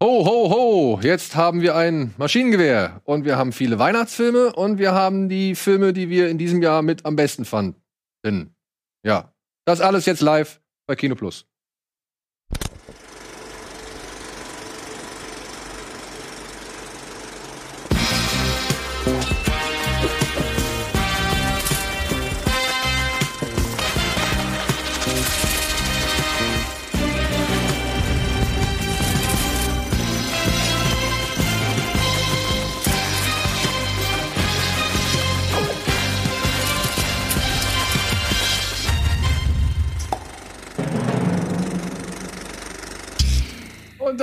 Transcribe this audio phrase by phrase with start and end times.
[0.00, 1.00] Ho, ho, ho!
[1.02, 5.92] Jetzt haben wir ein Maschinengewehr und wir haben viele Weihnachtsfilme und wir haben die Filme,
[5.92, 8.54] die wir in diesem Jahr mit am besten fanden.
[9.04, 9.34] Ja,
[9.64, 11.46] das alles jetzt live bei Kino Plus.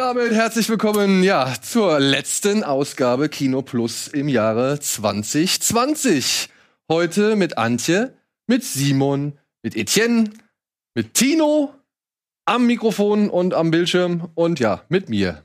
[0.05, 6.47] Damit herzlich willkommen, ja, zur letzten Ausgabe Kino Plus im Jahre 2020.
[6.87, 8.13] Heute mit Antje,
[8.45, 9.33] mit Simon,
[9.63, 10.29] mit Etienne,
[10.93, 11.73] mit Tino
[12.45, 15.41] am Mikrofon und am Bildschirm und ja, mit mir.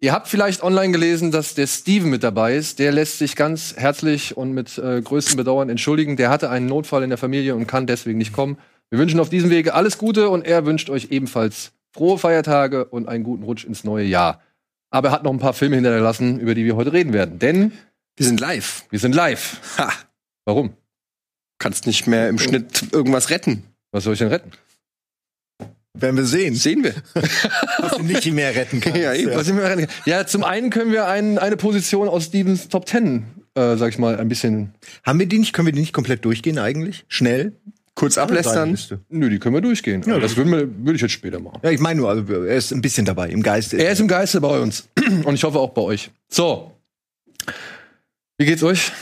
[0.00, 2.78] Ihr habt vielleicht online gelesen, dass der Steven mit dabei ist.
[2.78, 6.16] Der lässt sich ganz herzlich und mit äh, größtem Bedauern entschuldigen.
[6.16, 8.56] Der hatte einen Notfall in der Familie und kann deswegen nicht kommen.
[8.88, 13.08] Wir wünschen auf diesem Wege alles Gute und er wünscht euch ebenfalls frohe Feiertage und
[13.08, 14.40] einen guten Rutsch ins neue Jahr.
[14.90, 17.38] Aber er hat noch ein paar Filme hinterlassen, über die wir heute reden werden.
[17.38, 17.72] Denn
[18.16, 18.84] Wir sind live.
[18.90, 19.60] wir sind live.
[19.78, 19.90] Ha.
[20.44, 20.74] Warum?
[21.58, 23.64] Kannst nicht mehr im Schnitt irgendwas retten.
[23.92, 24.50] Was soll ich denn retten?
[25.94, 26.94] Werden wir sehen, Sehen wir.
[27.78, 28.98] was du nicht mehr retten kannst.
[28.98, 29.34] Ja, eben.
[29.34, 29.86] Was wir retten?
[30.06, 33.98] Ja, zum einen können wir ein, eine Position aus Stevens Top Ten, äh, sag ich
[33.98, 34.74] mal, ein bisschen.
[35.04, 35.52] Haben wir die nicht?
[35.52, 37.04] Können wir die nicht komplett durchgehen eigentlich?
[37.08, 37.52] Schnell?
[37.94, 38.76] Kurz ablästern.
[39.10, 40.02] Nö, die können wir durchgehen.
[40.06, 41.60] Ja, das würde ich jetzt später machen.
[41.62, 43.76] Ja, ich meine nur, also er ist ein bisschen dabei, im Geiste.
[43.76, 44.88] Er ist im Geiste bei uns.
[45.24, 46.10] Und ich hoffe auch bei euch.
[46.30, 46.72] So.
[48.38, 48.92] Wie geht's euch?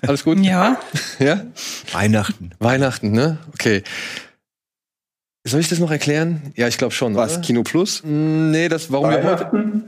[0.00, 0.38] Alles gut?
[0.40, 0.80] Ja,
[1.18, 1.44] Ja?
[1.92, 2.52] Weihnachten.
[2.58, 3.38] Weihnachten, ne?
[3.52, 3.82] Okay.
[5.44, 6.52] Soll ich das noch erklären?
[6.56, 7.14] Ja, ich glaube schon.
[7.14, 7.34] Was?
[7.34, 7.42] Oder?
[7.42, 8.02] Kino Plus?
[8.02, 9.82] Mm, Nee, das, warum wir heute.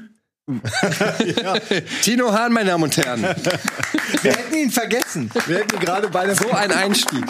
[2.02, 3.22] Tino Hahn, meine Damen und Herren.
[3.22, 5.30] Wir hätten ihn vergessen.
[5.46, 7.24] Wir hätten gerade bei der So ein Einstieg.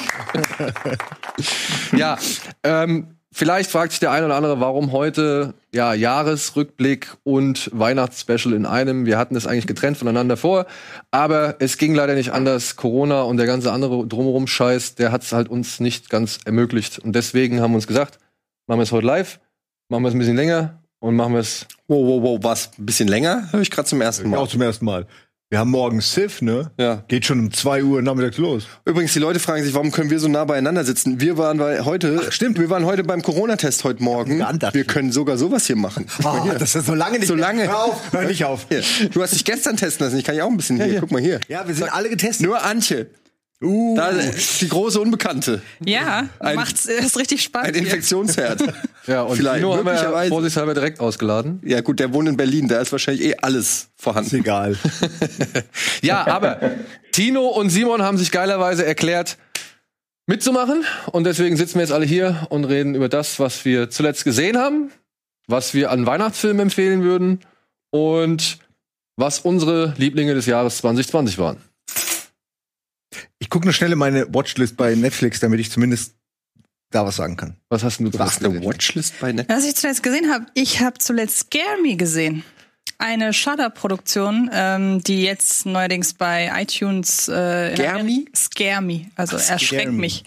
[1.97, 2.19] Ja,
[2.65, 8.67] ähm, vielleicht fragt sich der eine oder andere, warum heute ja Jahresrückblick und Weihnachtsspecial in
[8.67, 9.07] einem.
[9.07, 10.67] Wir hatten es eigentlich getrennt voneinander vor,
[11.13, 12.75] aber es ging leider nicht anders.
[12.75, 16.99] Corona und der ganze andere drumherum Scheiß, der hat es halt uns nicht ganz ermöglicht.
[16.99, 18.19] Und deswegen haben wir uns gesagt,
[18.67, 19.39] machen wir es heute live,
[19.89, 21.67] machen wir es ein bisschen länger und machen wir es.
[21.87, 22.39] Wow, wow, wow.
[22.43, 22.71] Was?
[22.79, 23.49] Ein bisschen länger?
[23.53, 24.39] Höre ich gerade zum ersten Mal.
[24.39, 25.07] Auch zum ersten Mal.
[25.51, 26.71] Wir haben morgen Sif, ne?
[26.81, 27.05] Ja.
[27.07, 28.67] Geht schon um 2 Uhr nachmittags los.
[28.87, 31.21] Übrigens, die Leute fragen sich, warum können wir so nah beieinander sitzen?
[31.21, 32.59] Wir waren bei heute, Ach, stimmt.
[32.59, 34.41] wir waren heute beim Corona-Test heute Morgen.
[34.73, 36.07] Wir können sogar sowas hier machen.
[36.25, 37.69] Oh, das ist so lange nicht So lange.
[37.69, 38.67] Hör auf, hör nicht auf.
[38.71, 38.83] Hier.
[39.13, 40.19] Du hast dich gestern testen lassen.
[40.19, 41.01] Ich kann ja auch ein bisschen hier.
[41.01, 41.39] Guck mal hier.
[41.49, 42.47] Ja, wir sind alle getestet.
[42.47, 43.09] Nur Antje.
[43.65, 45.63] Uh, Da ist die große Unbekannte.
[45.85, 47.69] ja, Ein- macht's ist richtig spannend.
[47.77, 47.83] Ein.
[47.85, 48.63] Infektionsherd.
[49.07, 51.61] Ja, und Vielleicht, Tino haben wir vorsichtshalber direkt ausgeladen.
[51.63, 54.37] Ja, gut, der wohnt in Berlin, da ist wahrscheinlich eh alles ist vorhanden.
[54.37, 54.77] egal.
[56.03, 56.59] Ja, aber
[57.13, 59.37] Tino und Simon haben sich geilerweise erklärt,
[60.27, 60.85] mitzumachen.
[61.13, 64.57] Und deswegen sitzen wir jetzt alle hier und reden über das, was wir zuletzt gesehen
[64.57, 64.91] haben,
[65.49, 67.41] was wir an Weihnachtsfilmen empfehlen würden
[67.91, 68.57] und
[69.17, 71.59] was unsere Lieblinge des Jahres 2020 waren.
[73.45, 76.15] Ich gucke nur schnell in meine Watchlist bei Netflix, damit ich zumindest
[76.91, 77.59] da was sagen kann.
[77.69, 79.59] Was hast denn du Du hast eine Watchlist bei Netflix?
[79.59, 82.43] Was ich zuletzt gesehen habe, ich habe zuletzt Scare Me gesehen.
[82.97, 88.25] Eine Shudder-Produktion, ähm, die jetzt neuerdings bei iTunes äh, Scare Me?
[88.35, 89.99] Scare Me, also Scare erschreckt Me.
[89.99, 90.25] mich.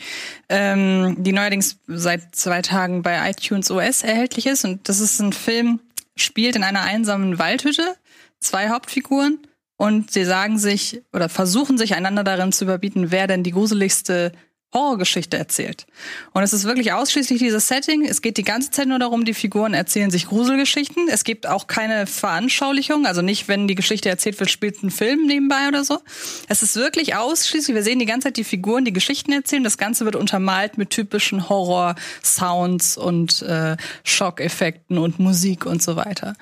[0.48, 4.64] Ähm, die neuerdings seit zwei Tagen bei iTunes OS erhältlich ist.
[4.64, 5.80] Und das ist ein Film,
[6.16, 7.96] spielt in einer einsamen Waldhütte,
[8.40, 9.40] zwei Hauptfiguren
[9.78, 14.32] und sie sagen sich oder versuchen sich einander darin zu überbieten, wer denn die gruseligste
[14.74, 15.88] Horrorgeschichte erzählt.
[16.34, 18.04] Und es ist wirklich ausschließlich dieses Setting.
[18.04, 21.08] Es geht die ganze Zeit nur darum, die Figuren erzählen sich Gruselgeschichten.
[21.10, 25.26] Es gibt auch keine Veranschaulichung, also nicht, wenn die Geschichte erzählt wird, spielt ein Film
[25.26, 26.00] nebenbei oder so.
[26.50, 29.64] Es ist wirklich ausschließlich, wir sehen die ganze Zeit die Figuren, die Geschichten erzählen.
[29.64, 36.36] Das Ganze wird untermalt mit typischen Horror-Sounds und äh, Schockeffekten und Musik und so weiter.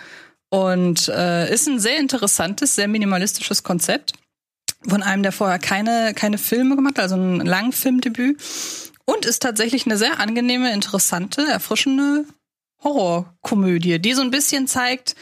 [0.49, 4.13] Und äh, ist ein sehr interessantes, sehr minimalistisches Konzept
[4.87, 8.41] von einem, der vorher keine, keine Filme gemacht hat, also ein Langfilmdebüt.
[9.05, 12.25] Und ist tatsächlich eine sehr angenehme, interessante, erfrischende
[12.83, 15.15] Horrorkomödie, die so ein bisschen zeigt,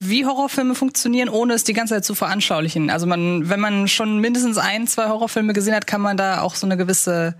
[0.00, 2.90] wie Horrorfilme funktionieren, ohne es die ganze Zeit zu veranschaulichen.
[2.90, 6.54] Also man, wenn man schon mindestens ein, zwei Horrorfilme gesehen hat, kann man da auch
[6.54, 7.34] so eine gewisse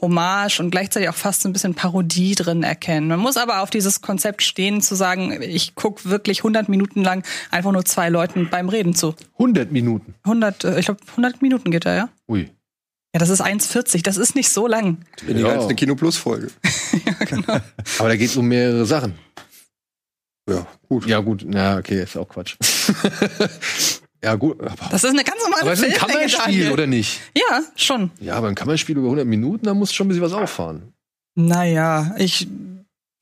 [0.00, 3.08] Hommage und gleichzeitig auch fast so ein bisschen Parodie drin erkennen.
[3.08, 7.24] Man muss aber auf dieses Konzept stehen, zu sagen, ich guck wirklich 100 Minuten lang
[7.50, 9.14] einfach nur zwei Leuten beim Reden zu.
[9.38, 10.14] 100 Minuten.
[10.24, 12.08] 100, äh, ich glaube 100 Minuten geht er, ja?
[12.28, 12.50] Ui.
[13.14, 14.98] Ja, das ist 1,40, das ist nicht so lang.
[15.24, 15.60] Weniger als Ja.
[15.60, 16.50] halt eine Kino Plus Folge.
[17.98, 19.14] Aber da geht es um mehrere Sachen.
[20.48, 21.06] Ja, gut.
[21.06, 22.56] Ja, gut, na, okay, ist auch Quatsch.
[24.22, 24.60] ja, gut.
[24.60, 27.20] Aber, Das ist eine ganz normale aber es ist ein Kammerspiel, oder nicht?
[27.36, 28.10] Ja, schon.
[28.20, 30.92] Ja, aber ein Kammerspiel über 100 Minuten, da muss schon ein bisschen was auffahren.
[31.34, 32.48] Naja, ich.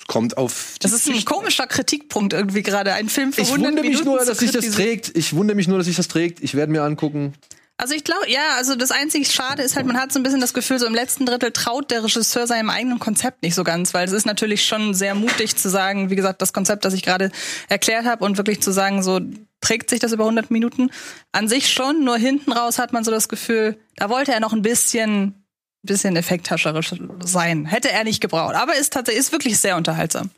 [0.06, 0.76] Kommt auf.
[0.80, 2.92] Das ist ein komischer Kritikpunkt irgendwie gerade.
[2.92, 5.16] Ein Film für Ich 100 wundere mich Minuten nur, dass sich das trägt.
[5.16, 6.42] Ich wundere mich nur, dass sich das trägt.
[6.42, 7.32] Ich werde mir angucken.
[7.76, 10.40] Also ich glaube, ja, also das einzig Schade ist halt, man hat so ein bisschen
[10.40, 13.92] das Gefühl, so im letzten Drittel traut der Regisseur seinem eigenen Konzept nicht so ganz,
[13.94, 17.02] weil es ist natürlich schon sehr mutig zu sagen, wie gesagt, das Konzept, das ich
[17.02, 17.32] gerade
[17.68, 19.20] erklärt habe und wirklich zu sagen, so
[19.60, 20.90] trägt sich das über 100 Minuten
[21.32, 24.52] an sich schon, nur hinten raus hat man so das Gefühl, da wollte er noch
[24.52, 25.40] ein bisschen
[25.82, 27.66] bisschen effekthascherisch sein.
[27.66, 30.30] Hätte er nicht gebraucht, aber ist tatsächlich ist wirklich sehr unterhaltsam.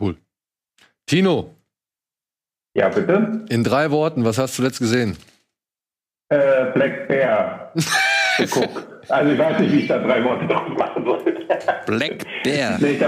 [0.00, 0.16] Cool.
[1.06, 1.54] Tino,
[2.74, 3.44] Ja, bitte.
[3.48, 5.16] in drei Worten, was hast du letzt gesehen?
[6.32, 7.72] Äh, Black Bear
[8.38, 8.86] geguckt.
[9.08, 11.18] Also ich weiß nicht, wie ich da drei Worte drauf machen soll.
[11.86, 12.78] Black Bear.
[12.80, 12.98] nee,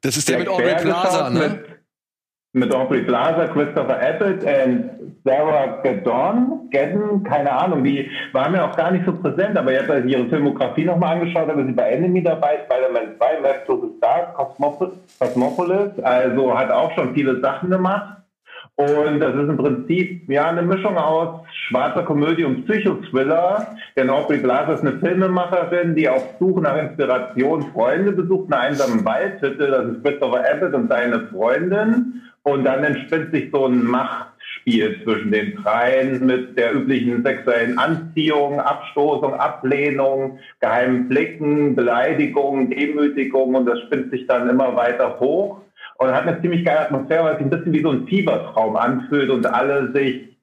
[0.00, 1.38] Das ist der mit Black Aubrey Bear Plaza, ne?
[1.40, 4.90] Mit, mit Aubrey Plaza, Christopher Abbott und
[5.24, 9.90] Sarah Gadon, Gadden, keine Ahnung, die waren mir auch gar nicht so präsent, aber jetzt,
[9.90, 13.76] als ich ihre Filmografie nochmal angeschaut habe, sie bei Enemy dabei, Spider-Man 2, Map to
[13.82, 18.16] the Stars, Cosmop- Cosmopolis, also hat auch schon viele Sachen gemacht.
[18.80, 23.76] Und das ist im Prinzip ja eine Mischung aus schwarzer Komödie und Psychothriller.
[23.94, 28.62] Denn Aubrey Plaza ist eine Filmemacherin, die auf Suche nach Inspiration Freunde besucht, in einer
[28.62, 29.66] einsamen Waldhütte.
[29.66, 32.22] Das ist Christopher Abbott und seine Freundin.
[32.42, 38.60] Und dann entspinnt sich so ein Machtspiel zwischen den dreien mit der üblichen sexuellen Anziehung,
[38.60, 43.56] Abstoßung, Ablehnung, geheimen Blicken, Beleidigung, Demütigung.
[43.56, 45.60] Und das spinnt sich dann immer weiter hoch
[46.00, 48.74] und hat eine ziemlich geile Atmosphäre, weil es sich ein bisschen wie so ein Fiebertraum
[48.76, 50.34] anfühlt und alle sich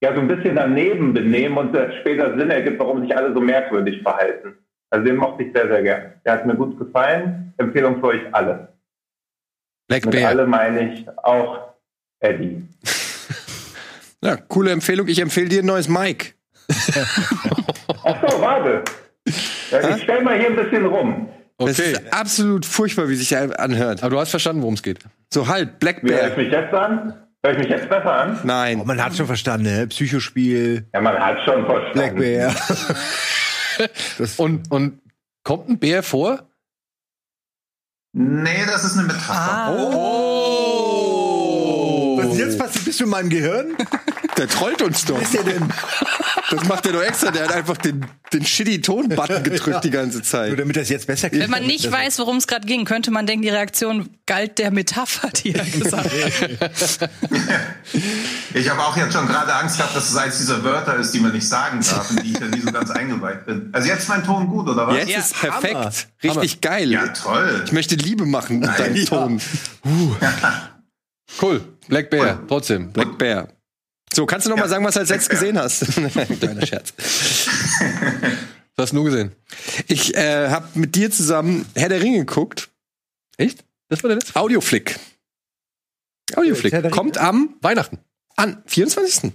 [0.00, 3.40] ja so ein bisschen daneben benehmen und das später Sinn ergibt, warum sich alle so
[3.40, 4.56] merkwürdig verhalten.
[4.90, 6.12] Also den mochte ich sehr, sehr gern.
[6.24, 7.52] Der hat mir gut gefallen.
[7.56, 8.74] Empfehlung für euch alle.
[9.88, 10.28] Black Mit Bear.
[10.28, 11.74] alle meine ich auch
[12.20, 12.62] Eddie.
[14.24, 15.08] Ja, coole Empfehlung.
[15.08, 16.36] Ich empfehle dir ein neues Mic.
[18.04, 18.84] Ach so, warte.
[19.72, 21.28] Ja, ich stell mal hier ein bisschen rum.
[21.66, 21.92] Das Okay.
[21.92, 24.02] ist absolut furchtbar, wie sich der anhört.
[24.02, 24.98] Aber du hast verstanden, worum es geht.
[25.32, 26.44] So halt, Black Wie höre ich Bear.
[26.44, 27.14] mich jetzt an?
[27.44, 28.36] Höre ich mich jetzt besser an?
[28.40, 28.82] Oh, Nein.
[28.84, 29.86] man hat schon verstanden, ne?
[29.88, 31.92] Psychospiel, Ja, man hat schon verstanden.
[31.94, 32.54] Black Bear.
[34.18, 35.00] das, Und, und
[35.42, 36.46] kommt ein Bär vor?
[38.14, 39.74] Nee, das ist eine Metapher.
[39.76, 40.61] Oh!
[42.46, 42.84] Jetzt passiert?
[42.84, 43.76] Bist du in meinem Gehirn?
[44.38, 45.16] Der trollt uns doch.
[45.16, 45.68] Was ist der denn?
[46.50, 47.30] Das macht er doch extra.
[47.30, 50.48] Der hat einfach den, den shitty Ton-Button gedrückt die ganze Zeit.
[50.48, 51.44] Nur damit das jetzt besser klingt.
[51.44, 54.70] Wenn man nicht weiß, worum es gerade ging, könnte man denken, die Reaktion galt der
[54.70, 57.10] Metapher, die er gesagt hat.
[58.54, 61.20] Ich habe auch jetzt schon gerade Angst gehabt, dass es eins dieser Wörter ist, die
[61.20, 63.68] man nicht sagen darf und die ich ja nie so ganz eingeweiht bin.
[63.72, 64.96] Also jetzt ist mein Ton gut, oder was?
[64.96, 65.74] Jetzt Ja, ist perfekt.
[65.74, 65.92] Hammer.
[66.24, 66.90] Richtig geil.
[66.90, 67.62] Ja, toll.
[67.66, 69.04] Ich möchte Liebe machen mit deinem Ja.
[69.04, 69.40] Ton.
[71.40, 71.60] Cool.
[71.88, 72.92] Black Bear, trotzdem.
[72.92, 73.48] Black Bear.
[74.12, 75.84] So, kannst du noch mal Ja, sagen, was du als letztes gesehen hast?
[76.40, 76.92] Kleiner Scherz.
[78.76, 79.32] Was hast du nur gesehen?
[79.88, 82.68] Ich äh, habe mit dir zusammen Herr der Ringe geguckt.
[83.36, 83.64] Echt?
[83.88, 84.36] Das war der letzte?
[84.38, 84.98] Audioflick.
[86.34, 86.90] Audioflick.
[86.90, 87.98] Kommt am Weihnachten.
[88.36, 89.32] an 24.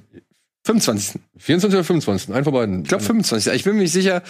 [0.66, 1.22] 25.
[1.38, 2.36] 24 oder 25?
[2.36, 2.82] Ein von beiden.
[2.82, 3.54] Ich glaube 25.
[3.54, 4.22] Ich bin mir nicht sicher.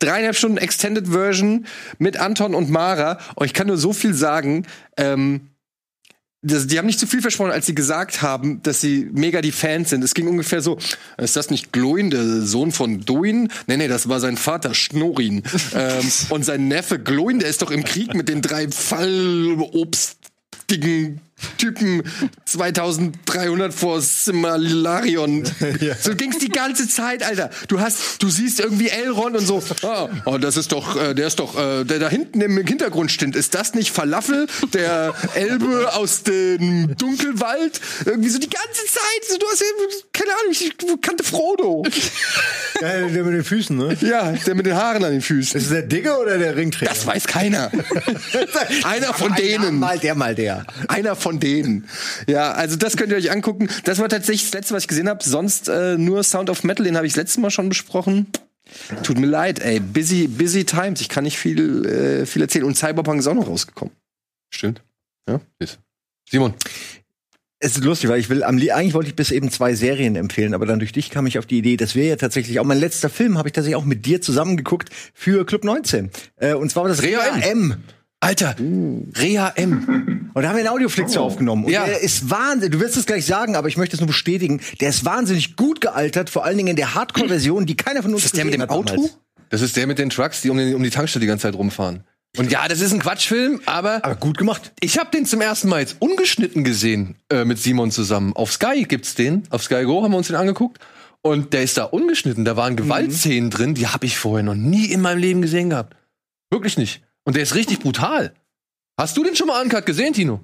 [0.00, 1.66] Dreieinhalb Stunden Extended Version
[1.98, 3.18] mit Anton und Mara.
[3.36, 4.66] Und ich kann nur so viel sagen.
[4.96, 5.50] Ähm,
[6.44, 9.52] das, die haben nicht zu viel versprochen, als sie gesagt haben, dass sie mega die
[9.52, 10.04] Fans sind.
[10.04, 10.78] Es ging ungefähr so:
[11.16, 13.48] Ist das nicht Gloin, der Sohn von Duin?
[13.66, 15.42] Nee, nee, das war sein Vater Schnorin.
[15.74, 21.22] ähm, und sein Neffe Gloin, der ist doch im Krieg mit den drei Fallobstigen
[21.58, 22.04] Typen
[22.54, 25.44] 2300 vor Similarion.
[26.00, 27.50] So ging's die ganze Zeit, Alter.
[27.68, 31.26] Du hast, du siehst irgendwie Elrond und so, ah, oh, das ist doch, äh, der
[31.26, 33.34] ist doch, äh, der da hinten im Hintergrund steht.
[33.34, 37.80] Ist das nicht Falafel, der Elbe aus dem Dunkelwald?
[38.04, 39.24] Irgendwie so die ganze Zeit.
[39.28, 39.66] So, du hast, ja,
[40.12, 41.84] keine Ahnung, ich kannte Frodo.
[42.80, 43.96] Ja, der mit den Füßen, ne?
[44.00, 45.56] Ja, der mit den Haaren an den Füßen.
[45.56, 46.90] Ist es der Dicke oder der Ringträger?
[46.92, 47.70] Das weiß keiner.
[48.82, 49.78] Einer von denen.
[49.78, 50.66] Mal der, mal der.
[50.88, 51.88] Einer von denen.
[52.26, 53.68] Ja, also das könnt ihr euch angucken.
[53.84, 55.22] Das war tatsächlich das letzte, was ich gesehen habe.
[55.24, 58.26] Sonst äh, nur Sound of Metal, den habe ich das letzte Mal schon besprochen.
[59.02, 59.80] Tut mir leid, ey.
[59.80, 61.00] Busy, busy times.
[61.00, 62.64] Ich kann nicht viel, äh, viel erzählen.
[62.64, 63.94] Und Cyberpunk ist auch noch rausgekommen.
[64.50, 64.82] Stimmt.
[65.28, 65.78] Ja, ist.
[66.30, 66.54] Simon.
[67.60, 70.52] Es ist lustig, weil ich will am eigentlich wollte ich bis eben zwei Serien empfehlen,
[70.52, 72.78] aber dann durch dich kam ich auf die Idee, das wäre ja tatsächlich auch mein
[72.78, 76.10] letzter Film, habe ich tatsächlich auch mit dir zusammengeguckt für Club 19.
[76.36, 77.82] Äh, und zwar war das Rea Rea M.
[78.24, 80.30] Alter, Rea M.
[80.34, 81.64] Und da haben wir einen Audioflick zu aufgenommen.
[81.66, 81.84] Und Ja.
[81.84, 82.70] der ist Wahnsinn.
[82.72, 84.60] Du wirst es gleich sagen, aber ich möchte es nur bestätigen.
[84.80, 88.24] Der ist wahnsinnig gut gealtert, vor allen Dingen in der Hardcore-Version, die keiner von uns
[88.24, 88.94] Ist das der mit dem Auto?
[88.94, 89.18] damals.
[89.50, 91.54] Das ist der mit den Trucks, die um, den, um die Tankstelle die ganze Zeit
[91.54, 92.04] rumfahren.
[92.36, 94.72] Und ja, das ist ein Quatschfilm, aber, Aber gut gemacht.
[94.80, 98.32] ich habe den zum ersten Mal jetzt ungeschnitten gesehen äh, mit Simon zusammen.
[98.34, 99.44] Auf Sky gibt's den.
[99.50, 100.78] Auf Sky Go haben wir uns den angeguckt.
[101.22, 102.44] Und der ist da ungeschnitten.
[102.44, 105.94] Da waren Gewaltszenen drin, die habe ich vorher noch nie in meinem Leben gesehen gehabt.
[106.50, 107.02] Wirklich nicht.
[107.24, 108.34] Und der ist richtig brutal.
[108.98, 110.40] Hast du den schon mal uncut gesehen, Tino?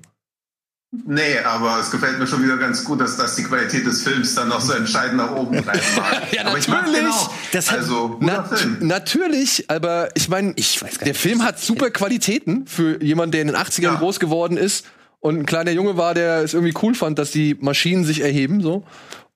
[1.07, 4.35] Nee, aber es gefällt mir schon wieder ganz gut, dass das die Qualität des Films
[4.35, 6.23] dann noch so entscheidend nach oben treiben mag.
[6.33, 7.15] Ja, aber ich mag den natürlich.
[7.15, 7.33] auch.
[7.53, 8.79] Das hat- also, guter Na, Film.
[8.81, 13.83] natürlich, aber ich meine, der Film hat super Qualitäten für jemanden, der in den 80ern
[13.83, 13.95] Ja.
[13.95, 14.85] groß geworden ist
[15.21, 18.61] und ein kleiner Junge war, der es irgendwie cool fand, dass die Maschinen sich erheben,
[18.61, 18.83] so.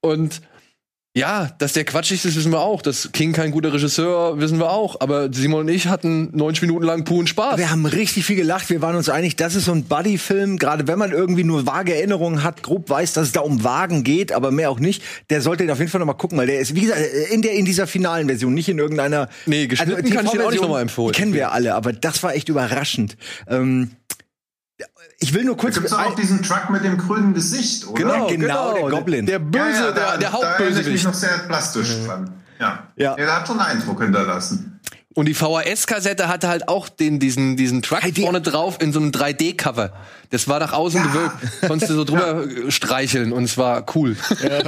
[0.00, 0.40] Und
[1.16, 2.82] ja, dass der quatschig ist, wissen wir auch.
[2.82, 5.00] Dass King kein guter Regisseur, wissen wir auch.
[5.00, 7.56] Aber Simon und ich hatten 90 Minuten lang puren Spaß.
[7.56, 8.68] Wir haben richtig viel gelacht.
[8.68, 10.58] Wir waren uns einig, das ist so ein Buddy-Film.
[10.58, 14.02] Gerade wenn man irgendwie nur vage Erinnerungen hat, grob weiß, dass es da um Wagen
[14.02, 15.04] geht, aber mehr auch nicht.
[15.30, 17.42] Der sollte den auf jeden Fall noch mal gucken, weil der ist, wie gesagt, in
[17.42, 19.28] der in dieser finalen Version, nicht in irgendeiner.
[19.46, 21.12] Nee, geschnitten kann ich den auch nicht TV-Version, noch mal empfehlen.
[21.12, 23.16] die Kennen wir alle, aber das war echt überraschend.
[23.48, 23.92] Ähm,
[25.20, 25.74] ich will nur Da kurz.
[25.74, 28.02] gibt's doch auch diesen Truck mit dem grünen Gesicht, oder?
[28.02, 29.26] Genau, genau, der Goblin.
[29.26, 32.32] Der böse, ja, ja, da, der, der Da erinnere ich mich noch sehr plastisch dran.
[32.60, 32.88] Ja.
[32.96, 33.14] Ja.
[33.14, 34.70] Der hat schon einen Eindruck hinterlassen.
[35.16, 38.92] Und die VHS-Kassette hatte halt auch den, diesen, diesen Truck Hey, die- vorne drauf in
[38.92, 39.92] so einem 3D-Cover.
[40.30, 41.34] Das war nach außen gewölbt.
[41.68, 44.16] Konntest du so drüber äh, streicheln und es war cool.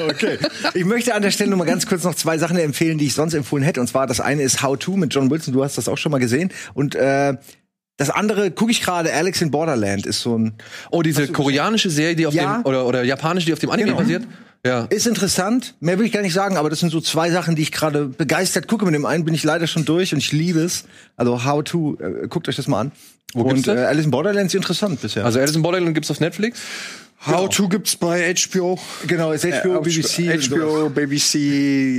[0.08, 0.38] okay.
[0.74, 3.14] Ich möchte an der Stelle noch mal ganz kurz noch zwei Sachen empfehlen, die ich
[3.14, 3.80] sonst empfohlen hätte.
[3.80, 5.52] Und zwar das eine ist How To mit John Wilson.
[5.52, 6.52] Du hast das auch schon mal gesehen.
[6.74, 7.34] Und äh,
[7.96, 9.12] das andere gucke ich gerade.
[9.12, 10.54] Alex in Borderland ist so ein
[10.90, 12.58] Oh, diese koreanische Serie, die auf Ja.
[12.58, 14.00] dem, oder, oder japanische, die auf dem Anime Genau.
[14.00, 14.24] basiert?
[14.64, 14.86] Ja.
[14.86, 15.74] ist interessant.
[15.78, 18.06] Mehr will ich gar nicht sagen, aber das sind so zwei Sachen, die ich gerade
[18.06, 18.84] begeistert gucke.
[18.84, 20.86] Mit dem einen bin ich leider schon durch und ich liebe es.
[21.16, 22.92] Also How To, äh, guckt euch das mal an.
[23.32, 23.76] Wo und gibt's das?
[23.76, 25.24] Äh, Alice in Borderland ist interessant bisher.
[25.24, 26.58] Also Alice in Borderland gibt's auf Netflix.
[27.26, 28.76] How to gibt's bei HBO.
[29.06, 31.34] genau, ist HBO, Äh, BBC, HBO, BBC,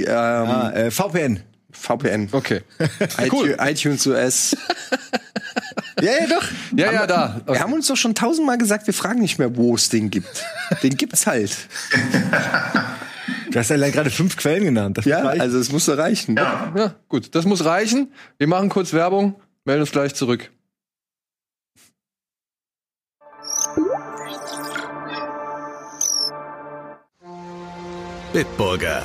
[0.06, 1.40] ähm, Ah, äh, VPN.
[1.72, 2.28] VPN.
[2.34, 2.62] Okay.
[3.32, 3.56] cool.
[3.62, 4.56] iTunes US.
[6.02, 6.44] Ja, ja, doch.
[6.76, 7.42] Ja, ja, da.
[7.46, 10.44] Wir haben uns doch schon tausendmal gesagt, wir fragen nicht mehr, wo es den gibt.
[10.84, 11.56] Den gibt's halt.
[13.52, 14.98] Du hast allein gerade fünf Quellen genannt.
[14.98, 16.36] Das Ja, also es muss reichen.
[16.36, 16.72] Ja.
[16.76, 17.34] Ja, gut.
[17.34, 18.12] Das muss reichen.
[18.38, 19.36] Wir machen kurz Werbung,
[19.66, 20.52] melden uns gleich zurück.
[28.34, 29.04] Bitburger.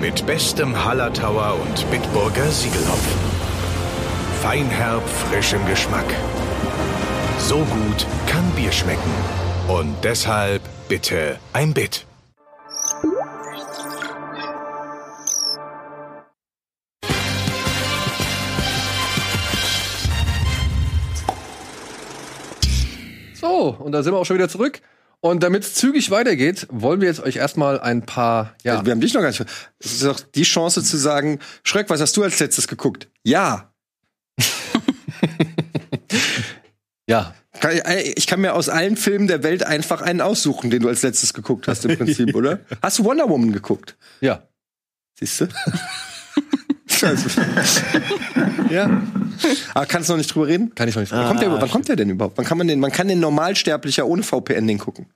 [0.00, 3.31] Mit bestem Hallertauer und Bitburger Siegelhopfen.
[4.42, 6.04] Feinherb, frisch im Geschmack.
[7.38, 9.12] So gut kann Bier schmecken.
[9.68, 12.04] Und deshalb bitte ein Bit.
[23.34, 24.80] So, und da sind wir auch schon wieder zurück.
[25.20, 28.90] Und damit es zügig weitergeht, wollen wir jetzt euch erstmal ein paar, ja, Also wir
[28.90, 29.44] haben dich noch gar nicht.
[29.78, 33.06] Es ist doch die Chance zu sagen, Schröck, was hast du als letztes geguckt?
[33.22, 33.71] Ja.
[37.08, 37.72] ja, Kann
[38.14, 41.34] ich- kann mir aus allen Filmen der Welt einfach einen aussuchen, den du als letztes
[41.34, 42.60] geguckt hast, im Prinzip, oder?
[42.82, 43.96] Hast du Wonder Woman geguckt?
[44.20, 44.42] ja.
[45.18, 45.46] Siehst du?
[48.70, 49.02] ja.
[49.74, 50.74] Aber kannst du noch nicht drüber reden?
[50.74, 51.12] Kann ich noch nicht.
[51.12, 52.38] Wann, kommt der, wann kommt der denn überhaupt?
[52.38, 52.80] Wann kann man den?
[52.80, 55.06] Man kann den Normalsterblicher ohne VPN den gucken.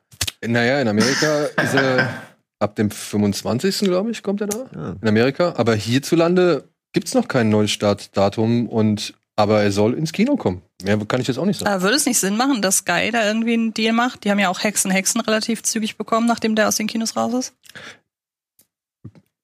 [0.44, 2.10] Naja, in Amerika ist er
[2.58, 3.80] ab dem 25.
[3.80, 4.96] glaube ich, kommt er da.
[5.00, 5.54] In Amerika.
[5.56, 10.62] Aber hierzulande gibt's noch kein neues Startdatum und aber er soll ins Kino kommen.
[10.83, 11.71] Mehr kann ich jetzt auch nicht sagen.
[11.73, 14.25] Aber würde es nicht Sinn machen, dass Sky da irgendwie einen Deal macht?
[14.25, 17.35] Die haben ja auch Hexen Hexen relativ zügig bekommen, nachdem der aus den Kinos raus
[17.35, 17.55] ist.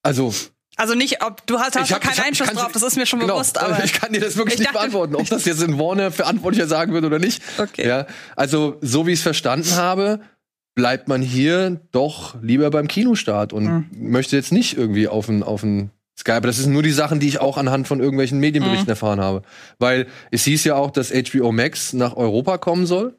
[0.03, 0.33] Also,
[0.77, 3.07] Also nicht, ob du hast, hast ich hab- keinen hab- Einfluss drauf, das ist mir
[3.07, 5.45] schon genau, bewusst, aber ich kann dir das wirklich Ich nicht dachte- beantworten, ob das
[5.45, 7.43] jetzt in Warner verantwortlicher sagen wird oder nicht.
[7.59, 7.87] Okay.
[7.87, 10.21] Ja, also so wie ich es verstanden habe,
[10.75, 13.87] bleibt man hier doch lieber beim Kinostart und Mhm.
[14.11, 15.91] möchte jetzt nicht irgendwie auf ein auf ein
[16.23, 18.91] Sky, aber das sind nur die Sachen, die ich auch anhand von irgendwelchen Medienberichten Mhm.
[18.91, 19.43] erfahren habe.
[19.79, 23.17] Weil es hieß ja auch, dass HBO Max nach Europa kommen soll.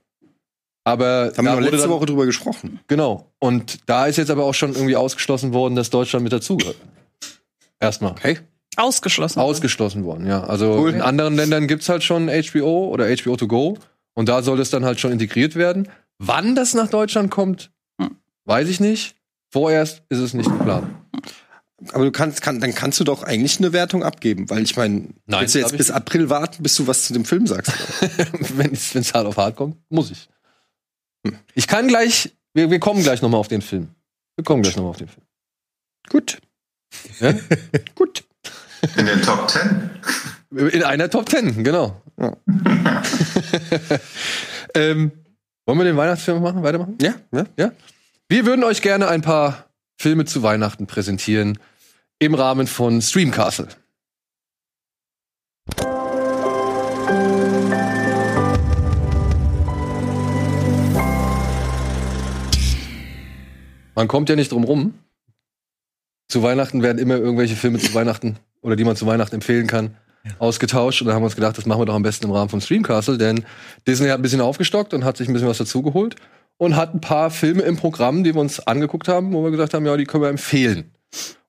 [0.85, 2.79] Aber Da haben wir letzte dann- Woche drüber gesprochen.
[2.87, 3.31] Genau.
[3.39, 6.77] Und da ist jetzt aber auch schon irgendwie ausgeschlossen worden, dass Deutschland mit dazugehört.
[7.79, 8.11] Erstmal.
[8.11, 8.39] Okay.
[8.75, 9.39] ausgeschlossen.
[9.39, 10.43] Ausgeschlossen worden, ja.
[10.45, 10.89] Also Cool.
[10.95, 13.77] in anderen Ländern gibt's halt schon HBO oder HBO to go
[14.15, 15.87] und da soll es dann halt schon integriert werden.
[16.17, 17.69] Wann das nach Deutschland kommt,
[18.01, 18.17] Hm.
[18.45, 19.15] weiß ich nicht.
[19.51, 20.87] Vorerst ist es nicht geplant.
[21.91, 25.09] Aber du kannst, kann, dann kannst du doch eigentlich eine Wertung abgeben, weil ich meine,
[25.25, 25.91] Nein, willst du jetzt bis.
[25.91, 27.73] April warten, bis du was zu dem Film sagst?
[28.57, 30.29] Wenn es hart auf hart kommt, muss ich.
[31.55, 33.89] Ich kann gleich, wir, wir kommen gleich nochmal auf den Film.
[34.35, 35.25] Wir kommen gleich nochmal auf den Film.
[36.09, 36.39] Gut.
[37.19, 37.33] Ja?
[37.95, 38.23] Gut.
[38.97, 39.89] In den Top Ten.
[40.51, 42.01] In einer Top Ten, genau.
[42.19, 42.35] Ja.
[44.75, 45.11] ähm,
[45.65, 46.63] wollen wir den Weihnachtsfilm machen?
[46.63, 46.97] Weitermachen?
[47.01, 47.45] Ja, ja.
[47.57, 47.71] Ja?
[48.27, 49.65] Wir würden euch gerne ein paar
[49.97, 51.57] Filme zu Weihnachten präsentieren
[52.25, 53.67] im Rahmen von Streamcastle.
[63.95, 64.93] Man kommt ja nicht drum rum.
[66.27, 69.95] Zu Weihnachten werden immer irgendwelche Filme zu Weihnachten oder die man zu Weihnachten empfehlen kann,
[70.39, 71.01] ausgetauscht.
[71.01, 72.61] Und da haben wir uns gedacht, das machen wir doch am besten im Rahmen von
[72.61, 73.45] Streamcastle, denn
[73.87, 76.15] Disney hat ein bisschen aufgestockt und hat sich ein bisschen was dazugeholt
[76.57, 79.73] und hat ein paar Filme im Programm, die wir uns angeguckt haben, wo wir gesagt
[79.73, 80.91] haben, ja, die können wir empfehlen.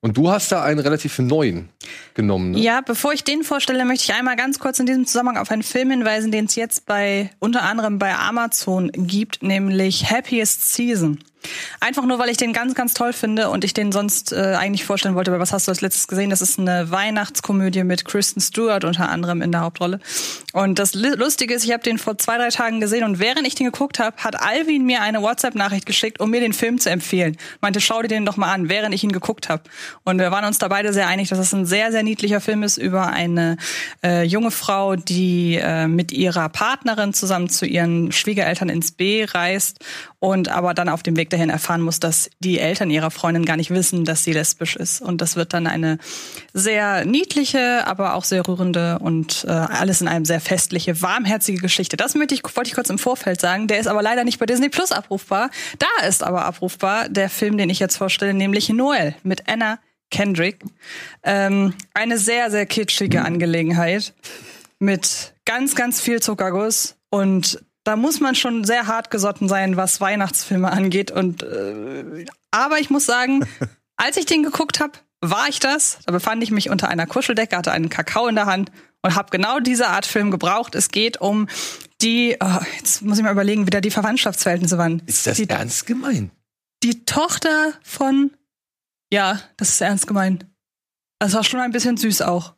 [0.01, 1.69] Und du hast da einen relativ neuen
[2.13, 2.51] genommen.
[2.51, 2.59] Ne?
[2.59, 5.63] Ja, bevor ich den vorstelle, möchte ich einmal ganz kurz in diesem Zusammenhang auf einen
[5.63, 11.19] Film hinweisen, den es jetzt bei unter anderem bei Amazon gibt, nämlich Happiest Season.
[11.79, 14.85] Einfach nur, weil ich den ganz, ganz toll finde und ich den sonst äh, eigentlich
[14.85, 15.31] vorstellen wollte.
[15.31, 16.29] Aber was hast du als letztes gesehen?
[16.29, 19.99] Das ist eine Weihnachtskomödie mit Kristen Stewart unter anderem in der Hauptrolle.
[20.53, 23.55] Und das Lustige ist, ich habe den vor zwei, drei Tagen gesehen und während ich
[23.55, 27.37] den geguckt habe, hat Alvin mir eine WhatsApp-Nachricht geschickt, um mir den Film zu empfehlen.
[27.61, 29.63] Meinte, schau dir den doch mal an, während ich ihn geguckt habe.
[30.03, 32.63] Und wir waren uns da beide sehr einig, dass es ein sehr, sehr niedlicher Film
[32.63, 33.57] ist über eine
[34.03, 39.83] äh, junge Frau, die äh, mit ihrer Partnerin zusammen zu ihren Schwiegereltern ins B reist
[40.19, 43.57] und aber dann auf dem Weg dahin erfahren muss, dass die Eltern ihrer Freundin gar
[43.57, 45.01] nicht wissen, dass sie lesbisch ist.
[45.01, 45.97] Und das wird dann eine
[46.53, 51.97] sehr niedliche, aber auch sehr rührende und äh, alles in einem sehr festliche, warmherzige Geschichte.
[51.97, 53.67] Das möchte ich, wollte ich kurz im Vorfeld sagen.
[53.67, 55.49] Der ist aber leider nicht bei Disney Plus abrufbar.
[55.77, 59.79] Da ist aber abrufbar der Film, den ich jetzt vorstelle, nämlich Noel mit Anna
[60.11, 60.63] Kendrick.
[61.23, 64.13] Ähm, eine sehr, sehr kitschige Angelegenheit
[64.79, 70.01] mit ganz, ganz viel Zuckerguss und da muss man schon sehr hart gesotten sein, was
[70.01, 71.11] Weihnachtsfilme angeht.
[71.11, 73.47] Und äh, aber ich muss sagen,
[73.95, 75.99] als ich den geguckt habe, war ich das.
[76.05, 79.29] Da befand ich mich unter einer Kuscheldecke, hatte einen Kakao in der Hand und habe
[79.29, 80.75] genau diese Art Film gebraucht.
[80.75, 81.47] Es geht um
[82.01, 85.01] die, oh, jetzt muss ich mal überlegen, wie da die Verwandtschaftsverhältnisse waren.
[85.05, 86.31] Ist das die, ernst gemeint?
[86.83, 88.31] die Tochter von,
[89.11, 90.45] ja, das ist ernst gemeint.
[91.19, 92.55] Das war schon ein bisschen süß auch.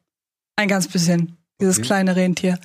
[0.56, 1.38] Ein ganz bisschen.
[1.62, 1.88] Dieses Okay.
[1.88, 2.60] kleine Rentier.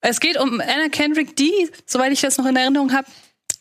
[0.00, 3.06] Es geht um Anna Kendrick, die, soweit ich das noch in Erinnerung habe,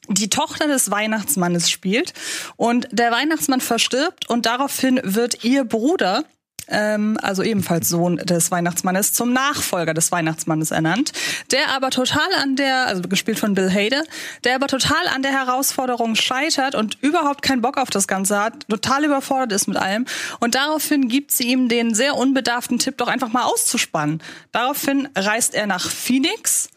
[0.08, 2.14] die Tochter des Weihnachtsmannes spielt.
[2.56, 6.24] Und der Weihnachtsmann verstirbt und daraufhin wird ihr Bruder,
[6.70, 11.12] ähm, also ebenfalls Sohn des Weihnachtsmannes, zum Nachfolger des Weihnachtsmannes ernannt,
[11.52, 14.04] der aber total an der, also gespielt von Bill Hader,
[14.44, 18.68] der aber total an der Herausforderung scheitert und überhaupt keinen Bock auf das Ganze hat,
[18.70, 20.06] total überfordert ist mit allem.
[20.40, 24.22] Und daraufhin gibt sie ihm den sehr unbedarften Tipp, doch einfach mal auszuspannen.
[24.52, 26.70] Daraufhin reist er nach Phoenix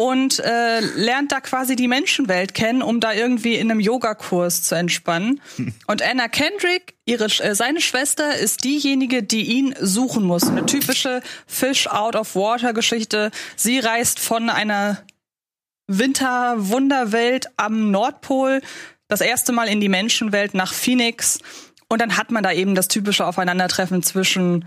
[0.00, 4.74] und äh, lernt da quasi die Menschenwelt kennen, um da irgendwie in einem Yogakurs zu
[4.74, 5.42] entspannen.
[5.86, 10.48] Und Anna Kendrick, ihre, äh, seine Schwester, ist diejenige, die ihn suchen muss.
[10.48, 13.30] Eine typische Fish out of water Geschichte.
[13.56, 15.02] Sie reist von einer
[15.86, 18.62] Winterwunderwelt am Nordpol
[19.08, 21.40] das erste Mal in die Menschenwelt nach Phoenix.
[21.90, 24.64] Und dann hat man da eben das typische Aufeinandertreffen zwischen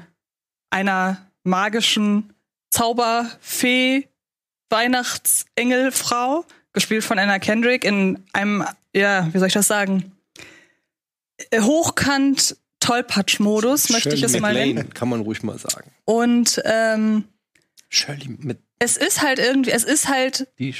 [0.70, 2.34] einer magischen
[2.70, 4.08] Zauberfee,
[4.74, 10.12] Weihnachtsengelfrau, gespielt von Anna Kendrick, in einem, ja, wie soll ich das sagen,
[11.52, 14.94] äh, hochkant Tollpatsch-Modus, möchte ich es mal nennen.
[14.94, 15.92] Kann man ruhig mal sagen.
[16.06, 17.26] Und ähm,
[17.88, 20.76] Shirley mit es ist halt irgendwie, es ist halt Die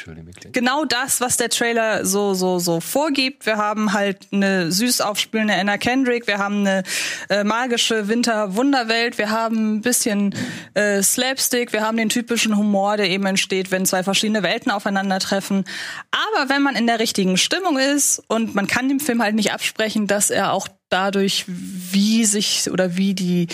[0.52, 3.46] genau das, was der Trailer so so so vorgibt.
[3.46, 6.84] Wir haben halt eine süß aufspielende Anna Kendrick, wir haben eine
[7.30, 10.36] äh, magische Winter-Wunderwelt, wir haben ein bisschen
[10.74, 15.64] äh, Slapstick, wir haben den typischen Humor, der eben entsteht, wenn zwei verschiedene Welten aufeinandertreffen.
[16.12, 19.54] Aber wenn man in der richtigen Stimmung ist und man kann dem Film halt nicht
[19.54, 23.48] absprechen, dass er auch dadurch, wie sich oder wie die,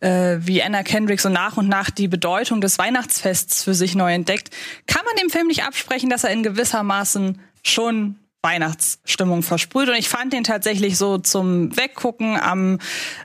[0.00, 4.12] äh, wie Anna Kendrick so nach und nach die Bedeutung des Weihnachtsfests für sich neu
[4.12, 4.50] entdeckt,
[4.86, 9.88] kann man dem Film nicht absprechen, dass er in gewissermaßen schon Weihnachtsstimmung versprüht.
[9.88, 12.78] Und ich fand den tatsächlich so zum Weggucken am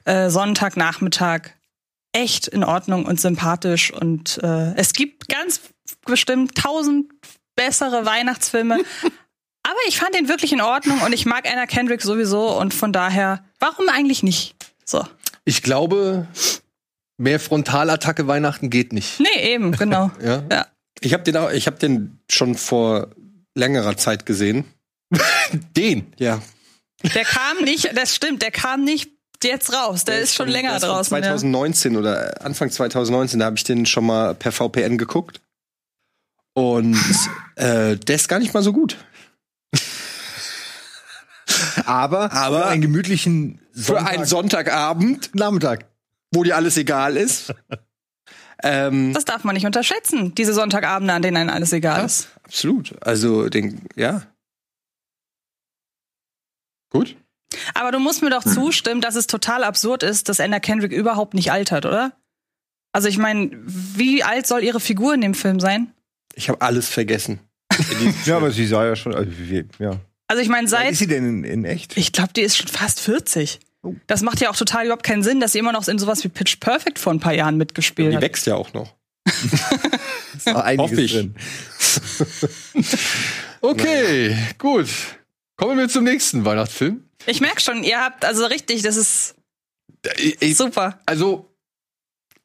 [0.06, 1.50] äh, Sonntagnachmittag
[2.14, 3.92] echt in Ordnung und sympathisch.
[3.92, 5.62] Und äh, es gibt ganz
[6.06, 7.12] bestimmt tausend
[7.56, 8.80] bessere Weihnachtsfilme.
[9.70, 12.94] Aber ich fand den wirklich in Ordnung und ich mag Anna Kendrick sowieso und von
[12.94, 14.56] daher, warum eigentlich nicht?
[14.86, 15.06] So.
[15.44, 16.28] Ich glaube,
[17.18, 19.20] mehr Frontalattacke Weihnachten geht nicht.
[19.20, 20.10] Nee, eben, genau.
[20.24, 20.44] Ja?
[20.50, 20.68] ja.
[21.02, 23.10] Ich habe den, auch- ich hab den schon vor
[23.56, 24.64] längerer Zeit gesehen.
[25.76, 26.14] Den.
[26.18, 26.42] Ja.
[27.14, 29.12] Der kam nicht, das stimmt, der kam nicht
[29.44, 30.04] jetzt raus.
[30.06, 31.16] Der, ist schon länger der ist von draußen.
[31.18, 31.24] Ja.
[31.24, 35.42] 2019 oder Anfang 2019, da habe ich den schon mal per VPN geguckt.
[36.54, 36.98] Und
[37.56, 38.98] äh, der ist gar nicht mal so gut.
[41.86, 45.86] Aber, Aber- für einen gemütlichen Für einen Sonntagabend, Nachmittag.
[46.34, 47.54] wo dir alles egal ist.
[48.64, 52.30] ähm, Das darf man nicht unterschätzen, diese Sonntagabende, an denen einem alles egal ist.
[52.44, 52.96] absolut.
[53.06, 54.24] Also, den, ja.
[56.90, 57.16] Gut.
[57.74, 61.34] Aber du musst mir doch zustimmen, dass es total absurd ist, dass Anna Kendrick überhaupt
[61.34, 62.14] nicht altert, oder?
[62.94, 65.94] Also ich meine, wie alt soll ihre Figur in dem Film sein?
[66.36, 67.40] Ich habe alles vergessen.
[68.26, 69.32] Ja, aber sie sah ja schon, also,
[69.80, 69.92] ja.
[70.28, 71.96] Also ich meine, Wie seit ist sie denn in, in echt?
[71.98, 73.60] Ich glaube, die ist schon fast 40.
[74.08, 76.28] Das macht ja auch total überhaupt keinen Sinn, dass sie immer noch in sowas wie
[76.30, 78.22] Pitch Perfect vor ein paar Jahren mitgespielt Die hat.
[78.24, 78.94] wächst ja auch noch.
[80.36, 81.12] Ist noch einiges Hoffe ich.
[81.14, 81.36] drin.
[83.62, 84.88] Okay, gut.
[85.58, 87.04] Kommen wir zum nächsten Weihnachtsfilm.
[87.26, 89.36] Ich merke schon, ihr habt also richtig, das ist
[90.18, 91.00] Ich, ich, super.
[91.06, 91.47] also,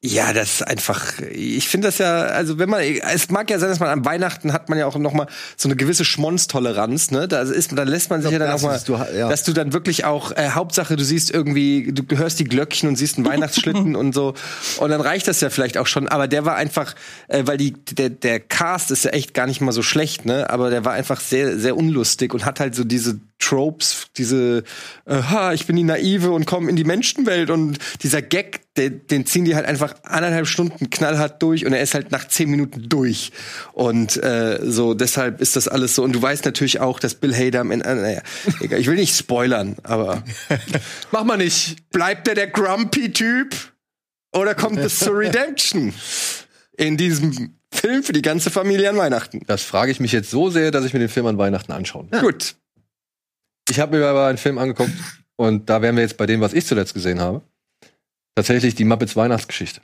[0.05, 1.21] Ja, das ist einfach.
[1.31, 4.53] Ich finde das ja, also wenn man, es mag ja sein, dass man an Weihnachten
[4.53, 7.29] hat man ja auch noch mal so eine gewisse Schmonztoleranz, ne?
[7.29, 9.29] Da ist, da lässt man sich ja dann auch mal, du ja.
[9.29, 12.97] dass du dann wirklich auch äh, Hauptsache, du siehst irgendwie, du hörst die Glöckchen und
[12.97, 14.35] siehst einen Weihnachtsschlitten und so,
[14.79, 16.09] und dann reicht das ja vielleicht auch schon.
[16.09, 16.97] Aber der war einfach,
[17.29, 20.51] äh, weil die der der Cast ist ja echt gar nicht mal so schlecht, ne?
[20.51, 24.63] Aber der war einfach sehr sehr unlustig und hat halt so diese Tropes, diese,
[25.05, 29.07] äh, ha, ich bin die Naive und komme in die Menschenwelt und dieser Gag, den,
[29.09, 32.49] den ziehen die halt einfach anderthalb Stunden knallhart durch und er ist halt nach zehn
[32.51, 33.33] Minuten durch.
[33.73, 36.05] Und äh, so, deshalb ist das alles so.
[36.05, 38.23] Und du weißt natürlich auch, dass Bill Hader am Ende, äh, naja,
[38.61, 40.23] egal, ich will nicht spoilern, aber
[41.13, 41.91] mach mal nicht.
[41.91, 43.55] bleibt er der Grumpy-Typ
[44.33, 45.93] oder kommt es zur Redemption
[46.77, 49.43] in diesem Film für die ganze Familie an Weihnachten?
[49.47, 52.09] Das frage ich mich jetzt so sehr, dass ich mir den Film an Weihnachten anschauen
[52.11, 52.21] will.
[52.21, 52.55] Gut.
[53.69, 54.93] Ich habe mir aber einen Film angeguckt
[55.37, 57.43] und da wären wir jetzt bei dem, was ich zuletzt gesehen habe.
[58.35, 59.81] Tatsächlich die Muppets Weihnachtsgeschichte.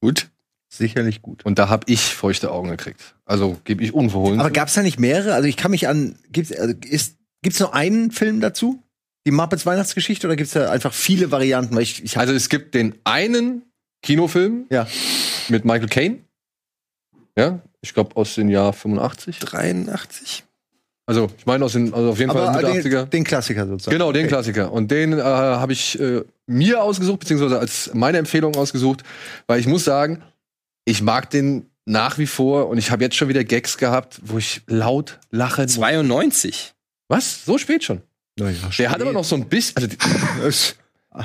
[0.00, 0.28] Gut.
[0.70, 1.46] Sicherlich gut.
[1.46, 3.14] Und da habe ich feuchte Augen gekriegt.
[3.24, 4.38] Also gebe ich unverhohlen.
[4.38, 4.52] Aber zu.
[4.52, 5.34] gab's da nicht mehrere?
[5.34, 6.18] Also ich kann mich an.
[6.30, 8.82] Gibt's, also ist, gibt's nur einen Film dazu?
[9.26, 11.74] Die Muppets Weihnachtsgeschichte oder gibt's da einfach viele Varianten?
[11.74, 13.62] Weil ich, ich also es gibt den einen
[14.02, 14.86] Kinofilm ja.
[15.48, 16.18] mit Michael Caine.
[17.36, 19.38] Ja, ich glaube aus dem Jahr 85.
[19.38, 20.44] 83.
[21.08, 23.00] Also ich meine aus den, also auf jeden Fall Aber Mitte 80er.
[23.04, 23.94] den, den Klassiker sozusagen.
[23.96, 24.28] Genau, den Okay.
[24.28, 24.70] Klassiker.
[24.72, 29.02] Und den äh, habe ich äh, mir ausgesucht, beziehungsweise als meine Empfehlung ausgesucht,
[29.46, 30.22] weil ich muss sagen,
[30.84, 34.36] ich mag den nach wie vor und ich habe jetzt schon wieder Gags gehabt, wo
[34.36, 35.66] ich laut lache.
[35.66, 36.74] 92.
[37.08, 37.44] Was?
[37.46, 38.02] So spät schon?
[38.38, 39.76] Ja, ja, Der hat aber noch so ein bisschen,
[40.42, 40.74] also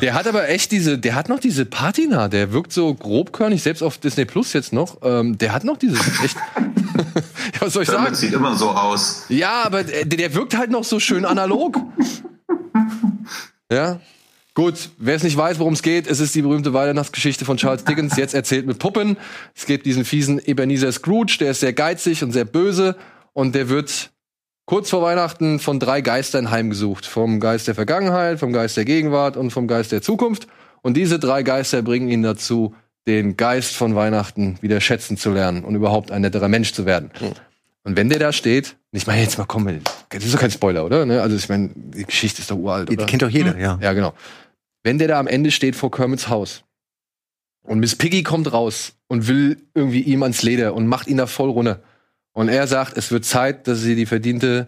[0.02, 3.82] der hat aber echt diese, der hat noch diese Patina, der wirkt so grobkörnig, selbst
[3.82, 6.64] auf Disney Plus jetzt noch, ähm, der hat noch dieses echt, ja,
[7.60, 8.06] was soll ich sagen?
[8.06, 9.26] Damit sieht immer so aus.
[9.30, 11.80] Ja, aber der, der wirkt halt noch so schön analog.
[13.72, 14.00] Ja.
[14.56, 17.86] Gut, wer es nicht weiß, worum es geht, es ist die berühmte Weihnachtsgeschichte von Charles
[17.86, 19.18] Dickens, jetzt erzählt mit Puppen.
[19.56, 22.96] Es geht diesen fiesen Ebenezer Scrooge, der ist sehr geizig und sehr böse
[23.34, 24.12] und der wird
[24.66, 27.06] kurz vor Weihnachten von drei Geistern heimgesucht.
[27.06, 30.48] Vom Geist der Vergangenheit, vom Geist der Gegenwart und vom Geist der Zukunft.
[30.82, 32.76] Und diese drei Geister bringen ihn dazu,
[33.08, 37.12] den Geist von Weihnachten wieder schätzen zu lernen und überhaupt ein netterer Mensch zu werden.
[37.84, 40.86] Und wenn der da steht, ich meine jetzt mal, komm, das ist doch kein Spoiler,
[40.86, 41.06] oder?
[41.06, 41.22] Ne?
[41.22, 43.06] Also ich meine, die Geschichte ist doch uralt, Die, oder?
[43.06, 43.78] die kennt doch jeder, ja.
[43.82, 44.14] Ja, genau.
[44.84, 46.64] Wenn der da am Ende steht vor Kermits Haus
[47.64, 51.28] und Miss Piggy kommt raus und will irgendwie ihm ans Leder und macht ihn da
[51.28, 51.82] voll runter.
[52.34, 54.68] Und er sagt, es wird Zeit, dass sie die verdiente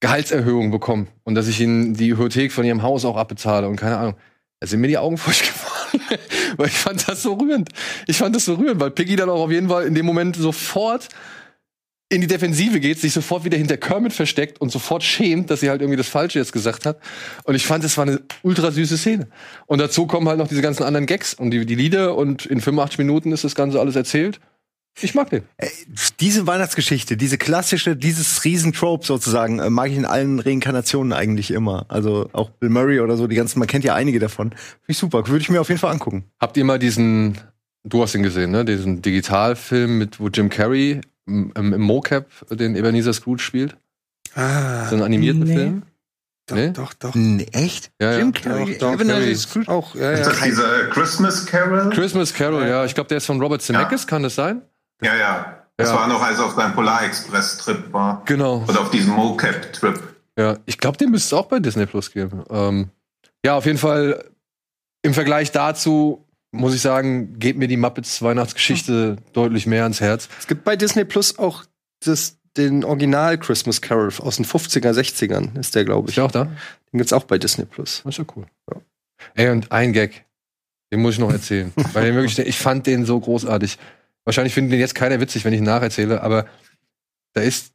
[0.00, 3.98] Gehaltserhöhung bekommen und dass ich ihnen die Hypothek von ihrem Haus auch abbezahle und keine
[3.98, 4.16] Ahnung.
[4.60, 6.20] Da sind mir die Augen feucht geworden.
[6.56, 7.70] weil ich fand das so rührend.
[8.06, 10.36] Ich fand das so rührend, weil Piggy dann auch auf jeden Fall in dem Moment
[10.36, 11.08] sofort
[12.12, 15.70] in die Defensive geht, sich sofort wieder hinter Kermit versteckt und sofort schämt, dass sie
[15.70, 16.98] halt irgendwie das Falsche jetzt gesagt hat.
[17.44, 19.28] Und ich fand, es war eine ultra süße Szene.
[19.66, 22.60] Und dazu kommen halt noch diese ganzen anderen Gags und die, die Lieder und in
[22.60, 24.40] 85 Minuten ist das Ganze alles erzählt.
[25.02, 25.44] Ich mag den.
[26.20, 31.86] Diese Weihnachtsgeschichte, diese klassische, dieses Riesentrope sozusagen, äh, mag ich in allen Reinkarnationen eigentlich immer.
[31.88, 34.50] Also auch Bill Murray oder so, die ganzen, man kennt ja einige davon.
[34.50, 36.24] Finde ich super, würde ich mir auf jeden Fall angucken.
[36.40, 37.38] Habt ihr mal diesen,
[37.84, 38.64] du hast ihn gesehen, ne?
[38.64, 43.76] Diesen Digitalfilm mit, wo Jim Carrey im, im im Mocap den Ebenezer Scrooge spielt?
[44.34, 45.54] Ah, So einen animierten Nee.
[45.54, 45.82] Film?
[46.46, 46.70] doch, Nee?
[46.72, 47.14] doch, doch.
[47.14, 47.90] Nee, echt?
[48.00, 48.18] Ja, ja.
[48.18, 49.34] Jim Carrey, Doch, doch, Ebenezer Carrey.
[49.36, 49.68] Scrooge?
[49.68, 50.24] Auch, ja, Ist ja.
[50.32, 51.90] das dieser Christmas Carol?
[51.90, 52.84] Christmas Carol, ja.
[52.84, 54.62] Ich glaube, der ist von Robert Zemeckis, kann das sein?
[55.02, 55.56] Ja, ja.
[55.76, 55.96] Das Ja.
[55.96, 58.22] war noch, als er auf seinem Polarexpress-Trip war.
[58.26, 58.64] Genau.
[58.68, 59.98] Oder auf diesem Mocap-Trip.
[60.38, 62.44] Ja, ich glaube, den müsste es auch bei Disney Plus geben.
[62.50, 62.90] Ähm,
[63.44, 64.24] ja, auf jeden Fall
[65.02, 70.28] im Vergleich dazu muss ich sagen, geht mir die Muppets Weihnachtsgeschichte deutlich mehr ans Herz.
[70.38, 71.64] Es gibt bei Disney Plus auch
[72.04, 76.14] das, den Original Christmas Carol aus den 50er, 60ern, ist der, glaube Ist ich.
[76.16, 76.44] der auch da?
[76.46, 78.02] Den gibt's auch bei Disney Plus.
[78.04, 78.46] Das ist ja cool.
[79.34, 80.24] Ey, und ein Gag,
[80.92, 81.72] den muss ich noch erzählen.
[81.92, 83.78] Weil den wirklich, ich fand den so großartig.
[84.24, 86.46] Wahrscheinlich findet den jetzt keiner witzig, wenn ich ihn nacherzähle, aber
[87.32, 87.72] da ist,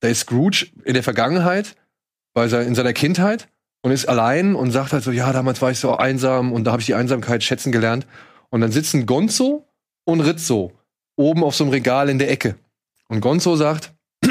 [0.00, 1.74] da ist Scrooge in der Vergangenheit,
[2.32, 3.48] bei sein, in seiner Kindheit
[3.82, 6.72] und ist allein und sagt halt so, ja, damals war ich so einsam und da
[6.72, 8.06] habe ich die Einsamkeit schätzen gelernt.
[8.50, 9.66] Und dann sitzen Gonzo
[10.04, 10.72] und Rizzo
[11.16, 12.56] oben auf so einem Regal in der Ecke.
[13.08, 13.92] Und Gonzo sagt,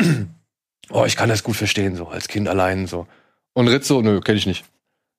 [0.89, 3.08] oh, ich kann das gut verstehen, so als Kind allein so.
[3.54, 4.65] Und Rizzo, nö, kenne ich nicht.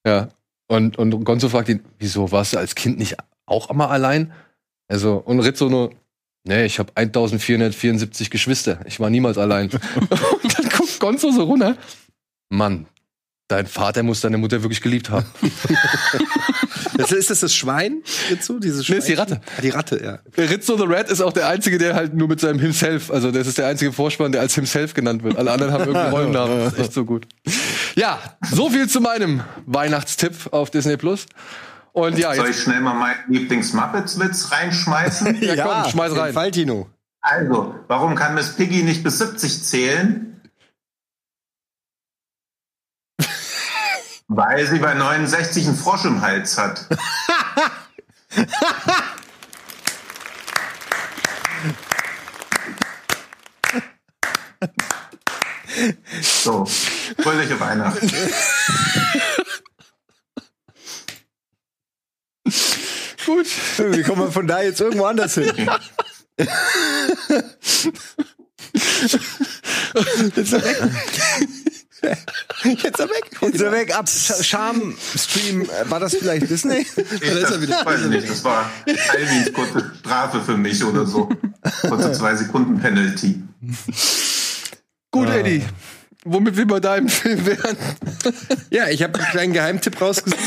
[0.07, 0.29] Ja.
[0.69, 4.33] Und, und Gonzo fragt ihn, wieso warst du als Kind nicht auch immer allein?
[4.89, 5.93] Also, und Rizzo nur,
[6.45, 8.81] nee, ich habe 1474 Geschwister.
[8.87, 9.71] Ich war niemals allein.
[9.71, 11.77] und dann guckt Gonzo so runter
[12.49, 12.87] Mann,
[13.49, 15.27] dein Vater muss deine Mutter wirklich geliebt haben.
[16.97, 18.03] Das, ist das das Schwein?
[18.31, 18.59] Rizzo?
[18.59, 19.15] Dieses Nee, ist die?
[19.15, 19.41] Ratte.
[19.57, 20.19] Ah, die Ratte, ja.
[20.37, 23.47] Rizzo the Red ist auch der Einzige, der halt nur mit seinem Himself, also das
[23.47, 25.37] ist der einzige Vorspann, der als Himself genannt wird.
[25.37, 26.59] Alle anderen haben irgendwie Rollennamen.
[26.59, 27.27] Das ist echt so gut.
[27.97, 28.19] Ja,
[28.51, 31.25] so viel zu meinem Weihnachtstipp auf Disney Plus.
[31.93, 35.43] Und ja, Soll ich schnell mal meinen Lieblings-Muppets-Witz reinschmeißen?
[35.43, 36.33] ja, komm, schmeiß rein.
[36.33, 36.89] Fall, Tino.
[37.21, 40.41] Also, warum kann Miss Piggy nicht bis 70 zählen?
[44.29, 46.87] Weil sie bei 69 einen Frosch im Hals hat.
[56.21, 58.11] So, fröhliche Weihnachten.
[63.31, 63.47] Gut.
[63.97, 65.53] Wie kommen wir von da jetzt irgendwo anders hin?
[69.95, 70.83] Jetzt ist er weg.
[72.65, 73.01] Jetzt
[73.55, 73.97] ist er weg.
[73.97, 75.63] Ab Scham-Stream.
[75.63, 76.81] äh, War das vielleicht Disney?
[76.81, 81.29] Ich das, weiß ich nicht, das war Alvins kurze Strafe für mich oder so.
[81.83, 83.43] Kurze zwei Sekunden Penalty.
[85.11, 85.65] Gut, Eddie.
[86.25, 87.77] Womit wir bei deinem Film wären.
[88.71, 90.39] Ja, ich habe einen kleinen Geheimtipp rausgesucht.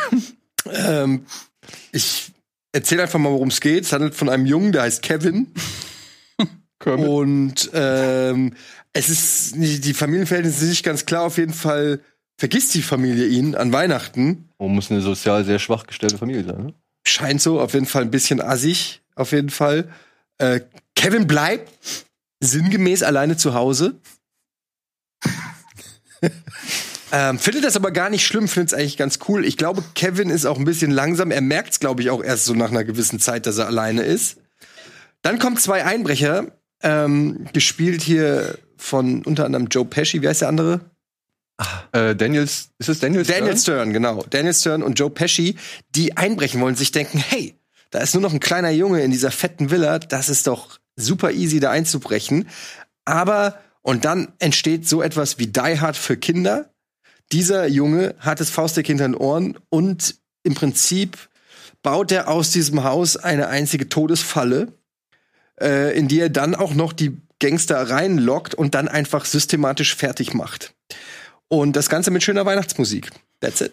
[0.72, 1.26] ähm,
[1.92, 2.32] ich
[2.72, 3.84] erzähle einfach mal, worum es geht.
[3.84, 5.52] Es handelt von einem Jungen, der heißt Kevin.
[6.84, 8.54] Und ähm,
[8.92, 11.22] es ist die Familienverhältnisse sind nicht ganz klar.
[11.22, 12.00] Auf jeden Fall
[12.38, 14.48] vergisst die Familie ihn an Weihnachten.
[14.58, 16.74] Oh, muss eine sozial sehr schwach gestellte Familie sein, ne?
[17.06, 19.88] Scheint so, auf jeden Fall ein bisschen assig, auf jeden Fall.
[20.38, 20.60] Äh,
[20.94, 21.70] Kevin bleibt
[22.40, 24.00] sinngemäß alleine zu Hause.
[27.12, 29.44] ähm, findet das aber gar nicht schlimm, findet es eigentlich ganz cool.
[29.44, 31.30] Ich glaube, Kevin ist auch ein bisschen langsam.
[31.30, 34.02] Er merkt es, glaube ich, auch erst so nach einer gewissen Zeit, dass er alleine
[34.02, 34.38] ist.
[35.20, 36.46] Dann kommen zwei Einbrecher,
[36.82, 40.22] ähm, gespielt hier von unter anderem Joe Pesci.
[40.22, 40.80] Wer ist der andere?
[41.92, 43.28] Äh, Daniels, ist es Daniels?
[43.28, 43.58] Daniel Stern?
[43.58, 44.24] Stern, genau.
[44.30, 45.56] Daniel Stern und Joe Pesci,
[45.94, 47.54] die einbrechen wollen, sich denken, hey,
[47.90, 51.30] da ist nur noch ein kleiner Junge in dieser fetten Villa, das ist doch super
[51.30, 52.48] easy, da einzubrechen.
[53.04, 56.71] Aber, und dann entsteht so etwas wie Die Hard für Kinder.
[57.32, 61.16] Dieser Junge hat das Faustdick hinter den Ohren und im Prinzip
[61.82, 64.72] baut er aus diesem Haus eine einzige Todesfalle,
[65.60, 70.34] äh, in die er dann auch noch die Gangster reinlockt und dann einfach systematisch fertig
[70.34, 70.74] macht.
[71.48, 73.10] Und das Ganze mit schöner Weihnachtsmusik.
[73.40, 73.72] That's it.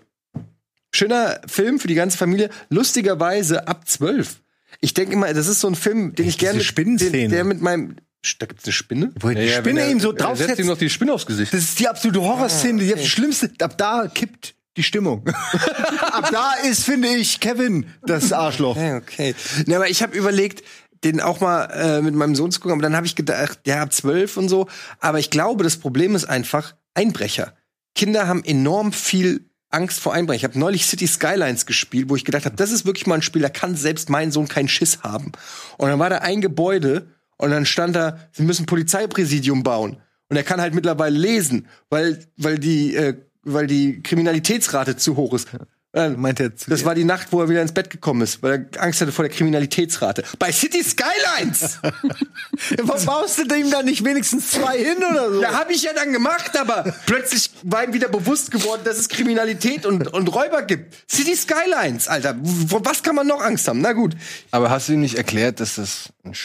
[0.92, 2.50] Schöner Film für die ganze Familie.
[2.70, 4.42] Lustigerweise ab zwölf.
[4.82, 7.12] Ich denke immer, das ist so ein Film, den ich diese gerne mit, Spinnenszene.
[7.12, 7.98] den, der mit meinem.
[8.40, 9.12] Da gibt's eine Spinne?
[9.20, 10.60] Wo die Ja, Spinne er- ihm so er setzt draufsetzt.
[10.60, 11.54] ihm noch die Spinne aufs Gesicht.
[11.54, 13.50] Das ist die absolute Horrorszene, die schlimmste.
[13.62, 15.26] Ab da kippt die Stimmung.
[16.12, 18.76] Ab da ist, finde ich, Kevin das Arschloch.
[18.78, 19.36] Ja, okay.
[19.66, 20.64] Ne, aber ich habe überlegt,
[21.06, 23.82] den auch mal äh, mit meinem Sohn zu gucken, aber dann habe ich gedacht, ja,
[23.82, 24.68] ab zwölf und so.
[25.00, 27.54] Aber ich glaube, das Problem ist einfach Einbrecher.
[27.96, 30.38] Kinder haben enorm viel Angst vor Einbrecher.
[30.38, 33.22] Ich habe neulich City Skylines gespielt, wo ich gedacht habe, das ist wirklich mal ein
[33.22, 35.32] Spiel, da kann selbst mein Sohn keinen Schiss haben.
[35.78, 37.08] Und dann war da ein Gebäude
[37.40, 39.98] und dann stand da, sie müssen Polizeipräsidium bauen.
[40.28, 45.34] Und er kann halt mittlerweile lesen, weil, weil die, äh, weil die Kriminalitätsrate zu hoch
[45.34, 45.48] ist.
[45.92, 46.86] Äh, Meint er zu das dir?
[46.86, 49.24] war die Nacht, wo er wieder ins Bett gekommen ist, weil er Angst hatte vor
[49.26, 50.24] der Kriminalitätsrate.
[50.38, 51.80] Bei City Skylines!
[52.84, 55.42] Was baust du dem da nicht wenigstens zwei hin oder so?
[55.42, 59.10] Ja, habe ich ja dann gemacht, aber plötzlich war ihm wieder bewusst geworden, dass es
[59.10, 60.94] Kriminalität und, und Räuber gibt.
[61.10, 62.36] City Skylines, Alter.
[62.68, 63.82] Vor was kann man noch Angst haben?
[63.82, 64.16] Na gut.
[64.52, 66.36] Aber hast du ihm nicht erklärt, dass das ein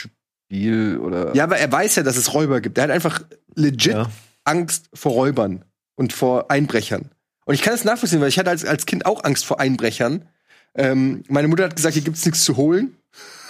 [0.55, 1.35] Spiel oder.
[1.35, 2.79] Ja, aber er weiß ja, dass es Räuber gibt.
[2.79, 3.23] Er hat einfach
[3.55, 4.11] legit Ja.
[4.45, 5.65] Angst vor Räubern
[5.97, 7.11] und vor Einbrechern.
[7.45, 10.27] Und ich kann das nachvollziehen, weil ich hatte als, als Kind auch Angst vor Einbrechern.
[10.75, 12.97] Ähm, meine Mutter hat gesagt, hier gibt's nichts zu holen.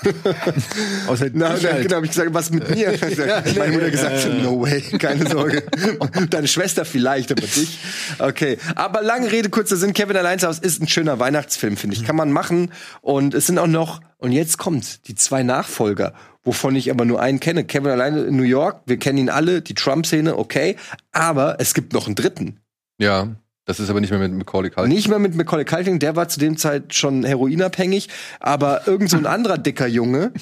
[1.07, 1.83] Außer Na, dann halt.
[1.83, 2.88] genau, hab ich gesagt, was mit mir?
[3.57, 5.62] Meine Mutter gesagt, no way, keine Sorge.
[6.31, 7.79] Deine Schwester vielleicht, aber dich.
[8.19, 8.59] Okay.
[8.75, 12.05] Aber lange Rede, kurzer Sinn, Kevin allein zu Hause ist ein schöner Weihnachtsfilm, finde ich.
[12.05, 12.71] Kann man machen.
[13.01, 16.12] Und es sind auch noch, und jetzt kommt, die zwei Nachfolger,
[16.44, 17.64] wovon ich aber nur einen kenne.
[17.64, 20.76] Kevin alleine in New York, wir kennen ihn alle, die Trump-Szene, okay.
[21.12, 22.61] Aber es gibt noch einen dritten.
[22.98, 23.35] Ja.
[23.66, 24.94] Das ist aber nicht mehr mit Macaulay Culkin.
[24.94, 29.16] Nicht mehr mit Macaulay Culkin, der war zu dem Zeit schon heroinabhängig, aber irgend so
[29.16, 30.33] ein anderer dicker Junge.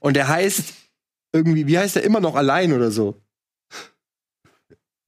[0.00, 0.74] Und der heißt
[1.32, 3.22] irgendwie, wie heißt der immer noch allein oder so?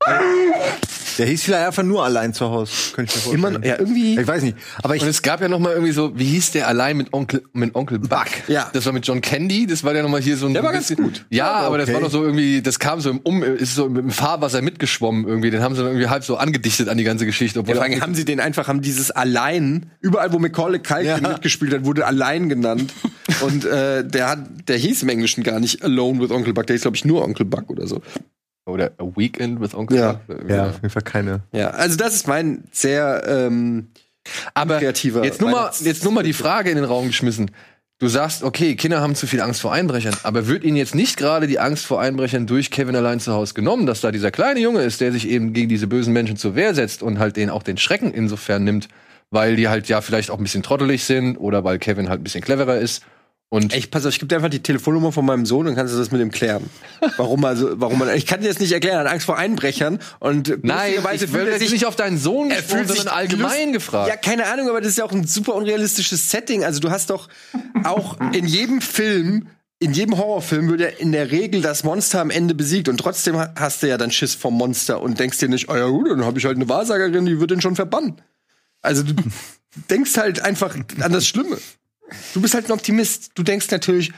[1.18, 2.72] Der hieß vielleicht einfach nur allein zu Hause.
[2.94, 3.60] Könnte ich mir Immer vorstellen.
[3.62, 4.20] noch, ja, irgendwie.
[4.20, 4.56] Ich weiß nicht.
[4.82, 7.12] Aber ich, Und es gab ja noch mal irgendwie so, wie hieß der allein mit
[7.12, 8.26] Onkel mit Onkel Buck?
[8.48, 8.70] Ja.
[8.72, 10.72] Das war mit John Candy, das war ja noch mal hier so ein Der war
[10.72, 11.26] ganz bisschen- gut.
[11.30, 11.94] Ja, aber das okay.
[11.94, 15.50] war doch so irgendwie, das kam so im um ist so im Fahrwasser mitgeschwommen irgendwie,
[15.50, 18.00] den haben sie dann irgendwie halb so angedichtet an die ganze Geschichte, obwohl Ja, vor
[18.00, 21.18] haben sie den einfach, haben dieses allein, überall wo Macaulay Culkin Ja.
[21.18, 22.92] mitgespielt hat, wurde allein genannt.
[23.42, 26.74] Und äh, der hat, der hieß im Englischen gar nicht Alone with Uncle Buck, der
[26.74, 28.00] hieß, glaube ich, nur Uncle Buck oder so.
[28.70, 30.20] Oder A Weekend with Onkel Ja.
[30.26, 30.48] Buck.
[30.48, 31.40] Ja, auf jeden Fall keine.
[31.52, 33.88] Ja, also das ist mein sehr ähm,
[34.54, 37.50] Aber kreativer jetzt nur, mal, jetzt nur mal die Frage in den Raum geschmissen.
[37.98, 41.18] Du sagst, okay, Kinder haben zu viel Angst vor Einbrechern, aber wird ihnen jetzt nicht
[41.18, 44.58] gerade die Angst vor Einbrechern durch Kevin allein zu Hause genommen, dass da dieser kleine
[44.58, 47.50] Junge ist, der sich eben gegen diese bösen Menschen zur Wehr setzt und halt denen
[47.50, 48.88] auch den Schrecken insofern nimmt,
[49.30, 52.24] weil die halt ja vielleicht auch ein bisschen trottelig sind oder weil Kevin halt ein
[52.24, 53.02] bisschen cleverer ist.
[53.52, 55.92] Und Ey, pass auf, ich gebe dir einfach die Telefonnummer von meinem Sohn und kannst
[55.92, 56.70] du das mit ihm klären.
[57.16, 59.98] Warum also, warum man, ich kann dir das nicht erklären, er hat Angst vor Einbrechern
[60.20, 64.08] und nein, lustigerweise ich will jetzt nicht auf deinen Sohn gesprochen, sondern allgemein gefragt.
[64.08, 66.64] Ja, keine Ahnung, aber das ist ja auch ein super unrealistisches Setting.
[66.64, 67.28] Also du hast doch
[67.82, 69.48] auch in jedem Film,
[69.80, 73.36] in jedem Horrorfilm wird ja in der Regel das Monster am Ende besiegt und trotzdem
[73.36, 76.08] ha- hast du ja dann Schiss vom Monster und denkst dir nicht, oh ja gut,
[76.08, 78.20] dann habe ich halt eine Wahrsagerin, die wird den schon verbannen.
[78.80, 79.14] Also du
[79.90, 81.58] denkst halt einfach an das Schlimme.
[82.34, 83.32] Du bist halt ein Optimist.
[83.34, 84.12] Du denkst natürlich,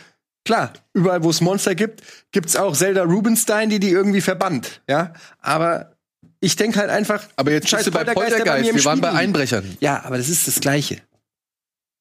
[0.44, 2.02] klar, überall wo es Monster gibt,
[2.32, 5.12] gibt's auch Zelda Rubinstein, die die irgendwie verbannt, ja?
[5.40, 5.92] Aber
[6.40, 8.76] ich denk halt einfach, aber jetzt scheiß bist du bei Poltergeist, bei Poltergeist, mir im
[8.76, 9.12] wir waren bei.
[9.12, 9.76] Einbrechern.
[9.80, 11.00] ja, aber das ist das Gleiche.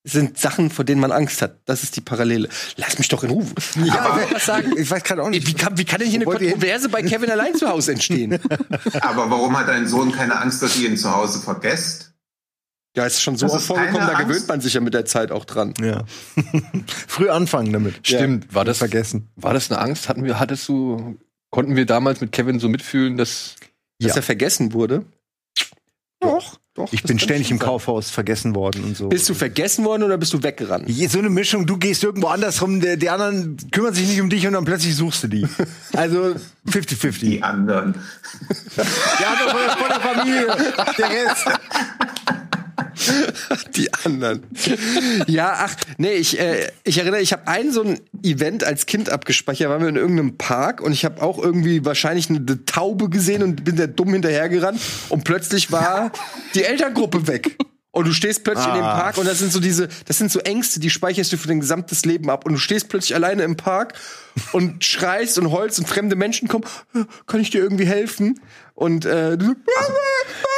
[0.04, 1.60] Es sind Sachen, vor denen man Angst hat.
[1.66, 2.50] Das ist die Parallele.
[2.76, 3.46] Lass mich doch in Ruhe.
[3.86, 4.76] Ja, ich, was sagen?
[4.76, 5.46] ich weiß gerade auch nicht.
[5.46, 6.26] Wie kann, wie kann denn hier eine?
[6.26, 8.40] Kontroverse bei Kevin allein zu Hause entstehen?
[9.02, 12.11] Aber warum hat dein Sohn keine Angst, dass ihr ihn zu Hause vergesst?
[12.96, 15.06] Ja, ist schon so Das oft ist vorgekommen, da gewöhnt man sich ja mit der
[15.06, 15.74] Zeit auch dran.
[15.82, 16.04] Ja.
[17.08, 18.06] Früh anfangen damit.
[18.06, 19.30] Stimmt, war das vergessen.
[19.36, 20.10] War das eine Angst?
[20.10, 21.18] Hatten wir, hattest du,
[21.52, 23.56] konnten wir damals mit Kevin so mitfühlen, dass
[24.00, 24.16] Dass Ja.
[24.18, 25.06] er vergessen wurde.
[26.20, 26.92] Doch, doch.
[26.94, 27.66] Ich bin ständig im sein.
[27.68, 29.10] Kaufhaus vergessen worden und so.
[29.10, 30.86] Bist du vergessen worden oder bist du weggerannt?
[31.10, 34.30] So eine Mischung, du gehst irgendwo anders rum, der, die anderen kümmern sich nicht um
[34.30, 35.48] dich und dann plötzlich suchst du die.
[35.94, 36.36] Also
[36.68, 37.20] 50-50.
[37.22, 37.96] Die anderen.
[38.78, 40.48] Der andere von der, von der Familie,
[40.98, 41.48] der Rest.
[43.76, 44.46] Die anderen.
[45.28, 49.10] ja, ach, nee, ich, äh, ich erinnere, ich habe ein so ein Event als Kind
[49.10, 53.44] abgespeichert, waren wir in irgendeinem Park und ich habe auch irgendwie wahrscheinlich eine, Taube gesehen
[53.44, 56.12] und bin da dumm hinterhergerannt und plötzlich war
[56.56, 57.58] die Elterngruppe weg.
[57.94, 59.02] Und du stehst plötzlich in dem Ah.
[59.02, 61.60] Park und das sind so diese, das sind so Ängste, die speicherst du für dein
[61.60, 62.46] gesamtes Leben ab.
[62.46, 63.96] Und du stehst plötzlich alleine im Park
[64.54, 66.64] und schreist und heulst und fremde Menschen kommen,
[67.28, 68.40] kann ich dir irgendwie helfen?
[68.76, 70.51] Und äh, du so, Mama.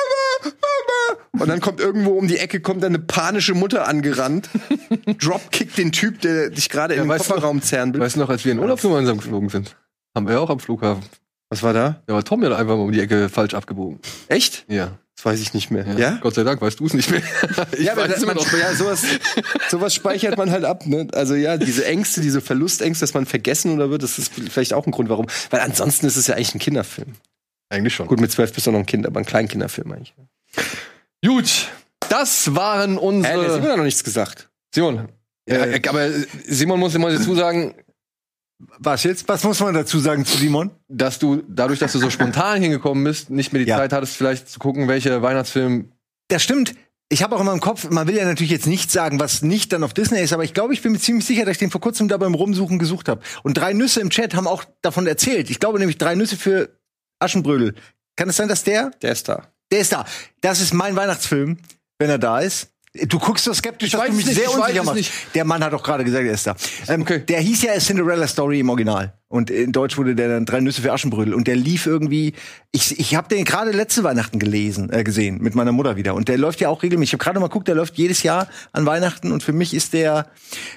[1.31, 4.49] Und dann kommt irgendwo um die Ecke kommt eine panische Mutter angerannt,
[5.19, 8.01] dropkickt den Typ, der dich gerade in den noch- Kofferraum zerren will.
[8.01, 9.75] Weißt du noch, als wir in Urlaub gemeinsam geflogen sind?
[10.15, 11.03] Haben wir auch am Flughafen.
[11.49, 12.01] Was war da?
[12.07, 13.99] Da war Tom ja einfach mal um die Ecke falsch abgebogen.
[14.27, 14.65] Echt?
[14.67, 14.97] Ja.
[15.15, 15.85] Das weiß ich nicht mehr.
[15.87, 15.97] Ja?
[15.97, 16.17] Ja?
[16.21, 17.21] Gott sei Dank weißt du es nicht mehr.
[17.73, 18.51] ich ja, aber weiß man, noch.
[18.53, 19.03] ja, sowas,
[19.69, 20.85] sowas speichert man halt ab.
[20.87, 21.07] Ne?
[21.13, 24.85] Also ja, diese Ängste, diese Verlustängste, dass man vergessen oder wird, das ist vielleicht auch
[24.87, 25.27] ein Grund, warum.
[25.51, 27.13] Weil ansonsten ist es ja eigentlich ein Kinderfilm.
[27.69, 28.07] Eigentlich schon.
[28.07, 30.13] Gut, mit zwölf bist du noch ein Kind, aber ein Kleinkinderfilm eigentlich.
[31.25, 31.69] Gut.
[32.09, 33.41] Das waren unsere.
[33.41, 34.49] der Simon hat noch nichts gesagt.
[34.73, 35.09] Simon.
[35.47, 36.09] Ja, Äh, aber
[36.45, 37.75] Simon muss immer dazu sagen,
[38.79, 39.27] Was jetzt?
[39.27, 40.71] Was muss man dazu sagen zu Simon?
[40.87, 43.77] dass du dadurch, dass du so spontan hingekommen bist, nicht mehr die Ja.
[43.77, 45.91] Zeit hattest, vielleicht zu gucken, welche Weihnachtsfilm.
[46.29, 46.73] Das stimmt.
[47.09, 49.73] Ich habe auch immer im Kopf, man will ja natürlich jetzt nicht sagen, was nicht
[49.73, 51.71] dann auf Disney ist, aber ich glaube, ich bin mir ziemlich sicher, dass ich den
[51.71, 53.21] vor kurzem da beim Rumsuchen gesucht habe.
[53.43, 55.49] Und drei Nüsse im Chat haben auch davon erzählt.
[55.49, 56.69] Ich glaube nämlich drei Nüsse für
[57.19, 57.75] Aschenbrödel.
[58.15, 58.91] Kann es sein, dass der?
[59.01, 59.47] Der ist da.
[59.71, 60.05] Der ist da.
[60.41, 61.57] Das ist mein Weihnachtsfilm,
[61.99, 62.69] wenn er da ist.
[63.07, 64.97] Du guckst so skeptisch, dass du mich nicht, sehr unsicher machst.
[64.97, 65.11] nicht.
[65.33, 66.55] Der Mann hat doch gerade gesagt, er ist da.
[66.87, 67.19] Ähm, Okay.
[67.25, 69.17] Der hieß ja A Cinderella Story im Original.
[69.33, 71.33] Und in Deutsch wurde der dann Drei Nüsse für Aschenbrödel.
[71.33, 72.33] Und der lief irgendwie.
[72.71, 76.13] Ich, ich habe den gerade letzte Weihnachten gelesen, äh, gesehen mit meiner Mutter wieder.
[76.13, 77.09] Und der läuft ja auch regelmäßig.
[77.09, 79.31] Ich habe gerade mal geguckt, der läuft jedes Jahr an Weihnachten.
[79.31, 80.27] Und für mich ist der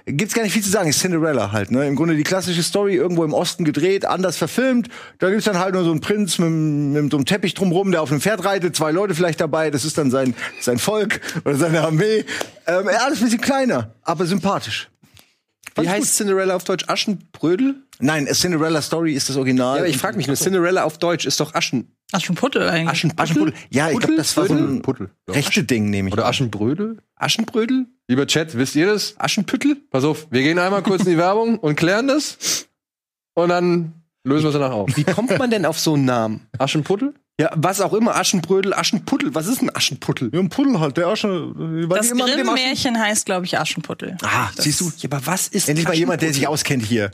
[0.07, 0.89] gibt's gar nicht viel zu sagen.
[0.89, 1.71] Ist Cinderella halt.
[1.71, 1.87] Ne?
[1.87, 4.89] Im Grunde die klassische Story irgendwo im Osten gedreht, anders verfilmt.
[5.19, 8.01] Da gibt's dann halt nur so einen Prinz mit, mit so einem Teppich drumrum, der
[8.01, 9.71] auf einem Pferd reitet, zwei Leute vielleicht dabei.
[9.71, 12.25] Das ist dann sein sein Volk oder seine Armee.
[12.67, 14.89] Ähm, alles ein bisschen kleiner, aber sympathisch.
[15.79, 16.85] Wie heißt Cinderella auf Deutsch?
[16.89, 17.75] Aschenbrödel?
[17.99, 19.77] Nein, A Cinderella Story ist das Original.
[19.77, 21.97] Ja, aber ich frage mich nur, Cinderella auf Deutsch ist doch Aschen.
[22.13, 22.89] Aschenputtel eigentlich.
[22.91, 23.23] Aschenputtel?
[23.23, 23.55] Aschenputtel.
[23.71, 25.11] Ja, ich glaube, das war so ein Puttel.
[25.29, 26.13] Rechte Ding, nehme ich.
[26.13, 26.27] Oder.
[26.27, 26.99] Aschenbrödel?
[27.17, 27.87] Aschenbrödel?
[28.09, 29.15] Lieber Chat, wisst ihr das?
[29.19, 29.77] Aschenpüttel?
[29.91, 32.69] Pass auf, wir gehen einmal kurz in die Werbung und klären das.
[33.35, 33.93] Und dann
[34.25, 34.97] lösen wir es danach auf.
[34.97, 36.47] Wie kommt man denn auf so einen Namen?
[36.59, 37.15] Aschenputtel?
[37.39, 38.17] Ja, was auch immer.
[38.17, 39.35] Aschenbrödel, Aschenputtel.
[39.35, 40.31] Was ist ein Aschenputtel?
[40.33, 41.53] Ja, ein Puddel halt, der Asche.
[41.91, 44.17] Das Grimm-Märchen heißt, glaube ich, Aschenputtel.
[44.23, 44.91] Ah, siehst du?
[44.99, 47.11] Ja, aber was ist Endlich mal jemand, der sich auskennt hier.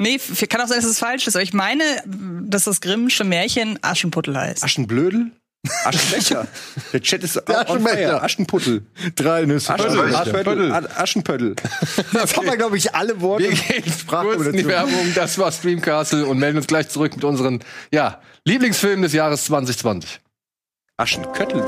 [0.00, 0.18] Nee,
[0.48, 4.36] kann auch sein, dass es falsch ist, aber ich meine, dass das Grimmsche Märchen Aschenputtel
[4.38, 4.62] heißt.
[4.62, 5.32] Aschenblödel?
[5.84, 6.46] Aschenbecher.
[6.92, 7.68] Der Chat ist Der.
[7.68, 8.22] Aschenbecher.
[8.22, 8.86] Aschenputtel.
[9.16, 9.74] Drei Nüsse.
[9.74, 10.14] Aschenpöttel.
[10.14, 10.72] Aschenpöttel.
[10.72, 10.96] Aschenpöttel.
[10.96, 11.56] Aschenpöttel.
[12.12, 13.44] Jetzt haben wir, glaube ich, alle Worte.
[13.44, 15.12] Wir gehen kurz in die Werbung.
[15.14, 17.60] Das war Streamcastle und melden uns gleich zurück mit unseren
[17.92, 20.20] ja, Lieblingsfilmen des Jahres 2020.
[20.96, 21.64] Aschenköttel.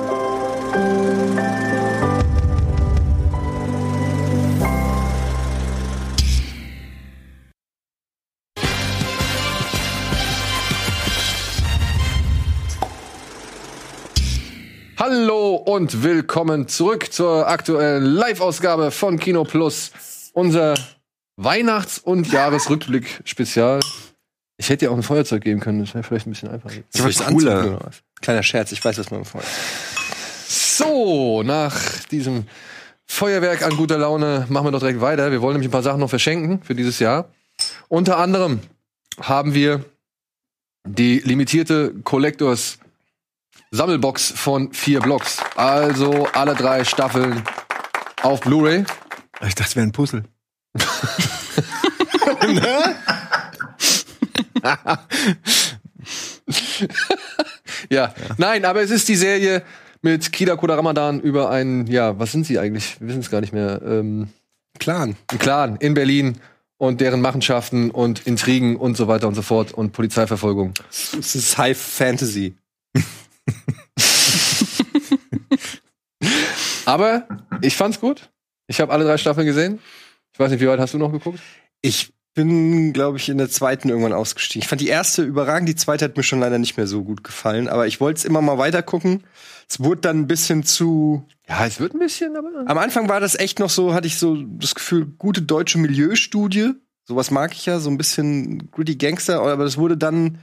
[15.00, 19.92] Hallo und willkommen zurück zur aktuellen Live-Ausgabe von Kino Plus.
[20.34, 20.74] Unser
[21.38, 23.80] Weihnachts- und Jahresrückblick-Spezial.
[24.58, 26.74] Ich hätte dir auch ein Feuerzeug geben können, das wäre vielleicht ein bisschen einfacher.
[26.92, 27.78] Das ist cooler.
[28.20, 29.48] Kleiner Scherz, ich weiß, was man vorhat.
[30.46, 31.80] So, nach
[32.10, 32.44] diesem
[33.06, 35.32] Feuerwerk an guter Laune machen wir doch direkt weiter.
[35.32, 37.30] Wir wollen nämlich ein paar Sachen noch verschenken für dieses Jahr.
[37.88, 38.60] Unter anderem
[39.18, 39.82] haben wir
[40.86, 42.78] die limitierte Collectors
[43.72, 45.38] Sammelbox von vier Blocks.
[45.56, 47.42] Also alle drei Staffeln
[48.22, 48.84] auf Blu-ray.
[49.46, 50.24] Ich dachte, es wäre ein Puzzle.
[57.88, 58.14] Ja.
[58.38, 59.62] Nein, aber es ist die Serie
[60.02, 63.00] mit Kida Koda Ramadan über einen, ja, was sind sie eigentlich?
[63.00, 63.80] Wir wissen es gar nicht mehr.
[63.84, 64.28] Ähm,
[64.78, 65.16] Clan.
[65.30, 66.38] ein Clan in Berlin
[66.78, 70.72] und deren Machenschaften und Intrigen und so weiter und so fort und Polizeiverfolgung.
[70.88, 72.54] Es ist High Fantasy.
[76.84, 77.26] Aber
[77.62, 78.30] ich fand's gut.
[78.66, 79.78] Ich habe alle drei Staffeln gesehen.
[80.32, 81.40] Ich weiß nicht, wie weit hast du noch geguckt?
[81.82, 84.62] Ich bin, glaube ich, in der zweiten irgendwann ausgestiegen.
[84.62, 87.24] Ich fand die erste überragend, die zweite hat mir schon leider nicht mehr so gut
[87.24, 89.24] gefallen, aber ich wollte es immer mal weiter gucken.
[89.68, 91.26] Es wurde dann ein bisschen zu.
[91.48, 92.48] Ja, es wird ein bisschen, aber.
[92.66, 96.72] Am Anfang war das echt noch so, hatte ich so das Gefühl, gute deutsche Milieustudie.
[97.04, 100.38] Sowas mag ich ja, so ein bisschen gritty Gangster, aber das wurde dann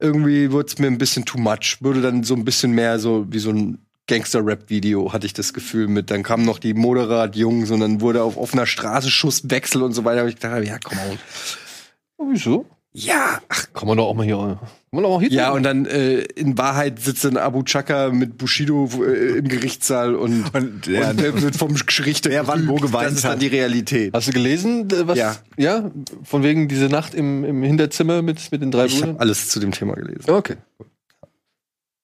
[0.00, 1.78] irgendwie, wurde es mir ein bisschen too much.
[1.80, 5.86] Wurde dann so ein bisschen mehr so wie so ein Gangster-Rap-Video, hatte ich das Gefühl
[5.86, 6.10] mit.
[6.10, 10.20] Dann kamen noch die Moderat-Jungs und dann wurde auf offener Straße Schusswechsel und so weiter.
[10.20, 12.32] Aber ich dachte, ja, komm on.
[12.32, 12.66] Wieso?
[12.92, 14.36] Ja, ach, Kann man doch auch mal hier.
[14.36, 14.58] Kann
[14.90, 18.36] man doch auch hier ja, und dann äh, in Wahrheit sitzt dann Abu Chaka mit
[18.36, 22.74] Bushido äh, im Gerichtssaal und, Und der- und der wird vom Richter Der wann wo
[22.74, 24.12] geweint Das ist dann die Realität.
[24.12, 25.16] Hast du gelesen, äh, was?
[25.16, 25.36] Ja.
[25.56, 25.88] Ja?
[26.24, 29.10] Von wegen diese Nacht im, im Hinterzimmer mit, mit den drei Ich Brüdern?
[29.10, 30.28] habe alles zu dem Thema gelesen.
[30.28, 30.56] Okay.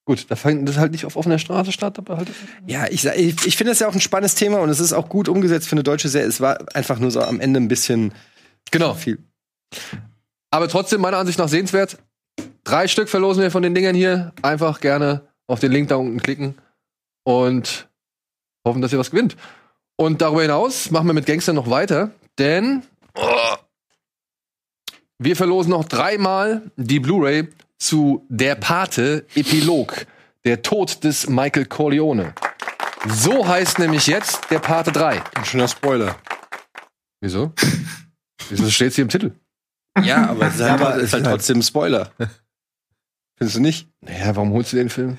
[0.05, 2.29] Gut, da fängt das halt nicht auf offener Straße statt, aber halt.
[2.69, 5.09] Ja, ich, ich, ich finde das ja auch ein spannendes Thema und es ist auch
[5.09, 6.29] gut umgesetzt für eine deutsche Serie.
[6.29, 8.13] Es war einfach nur so am Ende ein bisschen
[8.71, 8.95] Genau.
[8.95, 9.19] viel.
[10.57, 11.99] Aber trotzdem, meiner Ansicht nach sehenswert.
[12.65, 14.33] Drei Stück verlosen wir von den Dingern hier.
[14.41, 16.55] Einfach gerne auf den Link da unten klicken
[17.25, 17.91] und
[18.67, 19.37] hoffen, dass ihr was gewinnt.
[19.97, 22.85] Und darüber hinaus machen wir mit Gangster noch weiter, denn
[23.19, 23.57] oh,
[25.19, 27.49] wir verlosen noch dreimal die Blu-ray
[27.79, 30.07] zu Der Pate Epilog.
[30.47, 32.33] Der Tod des Michael Corleone.
[33.07, 35.23] So heißt nämlich jetzt Der Pate 3.
[35.35, 36.17] Ein schöner Spoiler.
[37.21, 37.53] Wieso?
[38.49, 39.33] Wieso steht's hier im Titel?
[40.03, 42.11] Ja, aber es ist halt, aber ist halt trotzdem ein Spoiler.
[43.37, 43.89] Findest du nicht?
[44.01, 45.19] Naja, warum holst du den Film?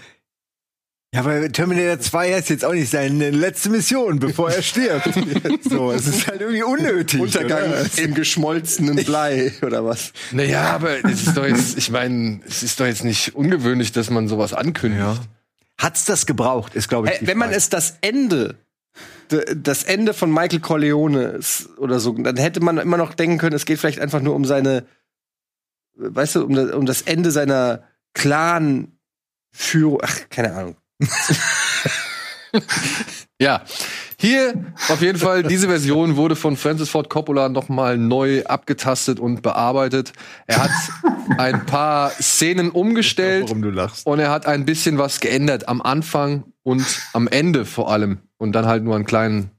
[1.13, 5.09] Ja, aber Terminator 2 ist jetzt auch nicht seine letzte Mission, bevor er stirbt.
[5.63, 7.21] so, es ist halt irgendwie unnötig.
[7.21, 7.85] Untergang oder?
[7.97, 10.11] im geschmolzenen Blei oder was?
[10.31, 14.09] Naja, aber es ist doch jetzt, ich meine, es ist doch jetzt nicht ungewöhnlich, dass
[14.09, 15.21] man sowas ankündigt.
[15.77, 18.55] Hat's das gebraucht, ist, glaube ich, Hey, wenn man es das Ende,
[19.55, 21.39] das Ende von Michael Corleone
[21.77, 24.45] oder so, dann hätte man immer noch denken können, es geht vielleicht einfach nur um
[24.45, 24.85] seine,
[25.95, 30.01] weißt du, um das, um das Ende seiner Clan-Führung.
[30.03, 30.75] Ach, keine Ahnung.
[33.39, 33.61] Ja.
[34.19, 39.43] Hier auf jeden Fall, diese Version wurde von Francis Ford Coppola nochmal neu abgetastet und
[39.43, 40.11] bearbeitet.
[40.47, 40.71] Er hat
[41.37, 44.07] ein paar Szenen umgestellt warum du lachst.
[44.07, 48.17] und er hat ein bisschen was geändert am Anfang und am Ende vor allem.
[48.37, 49.51] Und dann halt nur an kleinen,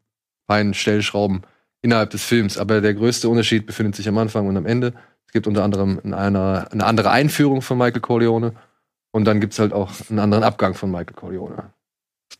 [0.47, 1.43] feinen Stellschrauben
[1.83, 2.59] innerhalb des Films.
[2.59, 4.95] Aber der größte Unterschied befindet sich am Anfang und am Ende.
[5.27, 8.55] Es gibt unter anderem in einer, eine andere Einführung von Michael Corleone.
[9.11, 11.73] Und dann gibt's halt auch einen anderen Abgang von Michael Corleone.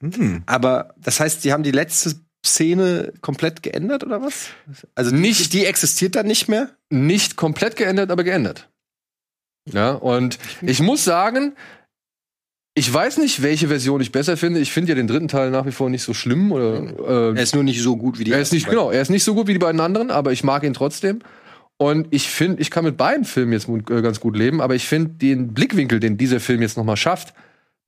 [0.01, 0.43] Hm.
[0.47, 2.15] Aber das heißt, die haben die letzte
[2.47, 4.49] Szene komplett geändert oder was?
[4.95, 6.71] Also Nicht- die, die existiert dann nicht mehr?
[6.91, 8.69] nicht komplett geändert, aber geändert.
[9.71, 11.55] Ja, und ich muss sagen,
[12.79, 14.61] ich weiß nicht, welche Version ich besser finde.
[14.61, 17.43] Ich finde ja den dritten Teil nach wie vor nicht so schlimm oder äh, Er
[17.43, 19.25] ist nur nicht so gut wie die er ist nicht ersten genau, er ist nicht
[19.25, 21.19] so gut wie die beiden anderen, aber ich mag ihn trotzdem.
[21.77, 24.87] Und ich finde, ich kann mit beiden Filmen jetzt äh, ganz gut leben, aber ich
[24.87, 27.35] finde den Blickwinkel, den dieser Film jetzt noch mal schafft,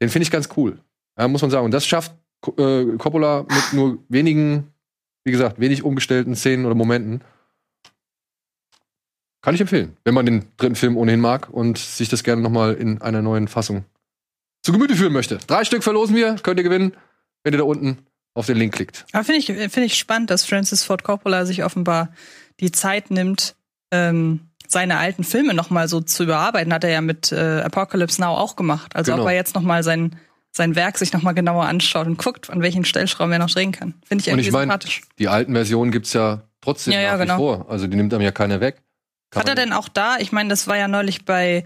[0.03, 0.81] den finde ich ganz cool.
[1.17, 1.65] Ja, muss man sagen.
[1.65, 2.13] Und das schafft
[2.57, 4.69] äh, Coppola mit nur wenigen,
[5.25, 7.21] wie gesagt, wenig umgestellten Szenen oder Momenten.
[9.41, 12.51] Kann ich empfehlen, wenn man den dritten Film ohnehin mag und sich das gerne noch
[12.51, 13.85] mal in einer neuen Fassung
[14.71, 15.39] zu Gemüte führen möchte.
[15.47, 16.93] Drei Stück verlosen wir, könnt ihr gewinnen,
[17.43, 17.99] wenn ihr da unten
[18.35, 19.05] auf den Link klickt.
[19.13, 22.11] Aber finde ich, finde ich spannend, dass Francis Ford Coppola sich offenbar
[22.61, 23.57] die Zeit nimmt,
[23.91, 26.73] ähm, seine alten Filme noch mal so zu überarbeiten.
[26.73, 28.95] Hat er ja mit äh, Apocalypse Now auch gemacht.
[28.95, 29.25] Also Genau.
[29.25, 30.17] ob er jetzt noch mal sein,
[30.53, 33.73] sein Werk sich noch mal genauer anschaut und guckt, an welchen Stellschrauben er noch drehen
[33.73, 33.95] kann.
[34.07, 35.03] Finde ich Und irgendwie ich meine, sympathisch.
[35.19, 37.37] die alten Versionen gibt's ja trotzdem Ja, ja, nach wie genau.
[37.39, 37.67] vor.
[37.69, 38.81] Also die nimmt einem ja keiner weg.
[39.31, 41.63] Kann Hat er denn auch da, ich meine, das war ja neulich bei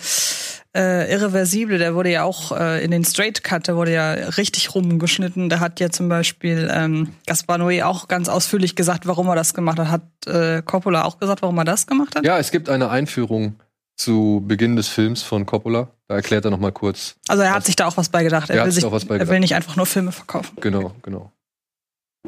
[0.76, 4.74] äh, Irreversible, der wurde ja auch äh, in den Straight Cut, der wurde ja richtig
[4.74, 5.48] rumgeschnitten.
[5.48, 9.54] Da hat ja zum Beispiel ähm, Gaspar Noé auch ganz ausführlich gesagt, warum er das
[9.54, 9.88] gemacht hat.
[9.88, 12.26] Hat äh, Coppola auch gesagt, warum er das gemacht hat?
[12.26, 13.56] Ja, es gibt eine Einführung
[13.96, 15.88] zu Beginn des Films von Coppola.
[16.08, 17.16] Da erklärt er noch mal kurz.
[17.28, 18.50] Also er hat sich da auch was bei gedacht.
[18.50, 20.56] Er Er, will, sich er will nicht einfach nur Filme verkaufen.
[20.60, 21.32] Genau, genau.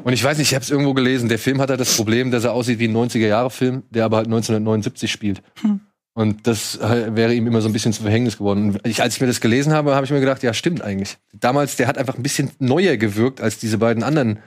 [0.03, 2.31] Und ich weiß nicht, ich habe es irgendwo gelesen, der Film hat halt das Problem,
[2.31, 5.41] dass er aussieht wie ein 90er-Jahre-Film, der aber halt 1979 spielt.
[5.61, 5.81] Hm.
[6.13, 8.71] Und das äh, wäre ihm immer so ein bisschen zu Verhängnis geworden.
[8.71, 11.17] Und ich, als ich mir das gelesen habe, habe ich mir gedacht, ja, stimmt eigentlich.
[11.33, 14.39] Damals, der hat einfach ein bisschen neuer gewirkt als diese beiden anderen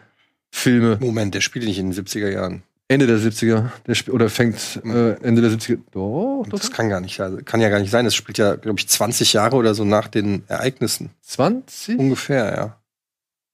[0.51, 0.99] Filme.
[1.01, 2.65] Moment, der spielt nicht in den 70er Jahren.
[2.89, 3.71] Ende der 70er.
[3.87, 5.79] Der oder fängt äh, Ende der 70er.
[5.93, 6.59] Doch, doch.
[6.59, 8.05] Das kann gar nicht, kann ja gar nicht sein.
[8.05, 11.11] Das spielt ja, glaube ich, 20 Jahre oder so nach den Ereignissen.
[11.21, 12.01] 20?
[12.01, 12.80] Ungefähr, ja.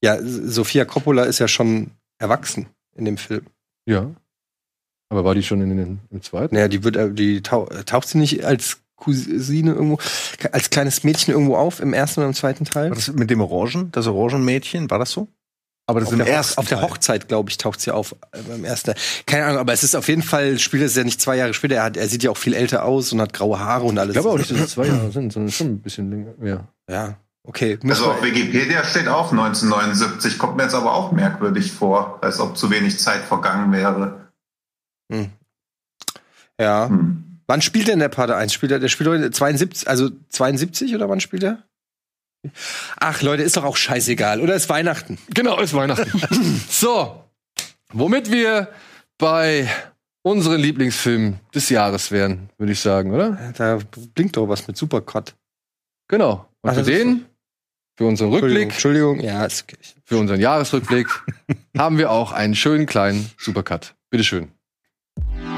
[0.03, 3.47] Ja, Sophia Coppola ist ja schon erwachsen in dem Film.
[3.87, 4.15] Ja.
[5.09, 6.55] Aber war die schon in den, im zweiten?
[6.55, 9.99] Naja, die wird, äh, die tau taucht sie nicht als Cousine irgendwo,
[10.53, 12.89] als kleines Mädchen irgendwo auf im ersten oder im zweiten Teil?
[12.89, 15.29] War das mit dem Orangen, das Orangenmädchen, war das so?
[15.89, 16.83] Aber das auf, ist im der, ersten auf der.
[16.83, 18.95] Hochzeit, glaube ich, taucht sie auf äh, beim ersten.
[19.27, 21.77] Keine Ahnung, aber es ist auf jeden Fall, spielt es ja nicht zwei Jahre später.
[21.77, 24.17] Er, hat, er sieht ja auch viel älter aus und hat graue Haare und alles.
[24.17, 26.35] Ich glaube auch nicht, dass es zwei Jahre sind, sondern schon ein bisschen länger.
[26.43, 26.69] Ja.
[26.91, 27.79] Ja, okay.
[27.85, 32.57] Also auf Wikipedia steht auch 1979, kommt mir jetzt aber auch merkwürdig vor, als ob
[32.57, 34.29] zu wenig Zeit vergangen wäre.
[36.61, 36.89] ja.
[36.89, 37.23] Hm.
[37.49, 38.53] Wann spielt denn der Pate 1?
[38.53, 41.63] Spielt er, der spielt heute 72, also 72 oder wann spielt er?
[42.99, 44.41] Ach Leute, ist doch auch scheißegal.
[44.41, 45.19] Oder ist Weihnachten?
[45.33, 46.21] Genau, ist Weihnachten.
[46.69, 47.25] so,
[47.93, 48.69] womit wir
[49.19, 49.69] bei
[50.23, 53.53] unseren Lieblingsfilmen des Jahres wären, würde ich sagen, oder?
[53.57, 53.79] Da
[54.15, 55.35] blinkt doch was mit Supercut.
[56.09, 56.49] Genau.
[56.63, 57.27] Und Ach, für den,
[57.97, 59.77] für unseren Rückblick, Entschuldigung, ja, ist okay.
[60.05, 61.09] für unseren Jahresrückblick,
[61.79, 63.95] haben wir auch einen schönen kleinen Supercut.
[64.11, 64.49] Bitteschön.
[65.19, 65.56] Ja,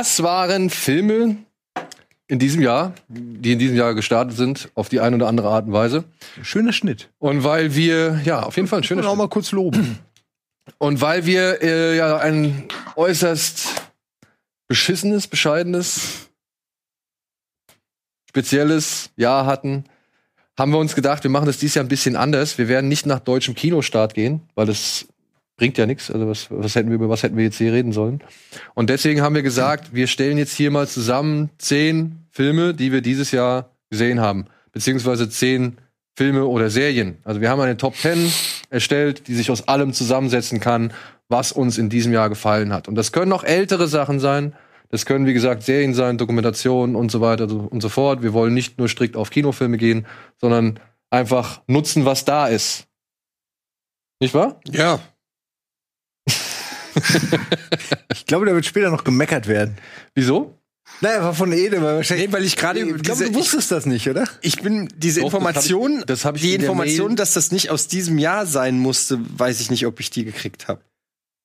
[0.00, 1.36] das waren Filme
[2.26, 5.66] in diesem Jahr, die in diesem Jahr gestartet sind, auf die eine oder andere Art
[5.66, 6.04] und Weise.
[6.42, 7.10] Schöner Schnitt.
[7.18, 9.18] Und weil wir, ja, auf jeden Fall ein schöner Und auch Schnitt.
[9.18, 9.98] mal kurz loben.
[10.78, 13.90] Und weil wir äh, ja ein äußerst
[14.68, 16.30] beschissenes, bescheidenes,
[18.26, 19.84] spezielles Jahr hatten,
[20.58, 22.56] haben wir uns gedacht, wir machen das dieses Jahr ein bisschen anders.
[22.56, 25.08] Wir werden nicht nach deutschem Kinostart gehen, weil das
[25.60, 26.10] bringt ja nichts.
[26.10, 28.22] Also was, was hätten wir über was hätten wir jetzt hier reden sollen?
[28.72, 33.02] Und deswegen haben wir gesagt, wir stellen jetzt hier mal zusammen zehn Filme, die wir
[33.02, 35.76] dieses Jahr gesehen haben, beziehungsweise zehn
[36.16, 37.18] Filme oder Serien.
[37.24, 38.32] Also wir haben eine Top 10
[38.70, 40.94] erstellt, die sich aus allem zusammensetzen kann,
[41.28, 42.88] was uns in diesem Jahr gefallen hat.
[42.88, 44.54] Und das können auch ältere Sachen sein.
[44.88, 48.22] Das können, wie gesagt, Serien sein, Dokumentationen und so weiter und so fort.
[48.22, 50.06] Wir wollen nicht nur strikt auf Kinofilme gehen,
[50.40, 50.80] sondern
[51.10, 52.86] einfach nutzen, was da ist.
[54.20, 54.58] Nicht wahr?
[54.66, 55.00] Ja.
[58.12, 59.76] Ich glaube, da wird später noch gemeckert werden.
[60.14, 60.56] Wieso?
[61.00, 62.26] Naja, war von Ede, weil wahrscheinlich.
[62.28, 64.24] Nee, weil ich gerade ich glaube, du wusstest das nicht, oder?
[64.42, 67.32] Ich bin diese Doch, das hab Information, ich- das hab ich die in Information, dass
[67.34, 70.82] das nicht aus diesem Jahr sein musste, weiß ich nicht, ob ich die gekriegt habe.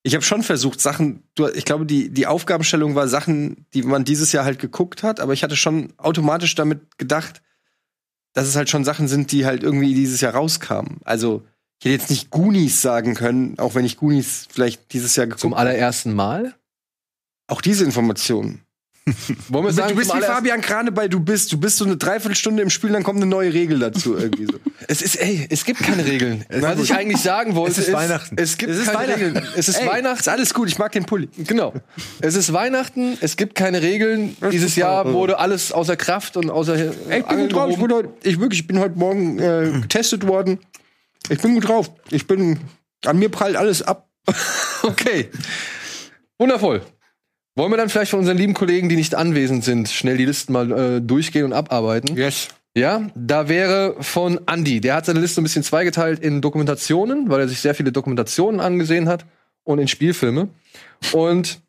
[0.04, 4.04] Ich habe schon versucht, Sachen, du, ich glaube, die, die Aufgabenstellung war Sachen, die man
[4.06, 7.42] dieses Jahr halt geguckt hat, aber ich hatte schon automatisch damit gedacht,
[8.34, 10.98] dass es halt schon Sachen sind, die halt irgendwie dieses Jahr rauskamen.
[11.06, 11.44] Also,
[11.80, 15.42] ich hätte jetzt nicht Goonies sagen können, auch wenn ich Goonies vielleicht dieses Jahr geguckt
[15.42, 16.56] Zum allerersten Mal?
[17.48, 18.62] Auch diese Informationen.
[19.50, 21.52] Wollen wir Du, sagen, du bist wie Fabian Krane bei Du bist.
[21.54, 24.54] Du bist so eine Dreiviertelstunde im Spiel, dann kommt eine neue Regel dazu irgendwie so.
[24.88, 26.44] Es ist, ey, es gibt keine Regeln.
[26.50, 28.36] Was ich eigentlich sagen wollte, Es ist Weihnachten.
[28.38, 29.24] Es gibt Es ist keine Weihnachten.
[29.38, 29.48] Regeln.
[29.56, 30.20] Es ist Ey, Weihnachten.
[30.20, 31.30] Ist alles gut, ich mag den Pulli.
[31.38, 31.74] Genau.
[32.20, 34.36] Es ist Weihnachten, es gibt keine Regeln.
[34.52, 37.70] Dieses Jahr wurde alles außer Kraft und außer Ey, ich bin Angeln drauf.
[37.72, 40.60] Ich, heute, ich wirklich, ich bin heute Morgen äh, getestet worden.
[41.30, 41.92] Ich bin gut drauf.
[42.12, 42.60] Ich bin,
[43.06, 44.10] an mir prallt alles ab.
[44.84, 45.30] Okay.
[46.38, 46.82] Wundervoll.
[47.56, 50.54] Wollen wir dann vielleicht von unseren lieben Kollegen, die nicht anwesend sind, schnell die Listen
[50.54, 52.16] mal äh, durchgehen und abarbeiten?
[52.16, 52.50] Yes.
[52.78, 54.82] Ja, da wäre von Andy.
[54.82, 58.60] Der hat seine Liste ein bisschen zweigeteilt in Dokumentationen, weil er sich sehr viele Dokumentationen
[58.60, 59.26] angesehen hat
[59.64, 60.50] und in Spielfilme.
[61.14, 61.62] Und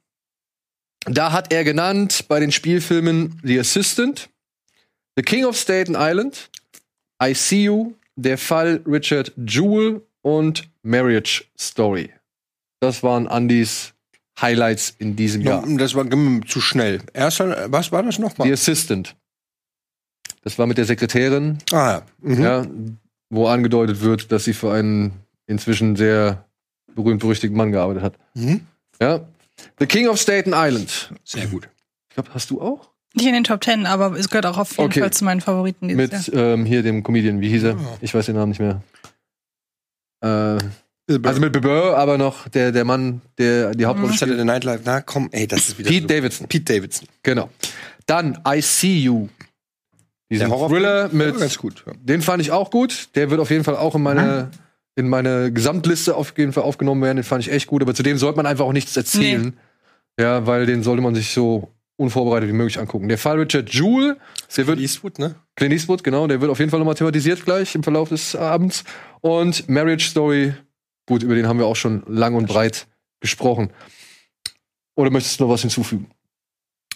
[1.04, 4.28] da hat er genannt bei den Spielfilmen The Assistant,
[5.14, 6.50] The King of Staten Island,
[7.22, 12.10] I See You, Der Fall Richard Jewell und Marriage Story.
[12.80, 13.92] Das waren Andys
[14.40, 15.62] Highlights in diesem Ja.
[15.64, 15.76] Jahr.
[15.78, 16.04] Das war
[16.46, 17.00] zu schnell.
[17.12, 18.46] Erst, was war das nochmal?
[18.48, 19.16] The Assistant.
[20.42, 22.02] Das war mit der Sekretärin, Ah, ja.
[22.20, 22.42] Mhm.
[22.42, 22.66] ja,
[23.30, 25.12] wo angedeutet wird, dass sie für einen
[25.46, 26.44] inzwischen sehr
[26.94, 28.18] berühmt-berüchtigten Mann gearbeitet hat.
[28.34, 28.66] Mhm.
[29.00, 29.26] Ja.
[29.78, 31.12] The King of Staten Island.
[31.24, 31.68] Sehr gut.
[32.10, 32.90] Ich glaube, hast du auch?
[33.16, 35.00] Nicht in den Top Ten, aber es gehört auch auf jeden Okay.
[35.00, 35.96] Fall zu meinen Favoriten dieses
[36.28, 36.52] Mit Jahr.
[36.52, 37.76] ähm, hier dem Comedian, wie hieß er?
[38.02, 38.82] Ich weiß den Namen nicht mehr.
[40.22, 40.58] Äh,
[41.22, 44.20] also mit Bieber, aber noch der, der Mann, der die Hauptrolle spielt.
[44.30, 44.80] Saturday Night Live.
[44.84, 46.08] Na komm, ey, das ist wieder Pete so.
[46.08, 46.48] Davidson.
[46.48, 47.08] Pete Davidson.
[47.22, 47.48] Genau.
[48.06, 49.28] Dann I See You.
[50.30, 51.84] Diesen Der Thriller mit Ja, ganz gut.
[51.86, 51.92] Ja.
[52.02, 53.08] Den fand ich auch gut.
[53.14, 54.50] Der wird auf jeden Fall auch in meine,
[54.96, 57.18] in meine Gesamtliste auf jeden Fall aufgenommen werden.
[57.18, 57.82] Den fand ich echt gut.
[57.82, 59.56] Aber zu dem sollte man einfach auch nichts erzählen.
[60.18, 63.08] Ja, weil den sollte man sich so unvorbereitet wie möglich angucken.
[63.08, 64.16] Der Fall Richard Jewell,
[64.56, 65.36] der wird Eastwood, ne?
[65.56, 68.84] Clint Eastwood, genau, der wird auf jeden Fall nochmal thematisiert gleich im Verlauf des Abends.
[69.20, 70.54] Und Marriage Story,
[71.06, 72.86] gut, über den haben wir auch schon lang und breit
[73.20, 73.70] gesprochen.
[74.94, 76.10] Oder möchtest du noch was hinzufügen?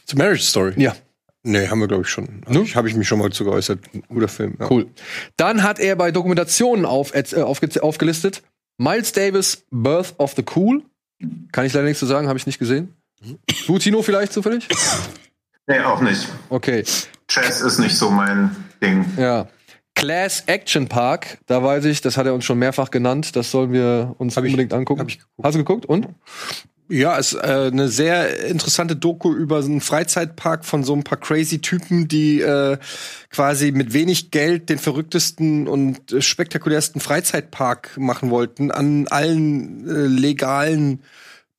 [0.07, 0.75] Zu Marriage Story.
[0.77, 0.95] Ja.
[1.43, 2.43] Nee, haben wir, glaube ich, schon.
[2.49, 2.63] Ne?
[2.63, 3.81] Ich, Habe ich mich schon mal zu geäußert.
[3.95, 4.57] Ein guter Film.
[4.59, 4.71] Ja.
[4.71, 4.89] Cool.
[5.37, 8.43] Dann hat er bei Dokumentationen auf, äh, aufge aufgelistet
[8.77, 10.83] Miles Davis, Birth of the Cool.
[11.53, 12.95] Kann ich leider nichts zu sagen, habe ich nicht gesehen.
[13.67, 14.67] Du, Tino, vielleicht zufällig?
[15.67, 16.27] Nee, auch nicht.
[16.49, 16.85] Okay.
[17.29, 19.05] Chess ist nicht so mein Ding.
[19.17, 19.47] Ja.
[19.95, 23.73] Class Action Park, da weiß ich, das hat er uns schon mehrfach genannt, das sollen
[23.73, 25.01] wir uns Hab ich- unbedingt angucken.
[25.01, 25.45] hab ich geguckt.
[25.45, 25.87] Hast du geguckt?
[25.87, 26.09] Und?
[26.89, 27.39] Ja, ist äh,
[27.71, 32.41] eine sehr interessante Doku über so einen Freizeitpark von so ein paar crazy Typen, die
[32.41, 32.79] äh,
[33.31, 40.07] quasi mit wenig Geld den verrücktesten und äh, spektakulärsten Freizeitpark machen wollten, an allen äh,
[40.07, 41.03] legalen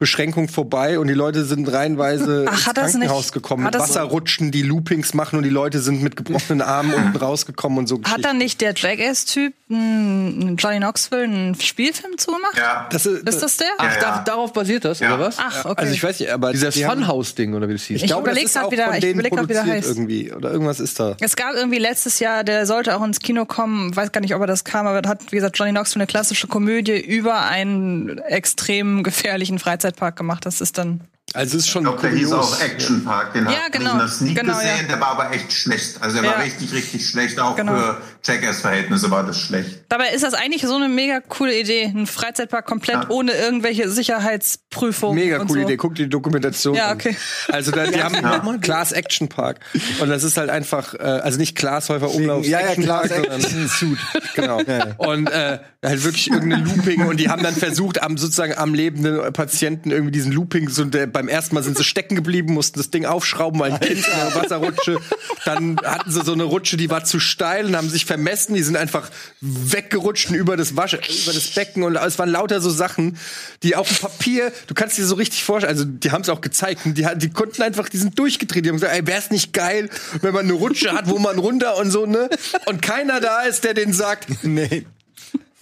[0.02, 3.78] Beschränkungen vorbei und die Leute sind reihenweise Ach, ins hat das Krankenhaus nicht- gekommen, mit
[3.78, 7.96] Wasserrutschen, die Loopings machen und die Leute sind mit gebrochenen Armen unten rausgekommen und so.
[7.98, 8.22] Hat Geschichten.
[8.24, 12.58] dann nicht der Jackass-Typ Johnny Knoxville einen Spielfilm zugemacht?
[12.58, 12.88] Ja.
[12.92, 13.68] das ist, Ist das der?
[13.78, 14.24] Ach, Ja, da, ja.
[14.26, 15.14] darauf basiert das, Ja.
[15.14, 15.38] oder was?
[15.40, 15.82] Ach, okay.
[15.82, 18.02] Also ich weiß nicht, aber Dieses die Funhouse-Ding, oder wie das hieß.
[18.02, 19.88] Ich glaube, das ist auch wieder- von ich denen überleg grad, wie der produziert heißt.
[19.98, 21.16] irgendwie oder irgendwas ist da.
[21.22, 24.42] Es gab irgendwie letztes Jahr, der sollte auch ins Kino kommen, weiß gar nicht, ob
[24.42, 29.04] er das kam, aber hat, wie gesagt, Johnny Knoxville eine klassische Komödie über einen extrem
[29.04, 29.60] gefährlichen
[29.92, 30.46] Freizeitpark gemacht.
[30.46, 31.02] Das ist dann.
[31.34, 33.34] Also es ist schon Ich glaube, der hieß auch Action Park.
[33.34, 33.98] Den Ja, hab genau.
[33.98, 34.78] der Sneak Genau, gesehen.
[34.82, 34.88] ja.
[34.88, 36.02] Der war aber echt schlecht.
[36.02, 36.38] Also der Ja.
[36.38, 37.40] war richtig, richtig schlecht.
[37.40, 37.76] Auch Genau.
[37.78, 39.82] für Jackass-Verhältnisse war das schlecht.
[39.90, 41.86] Dabei ist das eigentlich so eine mega coole Idee.
[41.86, 43.10] Ein Freizeitpark komplett Ja.
[43.10, 45.16] ohne irgendwelche Sicherheitsprüfungen.
[45.16, 45.68] Mega und coole so.
[45.68, 45.78] Idee.
[45.78, 46.96] Guck dir die Dokumentation Ja, an.
[46.98, 47.16] okay.
[47.50, 49.60] Also da, die haben einen Class Action Park.
[50.00, 53.42] Und das ist halt einfach, äh, also nicht Glashäufer Umlauf Ja, ja, Action Park, sondern
[53.68, 53.98] Suit.
[54.36, 54.62] Genau.
[54.98, 59.34] Und äh, halt wirklich irgendeine Looping und die haben dann versucht, am sozusagen am lebenden
[59.34, 62.90] Patienten irgendwie diesen Looping, so der, beim ersten Mal sind sie stecken geblieben, mussten das
[62.92, 65.00] Ding aufschrauben, weil ein Kind in einer Wasserrutsche.
[65.44, 68.64] Dann hatten sie so eine Rutsche, die war zu steil und haben sich vermessen, die
[68.64, 69.10] sind einfach
[69.40, 73.18] weggerutscht über das Wasche, über das Becken und es waren lauter so Sachen,
[73.64, 76.42] die auf dem Papier, du kannst dir so richtig vorstellen, also die haben es auch
[76.42, 79.90] gezeigt, die, die konnten einfach, die sind durchgedreht, die haben gesagt, ey, wär's nicht geil,
[80.22, 82.30] wenn man eine Rutsche hat, wo man runter und so, ne?
[82.66, 84.86] Und keiner da ist, der denen sagt, Nee.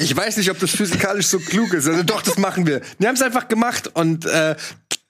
[0.01, 1.85] Ich weiß nicht, ob das physikalisch so klug ist.
[1.85, 2.79] Also doch, das machen wir.
[2.99, 4.55] Wir haben es einfach gemacht und äh,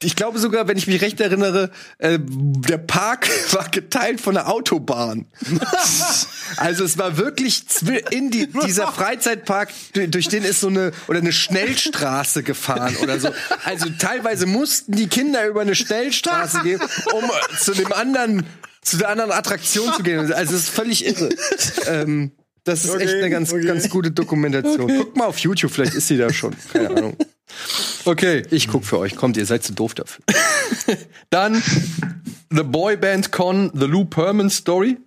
[0.01, 4.49] ich glaube sogar, wenn ich mich recht erinnere, äh, der Park war geteilt von der
[4.49, 5.25] Autobahn.
[6.57, 7.63] also es war wirklich
[8.11, 13.19] in die, dieser Freizeitpark, du- durch den ist so eine oder eine Schnellstraße gefahren oder
[13.19, 13.29] so.
[13.65, 16.81] Also teilweise mussten die Kinder über eine Schnellstraße gehen,
[17.13, 18.45] um äh, zu dem anderen
[18.81, 20.31] zu der anderen Attraktion zu gehen.
[20.33, 21.29] Also es ist völlig irre.
[21.87, 22.31] ähm,
[22.69, 24.87] das ist echt eine ganz, ganz gute Dokumentation.
[24.87, 26.55] Guckt mal auf YouTube, vielleicht ist sie da schon.
[26.71, 27.17] Keine Ahnung.
[28.05, 29.15] Okay, Ich guck für euch.
[29.15, 30.23] Kommt, ihr seid zu doof dafür.
[31.29, 31.61] dann
[32.51, 34.97] The Boy Band Con, The Lou Perman Story.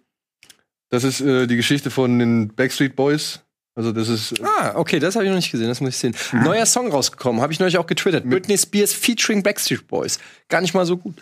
[0.90, 3.40] Das ist äh, die Geschichte von den Backstreet Boys.
[3.74, 5.96] Also das ist äh, Ah, okay, das habe ich noch nicht gesehen, das muss ich
[5.96, 6.14] sehen.
[6.32, 8.28] Neuer Song rausgekommen, habe ich neulich auch getwittert.
[8.28, 10.18] Britney Spears featuring Backstreet Boys.
[10.48, 11.14] Gar nicht mal so gut.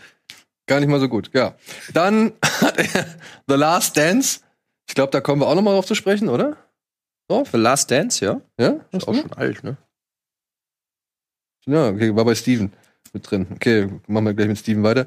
[0.67, 1.31] gar nicht mal so gut.
[1.33, 1.55] Ja.
[1.93, 3.07] Dann hat er
[3.47, 4.41] The Last Dance.
[4.91, 6.57] Ich glaube, da kommen wir auch noch mal drauf zu sprechen, oder?
[7.29, 8.41] The Last Dance, ja?
[8.59, 9.77] Ja, Ist auch schon alt, ne?
[11.65, 12.73] Ja, okay, war bei Steven
[13.13, 13.47] mit drin.
[13.53, 15.07] Okay, machen wir gleich mit Steven weiter.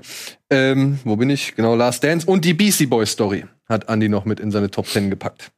[0.49, 1.53] Ähm, wo bin ich?
[1.55, 4.87] Genau, Last Dance und die Beastie Boys Story hat Andy noch mit in seine Top
[4.87, 5.51] 10 gepackt.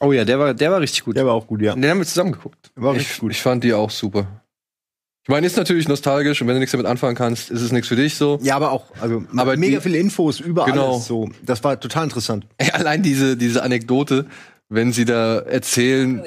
[0.00, 1.14] Oh ja, der war, der war richtig gut.
[1.16, 1.74] Der war auch gut, ja.
[1.74, 2.72] Den haben wir zusammen geguckt.
[2.74, 3.32] War richtig Ich, gut.
[3.32, 4.39] ich fand die auch super.
[5.22, 7.88] Ich meine, ist natürlich nostalgisch und wenn du nichts damit anfangen kannst, ist es nichts
[7.88, 8.38] für dich so.
[8.42, 10.94] Ja, aber auch, also Aber mega die- viele Infos über Genau.
[10.94, 11.28] alles so.
[11.42, 12.46] Das war total interessant.
[12.58, 14.26] Ey, Allein diese, diese Anekdote,
[14.70, 16.24] wenn sie da erzählen,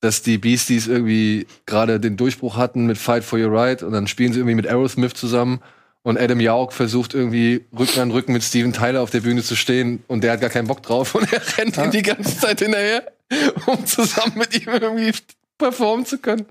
[0.00, 4.06] dass die Beasties irgendwie gerade den Durchbruch hatten mit Fight for Your Right und dann
[4.08, 5.60] spielen sie irgendwie mit Aerosmith zusammen
[6.02, 9.54] und Adam Yauch versucht irgendwie Rücken an Rücken mit Steven Tyler auf der Bühne zu
[9.56, 12.58] stehen und der hat gar keinen Bock drauf und er rennt ihm die ganze Zeit
[12.60, 13.04] hinterher,
[13.66, 15.12] um zusammen mit ihm irgendwie
[15.62, 16.44] performen zu können.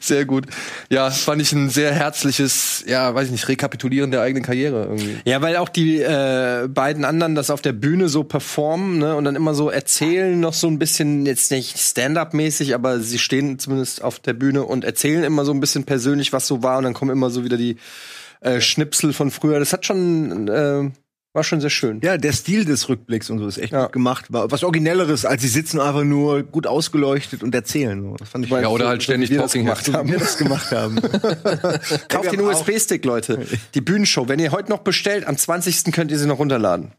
[0.00, 0.46] Sehr gut.
[0.88, 5.16] Ja, fand ich ein sehr herzliches, ja, weiß ich nicht, Rekapitulieren der eigenen Karriere irgendwie.
[5.24, 9.24] Ja, weil auch die äh, beiden anderen das auf der Bühne so performen ne, und
[9.24, 14.02] dann immer so erzählen, noch so ein bisschen, jetzt nicht Stand-up-mäßig, aber sie stehen zumindest
[14.02, 16.94] auf der Bühne und erzählen immer so ein bisschen persönlich, was so war und dann
[16.94, 17.76] kommen immer so wieder die
[18.40, 19.58] äh, Schnipsel von früher.
[19.58, 20.90] Das hat schon, äh,
[21.34, 22.00] war schon sehr schön.
[22.02, 23.84] Ja, der Stil des Rückblicks und so ist echt Ja.
[23.84, 24.32] gut gemacht.
[24.32, 28.02] War was Originelleres, als sie sitzen einfach nur gut ausgeleuchtet und erzählen.
[28.02, 28.16] So.
[28.16, 30.08] Das fand ich Ja, oder halt ständig wir das Talking gemacht haben.
[30.10, 30.96] wir das gemacht haben.
[32.08, 33.46] Kauft den USB-Stick, Leute.
[33.74, 34.28] Die Bühnenshow.
[34.28, 35.84] Wenn ihr heute noch bestellt, am 20.
[35.92, 36.92] könnt ihr sie noch runterladen.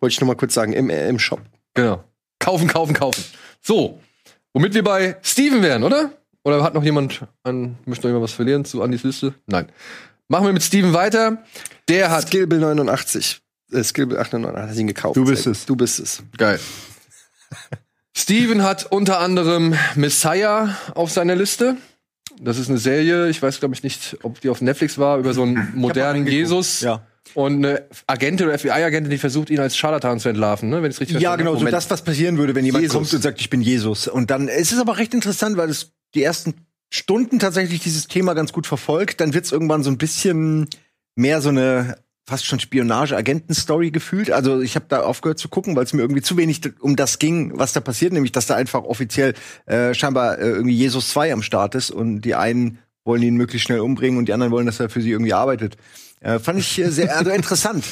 [0.00, 1.40] Wollte ich nur mal kurz sagen, im, äh, im Shop.
[1.74, 2.04] Genau.
[2.38, 3.24] Kaufen, kaufen, kaufen.
[3.62, 4.00] So,
[4.52, 6.12] womit wir bei Steven wären, oder?
[6.44, 9.34] Oder hat noch jemand an, möchte noch jemand was verlieren zu Andys Liste?
[9.46, 9.66] Nein.
[10.28, 11.42] Machen wir mit Steven weiter.
[11.88, 13.40] Der hat, Skillbill 89.
[13.72, 15.16] Äh, Skillbill 89 hat ihn gekauft.
[15.16, 15.66] Du bist es.
[15.66, 16.22] Du bist es.
[16.36, 16.60] geil.
[18.16, 21.76] Steven hat unter anderem Messiah auf seiner Liste.
[22.40, 25.34] Das ist eine Serie, ich weiß glaube ich nicht, ob die auf Netflix war, über
[25.34, 26.80] so einen modernen Jesus.
[26.82, 27.06] Ja.
[27.34, 30.82] Und eine Agentin oder FBI-Agentin, die versucht, ihn als Scharlatan zu entlarven, ne?
[30.82, 31.64] wenn ich es richtig Ja, verstanden genau, habe.
[31.66, 32.94] so das, was passieren würde, wenn jemand Jesus.
[32.96, 34.08] kommt und sagt, ich bin Jesus.
[34.08, 36.54] Und dann es ist aber recht interessant, weil es die ersten
[36.90, 39.20] Stunden tatsächlich dieses Thema ganz gut verfolgt.
[39.20, 40.68] Dann wird es irgendwann so ein bisschen
[41.14, 44.30] mehr so eine fast schon Spionage-Agenten-Story gefühlt.
[44.30, 47.18] Also ich habe da aufgehört zu gucken, weil es mir irgendwie zu wenig um das
[47.18, 49.34] ging, was da passiert, nämlich dass da einfach offiziell
[49.64, 53.66] äh, scheinbar äh, irgendwie Jesus 2 am Start ist und die einen wollen ihn möglichst
[53.66, 55.78] schnell umbringen und die anderen wollen, dass er für sie irgendwie arbeitet.
[56.20, 57.84] Äh, fand ich äh, sehr also interessant.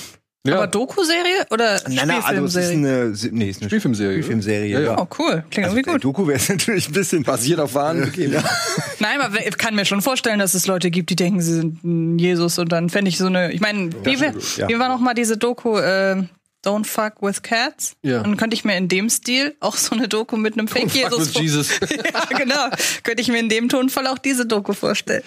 [0.47, 0.57] Ja.
[0.57, 4.13] Aber Doku-Serie oder Nein, nein, also es ist eine, nee, es ist eine Spielfilmserie?
[4.15, 4.69] Spielfilmserie.
[4.69, 4.99] Ja, ja.
[4.99, 5.45] oh, cool.
[5.51, 6.05] Klingt irgendwie Bei gut.
[6.05, 8.49] Doku wäre es natürlich ein bisschen Basiert auf wahren Begebenheiten.
[8.99, 11.85] Nein, aber ich kann mir schon vorstellen, dass es Leute gibt, die denken, sie sind
[11.85, 13.53] ein Jesus und dann fände ich so eine.
[13.53, 14.69] Ich meine, wie, wir- ja.
[14.69, 16.23] wie war noch mal diese Doku äh,
[16.67, 17.95] Don't Fuck with Cats?
[18.03, 18.23] Ja.
[18.23, 20.95] Und könnte ich mir in dem Stil auch so eine Doku mit einem Fake Fuck
[20.95, 21.81] Jesus with Jesus.
[21.81, 22.69] ja, genau.
[23.05, 25.23] Könnte ich mir in dem Tonfall auch diese Doku vorstellen.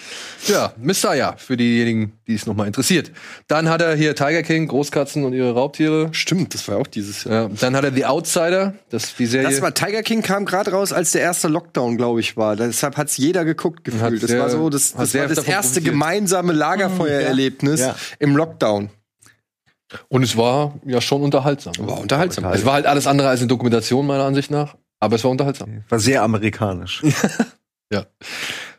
[0.48, 3.10] Ja, Messiah, für diejenigen, die es nochmal interessiert.
[3.48, 6.10] Dann hat er hier Tiger King, Großkatzen und ihre Raubtiere.
[6.12, 7.48] Stimmt, das war auch dieses Jahr.
[7.48, 9.48] Ja, dann hat er The Outsider, das die Serie.
[9.48, 12.56] Das war Tiger King kam gerade raus, als der erste Lockdown, glaube ich, war.
[12.56, 14.02] Deshalb hat's jeder geguckt gefühlt.
[14.02, 15.84] Hat das sehr- war so das, hat das, sehr war das erste profitiert.
[15.94, 17.96] gemeinsame Lagerfeuererlebnis Ja.
[18.18, 18.90] im Lockdown.
[20.08, 21.72] Und es war ja schon unterhaltsam.
[21.80, 22.44] War unterhaltsam.
[22.52, 24.76] Es war halt alles andere als eine Dokumentation, meiner Ansicht nach.
[25.00, 25.82] Aber es war unterhaltsam.
[25.88, 27.02] war sehr amerikanisch.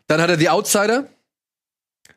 [0.07, 1.05] Dann hat er The Outsider,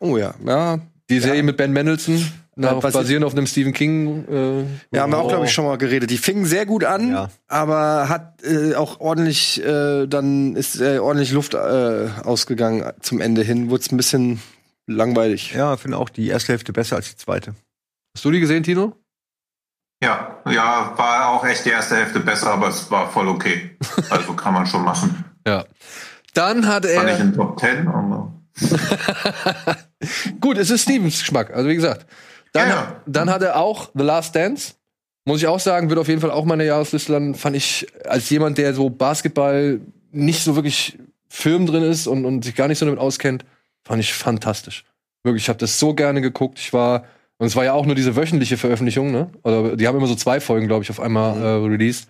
[0.01, 0.78] Oh ja, ja.
[1.09, 4.24] die Serie mit Ben Mendelsohn, nach, basiert- basierend auf einem Stephen King.
[4.28, 4.64] Äh,
[4.97, 6.11] Ja, haben wir auch, glaube ich, schon mal geredet.
[6.11, 7.30] Die fingen sehr gut an, Ja.
[7.49, 13.42] aber hat äh, auch ordentlich, äh, dann ist äh, ordentlich Luft äh, ausgegangen zum Ende
[13.42, 13.70] hin.
[13.70, 14.40] Wurde es ein bisschen
[14.86, 15.53] langweilig.
[15.55, 17.55] Ja, finde auch die erste Hälfte besser als die zweite.
[18.15, 18.95] Hast du die gesehen, Tino?
[20.03, 23.77] Ja, ja, war auch echt die erste Hälfte besser, aber es war voll okay.
[24.11, 25.25] Also kann man schon machen.
[25.47, 25.67] Ja.
[26.33, 27.21] Dann hat War nicht er.
[27.21, 28.33] in Top 10, aber
[30.41, 31.53] Gut, es ist Stevens Geschmack.
[31.53, 32.07] Also wie gesagt.
[32.55, 33.03] Dann, Ja, ja.
[33.05, 34.73] dann hat er auch The Last Dance.
[35.27, 37.35] Muss ich auch sagen, wird auf jeden Fall auch meine Jahresliste landen.
[37.35, 40.99] Fand ich als jemand, der so Basketball nicht so wirklich
[41.29, 43.45] Film drin ist und, und sich gar nicht so damit auskennt,
[43.87, 44.85] fand ich fantastisch.
[45.25, 46.59] Wirklich, ich habe das so gerne geguckt.
[46.59, 47.05] Ich war,
[47.45, 49.28] und es war ja auch nur diese wöchentliche Veröffentlichung, ne?
[49.42, 52.09] Oder die haben immer so zwei Folgen, glaube ich, auf einmal äh, released.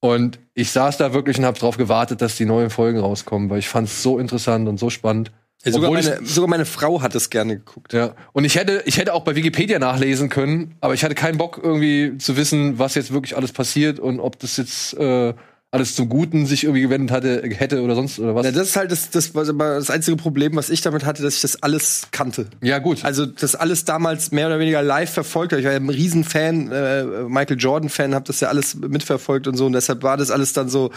[0.00, 3.58] Und ich saß da wirklich und habe darauf gewartet, dass die neuen Folgen rauskommen, weil
[3.58, 5.32] ich fand es so interessant und so spannend.
[5.64, 7.92] Ja, sogar, Obwohl ich- meine, sogar meine Frau hat es gerne geguckt.
[7.92, 11.36] Ja, und ich hätte, ich hätte auch bei Wikipedia nachlesen können, aber ich hatte keinen
[11.36, 15.34] Bock irgendwie zu wissen, was jetzt wirklich alles passiert und ob das jetzt äh,
[15.70, 18.46] alles zum Guten sich irgendwie gewendet hatte, hätte oder sonst oder was.
[18.46, 21.42] Ja, das ist halt das, das, das einzige Problem, was ich damit hatte, dass ich
[21.42, 22.46] das alles kannte.
[22.62, 23.04] Ja, gut.
[23.04, 25.60] Also das alles damals mehr oder weniger live verfolgt habe.
[25.60, 29.66] Ich war ja ein Riesenfan, äh, Michael Jordan-Fan, habe das ja alles mitverfolgt und so.
[29.66, 30.90] Und deshalb war das alles dann so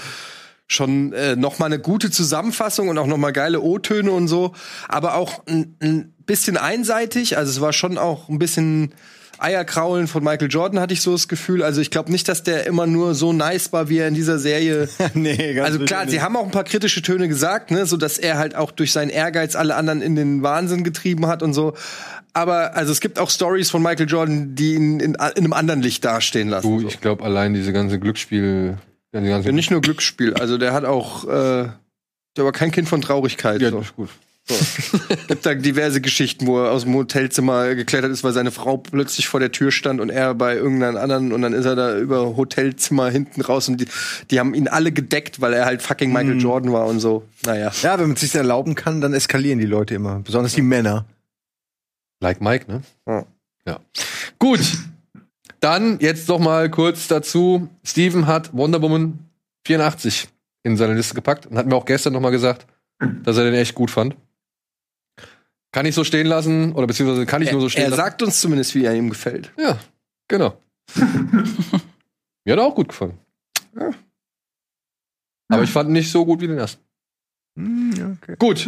[0.67, 4.53] schon äh, noch mal eine gute Zusammenfassung und auch noch mal geile O-Töne und so.
[4.88, 7.38] Aber auch ein, ein bisschen einseitig.
[7.38, 8.93] Also es war schon auch ein bisschen
[9.41, 11.63] Eierkraulen von Michael Jordan, hatte ich so das Gefühl.
[11.63, 14.39] Also ich glaube nicht, dass der immer nur so nice war, wie er in dieser
[14.39, 17.97] Serie nee, ganz also klar, sie haben auch ein paar kritische Töne gesagt, ne, so
[17.97, 21.53] dass er halt auch durch seinen Ehrgeiz alle anderen in den Wahnsinn getrieben hat und
[21.53, 21.73] so.
[22.33, 25.81] Aber also es gibt auch Stories von Michael Jordan, die ihn in, in einem anderen
[25.81, 26.69] Licht dastehen lassen.
[26.69, 26.87] du, so.
[26.87, 28.77] ich glaube allein diese ganze Glücksspiel,
[29.13, 31.69] ja, die ganze Ja, nicht nur Glücksspiel, also der hat auch, äh,
[32.37, 33.61] der war kein Kind von Traurigkeit.
[33.61, 33.79] ja, so.
[33.79, 33.93] ist
[34.47, 35.17] gut.
[35.27, 39.27] gibt da diverse Geschichten, wo er aus dem Hotelzimmer geklettert ist, weil seine Frau plötzlich
[39.27, 42.35] vor der Tür stand und er bei irgendeinem anderen und dann ist er da über
[42.35, 43.87] Hotelzimmer hinten raus und die,
[44.29, 47.23] die haben ihn alle gedeckt, weil er halt fucking Michael Jordan war und so.
[47.45, 47.71] Naja.
[47.81, 50.19] Ja, wenn man es sich erlauben kann, dann eskalieren die Leute immer.
[50.19, 51.05] Besonders die Männer.
[52.19, 52.81] Like Mike, ne?
[53.07, 53.25] Ja.
[53.65, 53.79] Ja.
[54.39, 54.61] Gut.
[55.59, 57.69] Dann jetzt noch mal kurz dazu.
[57.83, 59.19] Steven hat Wonder Woman
[59.65, 60.27] 84
[60.63, 62.65] in seine Liste gepackt und hat mir auch gestern noch mal gesagt,
[63.23, 64.15] dass er den echt gut fand.
[65.72, 68.01] Kann ich so stehen lassen oder beziehungsweise kann ich nur so stehen er lassen?
[68.01, 69.51] sagt uns zumindest, wie er ihm gefällt.
[69.57, 69.80] Ja,
[70.28, 70.57] genau.
[72.43, 73.17] Mir hat er auch gut gefallen.
[73.76, 73.91] Ja.
[75.47, 76.82] Aber ich fand ihn nicht so gut wie den ersten.
[77.57, 78.36] Hm, okay.
[78.38, 78.67] Gut.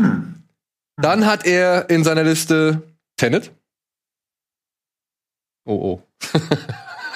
[0.97, 2.83] Dann hat er in seiner Liste
[3.17, 3.51] Tenet.
[5.65, 6.03] Oh, oh.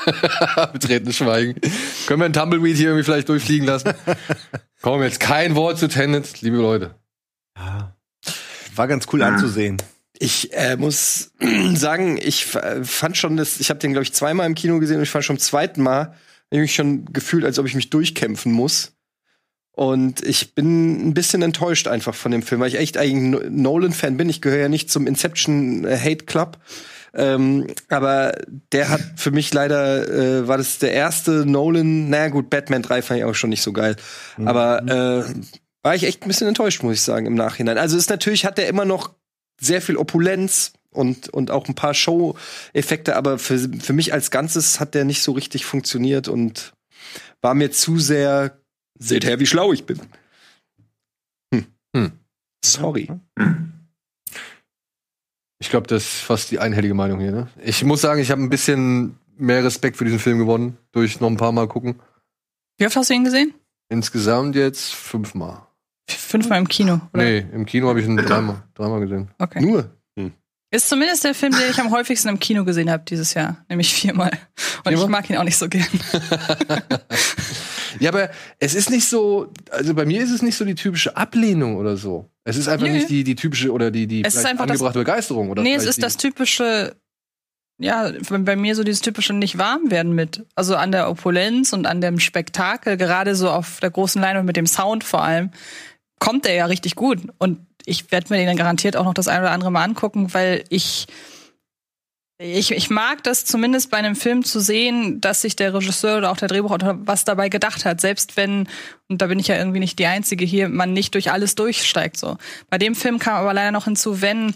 [0.73, 1.59] Betretenes Schweigen.
[2.07, 3.93] Können wir einen Tumbleweed hier irgendwie vielleicht durchfliegen lassen?
[4.81, 6.95] Komm, jetzt kein Wort zu Tenet, liebe Leute.
[7.57, 7.96] Ja.
[8.77, 9.77] War ganz cool anzusehen.
[10.19, 11.31] Ich äh, muss
[11.75, 14.97] sagen, ich f- fand schon das, ich habe den glaube ich zweimal im Kino gesehen
[14.97, 16.13] und ich fand schon zum zweiten Mal, hab
[16.51, 18.93] ich mich schon gefühlt, als ob ich mich durchkämpfen muss.
[19.71, 23.61] Und ich bin ein bisschen enttäuscht einfach von dem Film, weil ich echt eigentlich ein
[23.61, 24.27] Nolan-Fan bin.
[24.27, 26.57] Ich gehöre ja nicht zum Inception äh, Hate Club.
[27.13, 28.33] Ähm, aber
[28.71, 33.01] der hat für mich leider, äh, war das der erste Nolan, naja gut, Batman 3
[33.03, 33.95] fand ich auch schon nicht so geil.
[34.45, 35.33] Aber äh,
[35.87, 37.77] war ich echt ein bisschen enttäuscht, muss ich sagen, im Nachhinein.
[37.77, 39.13] Also ist natürlich, hat er immer noch
[39.57, 44.81] sehr viel Opulenz und, und auch ein paar Show-Effekte, aber für, für mich als Ganzes
[44.81, 46.73] hat der nicht so richtig funktioniert und
[47.39, 48.59] war mir zu sehr,
[48.99, 50.01] seht her, wie schlau ich bin.
[51.53, 51.67] Hm.
[51.95, 52.11] Hm.
[52.65, 53.09] Sorry.
[55.59, 57.31] Ich glaube, das ist fast die einhellige Meinung hier.
[57.31, 57.47] Ne?
[57.63, 61.29] Ich muss sagen, ich habe ein bisschen mehr Respekt für diesen Film gewonnen, durch noch
[61.29, 62.01] ein paar Mal gucken.
[62.77, 63.53] Wie oft hast du ihn gesehen?
[63.87, 65.66] Insgesamt jetzt fünfmal.
[66.09, 67.23] Fünfmal im Kino, oder?
[67.23, 69.29] Nee, im Kino habe ich ihn dreimal, dreimal gesehen.
[69.39, 69.61] Okay.
[69.61, 69.91] Nur.
[70.69, 73.93] Ist zumindest der Film, den ich am häufigsten im Kino gesehen habe dieses Jahr, nämlich
[73.93, 74.31] viermal.
[74.83, 75.07] Und ich Viermal?
[75.21, 75.87] mag ihn auch nicht so gern.
[77.99, 78.29] Ja, aber
[78.59, 81.97] es ist nicht so, also bei mir ist es nicht so die typische Ablehnung oder
[81.97, 82.29] so.
[82.43, 82.93] Es ist einfach Nö.
[82.93, 85.49] nicht die, die typische oder die, die Es ist einfach das- angebrachte Begeisterung.
[85.49, 86.95] Oder nee, es ist das typische,
[87.79, 90.45] ja, bei bei mir so dieses typische nicht warm werden mit.
[90.53, 94.57] Also an der Opulenz und an dem Spektakel, gerade so auf der großen Leinwand mit
[94.57, 95.49] dem Sound vor allem,
[96.19, 97.19] kommt er ja richtig gut.
[97.37, 100.33] Und ich werde mir den dann garantiert auch noch das ein oder andere Mal angucken,
[100.33, 101.07] weil ich
[102.39, 106.31] ich, ich mag das zumindest bei einem Film zu sehen, dass sich der Regisseur oder
[106.31, 107.99] auch der Drehbuchautor was dabei gedacht hat.
[107.99, 108.69] Selbst wenn,
[109.07, 112.15] und da bin ich ja irgendwie nicht die Einzige hier, man nicht durch alles durchsteigt
[112.15, 112.37] so.
[112.69, 114.53] Bei dem Film kam aber leider noch hinzu, wenn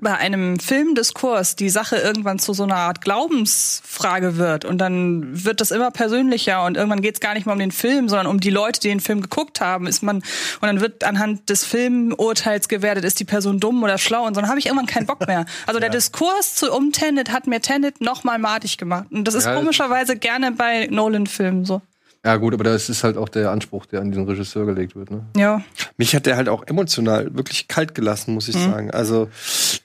[0.00, 4.66] bei einem Filmdiskurs die Sache irgendwann zu so einer Art Glaubensfrage wird.
[4.66, 7.72] Und dann wird das immer persönlicher und irgendwann geht es gar nicht mehr um den
[7.72, 10.24] Film, sondern um die Leute, die den Film geguckt haben, ist man und
[10.62, 14.50] dann wird anhand des Filmurteils gewertet, ist die Person dumm oder schlau und so, dann
[14.50, 15.46] habe ich irgendwann keinen Bock mehr.
[15.66, 19.06] Also der Diskurs zu um Tenet hat mir Tenet noch mal matig gemacht.
[19.10, 21.80] Und das ist Ja, komischerweise gerne bei Nolan-Filmen so.
[22.26, 25.12] Ja, gut, aber das ist halt auch der Anspruch, der an diesen Regisseur gelegt wird.
[25.12, 25.24] Ne?
[25.36, 25.62] Ja.
[25.96, 28.90] Mich hat der halt auch emotional wirklich kalt gelassen, muss ich sagen.
[28.90, 29.28] Also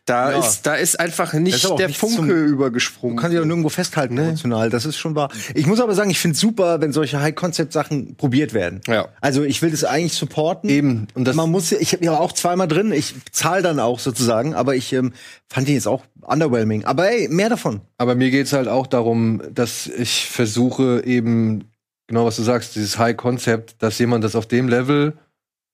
[0.05, 0.39] da Ja.
[0.39, 3.15] ist da ist einfach nicht ist der Funke zum- übergesprungen.
[3.15, 4.71] Man kann sich auch nirgendwo festhalten emotional.
[4.71, 5.29] Das ist schon wahr.
[5.53, 8.81] Ich muss aber sagen, ich finde super, wenn solche High-Concept-Sachen probiert werden.
[8.87, 9.07] Ja.
[9.21, 10.67] Also ich will das eigentlich supporten.
[10.69, 11.07] Eben.
[11.13, 12.91] Und das, Man muss, ja- ich habe ja auch zweimal drin.
[12.91, 15.13] Ich zahle dann auch sozusagen, aber ich ähm,
[15.47, 16.85] fand ihn jetzt auch underwhelming.
[16.85, 17.81] Aber ey, mehr davon.
[17.97, 21.65] aber mir geht's halt auch darum, dass ich versuche eben,
[22.11, 25.13] genau was du sagst, dieses High-Concept, dass jemand das auf dem Level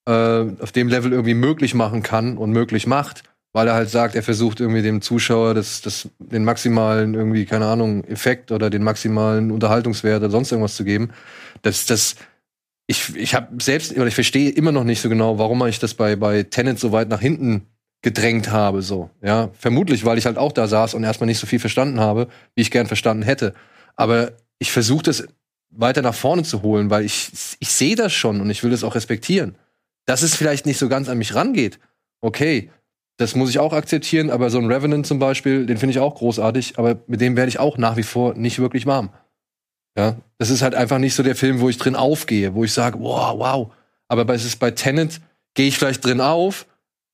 [0.07, 3.23] äh, auf dem Level irgendwie möglich machen kann und möglich macht,
[3.53, 7.65] weil er halt sagt, er versucht irgendwie dem Zuschauer das, das, den maximalen irgendwie, keine
[7.65, 11.09] Ahnung, Effekt oder den maximalen Unterhaltungswert oder sonst irgendwas zu geben.
[11.61, 12.15] Das, das,
[12.88, 15.93] ich, ich habe selbst, oder ich verstehe immer noch nicht so genau, warum ich das
[15.93, 17.67] bei, bei Tenet so weit nach hinten
[18.01, 19.09] gedrängt habe, so.
[19.21, 22.27] Ja, vermutlich, weil ich halt auch da saß und erstmal nicht so viel verstanden habe,
[22.55, 23.53] wie ich gern verstanden hätte.
[23.95, 25.27] Aber ich versuche das
[25.80, 28.84] weiter nach vorne zu holen, weil ich, ich sehe das schon und ich will das
[28.84, 29.55] auch respektieren.
[30.05, 31.80] Dass es vielleicht nicht so ganz an mich rangeht.
[32.21, 32.71] Okay,
[33.17, 36.15] das muss ich auch akzeptieren, aber so ein Revenant zum Beispiel, den finde ich auch
[36.15, 39.09] großartig, aber mit dem werde ich auch nach wie vor nicht wirklich warm.
[39.97, 42.73] Ja, das ist halt einfach nicht so der Film, wo ich drin aufgehe, wo ich
[42.73, 43.73] sage, wow, wow.
[44.07, 45.19] Aber bei, bei Tenet,
[45.55, 46.67] gehe ich vielleicht drin auf,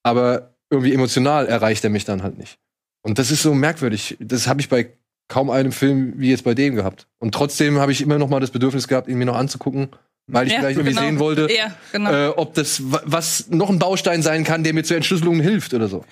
[0.04, 2.60] aber irgendwie emotional erreicht er mich dann halt nicht.
[3.02, 4.18] Und das ist so merkwürdig.
[4.20, 4.90] Das habe ich bei
[5.28, 7.08] kaum einem Film wie jetzt bei dem gehabt.
[7.20, 9.90] Und trotzdem habe ich immer noch mal das Bedürfnis gehabt, ihn mir noch anzugucken,
[10.28, 11.08] weil ich Ja, vielleicht irgendwie genau.
[11.08, 12.12] sehen wollte, Ja, genau.
[12.12, 15.74] äh, ob das wa- was noch ein Baustein sein kann, der mir zur Entschlüsselung hilft
[15.74, 16.04] oder so.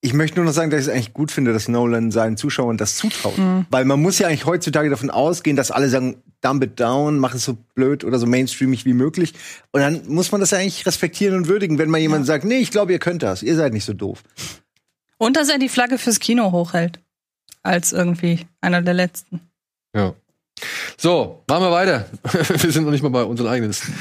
[0.00, 2.76] Ich möchte nur noch sagen, dass ich es eigentlich gut finde, dass Nolan seinen Zuschauern
[2.76, 3.34] das zutraut.
[3.70, 7.34] Weil man muss ja eigentlich heutzutage davon ausgehen, dass alle sagen, dumb it down, mach
[7.34, 9.34] es so blöd oder so mainstreamig wie möglich.
[9.72, 12.58] Und dann muss man das ja eigentlich respektieren und würdigen, wenn mal jemand sagt, nee,
[12.58, 14.22] ich glaube, ihr könnt das, ihr seid nicht so doof.
[15.16, 17.00] Und dass er die Flagge fürs Kino hochhält.
[17.62, 19.40] Als irgendwie einer der letzten.
[19.94, 20.14] Ja.
[20.96, 22.08] So, machen wir weiter.
[22.32, 23.94] wir sind noch nicht mal bei unseren eigenen Listen.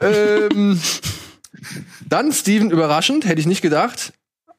[0.00, 0.80] ähm,
[2.06, 4.12] dann, Steven, überraschend, hätte ich nicht gedacht.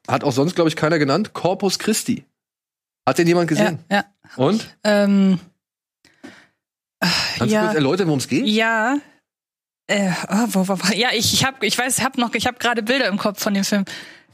[0.08, 1.32] Hat auch sonst, glaube ich, keiner genannt.
[1.32, 2.24] Corpus Christi.
[3.08, 3.78] Hat den jemand Ja, gesehen?
[3.90, 4.04] ja.
[4.36, 4.76] Und?
[4.84, 5.40] Ähm,
[7.38, 7.60] Kannst Ja.
[7.60, 8.46] du kurz erläutern, worum es geht?
[8.46, 8.98] ja.
[9.88, 12.58] Äh, oh, wo, wo, wo, ja, ich, ich habe, ich weiß, hab noch, ich habe
[12.58, 13.84] gerade Bilder im Kopf von dem Film.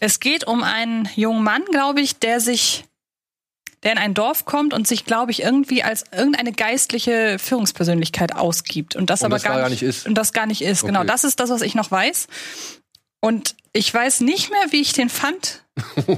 [0.01, 2.85] Es geht um einen jungen Mann, glaube ich, der sich,
[3.83, 8.95] der in ein Dorf kommt und sich, glaube ich, irgendwie als irgendeine geistliche Führungspersönlichkeit ausgibt
[8.97, 10.07] und das Und aber das gar, gar nicht, ist.
[10.07, 10.83] und das gar nicht ist.
[10.85, 11.09] Genau, Okay.
[11.09, 12.27] das ist das, was ich noch weiß.
[13.21, 15.63] Und ich weiß nicht mehr, wie ich den fand.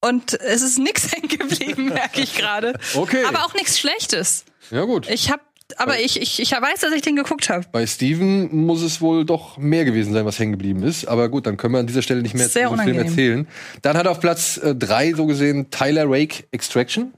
[0.00, 2.78] Und es ist nichts hängen geblieben, merke ich gerade.
[2.94, 3.24] Okay.
[3.24, 4.44] Aber auch nichts Schlechtes.
[4.70, 5.08] Ja, gut.
[5.08, 5.42] Ich habe,
[5.76, 7.64] aber ich, ich, ich weiß, dass ich den geguckt habe.
[7.70, 11.06] Bei Steven muss es wohl doch mehr gewesen sein, was hängen geblieben ist.
[11.06, 13.06] Aber gut, dann können wir an dieser Stelle nicht mehr zu diesem Film unangenehm.
[13.06, 13.48] erzählen.
[13.82, 17.12] Dann hat auf Platz äh, drei so gesehen Tyler Rake Extraction.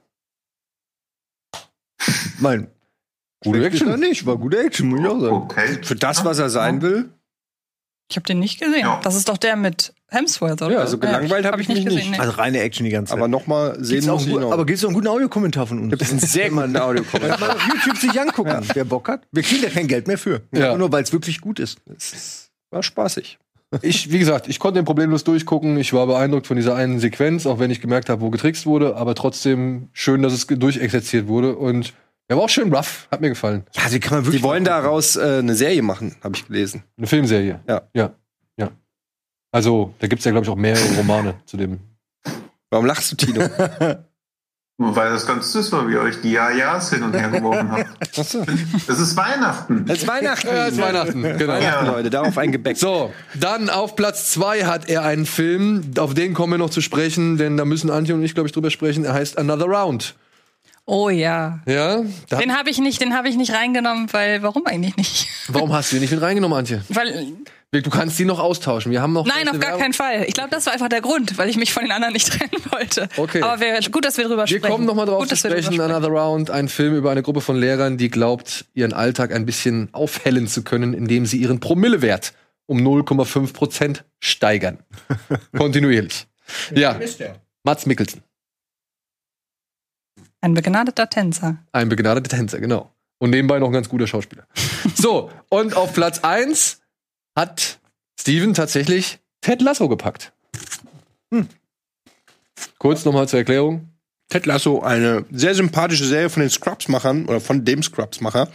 [2.38, 2.68] Mein,
[3.42, 3.98] Gute Action.
[4.00, 5.34] nicht, war gute Action, muss ich auch sagen.
[5.34, 5.78] Okay.
[5.82, 7.08] Für das, was er sein will.
[8.10, 8.80] Ich habe den nicht gesehen.
[8.80, 9.00] Ja.
[9.04, 10.72] Das ist doch der mit Hemsworth, oder?
[10.72, 12.10] Ja, also gelangweilt hab ich mich nicht.
[12.10, 12.18] nee.
[12.18, 13.18] Also reine Action die ganze Zeit.
[13.18, 14.50] Aber nochmal sehen muss ich noch.
[14.50, 15.90] aber gibt es einen guten Audiokommentar von uns?
[15.90, 17.38] Gibt es einen sehr guten Audiokommentar.
[17.38, 19.22] Kann man auf YouTube sich angucken, wer Bock hat.
[19.30, 20.42] Wir kriegen da kein Geld mehr für.
[20.52, 20.76] Ja.
[20.76, 21.78] Nur weil es wirklich gut ist.
[22.70, 23.38] War spaßig.
[23.82, 25.78] Ich, wie gesagt, ich konnte den problemlos durchgucken.
[25.78, 28.96] Ich war beeindruckt von dieser einen Sequenz, auch wenn ich gemerkt habe, wo getrickst wurde.
[28.96, 31.54] Aber trotzdem schön, dass es durchexerziert wurde.
[31.54, 31.92] Und
[32.30, 33.08] er war auch schön rough.
[33.10, 33.64] Hat mir gefallen.
[33.74, 34.40] Ja, also kann man wirklich.
[34.40, 36.84] Die wollen daraus äh, eine Serie machen, habe ich gelesen.
[36.96, 37.58] Eine Filmserie.
[37.66, 37.82] Ja.
[37.92, 38.12] Ja.
[38.56, 38.70] Ja.
[39.50, 41.80] Also, da gibt's ja, glaube ich, auch mehrere Romane zu dem.
[42.70, 43.40] Warum lachst du, Tino?
[44.78, 48.16] Weil das ganz süß war, wie ihr euch die Ja-Ja's hin und her geworfen habt.
[48.16, 49.84] Es ist Weihnachten.
[49.88, 50.46] Es ist Weihnachten.
[50.46, 51.52] Ja, es ist Weihnachten, genau.
[51.52, 52.76] Weihnachten, Leute, darauf ein Gebäck.
[52.76, 56.80] So, dann auf Platz zwei hat er einen Film, auf den kommen wir noch zu
[56.80, 59.04] sprechen, denn da müssen Antje und ich, glaube ich, drüber sprechen.
[59.04, 60.14] Er heißt Another Round.
[60.92, 61.60] Oh ja.
[61.66, 62.02] Ja?
[62.28, 65.28] Da, Den habe ich nicht, den habe ich nicht reingenommen, weil warum eigentlich nicht?
[65.46, 66.82] warum hast du ihn nicht mit reingenommen, Antje?
[66.88, 67.28] Weil
[67.72, 68.90] Du kannst die noch austauschen.
[68.90, 69.24] Wir haben noch.
[69.26, 69.80] nein, auf gar Werbung.
[69.80, 70.24] keinen Fall.
[70.26, 72.64] Ich glaube, das war einfach der Grund, weil ich mich von den anderen nicht trennen
[72.72, 73.08] wollte.
[73.16, 73.40] Okay.
[73.42, 74.62] Aber wir, gut, dass wir drüber Wir sprechen.
[74.72, 75.80] kommen noch mal drauf gut, zu wir drüber sprechen.
[75.80, 79.88] Another Round, ein Film über eine Gruppe von Lehrern, die glaubt, ihren Alltag ein bisschen
[79.92, 82.32] aufhellen zu können, indem sie ihren Promillewert
[82.66, 84.78] um 0,5 Prozent steigern.
[85.56, 86.26] Kontinuierlich.
[86.74, 86.98] Ja.
[87.62, 88.22] Mats Mikkelsen.
[90.40, 91.58] Ein begnadeter Tänzer.
[91.72, 92.90] Ein begnadeter Tänzer, genau.
[93.18, 94.46] Und nebenbei noch ein ganz guter Schauspieler.
[94.94, 96.80] so, und auf Platz 1
[97.36, 97.78] hat
[98.18, 100.32] Steven tatsächlich Ted Lasso gepackt.
[101.32, 101.48] Hm.
[102.78, 103.88] Kurz nochmal zur Erklärung.
[104.30, 108.48] Ted Lasso, eine sehr sympathische Serie von den Scrubs-Machern oder von dem Scrubs-Macher.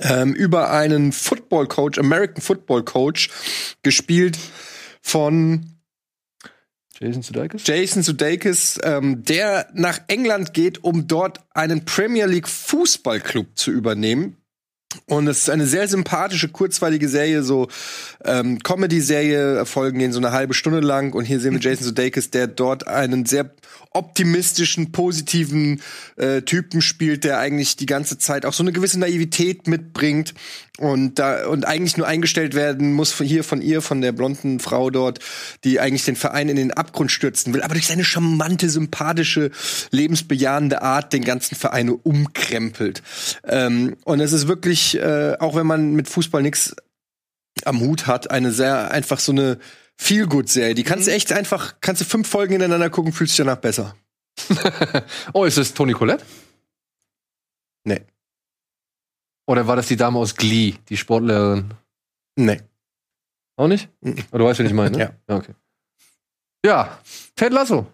[0.00, 3.30] Ähm, über einen Football-Coach, American Football-Coach,
[3.82, 4.38] gespielt
[5.02, 5.77] von
[7.00, 7.62] Jason Sudeikis?
[7.64, 14.37] Jason Sudeikis, ähm, der nach England geht, um dort einen Premier League Fußballclub zu übernehmen.
[15.06, 17.68] Und es ist eine sehr sympathische, kurzweilige Serie, so
[18.24, 21.12] ähm, Comedy-Serie, folgen gehen so eine halbe Stunde lang.
[21.12, 23.50] Und hier sehen wir Jason Sudeikis, der dort einen sehr
[23.90, 25.80] optimistischen, positiven
[26.16, 30.34] äh, Typen spielt, der eigentlich die ganze Zeit auch so eine gewisse Naivität mitbringt
[30.78, 34.60] und da und eigentlich nur eingestellt werden muss von hier von ihr, von der blonden
[34.60, 35.18] Frau dort,
[35.64, 39.50] die eigentlich den Verein in den Abgrund stürzen will, aber durch seine charmante, sympathische,
[39.90, 43.02] lebensbejahende Art den ganzen Verein umkrempelt.
[43.44, 46.74] Ähm, und es ist wirklich, äh, auch wenn man mit Fußball nichts
[47.64, 48.30] am Hut hat.
[48.30, 49.58] Eine sehr, einfach so eine
[49.96, 50.74] Feel-Good-Serie.
[50.74, 53.94] Die kannst du echt einfach, kannst du fünf Folgen hintereinander gucken, fühlst dich danach besser.
[55.32, 56.24] Oh, ist das Toni Collette?
[57.84, 58.02] Nee.
[59.46, 61.74] Oder war das die Dame aus Glee, die Sportlehrerin?
[62.36, 62.60] Nee.
[63.56, 63.88] Auch nicht?
[64.00, 64.18] Mhm.
[64.30, 65.16] Aber du weißt, wen ich meine, ne?
[65.28, 65.36] Ja.
[65.36, 65.54] Okay.
[66.64, 66.98] Ja,
[67.34, 67.86] Ted Lasso.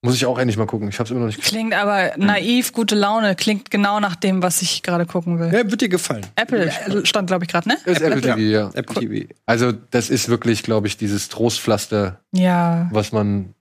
[0.00, 0.88] Muss ich auch endlich mal gucken.
[0.88, 3.34] Ich hab's immer noch nicht Klingt aber naiv, gute Laune.
[3.34, 5.52] Klingt genau nach dem, was ich gerade gucken will.
[5.52, 6.24] Ja, wird dir gefallen.
[6.36, 7.76] Apple äh, stand, glaube ich, gerade, ne?
[7.84, 8.70] Ist Apple TV, ja.
[8.74, 9.26] Apple TV.
[9.44, 12.88] Also, das ist wirklich, glaube ich, dieses Trostpflaster, Ja.
[12.92, 13.54] was man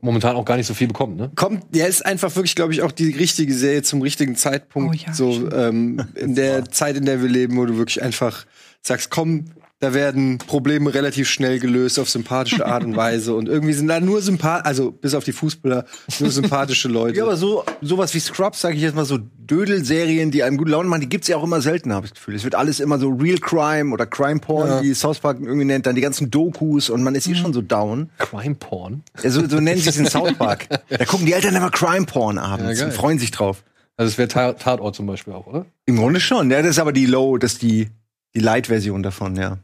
[0.00, 1.32] momentan auch gar nicht so viel bekommt, ne?
[1.34, 4.94] Kommt, ja, ist einfach wirklich, glaube ich, auch die richtige Serie zum richtigen Zeitpunkt.
[4.94, 8.46] Oh ja, so ähm, in der Zeit, in der wir leben, wo du wirklich einfach
[8.80, 9.46] sagst, komm,
[9.80, 13.34] da werden Probleme relativ schnell gelöst auf sympathische Art und Weise.
[13.34, 15.84] Und irgendwie sind da nur sympath, also bis auf die Fußballer,
[16.20, 17.18] nur sympathische Leute.
[17.18, 20.70] Ja, aber so sowas wie Scrubs, sage ich jetzt mal so Dödel-Serien, die einem gute
[20.70, 22.34] Laune machen, die gibt's ja auch immer selten, habe ich das Gefühl.
[22.34, 24.82] Es wird alles immer so Real Crime oder Crime Porn, Ja.
[24.82, 27.32] wie South Park irgendwie nennt, dann die ganzen Dokus und man ist Mhm.
[27.34, 28.10] hier schon so down.
[28.18, 29.02] Crime Porn.
[29.22, 30.66] Ja, so, so nennen sie es in South Park.
[30.88, 33.64] Da gucken die Eltern immer Crime Porn abends Ja, und freuen sich drauf.
[33.96, 35.66] Also, es wäre Ta- Tatort zum Beispiel auch, oder?
[35.86, 36.50] Im Grunde schon.
[36.50, 37.88] Ja, das ist aber die Low, das ist die,
[38.34, 39.58] die Light-Version davon, ja.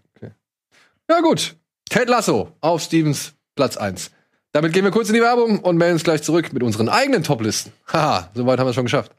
[1.09, 1.57] Ja, gut.
[1.89, 4.13] Ted Lasso auf Stevens Platz 1.
[4.53, 7.25] Damit gehen wir kurz in die Werbung und melden uns gleich zurück mit unseren eigenen
[7.25, 7.73] Toplisten.
[7.93, 9.11] Haha, soweit haben wir es schon geschafft.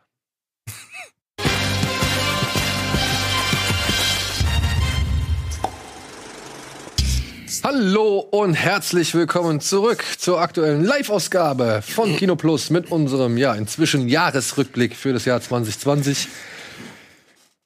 [7.63, 14.07] Hallo und herzlich willkommen zurück zur aktuellen Live-Ausgabe von Kino Plus mit unserem ja inzwischen
[14.07, 16.29] Jahresrückblick für das Jahr 2020.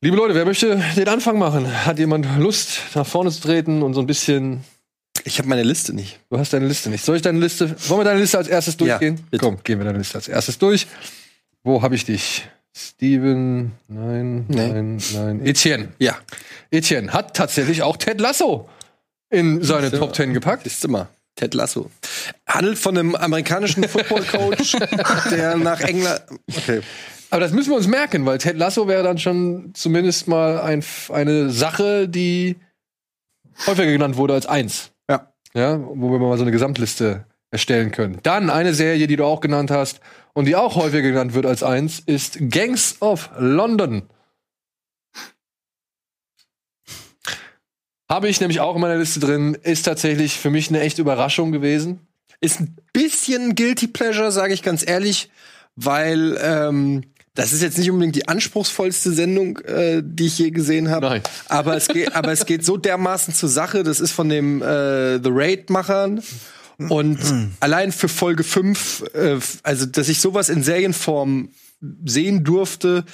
[0.02, 1.86] Liebe Leute, wer möchte den Anfang machen?
[1.86, 4.64] Hat jemand Lust, nach vorne zu treten und so ein bisschen.
[5.24, 6.20] Ich habe meine Liste nicht.
[6.30, 7.04] Du hast deine Liste nicht.
[7.04, 7.74] Soll ich deine Liste.
[7.90, 9.26] Wollen wir deine Liste als erstes Ja, durchgehen?
[9.32, 9.44] bitte.
[9.44, 10.86] Komm, gehen wir deine Liste als erstes durch.
[11.64, 12.48] Wo habe ich dich?
[12.78, 14.68] Steven, nein, Nee.
[14.68, 15.46] nein, nein.
[15.46, 15.94] Etienne.
[15.98, 16.18] Ja.
[16.70, 18.70] Etienne hat tatsächlich auch Ted Lasso
[19.30, 19.90] in seine.
[19.92, 20.68] Top Ten gepackt.
[20.68, 21.08] Ist immer.
[21.36, 21.90] Ted Lasso.
[22.48, 24.76] Handelt von einem amerikanischen Football-Coach,
[25.32, 26.22] der nach England.
[26.56, 26.82] Okay.
[27.30, 30.84] Aber das müssen wir uns merken, weil Ted Lasso wäre dann schon zumindest mal ein,
[31.10, 32.58] eine Sache, die
[33.66, 34.92] häufiger genannt wurde als eins.
[35.10, 35.32] Ja.
[35.54, 38.20] Ja, wo wir mal so eine Gesamtliste erstellen können.
[38.24, 40.02] Dann eine Serie, die du auch genannt hast
[40.34, 44.04] und die auch häufiger genannt wird als eins, ist Gangs of London.
[48.10, 51.52] Habe ich nämlich auch in meiner Liste drin, ist tatsächlich für mich eine echte Überraschung
[51.52, 52.02] gewesen.
[52.40, 55.30] Ist ein bisschen Guilty Pleasure, sage ich ganz ehrlich,
[55.76, 57.04] weil ähm,
[57.36, 61.22] das ist jetzt nicht unbedingt die anspruchsvollste Sendung, äh, die ich je gesehen habe.
[61.48, 63.84] Aber es geht, aber es geht so dermaßen zur Sache.
[63.84, 66.24] Das ist von dem äh, The Raid-Machern.
[66.78, 67.20] Und
[67.60, 71.50] allein für Folge 5, äh, also dass ich sowas in Serienform
[72.06, 73.06] sehen durfte,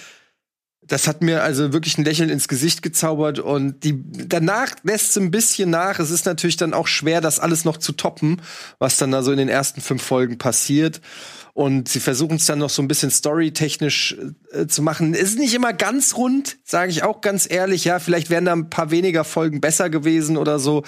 [0.81, 5.17] das hat mir also wirklich ein Lächeln ins Gesicht gezaubert und die danach lässt es
[5.17, 5.99] ein bisschen nach.
[5.99, 8.41] Es ist natürlich dann auch schwer, das alles noch zu toppen,
[8.79, 10.99] was dann da so in den ersten fünf Folgen passiert.
[11.61, 14.17] Und sie versuchen es dann noch so ein bisschen storytechnisch
[14.51, 15.13] äh, zu machen.
[15.13, 17.85] Ist nicht immer ganz rund, sage ich auch ganz ehrlich.
[17.85, 20.81] Ja, vielleicht wären da ein paar weniger Folgen besser gewesen oder so.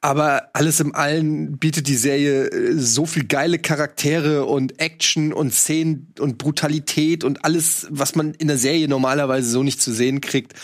[0.00, 5.54] Aber alles im Allen bietet die Serie äh, so viel geile Charaktere und Action und
[5.54, 10.20] Szenen und Brutalität und alles, was man in der Serie normalerweise so nicht zu sehen
[10.20, 10.54] kriegt.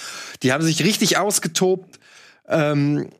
[0.43, 2.01] Die haben sich richtig ausgetobt.
[2.49, 3.11] Ähm,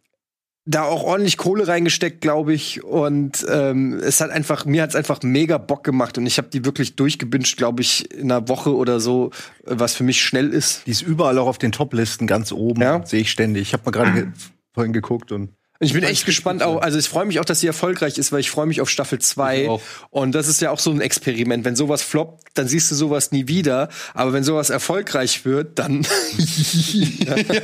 [0.65, 2.85] da auch ordentlich Kohle reingesteckt, glaube ich.
[2.85, 6.49] Und ähm, es hat einfach, mir hat es einfach mega Bock gemacht und ich habe
[6.49, 9.31] die wirklich durchgebinged, glaube ich, in einer Woche oder so,
[9.65, 10.87] was für mich schnell ist.
[10.87, 12.81] Die ist überall auch auf den Top-Listen ganz oben.
[12.81, 13.05] Ja.
[13.05, 13.63] Sehe ich ständig.
[13.63, 14.27] Ich habe mal gerade ge
[14.75, 15.51] vorhin geguckt und
[15.83, 18.39] Ich bin echt gespannt auch, also ich freue mich auch, dass sie erfolgreich ist, weil
[18.39, 19.63] ich freue mich auf Staffel 2.
[19.63, 19.83] Ich auch.
[20.11, 21.65] Und das ist ja auch so ein Experiment.
[21.65, 23.89] Wenn sowas floppt, dann siehst du sowas nie wieder.
[24.15, 26.07] Aber wenn sowas erfolgreich wird, dann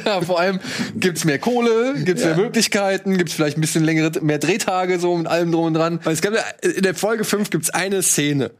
[0.04, 0.58] ja, vor allem
[0.96, 5.28] gibt's mehr Kohle, gibt's mehr Möglichkeiten, gibt's vielleicht ein bisschen längere, mehr Drehtage so mit
[5.28, 6.00] allem drum und dran.
[6.02, 8.50] Weil es gab ja, in der Folge 5 gibt's eine Szene.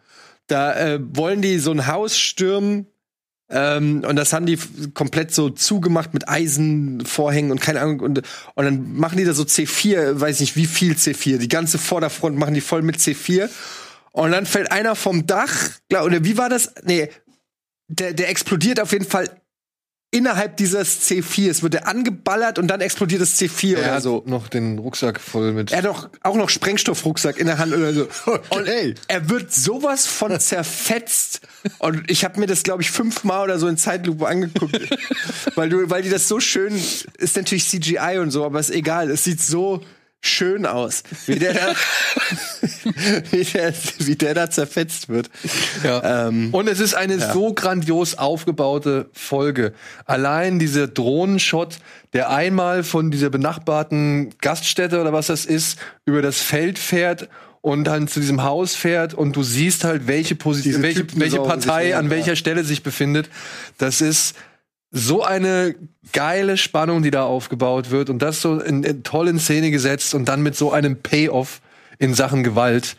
[0.47, 2.87] Da äh, wollen die so ein Haus stürmen.
[3.51, 4.59] Ähm, und das haben die
[4.93, 8.01] komplett so zugemacht mit Eisenvorhängen und keine Ahnung.
[8.01, 8.23] Und,
[8.55, 11.39] und dann machen die da so C4, weiß nicht wie viel C4.
[11.39, 13.49] Die ganze Vorderfront machen die voll mit C4.
[14.13, 15.71] Und dann fällt einer vom Dach.
[15.89, 16.75] glaub- Oder wie war das?
[16.85, 17.11] Nee,
[17.89, 19.31] der, der explodiert auf jeden Fall
[20.11, 21.51] innerhalb dieses C4.
[21.51, 24.23] Es wird der angeballert und dann explodiert das C4 Er oder hat so.
[24.27, 25.71] noch den Rucksack voll mit.
[25.71, 28.09] Er hat doch auch noch Sprengstoffrucksack in der Hand oder so.
[28.51, 28.67] Und
[29.09, 31.41] er wird sowas von zerfetzt.
[31.79, 34.79] Und ich habe mir das, glaube ich, fünfmal oder so in Zeitlupe angeguckt.
[35.55, 36.75] weil, du, weil die das so schön,
[37.19, 39.11] ist natürlich CGI und so, aber ist egal.
[39.11, 39.83] Es sieht so
[40.21, 41.03] schön aus.
[41.27, 41.75] Wie der da,
[43.31, 45.31] wie der, wie der da zerfetzt wird.
[45.85, 46.29] Ja.
[46.29, 49.73] Ähm, Und es ist eine so grandios aufgebaute Folge.
[50.07, 51.79] Allein dieser Drohnenshot,
[52.13, 57.29] der einmal von dieser benachbarten Gaststätte oder was das ist, über das Feld fährt
[57.61, 61.97] und dann zu diesem Haus fährt und du siehst halt, welche Position, welche, welche Partei
[61.97, 62.37] an welcher ja.
[62.37, 63.29] Stelle sich befindet.
[63.79, 64.35] Das ist
[64.91, 65.75] so eine
[66.13, 70.15] geile Spannung, die da aufgebaut wird und das so in, in toll in Szene gesetzt
[70.15, 71.61] und dann mit so einem Payoff
[71.99, 72.97] in Sachen Gewalt.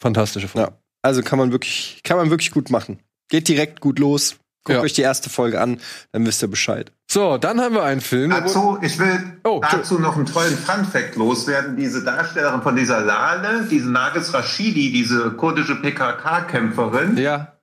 [0.00, 0.68] Fantastische Folge.
[0.70, 0.78] Ja.
[1.02, 2.98] Also kann man wirklich, kann man wirklich gut machen.
[3.28, 4.36] Geht direkt gut los.
[4.66, 4.82] Guckt Ja.
[4.82, 5.78] euch die erste Folge an,
[6.12, 6.90] dann wisst ihr Bescheid.
[7.10, 8.30] So, dann haben wir einen Film.
[8.30, 11.76] Dazu, ich will Oh, dazu noch einen tollen Funfact loswerden.
[11.76, 17.58] Diese Darstellerin von dieser Lale, diese Nagis Rashidi, diese kurdische PKK-Kämpferin, Ja.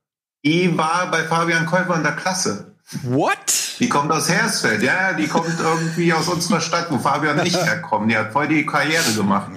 [0.45, 2.70] die war bei Fabian Käufer in der Klasse.
[3.03, 3.79] What?
[3.79, 7.57] Die kommt aus Hersfeld, ja, ja, die kommt irgendwie aus unserer Stadt, wo Fabian nicht
[7.57, 8.11] herkommt.
[8.11, 9.51] Die hat voll die Karriere gemacht.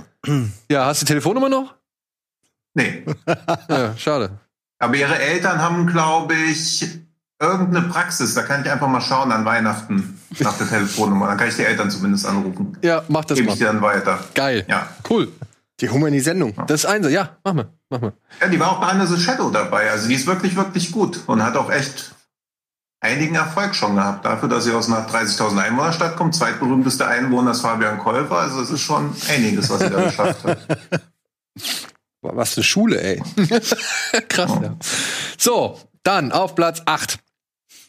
[0.71, 1.75] Ja, hast du die Telefonnummer noch?
[2.75, 3.05] Nee.
[3.69, 4.31] Ja, schade.
[4.79, 6.89] Aber ihre Eltern haben, glaube ich,
[7.41, 8.35] irgendeine Praxis.
[8.35, 11.29] Da kann ich einfach mal schauen an Weihnachten nach der Telefonnummer.
[11.29, 12.77] Dann kann ich die Eltern zumindest anrufen.
[12.83, 13.53] Ja, mach das Gebe mal.
[13.53, 14.19] ich dir dann weiter.
[14.35, 14.65] Geil.
[14.69, 14.89] Ja.
[15.09, 15.31] Cool.
[15.81, 16.55] Die holen wir in die Sendung.
[16.67, 17.09] Das ist eins.
[17.11, 17.69] Ja, mach mal.
[17.91, 18.13] Mach mal.
[18.41, 19.91] Ja, die war auch bei the Shadow dabei.
[19.91, 22.14] Also die ist wirklich, wirklich gut und hat auch echt
[23.05, 24.25] einigen Erfolg schon gehabt.
[24.25, 28.39] Dafür, dass sie aus einer 30.000 Einwohnerstadt kommt, zweitberühmteste Einwohner ist Fabian Käufer.
[28.39, 30.59] Also es ist schon einiges, was sie da geschafft hat.
[32.27, 33.23] Was eine Schule, ey.
[34.31, 34.77] Krass, ja.
[35.37, 37.19] So, dann auf Platz 8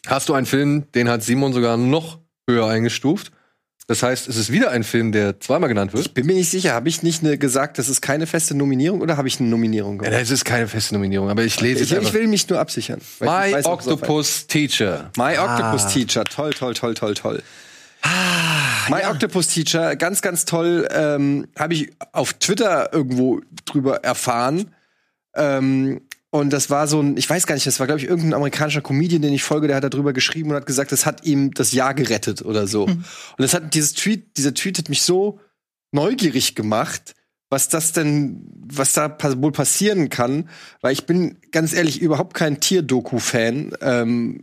[0.06, 3.32] hast du einen Film, den hat Simon sogar noch höher eingestuft.
[3.88, 6.12] Das heißt, es ist wieder ein Film, der zweimal genannt wird.
[6.12, 9.16] Bin mir nicht sicher, habe ich nicht ne, gesagt, das ist keine feste Nominierung oder
[9.16, 10.22] habe ich eine Nominierung Ja, gemacht?
[10.22, 13.00] es ist keine feste Nominierung, aber ich lese Ich, jetzt ich will mich nur absichern.
[13.00, 15.10] ich My weiß, es Octopus Teacher.
[15.16, 17.42] My Octopus Teacher, toll, toll, toll, toll, toll.
[18.88, 20.88] My Octopus Teacher, ganz, ganz toll.
[20.92, 24.72] Ähm, Habe ich auf Twitter irgendwo drüber erfahren.
[25.34, 26.00] Ähm,
[26.38, 28.80] und das war so ein, ich weiß gar nicht, das war, glaube ich, irgendein amerikanischer
[28.80, 31.72] Comedian, den ich folge, der hat darüber geschrieben und hat gesagt, das hat ihm das
[31.72, 32.84] Jahr gerettet oder so.
[32.84, 33.04] Und
[33.38, 35.40] das hat dieses Tweet, dieser Tweet hat mich so
[35.92, 37.14] neugierig gemacht,
[37.50, 40.48] was das denn, was da pa- wohl passieren kann,
[40.80, 43.72] weil ich bin ganz ehrlich überhaupt kein Tierdoku-Fan.
[43.80, 44.42] Ähm,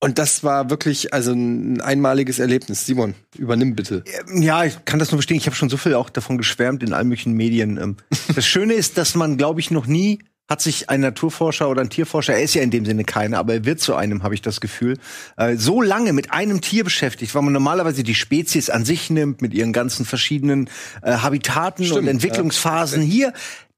[0.00, 2.86] und das war wirklich also ein einmaliges Erlebnis.
[2.86, 4.02] Simon, übernimm bitte.
[4.34, 5.36] Ja, ich kann das nur verstehen.
[5.36, 7.78] Ich habe schon so viel auch davon geschwärmt in allen möglichen Medien.
[7.78, 7.96] Ähm,
[8.34, 11.88] Das Schöne ist, dass man, glaube ich, noch nie hat sich ein Naturforscher oder ein
[11.88, 14.42] Tierforscher, er ist ja in dem Sinne keiner, aber er wird zu einem, habe ich
[14.42, 14.98] das Gefühl,
[15.36, 19.40] äh, so lange mit einem Tier beschäftigt, weil man normalerweise die Spezies an sich nimmt,
[19.40, 20.68] mit ihren ganzen verschiedenen
[21.02, 23.00] äh, Habitaten und Entwicklungsphasen.
[23.02, 23.32] Hier,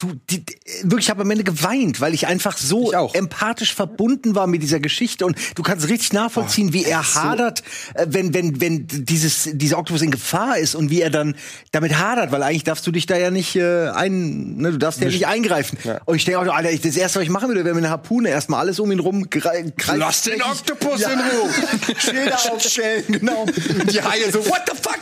[0.05, 0.45] du, die,
[0.83, 4.63] wirklich, ich habe am Ende geweint, weil ich einfach so Ich empathisch verbunden war mit
[4.63, 7.63] dieser Geschichte und du kannst richtig nachvollziehen, wie er hadert,
[7.95, 11.35] äh, wenn wenn wenn dieses dieser Oktopus in Gefahr ist und wie er dann
[11.73, 15.01] damit hadert, weil eigentlich darfst du dich da ja nicht äh, ein, ne, du darfst
[15.01, 15.79] ja nicht eingreifen.
[16.05, 17.91] Und ich denke auch, Alter, ich, das erste, was ich machen würde, wäre mit einer
[17.93, 19.99] Harpune erstmal alles um ihn rum gre- kreisen.
[20.01, 21.51] Lass den Oktopus in Ruhe.
[21.99, 23.47] Schilder aufstellen, genau.
[23.91, 25.01] Die Haie so, what the fuck?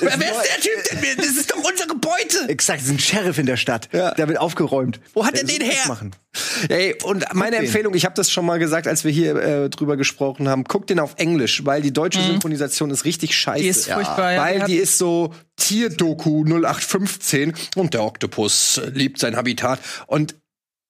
[0.00, 1.16] Wer ist der Typ denn?
[1.22, 2.48] Das ist doch unsere Beute.
[2.48, 3.88] Exakt, das ist ein Sheriff in der Stadt.
[3.92, 4.12] Ja.
[4.14, 5.00] Der wird aufgeräumt.
[5.14, 5.88] Wo hat er den her?
[5.88, 6.12] Machen.
[6.68, 7.66] Ey, und meine den.
[7.66, 10.90] Empfehlung, ich habe das schon mal gesagt, als wir hier äh, drüber gesprochen haben, guckt
[10.90, 13.62] den auf Englisch, weil die deutsche Synchronisation ist richtig scheiße.
[13.62, 14.42] Die ist furchtbar, ja.
[14.42, 20.34] Weil Die ist so Tierdoku 0815 und der Oktopus liebt sein Habitat und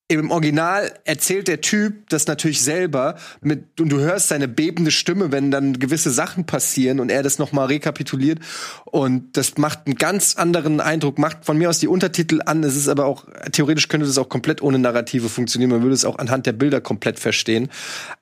[0.08, 5.32] im Original erzählt der Typ das natürlich selber mit und du hörst seine bebende Stimme,
[5.32, 8.40] wenn dann gewisse Sachen passieren und er das noch mal rekapituliert
[8.84, 12.62] und das macht einen ganz anderen Eindruck, macht von mir aus die Untertitel an.
[12.62, 15.70] Es ist aber auch theoretisch könnte das auch komplett ohne Narrative funktionieren.
[15.70, 17.68] Man würde es auch anhand der Bilder komplett verstehen.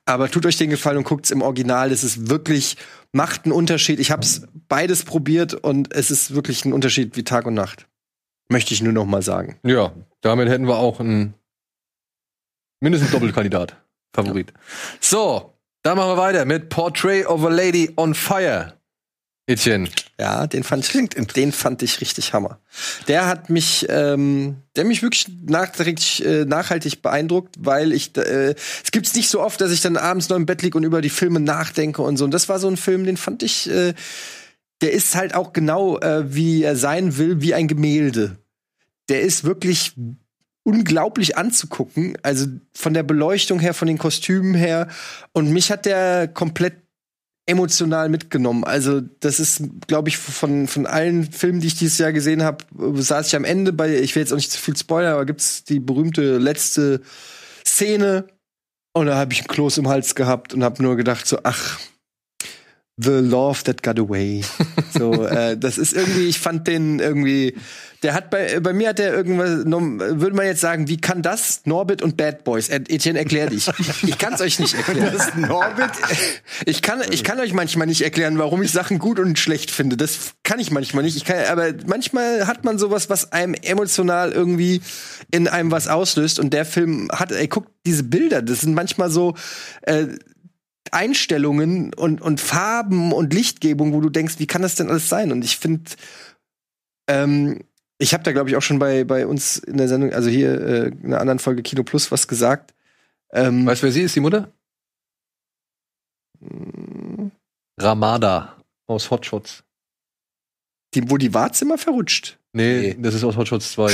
[0.05, 1.91] Aber tut euch den Gefallen und guckt's im Original.
[1.91, 2.77] Es ist wirklich
[3.11, 3.99] macht einen Unterschied.
[3.99, 7.87] Ich habe es beides probiert und es ist wirklich ein Unterschied wie Tag und Nacht.
[8.49, 9.57] Möchte ich nur noch mal sagen.
[9.63, 11.33] Ja, damit hätten wir auch einen
[12.81, 13.77] mindestens Doppelkandidat.
[14.13, 14.51] Favorit.
[14.99, 15.53] So,
[15.83, 18.73] dann machen wir weiter mit Portrait of a Lady on Fire.
[19.47, 19.89] Etienne.
[20.19, 22.59] Ja, den fand ich, den fand ich richtig Hammer.
[23.07, 28.53] Der hat mich, ähm, der mich wirklich nachträglich, äh, nachhaltig beeindruckt, weil ich, äh,
[28.83, 31.01] es gibt's nicht so oft, dass ich dann abends noch im Bett lieg und über
[31.01, 32.25] die Filme nachdenke und so.
[32.25, 33.93] Und das war so ein Film, den fand ich, äh,
[34.81, 38.37] der ist halt auch genau, äh, wie er sein will, wie ein Gemälde.
[39.09, 39.93] Der ist wirklich
[40.63, 44.87] unglaublich anzugucken, also von der Beleuchtung her, von den Kostümen her.
[45.33, 46.75] Und mich hat der komplett
[47.47, 48.63] emotional mitgenommen.
[48.63, 52.63] Also das ist, glaube ich, von, von allen Filmen, die ich dieses Jahr gesehen habe,
[52.77, 55.63] saß ich am Ende bei, ich will jetzt auch nicht zu viel spoilern, aber gibt's
[55.63, 57.01] die berühmte letzte
[57.65, 58.27] Szene
[58.93, 61.79] und da habe ich einen Kloß im Hals gehabt und habe nur gedacht so, ach,
[63.03, 64.43] the love that got away.
[64.93, 67.55] So, äh, das ist irgendwie, ich fand den irgendwie,
[68.03, 71.61] der hat bei, bei mir hat der irgendwas, würde man jetzt sagen, wie kann das
[71.63, 72.67] Norbit und Bad Boys?
[72.67, 73.69] Etienne, erklär dich.
[74.03, 75.11] Ich kann es euch nicht erklären.
[75.13, 75.91] Das ist Norbit.
[76.65, 79.95] Ich kann, ich kann euch manchmal nicht erklären, warum ich Sachen gut und schlecht finde.
[79.95, 81.15] Das kann ich manchmal nicht.
[81.15, 84.81] Ich kann, aber manchmal hat man sowas, was einem emotional irgendwie
[85.31, 86.37] in einem was auslöst.
[86.37, 88.41] Und der Film hat, ey, guckt diese Bilder.
[88.41, 89.35] Das sind manchmal so
[89.83, 90.07] äh,
[90.91, 95.31] Einstellungen und, und Farben und Lichtgebung, wo du denkst, wie kann das denn alles sein?
[95.31, 95.91] Und ich finde,
[97.07, 97.59] ähm,
[97.99, 100.59] ich habe da glaube ich auch schon bei bei uns in der Sendung, also hier
[100.59, 102.73] äh, in einer anderen Folge Kino Plus was gesagt.
[103.31, 104.51] Ähm, Weißt du, wer sie ist, die Mutter?
[107.79, 109.63] Ramada aus Hot Shots.
[110.93, 112.37] die, wo die Warze immer verrutscht.
[112.53, 113.93] Nee, das ist aus Hot Shots 2.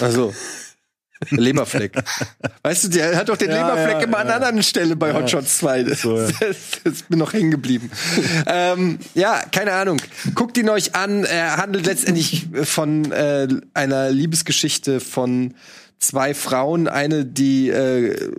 [0.00, 0.34] Also.
[1.30, 1.92] Leberfleck.
[2.62, 4.36] weißt du, der hat doch den Ja, Leberfleck ja, immer an ja.
[4.36, 5.82] einer anderen Stelle bei Hot Shots 2.
[5.84, 6.32] Das, das,
[6.84, 7.90] das ist mir noch hängen geblieben.
[8.46, 10.00] ähm, ja, keine Ahnung.
[10.34, 11.24] Guckt ihn euch an.
[11.24, 15.54] Er handelt letztendlich von äh, einer Liebesgeschichte von
[15.98, 16.88] zwei Frauen.
[16.88, 18.30] Eine, die äh,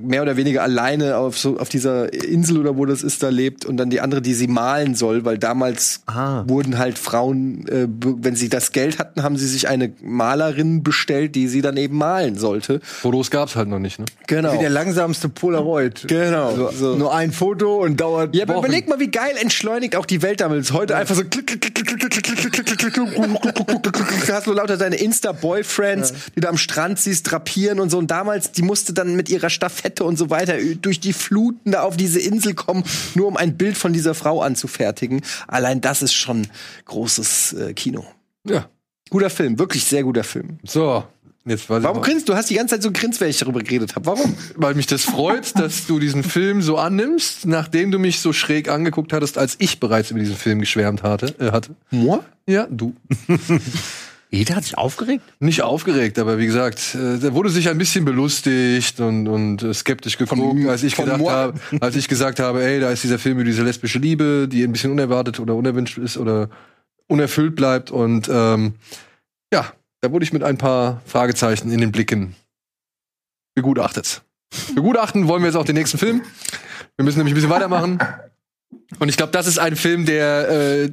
[0.00, 3.64] mehr oder weniger alleine auf, so, auf dieser Insel oder wo das ist, da lebt.
[3.64, 6.44] Und dann die andere, die sie malen soll, weil damals Ah.
[6.46, 11.34] wurden halt Frauen, äh, wenn sie das Geld hatten, haben sie sich eine Malerin bestellt,
[11.34, 12.80] die sie dann eben malen sollte.
[12.82, 14.06] Fotos gab's halt noch nicht, ne?
[14.26, 14.54] Genau.
[14.54, 16.06] Wie der langsamste Polaroid.
[16.08, 16.48] Genau.
[16.48, 16.96] Also, So.
[16.96, 18.34] Nur ein Foto und dauert.
[18.34, 20.72] Ja, aber überleg mal, wie geil entschleunigt auch die Welt damals.
[20.72, 23.14] Heute einfach so klick, klick, klick, klick, klick, klick, klick, klick, klick, klick, klick,
[23.52, 27.90] klick, klick, klick, hast du lauter deine Insta-Boyfriends, die du am Strand siehst, drapieren und
[27.90, 27.98] so.
[27.98, 31.82] Und damals, die musste dann mit ihrer Stafette und so weiter durch die Fluten da
[31.82, 32.84] auf diese Insel kommen,
[33.14, 35.22] nur um ein Bild von dieser Frau anzufertigen.
[35.48, 36.46] Allein das ist schon
[36.84, 38.04] großes äh, Kino.
[38.46, 38.68] Ja.
[39.10, 40.58] Guter Film, wirklich sehr guter Film.
[40.64, 41.04] So,
[41.44, 42.32] jetzt weiß Warum grinst du?
[42.32, 44.06] Du hast die ganze Zeit so grinst, wenn ich darüber geredet habe.
[44.06, 44.34] Warum?
[44.56, 48.68] weil mich das freut, dass du diesen Film so annimmst, nachdem du mich so schräg
[48.68, 51.34] angeguckt hattest, als ich bereits über diesen Film geschwärmt hatte.
[51.38, 51.74] Äh, hatte.
[51.90, 52.20] Moi?
[52.46, 52.94] Ja, du.
[54.34, 55.22] Jeder hat sich aufgeregt.
[55.38, 59.72] Nicht aufgeregt, aber wie gesagt, äh, da wurde sich ein bisschen belustigt und, und äh,
[59.72, 63.36] skeptisch geguckt, als ich gedacht habe, als ich gesagt habe, ey, da ist dieser Film
[63.36, 66.50] über diese lesbische Liebe, die ein bisschen unerwartet oder unerwünscht ist oder
[67.06, 68.74] unerfüllt bleibt und ähm,
[69.52, 72.34] ja, da wurde ich mit ein paar Fragezeichen in den Blicken
[73.54, 74.22] begutachtet.
[74.74, 76.22] Begutachten wollen wir jetzt auch den nächsten Film.
[76.96, 77.98] Wir müssen nämlich ein bisschen weitermachen.
[78.98, 80.90] Und ich glaube, das ist ein Film, der äh,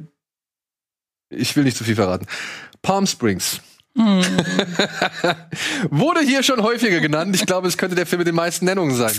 [1.34, 2.26] ich will nicht zu viel verraten.
[2.82, 3.60] Palm Springs.
[5.90, 7.36] Wurde hier schon häufiger genannt.
[7.36, 9.12] Ich glaube, es könnte der Film mit den meisten Nennungen sein.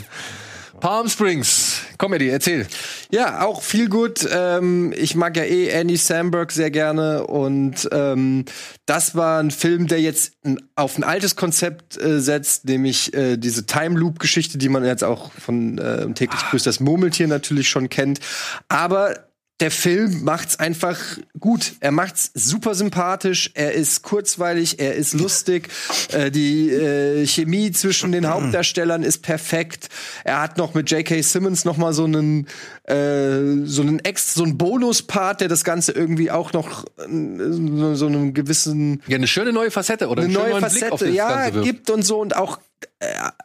[0.80, 1.81] Palm Springs.
[1.98, 2.68] Eddie, erzähl.
[3.10, 4.27] Ja, auch viel gut.
[4.30, 8.44] Ähm, ich mag ja eh Andy Samberg sehr gerne und ähm,
[8.85, 10.34] das war ein Film, der jetzt
[10.76, 15.06] auf ein altes Konzept äh, setzt, nämlich äh, diese Time Loop Geschichte, die man jetzt
[15.06, 18.19] auch von äh, täglich grüßt das Murmeltier natürlich schon kennt.
[18.68, 19.15] Aber
[19.60, 21.00] der Film macht's einfach
[21.40, 21.74] gut.
[21.80, 23.52] Er macht's super sympathisch.
[23.54, 24.80] Er ist kurzweilig.
[24.80, 25.70] Er ist lustig.
[26.12, 29.90] Äh, die äh, Chemie zwischen den Hauptdarstellern ist perfekt.
[30.24, 31.22] Er hat noch mit J.K.
[31.22, 32.48] Simmons noch mal so einen
[32.84, 38.06] äh, so einen Ex, so einen Bonuspart, der das Ganze irgendwie auch noch äh, so,
[38.08, 42.20] einen gewissen Ja, eine schöne neue Facette oder eine neue Facette, ja, gibt und so
[42.20, 42.60] und auch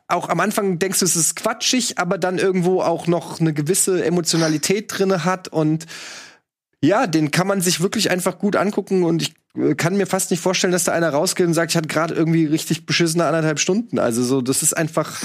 [0.08, 4.04] auch am Anfang denkst du, es ist quatschig, aber dann irgendwo auch noch eine gewisse
[4.04, 5.86] Emotionalität drinne hat und
[6.80, 10.30] ja, den kann man sich wirklich einfach gut angucken und ich äh, kann mir fast
[10.30, 13.58] nicht vorstellen, dass da einer rausgeht und sagt, ich hatte gerade irgendwie richtig beschissene anderthalb
[13.58, 13.98] Stunden.
[13.98, 15.20] Also so, das ist einfach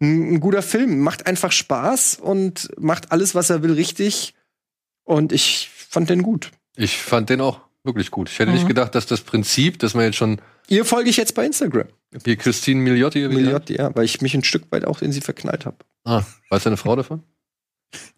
[0.00, 4.34] ein, ein guter Film, macht einfach Spaß und macht alles, was er will, richtig.
[5.04, 6.50] Und ich fand den gut.
[6.76, 8.30] Ich fand den auch wirklich gut.
[8.30, 11.34] Ich hätte nicht gedacht, dass das Prinzip, dass man jetzt schon Ihr folge ich jetzt
[11.34, 11.88] bei Instagram.
[12.10, 15.66] wie Christine Miliotti, Miliotti, ja, weil ich mich ein Stück weit auch in sie verknallt
[15.66, 15.76] habe.
[16.04, 17.22] Ah, weiß deine Frau davon?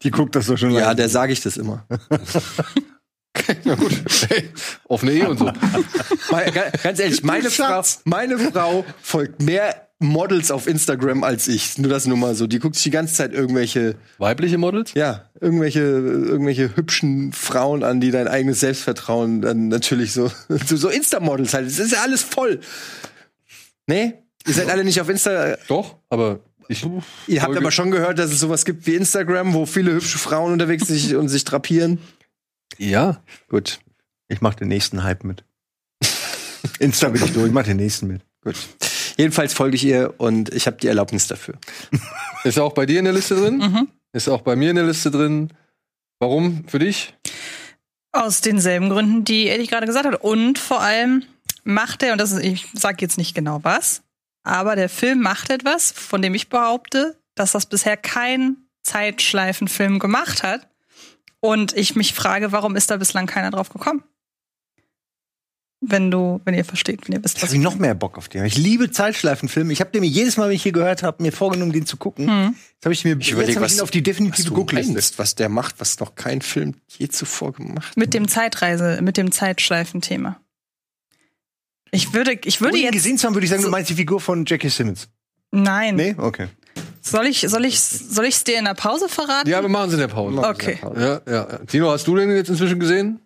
[0.03, 0.97] Die guckt das doch schon Ja, lange.
[0.97, 1.87] der sage ich das immer.
[3.65, 3.93] Na gut.
[4.29, 4.49] Hey,
[4.85, 5.45] offene Ehe und so.
[6.83, 11.79] Ganz ehrlich, meine Frau, meine Frau folgt mehr Models auf Instagram als ich.
[11.79, 12.47] Nur das nur mal so.
[12.47, 14.93] Die guckt sich die ganze Zeit irgendwelche, Weibliche Models?
[14.95, 20.31] ja, irgendwelche, irgendwelche hübschen Frauen an, die dein eigenes Selbstvertrauen dann natürlich so,
[20.67, 21.67] so, so Insta-Models halt.
[21.67, 22.61] Das ist ja alles voll.
[23.87, 24.15] Nee?
[24.47, 25.57] Ihr seid alle nicht auf Insta.
[25.69, 26.87] Doch, aber ich.
[27.27, 30.53] Ihr habt aber schon gehört, dass es sowas gibt wie Instagram, wo viele hübsche Frauen
[30.53, 31.99] unterwegs sind und sich drapieren.
[32.79, 33.23] Ja.
[33.49, 33.81] Gut.
[34.29, 35.45] Ich mach den nächsten Hype mit.
[36.79, 38.23] Insta bin ich durch, ich mach den nächsten mit.
[38.43, 38.57] Gut.
[39.17, 41.55] Jedenfalls folge ich ihr und ich habe die Erlaubnis dafür.
[42.45, 43.89] Ist auch bei dir in der Liste drin?
[44.13, 45.53] Ist auch bei mir in der Liste drin.
[46.19, 47.15] Warum für dich?
[48.13, 50.23] Aus denselben Gründen, die Eddie gerade gesagt hat.
[50.23, 51.25] Und vor allem
[51.65, 54.03] macht er, und das ist, ich sage jetzt nicht genau was,
[54.43, 60.43] aber der Film macht etwas, von dem ich behaupte, dass das bisher kein Zeitschleifenfilm gemacht
[60.43, 60.69] hat.
[61.41, 64.03] Und ich mich frage, warum ist da bislang keiner drauf gekommen?
[65.83, 68.17] Wenn du, wenn ihr versteht, wenn ihr wisst, Jetzt was habe ich noch mehr Bock
[68.17, 68.45] auf den.
[68.47, 69.73] Ich liebe Zeitschleifenfilme.
[69.75, 71.99] Ich habe den mir jedes Mal, wenn ich hier gehört habe, mir vorgenommen, den zu
[71.99, 72.27] gucken.
[72.29, 72.57] Hm.
[72.75, 74.55] Jetzt habe ich mir Ich jetzt überlege, hab ich was, ihn auf die definitive was
[74.55, 75.19] Guckliste.
[75.19, 77.97] was der macht, was noch kein Film je zuvor gemacht hat.
[77.99, 80.41] mit dem Zeitreise, mit dem Zeitschleifenthema.
[81.91, 83.91] Ich würde, ich würde ihn jetzt, gesehen zu haben, würde ich sagen, so- du meinst
[83.91, 85.09] die Figur von Jackie Simmons.
[85.53, 85.97] nein.
[85.97, 86.15] Nee?
[86.19, 86.49] Okay.
[87.03, 89.49] Soll ich, soll ich, soll ich's dir in der Pause verraten?
[89.49, 90.39] Ja, wir machen es in der Pause.
[90.39, 90.79] Okay.
[90.83, 91.23] Ja, ja.
[91.29, 91.45] ja.
[91.67, 93.21] Tino, hast du den jetzt inzwischen gesehen?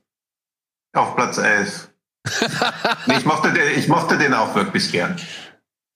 [0.93, 1.90] Auf Platz 11.
[3.07, 5.17] nee, ich, mochte den, ich mochte den auch wirklich gern.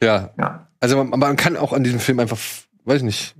[0.02, 0.32] Ja.
[0.38, 0.68] Ja.
[0.80, 2.38] Also man, man kann auch an diesem Film einfach,
[2.84, 3.34] weiß nicht,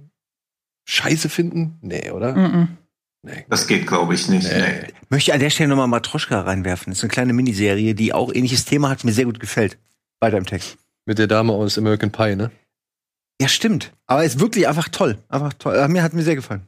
[0.87, 1.79] Scheiße finden?
[1.81, 2.35] Nee, oder?
[2.35, 2.77] Mhm.
[3.23, 3.47] Nee.
[3.49, 4.51] Das geht, glaube ich, nicht.
[4.51, 4.93] Nee.
[5.09, 6.91] Möchte an der Stelle nochmal Matroschka reinwerfen.
[6.91, 9.79] Das ist eine kleine Miniserie, die auch ähnliches Thema hat, mir sehr gut gefällt.
[10.21, 10.77] Weiter im Text.
[11.07, 12.51] Mit der Dame aus American Pie, ne?
[13.41, 13.93] Ja, stimmt.
[14.07, 15.19] Aber ist wirklich einfach toll.
[15.29, 15.89] Einfach toll.
[15.89, 16.67] Mir hat mir sehr gefallen.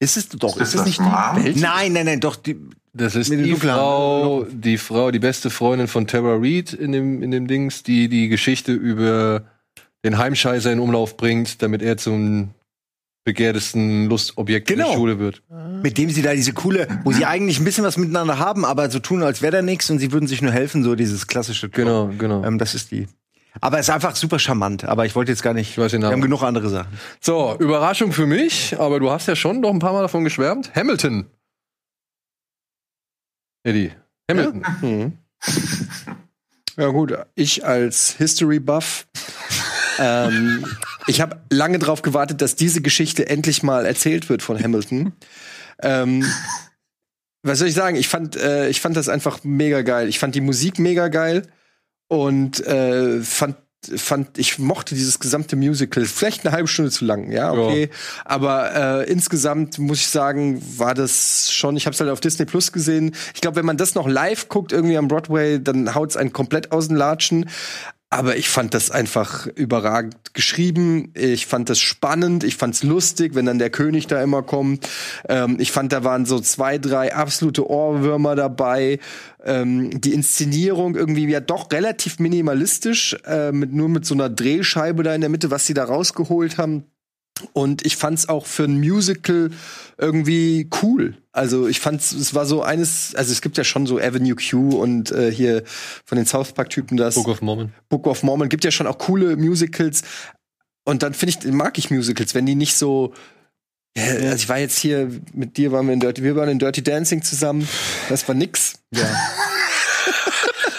[0.00, 1.12] Ist es doch, Ist ist, das es nicht Mom?
[1.36, 1.56] die Welt?
[1.58, 2.58] Nein, nein, nein, doch die
[2.94, 7.30] Das ist die Frau, die Frau, die beste Freundin von Tara Reid in dem, in
[7.30, 9.44] dem Dings, die die Geschichte über
[10.04, 12.50] den Heimscheißer in Umlauf bringt, damit er zum
[13.24, 14.88] begehrtesten Lustobjekt in Genau.
[14.90, 15.42] der Schule wird.
[15.82, 18.90] mit dem sie da diese coole, wo sie eigentlich ein bisschen was miteinander haben, aber
[18.90, 21.68] so tun, als wäre da nichts und sie würden sich nur helfen, so dieses klassische.
[21.68, 22.44] Genau, genau.
[22.44, 23.06] Ähm, das ist die.
[23.60, 24.84] Aber es ist einfach super charmant.
[24.84, 25.70] Aber ich wollte jetzt gar nicht.
[25.70, 26.14] Ich weiß den wir Namen.
[26.14, 26.88] haben genug andere Sachen.
[27.20, 30.72] So, Überraschung für mich, aber du hast ja schon noch ein paar Mal davon geschwärmt.
[30.74, 31.26] Hamilton.
[33.64, 33.92] Eddie.
[34.30, 34.64] Hamilton.
[34.80, 35.18] Mhm.
[36.78, 39.06] Ja gut, ich als History Buff,
[39.98, 40.64] ähm,
[41.06, 45.12] ich habe lange darauf gewartet, dass diese Geschichte endlich mal erzählt wird von Hamilton.
[45.82, 46.24] Ähm,
[47.42, 47.96] was soll ich sagen?
[47.96, 50.08] Ich fand, äh, ich fand das einfach mega geil.
[50.08, 51.42] Ich fand die Musik mega geil
[52.08, 53.56] und äh, fand
[53.96, 56.04] fand ich mochte dieses gesamte Musical.
[56.04, 57.90] Vielleicht eine halbe Stunde zu lang ja okay.
[58.24, 62.46] Aber äh, insgesamt muss ich sagen war das schon ich habe es halt auf Disney
[62.46, 63.14] Plus gesehen.
[63.34, 66.72] Ich glaube wenn man das noch live guckt irgendwie am Broadway dann haut's einen komplett
[66.72, 67.48] aus den Latschen
[68.12, 71.12] aber ich fand das einfach überragend geschrieben.
[71.14, 72.44] Ich fand das spannend.
[72.44, 74.86] Ich fand's lustig, wenn dann der König da immer kommt.
[75.30, 78.98] Ähm, ich fand, da waren so zwei, drei absolute Ohrwürmer dabei.
[79.42, 85.02] Ähm, die Inszenierung irgendwie ja doch relativ minimalistisch, äh, mit, nur mit so einer Drehscheibe
[85.02, 86.84] da in der Mitte, was sie da rausgeholt haben.
[87.52, 89.50] Und ich fand's auch für ein Musical
[89.98, 91.16] irgendwie cool.
[91.32, 94.80] Also ich fand's, es war so eines, also es gibt ja schon so Avenue Q
[94.80, 95.62] und äh, hier
[96.04, 97.72] von den South Park-Typen das Book of Mormon.
[97.88, 100.02] Book of Mormon gibt ja schon auch coole Musicals.
[100.84, 103.14] Und dann finde ich, mag ich Musicals, wenn die nicht so.
[103.96, 106.58] Ja, also ich war jetzt hier mit dir, waren wir in Dirty, wir waren in
[106.58, 107.68] Dirty Dancing zusammen.
[108.08, 108.80] Das war nix.
[108.92, 109.02] Ja.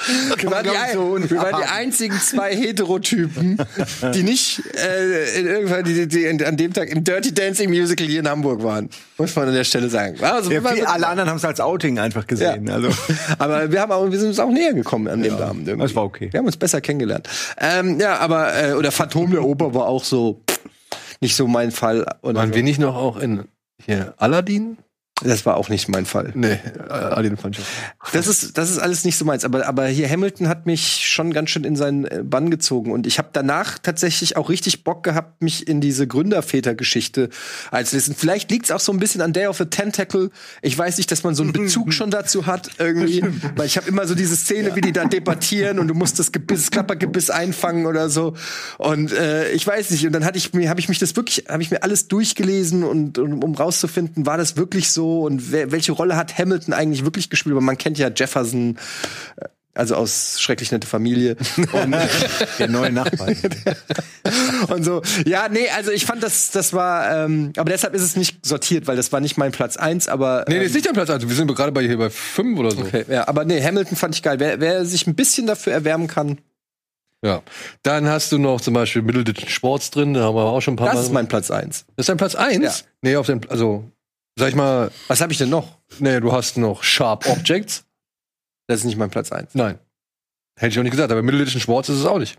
[0.37, 3.57] wir, waren die, so wir waren die einzigen zwei Heterotypen,
[4.13, 8.07] die nicht äh, in irgendwann die, die, die an dem Tag im Dirty Dancing Musical
[8.07, 8.89] hier in Hamburg waren.
[9.17, 10.17] Muss man an der Stelle sagen.
[10.21, 12.67] Also, Ja, viel, alle anderen haben es als Outing einfach gesehen.
[12.67, 12.75] Ja.
[12.75, 12.89] Also
[13.37, 15.67] aber wir haben auch, wir sind uns auch näher gekommen an dem Abend.
[15.67, 15.87] irgendwie.
[15.87, 16.29] das war okay.
[16.31, 17.27] Wir haben uns besser kennengelernt.
[17.57, 20.59] Ähm, ja, aber äh, oder Phantom der Oper war auch so pff,
[21.21, 22.05] nicht so mein Fall.
[22.21, 22.55] Oder Waren so.
[22.55, 23.45] wir nicht noch auch in
[23.85, 24.77] hier Aladdin?
[25.23, 26.31] Das war auch nicht mein Fall.
[26.35, 27.65] Nee, äh, Aladdin fand ich.
[28.11, 29.45] Das ist, das ist alles nicht so meins.
[29.45, 32.91] Aber, aber hier Hamilton hat mich schon ganz schön in seinen äh, Bann gezogen.
[32.91, 37.29] Und ich habe danach tatsächlich auch richtig Bock gehabt, mich in diese Gründerväter-Geschichte
[37.71, 38.15] einzulesen.
[38.17, 40.29] Vielleicht liegt es auch so ein bisschen an Day of the Tentacle.
[40.61, 43.23] Ich weiß nicht, dass man so einen Bezug schon dazu hat irgendwie.
[43.55, 46.31] Weil ich habe immer so diese Szene, wie die da debattieren und du musst das
[46.31, 48.35] Gebiss, Klappergebiss einfangen oder so.
[48.77, 50.05] Und äh, ich weiß nicht.
[50.05, 52.83] Und dann hatte ich mir, habe ich mich das wirklich, habe ich mir alles durchgelesen
[52.83, 57.05] und, und um rauszufinden, war das wirklich so und wer, welche Rolle hat Hamilton eigentlich
[57.05, 57.55] wirklich gespielt?
[57.55, 58.77] Weil man kennt ja Jefferson,
[59.37, 59.45] äh,
[59.75, 61.35] also aus schrecklich nette Familie.
[61.71, 61.95] Und,
[62.59, 63.29] der neue Nachbar.
[64.69, 65.01] und so.
[65.25, 68.85] Ja, nee, also ich fand das, das war, ähm, aber deshalb ist es nicht sortiert,
[68.85, 70.45] weil das war nicht mein Platz eins, aber.
[70.47, 71.27] Nee, nee, ähm, ist nicht der Platz 1.
[71.27, 72.81] Wir sind gerade bei hier bei 5 oder so.
[72.81, 74.39] Okay, ja, aber nee, Hamilton fand ich geil.
[74.39, 76.37] Wer, wer sich ein bisschen dafür erwärmen kann,
[77.23, 77.41] Ja.
[77.81, 80.77] Dann hast du noch zum Beispiel Middleton Sports drin, da haben wir auch schon ein
[80.77, 81.01] paar das Mal.
[81.01, 81.85] ist mein Platz eins.
[81.95, 82.63] das ist dein Platz 1?
[82.63, 82.73] Ja.
[83.01, 83.85] Nee, auf dem, also,
[84.37, 85.79] sag ich mal, Was habe ich denn noch?
[85.99, 87.85] nee, du hast noch Sharp Objects.
[88.67, 89.53] Das ist nicht mein Platz eins.
[89.53, 89.79] Nein.
[90.57, 92.37] Hätte ich auch nicht gesagt, aber Middleton Sports ist es auch nicht.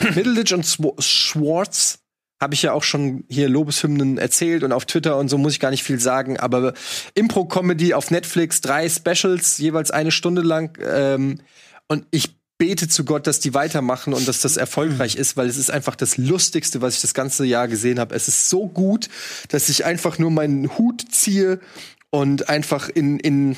[0.00, 1.98] Middleditch und Sw Schwartz
[2.40, 5.60] habe ich ja auch schon hier Lobeshymnen erzählt und auf Twitter und so muss ich
[5.60, 6.40] gar nicht viel sagen.
[6.40, 6.72] Aber
[7.14, 10.76] Impro-Comedy auf Netflix, drei Specials, jeweils eine Stunde lang.
[10.82, 11.40] Ähm,
[11.88, 15.56] und ich bete zu Gott, dass die weitermachen und dass das erfolgreich ist, weil es
[15.56, 18.14] ist einfach das Lustigste, was ich das ganze Jahr gesehen habe.
[18.14, 19.08] Es ist so gut,
[19.48, 21.58] dass ich einfach nur meinen Hut ziehe
[22.10, 23.56] und einfach in, in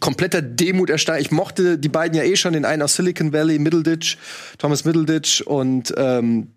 [0.00, 1.20] kompletter Demut erstarrt.
[1.20, 4.16] Ich mochte die beiden ja eh schon, den einen aus Silicon Valley, Middleditch,
[4.56, 6.54] Thomas Middleditch und ähm,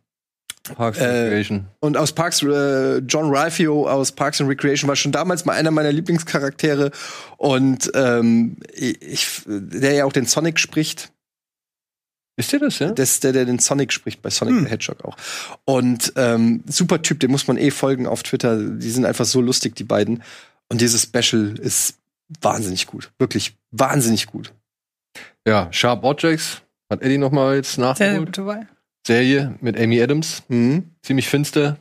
[0.74, 1.68] Parks Äh, Recreation.
[1.82, 5.72] Und aus Parks, äh, John Ralphio aus Parks and Recreation war schon damals mal einer
[5.72, 6.92] meiner Lieblingscharaktere.
[7.36, 11.12] Und ähm, ich, der ja auch den Sonic spricht.
[12.38, 12.92] Ist dir das, ja?
[12.92, 15.18] Das ist der, der den Sonic spricht, bei Sonic the Hedgehog auch.
[15.66, 18.58] Und ähm, super Typ, dem muss man eh folgen auf Twitter.
[18.62, 20.22] Die sind einfach so lustig, die beiden.
[20.70, 21.96] Und dieses Special ist
[22.42, 23.12] wahnsinnig gut.
[23.18, 24.54] Wirklich wahnsinnig gut.
[25.48, 26.62] Ja, Sharp Objects
[26.92, 28.68] hat Eddie noch mal jetzt Sehr nachgeholt.
[29.06, 30.44] Serie mit Amy Adams.
[30.48, 30.92] Mhm.
[31.02, 31.78] Ziemlich finster,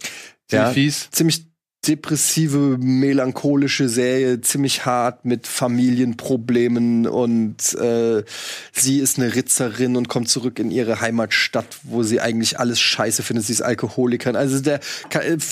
[0.49, 0.73] ziemlich Ja.
[0.73, 1.11] fies.
[1.11, 1.45] ziemlich
[1.87, 8.25] depressive, melancholische Serie, ziemlich hart mit Familienproblemen und äh,
[8.73, 13.23] sie ist eine Ritzerin und kommt zurück in ihre Heimatstadt, wo sie eigentlich alles scheiße
[13.23, 13.47] findet.
[13.47, 14.37] Sie ist Alkoholikerin.
[14.37, 14.81] Also der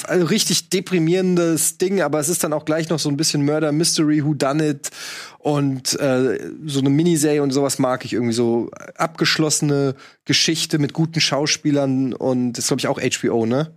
[0.06, 3.72] also richtig deprimierendes Ding, aber es ist dann auch gleich noch so ein bisschen Murder
[3.72, 4.90] Mystery, Who Done It
[5.38, 9.94] und äh, so eine Miniserie und sowas mag ich irgendwie so abgeschlossene
[10.24, 13.70] Geschichte mit guten Schauspielern und das glaube ich auch HBO, ne?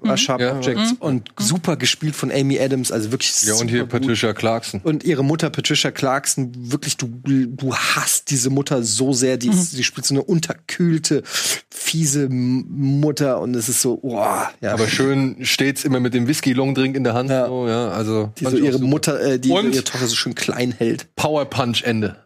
[0.00, 0.56] War Sharp Ja.
[0.56, 3.90] Objects und super gespielt von Amy Adams, also wirklich Ja, und hier gut.
[3.90, 4.80] Patricia Clarkson.
[4.82, 9.36] Und ihre Mutter Patricia Clarkson, wirklich, du, du hasst diese Mutter so sehr.
[9.36, 11.22] Die, ist, die spielt so eine unterkühlte,
[11.70, 14.72] fiese Mutter und es ist so, boah, ja.
[14.72, 17.30] Aber schön stets immer mit dem Whisky-Longdrink in der Hand.
[17.30, 17.46] Ja.
[17.46, 18.78] So, ja, also die so ihre.
[18.80, 19.74] Mutter, äh, die Und?
[19.74, 21.06] ihre Tochter so schön klein hält.
[21.16, 22.16] Power Punch Ende.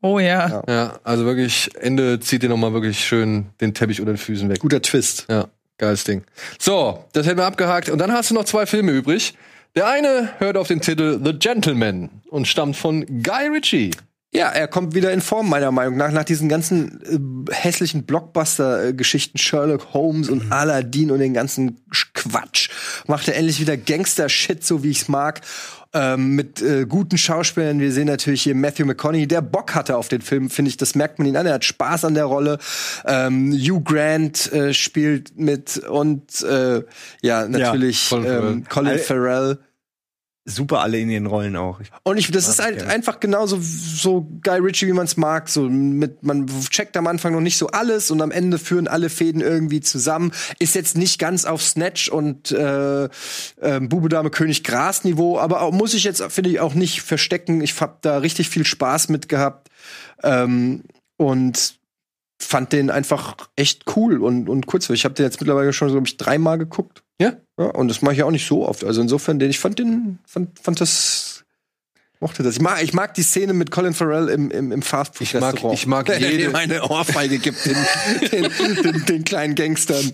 [0.00, 0.62] Oh ja.
[0.68, 4.60] Ja, also wirklich, Ende zieht dir nochmal wirklich schön den Teppich unter den Füßen weg.
[4.60, 5.26] Guter Twist.
[5.28, 5.48] Ja,
[5.78, 6.24] geiles Ding.
[6.58, 7.88] So, das hätten wir abgehakt.
[7.88, 9.34] Und dann hast du noch zwei Filme übrig.
[9.74, 13.92] Der eine hört auf den Titel The Gentleman und stammt von Guy Ritchie.
[14.30, 19.38] Ja, er kommt wieder in Form, meiner Meinung nach, nach diesen ganzen äh, hässlichen Blockbuster-Geschichten,
[19.38, 22.68] Sherlock Holmes und Aladdin und den ganzen Sch- Quatsch.
[23.06, 25.40] Macht er endlich wieder Gangster-Shit, so wie ich's mag.
[25.94, 27.80] Ähm, mit äh, guten Schauspielern.
[27.80, 30.76] Wir sehen natürlich hier Matthew McConaughey, der Bock hatte auf den Film, finde ich.
[30.76, 31.46] Das merkt man ihn an.
[31.46, 32.58] Er hat Spaß an der Rolle.
[33.06, 36.82] Ähm, Hugh Grant äh, spielt mit und äh,
[37.22, 38.52] ja, natürlich Colin Farrell.
[38.52, 39.58] ähm, Colin Farrell.
[40.50, 41.80] Super alle in ihren Rollen auch.
[41.80, 45.48] Ich- Und ich, das ist halt einfach genauso so Guy Ritchie, wie man es mag.
[45.48, 49.10] So mit, man checkt am Anfang noch nicht so alles und am Ende führen alle
[49.10, 50.32] Fäden irgendwie zusammen.
[50.58, 53.08] Ist jetzt nicht ganz auf Snatch und äh,
[53.60, 57.02] ähm, Bube Dame König Gras Niveau, aber auch, muss ich jetzt finde ich auch nicht
[57.02, 57.60] verstecken.
[57.60, 59.68] Ich hab da richtig viel Spaß mit gehabt
[60.22, 60.84] ähm,
[61.18, 61.78] und
[62.40, 65.00] fand den einfach echt cool und und kurzweilig.
[65.00, 67.02] Ich habe den jetzt mittlerweile schon glaube ich dreimal geguckt.
[67.20, 67.36] Ja?
[67.58, 68.84] Ja, und das mache ich auch nicht so oft.
[68.84, 71.27] Also insofern, ich fand den, fand, fand das,
[72.20, 72.54] mochte das.
[72.56, 75.54] Ich mag, ich mag die Szene mit Colin Farrell im, im, im Fastfood Ich mag-
[75.54, 75.78] Restaurant.
[75.78, 77.76] ich mag jede- dem eine Ohrfeige gibt, den,
[78.32, 80.10] den, den, den kleinen Gangstern.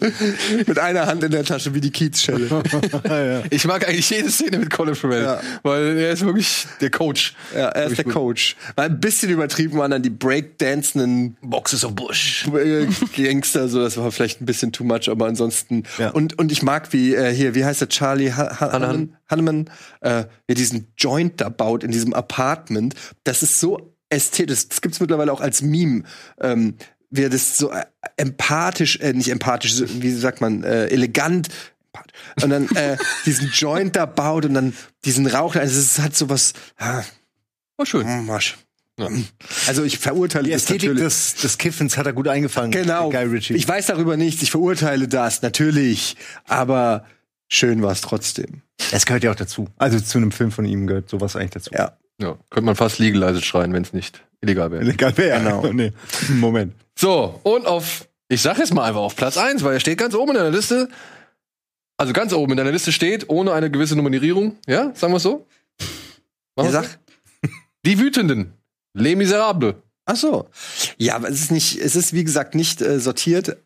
[0.66, 2.48] Mit einer Hand in der Tasche, wie die Kiezschelle.
[3.50, 5.40] Ich mag eigentlich jede Szene mit Colin Farrell, Ja.
[5.62, 7.34] weil er ist wirklich der Coach.
[7.54, 8.56] Ja, er ist der Coach.
[8.76, 12.46] War ein bisschen übertrieben waren dann die breakdancenden Boxes of Bush.
[12.54, 12.86] äh,
[13.16, 16.10] Gangster, so das war vielleicht ein bisschen too much, aber ansonsten Ja.
[16.10, 18.66] und und ich mag wie äh, hier, wie heißt der Charlie ha ha
[19.28, 19.70] Hanneman.
[20.00, 22.94] Äh, wie diesen Joint da baut in diesem Apartment.
[23.24, 24.68] Das ist so ästhetisch.
[24.68, 26.04] Das gibt's mittlerweile auch als Meme.
[26.40, 26.74] Ähm,
[27.10, 27.84] wie er das so äh,
[28.16, 31.48] empathisch, äh, nicht empathisch, so, wie sagt man, äh, elegant
[32.42, 32.96] und dann äh,
[33.26, 34.74] diesen Joint da baut und dann
[35.04, 37.04] diesen Rauch, also es hat sowas, ja,
[37.76, 38.04] War schön.
[38.06, 38.56] mm, Marsch.
[39.66, 41.04] Also ich verurteile Die das Ästhetik natürlich.
[41.04, 42.70] des, des Kiffens hat er gut eingefangen.
[42.70, 43.10] Genau.
[43.10, 43.54] Guy Ritchie.
[43.54, 46.16] Ich weiß darüber nichts, ich verurteile das, natürlich.
[46.46, 47.04] Aber
[47.48, 48.62] schön war es trotzdem.
[48.90, 49.68] das gehört ja auch dazu.
[49.76, 51.70] Also zu einem Film von ihm gehört sowas eigentlich dazu.
[51.72, 51.96] Ja.
[52.20, 54.84] Ja, könnte man fast legalize schreien, wenn es nicht illegal wäre.
[54.88, 55.38] Egal wer.
[55.40, 55.66] Genau.
[55.72, 55.92] Nee.
[56.28, 56.74] Moment.
[56.96, 60.14] So, und auf, ich sag jetzt mal einfach auf Platz 1, weil er steht ganz
[60.14, 60.88] oben in deiner Liste.
[61.96, 64.56] Also ganz oben in deiner Liste steht, ohne eine gewisse Nummerierung.
[64.66, 65.44] Ja, sagen wir so?
[66.56, 66.84] Machen Ja, sag.
[67.42, 67.48] so?
[67.84, 68.52] Die Wütenden.
[68.94, 69.74] Les Miserables.
[70.06, 70.48] Ach so.
[70.98, 73.56] Ja, aber es ist nicht, es ist wie gesagt nicht äh, sortiert.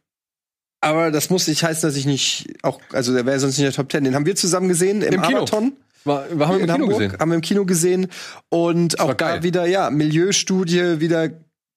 [0.80, 3.70] Aber das muss nicht heißen, dass ich nicht auch, also der wäre sonst nicht in
[3.70, 4.04] der Top Ten.
[4.04, 5.20] Den haben wir zusammen gesehen im, Im.
[5.20, 5.72] Marathon.
[6.04, 7.18] War, wir haben in im Kino Hamburg, gesehen.
[7.18, 8.06] haben wir im Kino gesehen
[8.48, 11.30] und auch war da wieder ja Milieustudie, wieder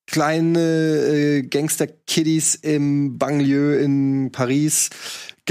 [0.06, 4.90] kleine äh, Gangster-Kiddies im Banlieue in Paris.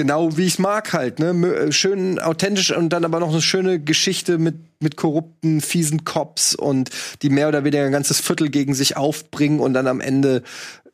[0.01, 1.29] Genau wie ich mag halt, ne?
[1.29, 6.55] Äh, Schön authentisch und dann aber noch eine schöne Geschichte mit, mit korrupten, fiesen Cops
[6.55, 6.89] und
[7.21, 10.43] die mehr oder weniger ein ganzes Viertel gegen sich aufbringen und dann am Ende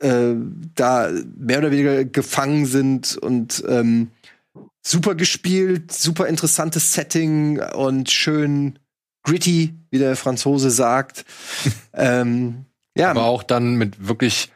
[0.00, 0.34] äh,
[0.74, 1.08] da
[1.38, 4.10] mehr oder weniger gefangen sind und ähm,
[4.84, 8.80] super gespielt, super interessantes Setting und schön
[9.22, 11.24] gritty, wie der Franzose sagt.
[11.92, 12.64] ähm,
[12.98, 14.50] ja, Aber auch dann mit wirklich,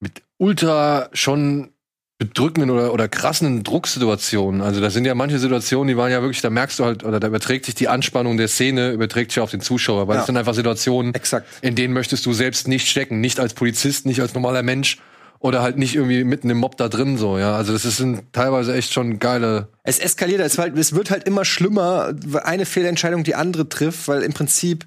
[0.00, 1.72] mit ultra schon
[2.20, 4.60] bedrückenden oder, oder krassen Drucksituationen.
[4.60, 7.18] Also das sind ja manche Situationen, die waren ja wirklich, da merkst du halt, oder
[7.18, 10.20] da überträgt sich die Anspannung der Szene, überträgt sich auf den Zuschauer, weil Ja.
[10.20, 11.46] das sind einfach Situationen, exakt.
[11.62, 14.98] in denen möchtest du selbst nicht stecken, nicht als Polizist, nicht als normaler Mensch.
[15.42, 17.56] oder halt nicht irgendwie mitten im Mob da drin so, ja.
[17.56, 19.68] Also das ist- sind teilweise echt schon geile.
[19.84, 24.06] Es eskaliert, es, halt, es wird halt immer schlimmer, weil eine Fehlentscheidung die andere trifft,
[24.06, 24.84] weil im Prinzip,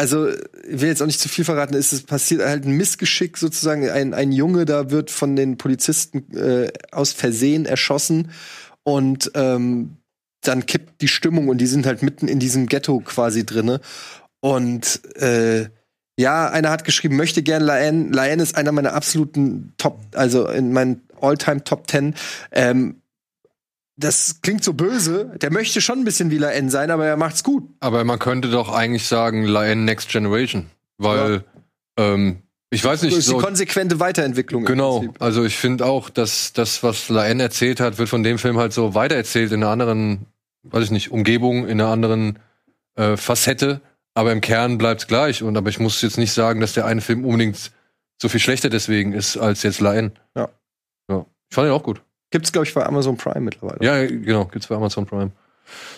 [0.00, 3.36] also ich will jetzt auch nicht zu viel verraten, ist es passiert halt ein Missgeschick
[3.36, 3.86] sozusagen.
[3.86, 8.30] Ein, ein Junge da wird von den Polizisten äh, aus Versehen erschossen
[8.82, 9.98] und ähm,
[10.40, 13.82] dann kippt die Stimmung und die sind halt mitten in diesem Ghetto quasi drinne.
[14.40, 15.68] Und äh,
[16.18, 18.10] ja, einer hat geschrieben, möchte gern Laen.
[18.10, 22.14] Laen ist einer meiner absoluten Top, also in meinen All-Time Top Ten.
[22.52, 22.99] Ähm,
[24.00, 25.36] das klingt so böse.
[25.40, 27.68] Der möchte schon ein bisschen wie Laen sein, aber er macht's gut.
[27.80, 30.70] Aber man könnte doch eigentlich sagen, Lion Next Generation.
[30.98, 31.44] Weil,
[31.98, 34.64] ähm, ich weiß Das nicht, ist die so, konsequente Weiterentwicklung.
[34.64, 38.58] Genau, also ich finde auch, dass das, was Laen erzählt hat, wird von dem Film
[38.58, 40.26] halt so weitererzählt in einer anderen,
[40.62, 42.38] weiß ich nicht, Umgebung, in einer anderen
[42.96, 43.80] äh, Facette,
[44.14, 45.42] aber im Kern bleibt's gleich.
[45.42, 47.70] Und aber ich muss jetzt nicht sagen, dass der eine Film unbedingt
[48.20, 50.12] so viel schlechter deswegen ist als jetzt Laen.
[50.36, 50.48] Ja.
[51.10, 51.26] ja.
[51.50, 52.02] Ich fand ihn auch gut.
[52.30, 53.84] Gibt's, glaube ich, bei Amazon Prime mittlerweile.
[53.84, 55.32] Ja, genau, gibt's bei Amazon Prime.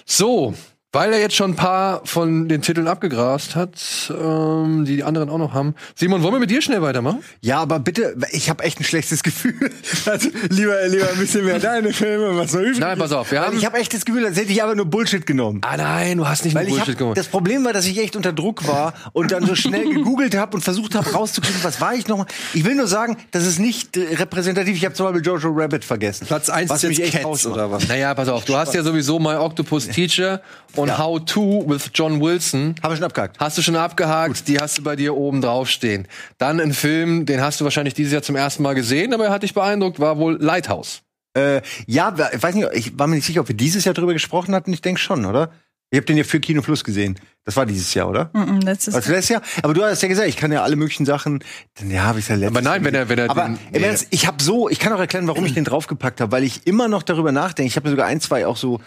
[0.04, 0.54] So,
[0.94, 5.30] weil er jetzt schon ein paar von den Titeln abgegrast hat, ähm, die die anderen
[5.30, 5.74] auch noch haben.
[5.94, 7.20] Simon, wollen wir mit dir schnell weitermachen?
[7.40, 9.54] Ja, aber bitte, ich habe echt ein schlechtes Gefühl.
[10.04, 13.38] Also, lieber, lieber ein bisschen mehr deine Filme, was noch übrig Nein, pass auf, wir
[13.40, 15.60] Weil haben- Ich habe echt das Gefühl, als hätte ich aber nur Bullshit genommen.
[15.64, 17.16] Ah nein, du hast nicht Weil nur ich Bullshit hab, gemacht.
[17.18, 20.56] das Problem war, dass ich echt unter Druck war und dann so schnell gegoogelt habe
[20.56, 22.26] und versucht habe rauszukriegen, was war ich noch.
[22.52, 24.76] Ich will nur sagen, das ist nicht äh, repräsentativ.
[24.76, 26.26] Ich habe zum Beispiel Jojo Rabbit vergessen.
[26.26, 27.86] Platz 1 was ist mich jetzt echt Cats oder was?
[27.88, 30.40] Naja, pass auf, du hast ja sowieso My Octopus Teacher
[30.82, 32.74] und How To with John Wilson.
[32.82, 33.38] Haben wir schon abgehakt.
[33.40, 36.06] Hast du schon abgehakt, die hast du bei dir oben drauf stehen.
[36.38, 39.30] Dann ein Film, den hast du wahrscheinlich dieses Jahr zum ersten Mal gesehen, aber er
[39.30, 41.02] hat dich beeindruckt, war wohl Lighthouse.
[41.34, 44.12] Äh, ja, ich weiß nicht, ich war mir nicht sicher, ob wir dieses Jahr drüber
[44.12, 44.72] gesprochen hatten.
[44.72, 45.50] Ich denke schon, oder?
[45.90, 47.18] Ich habe den ja für Kino Plus gesehen.
[47.44, 48.30] Das war dieses Jahr, oder?
[48.32, 49.42] Mhm, letztes Also letztes Jahr.
[49.62, 51.44] Aber du hast ja gesagt, ich kann ja alle möglichen Sachen.
[51.78, 53.82] Dann ja, habe ich ja letztes Aber nein, wenn er- wenn er Aber den- im
[53.82, 53.94] nee.
[54.10, 56.88] Ich habe so, ich kann auch erklären, warum ich den draufgepackt habe, weil ich immer
[56.88, 57.66] noch darüber nachdenke.
[57.68, 58.80] Ich habe sogar ein, zwei auch so,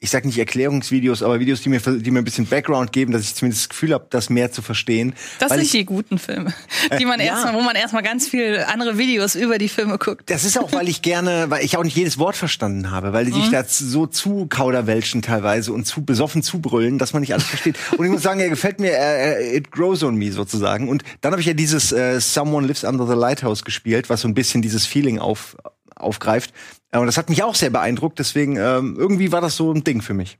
[0.00, 3.22] ich sag nicht Erklärungsvideos, aber Videos, die mir, die mir ein bisschen Background geben, dass
[3.22, 5.14] ich zumindest das Gefühl habe, das mehr zu verstehen.
[5.38, 6.52] Das sind ich, die guten Filme,
[6.98, 7.26] die man ja.
[7.26, 10.28] erstmal, wo man erstmal ganz viel andere Videos über die Filme guckt.
[10.28, 13.24] Das ist auch, weil ich gerne, weil ich auch nicht jedes Wort verstanden habe, weil
[13.24, 17.46] die sich da so zu kauderwelschen teilweise und zu besoffen zubrüllen, dass man nicht alles
[17.46, 17.76] versteht.
[17.96, 20.88] Und ich muss sagen, er gefällt mir, äh, it grows on me sozusagen.
[20.88, 24.28] Und dann habe ich ja dieses äh, Someone Lives Under the Lighthouse gespielt, was so
[24.28, 25.56] ein bisschen dieses Feeling auf,
[26.04, 26.52] aufgreift.
[26.92, 29.82] Äh, Und das hat mich auch sehr beeindruckt, deswegen ähm, irgendwie war das so ein
[29.84, 30.38] Ding für mich.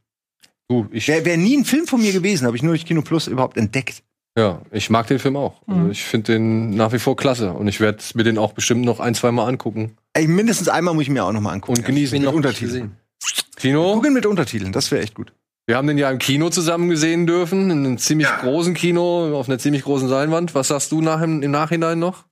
[0.69, 3.03] Du, ich, Wäre wär nie ein Film von mir gewesen, habe ich nur durch Kino
[3.03, 4.03] Plus überhaupt entdeckt.
[4.39, 5.61] ja, ich mag den Film auch.
[5.67, 8.85] Also ich finde den nach wie vor klasse und ich werde mir den auch bestimmt
[8.85, 11.79] noch ein, zwei Mal angucken Ey, mindestens einmal muss ich mir auch noch mal angucken.
[11.79, 12.19] und genießen.
[12.21, 12.97] Mit Untertiteln.
[13.57, 15.33] Kino, Gucken mit Untertiteln, das wäre echt gut.
[15.67, 18.37] wir haben den ja im Kino zusammen gesehen dürfen, in einem ziemlich Ja.
[18.41, 20.55] großen Kino, auf einer ziemlich großen Leinwand.
[20.55, 22.25] Was sagst du nach, im Nachhinein noch?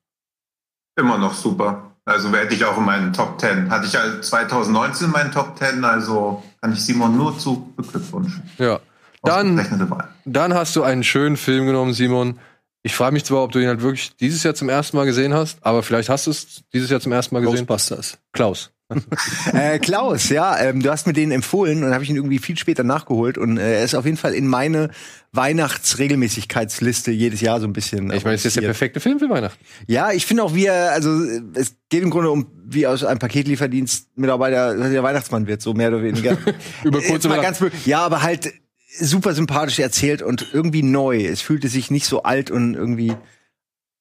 [0.97, 1.92] Immer noch super.
[2.05, 3.71] Also werde ich auch in meinen Top 10.
[3.71, 8.43] Hatte ich ja 2019 in meinen Top 10, also kann ich Simon nur zu beglückwünschen.
[8.59, 8.81] Ja.
[9.23, 12.41] Dann, dann hast du einen schönen Film genommen, Simon.
[12.83, 15.33] Ich frage mich zwar, ob du ihn halt wirklich dieses Jahr zum ersten Mal gesehen
[15.33, 17.67] hast, aber vielleicht hast du es dieses Jahr zum ersten Mal gesehen.
[17.67, 18.19] Ghostbusters.
[18.33, 18.73] Klaus.
[19.53, 22.57] Äh, Klaus, ja, ähm, du hast mir den empfohlen und habe ich ihn irgendwie viel
[22.57, 24.91] später nachgeholt und äh, er ist auf jeden Fall in meine
[25.33, 28.13] Weihnachtsregelmäßigkeitsliste jedes Jahr so ein bisschen.
[28.13, 29.63] Ich meine, es ist der perfekte Film für Weihnachten.
[29.87, 33.05] Ja, ich finde auch, wie er, also äh, es geht im Grunde um, wie aus
[33.05, 36.37] einem Paketlieferdienst Mitarbeiter der Weihnachtsmann wird, so mehr oder weniger.
[36.85, 38.53] Über kurz oder ganz, ja, aber halt
[38.99, 41.25] super sympathisch erzählt und irgendwie neu.
[41.25, 43.15] Es fühlte sich nicht so alt und irgendwie.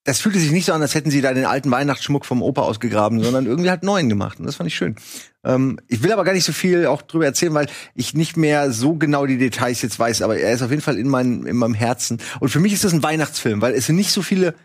[0.03, 2.63] Das fühlte sich nicht so an, als hätten sie da den alten Weihnachtsschmuck vom Opa
[2.63, 4.39] ausgegraben, sondern irgendwie halt neuen gemacht.
[4.39, 4.95] Und das fand ich schön.
[5.43, 8.71] Ähm, ich will aber gar nicht so viel auch drüber erzählen, weil ich nicht mehr
[8.71, 11.55] so genau die Details jetzt weiß, aber er ist auf jeden Fall in, mein, in
[11.55, 12.19] meinem Herzen.
[12.39, 14.55] Und für mich ist das ein Weihnachtsfilm, weil es sind nicht so viele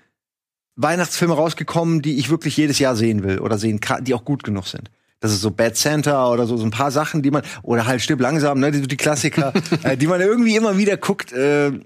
[0.76, 4.42] Weihnachtsfilme rausgekommen, die ich wirklich jedes Jahr sehen will oder sehen kann, die auch gut
[4.44, 4.90] genug sind.
[5.20, 8.02] Das ist so Bad Santa oder so, so ein paar Sachen, die man, oder halt
[8.02, 11.32] Stirb langsam, ne, die, die Klassiker, äh, die man irgendwie immer wieder guckt.
[11.32, 11.80] Äh,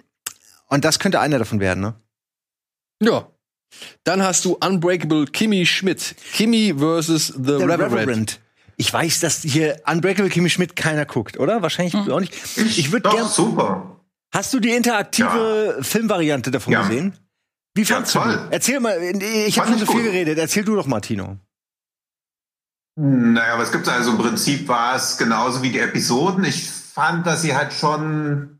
[0.66, 1.94] und das könnte einer davon werden, ne?
[3.00, 3.28] Ja.
[4.04, 6.14] Dann hast du Unbreakable Kimmy Schmidt.
[6.34, 8.40] Kimmy versus The, Der Reverend.
[8.76, 11.62] Ich weiß, dass hier Unbreakable Kimmy Schmidt keiner guckt, oder?
[11.62, 12.34] Wahrscheinlich auch nicht.
[12.56, 13.28] Ich würde Doch, gern.
[13.28, 14.00] super.
[14.32, 16.82] Hast du die interaktive Filmvariante davon Ja.
[16.82, 17.14] gesehen?
[17.74, 18.20] Wie Ja, fandst du?
[18.50, 20.04] Erzähl mal, ich habe schon so viel gut.
[20.12, 20.38] geredet.
[20.38, 21.36] Erzähl du doch mal, Tino.
[22.96, 24.12] Naja, was gibt's also?
[24.12, 26.44] Im Prinzip war es genauso wie die Episoden.
[26.44, 28.59] Ich fand, dass sie halt schon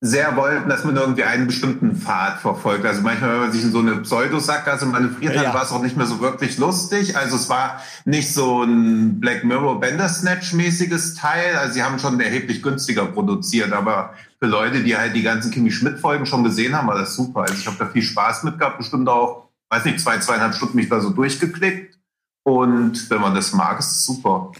[0.00, 2.86] sehr wollten, dass man irgendwie einen bestimmten Pfad verfolgt.
[2.86, 5.46] Also manchmal, wenn man sich in so eine Pseudosackgasse manövriert Ja.
[5.46, 7.16] hat, war es auch nicht mehr so wirklich lustig.
[7.16, 11.56] Also es war nicht so ein Black Mirror Bandersnatch-mäßiges Teil.
[11.56, 15.72] Also sie haben schon erheblich günstiger produziert, aber für Leute, die halt die ganzen Kimi
[15.72, 17.40] Schmidt-Folgen schon gesehen haben, war das super.
[17.42, 20.76] Also ich habe da viel Spaß mit gehabt, bestimmt auch weiß nicht, zwei, zweieinhalb Stunden
[20.76, 21.98] mich da so durchgeklickt.
[22.44, 24.52] Und wenn man das mag, ist es super.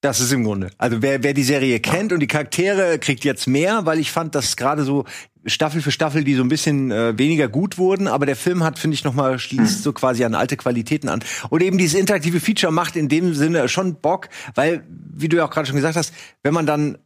[0.00, 0.70] Das ist im Grunde.
[0.78, 4.36] Also wer, wer die Serie kennt und die Charaktere kriegt jetzt mehr, weil ich fand,
[4.36, 5.04] dass gerade so
[5.44, 8.78] Staffel für Staffel, die so ein bisschen äh, weniger gut wurden, aber der Film hat,
[8.78, 11.24] finde ich, noch mal schließt so quasi an alte Qualitäten an.
[11.50, 15.46] Und eben dieses interaktive Feature macht in dem Sinne schon Bock, weil, wie du ja
[15.46, 16.12] auch gerade schon gesagt hast,
[16.42, 16.98] wenn man dann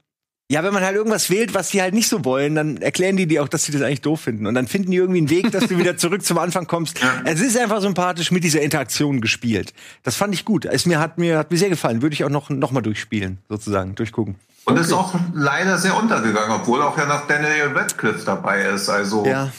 [0.52, 3.26] ja, wenn man halt irgendwas wählt, was die halt nicht so wollen, dann erklären die
[3.26, 4.46] dir auch, dass sie das eigentlich doof finden.
[4.46, 7.00] Und dann finden die irgendwie einen Weg, dass du wieder zurück zum Anfang kommst.
[7.24, 9.72] Es ist einfach sympathisch mit dieser Interaktion gespielt.
[10.02, 10.66] Das fand ich gut.
[10.66, 12.02] Es mir hat mir hat mir sehr gefallen.
[12.02, 14.34] Würde ich auch noch noch mal durchspielen, sozusagen, durchgucken.
[14.66, 18.90] Und ist auch leider sehr untergegangen, obwohl auch ja noch Daniel Radcliffe dabei ist.
[18.90, 19.50] Also Ja.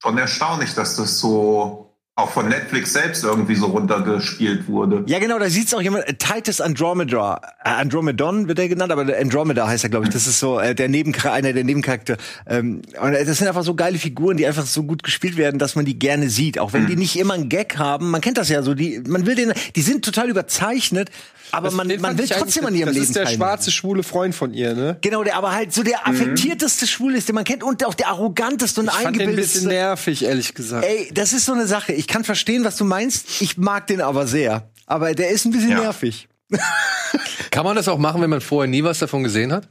[0.00, 1.89] schon erstaunlich, dass das so
[2.20, 5.04] auch von Netflix selbst irgendwie so runtergespielt wurde.
[5.06, 9.04] Ja, genau, da sieht's auch jemand, äh, Titus Andromeda, äh, Andromedon wird er genannt, aber
[9.04, 10.12] der Andromeda heißt er, glaube ich.
[10.12, 12.16] Das ist so äh, der Nebenchar einer der Nebencharakter.
[12.46, 15.58] Ähm, und äh, das sind einfach so geile Figuren, die einfach so gut gespielt werden,
[15.58, 18.10] dass man die gerne sieht, auch wenn die nicht immer einen Gag haben.
[18.10, 21.10] Man kennt das ja so, die man will den, die sind total überzeichnet,
[21.52, 23.42] aber man, Den man fand will trotzdem an ihrem Das Leben ist der teilnehmen.
[23.42, 24.98] schwarze, schwule Freund von ihr, ne?
[25.00, 28.06] Genau, der aber halt so der affektierteste Schwule ist, den man kennt und auch der
[28.08, 29.68] arroganteste und Ich fand den ein bisschen eingebildetste.
[29.68, 30.86] nervig, ehrlich gesagt.
[30.86, 31.92] Ey, das ist so eine Sache.
[31.92, 33.40] Ich kann verstehen, was du meinst.
[33.40, 34.70] Ich mag den aber sehr.
[34.86, 35.80] Aber der ist ein bisschen Ja.
[35.80, 36.28] nervig.
[37.50, 39.68] Kann man das auch machen, wenn man vorher nie was davon gesehen hat?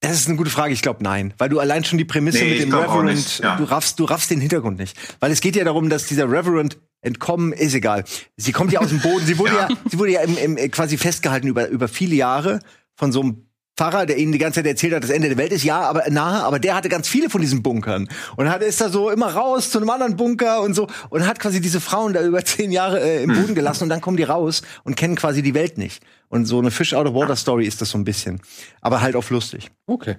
[0.00, 0.72] Das ist eine gute Frage.
[0.72, 1.34] Ich glaube, nein.
[1.36, 3.56] Weil du allein schon die Prämisse Nee, mit dem Reverend, ja.
[3.56, 4.96] du raffst, du raffst den Hintergrund nicht.
[5.20, 8.04] Weil es geht ja darum, dass dieser Reverend entkommen, ist egal.
[8.36, 9.26] Sie kommt ja aus dem Boden.
[9.26, 12.60] Sie wurde ja, sie wurde ja im, im, quasi festgehalten über, über viele Jahre
[12.96, 15.52] von so einem Pfarrer, der ihnen die ganze Zeit erzählt hat, das Ende der Welt
[15.52, 18.80] ist ja, aber nahe, aber der hatte ganz viele von diesen Bunkern und hat ist
[18.80, 22.12] da so immer raus zu einem anderen Bunker und so und hat quasi diese Frauen
[22.12, 25.16] da über zehn Jahre äh, im Boden gelassen und dann kommen die raus und kennen
[25.16, 26.02] quasi die Welt nicht.
[26.28, 28.40] Und so eine Fish out of water Story ist das so ein bisschen,
[28.82, 29.70] aber halt auf lustig.
[29.86, 30.16] Okay.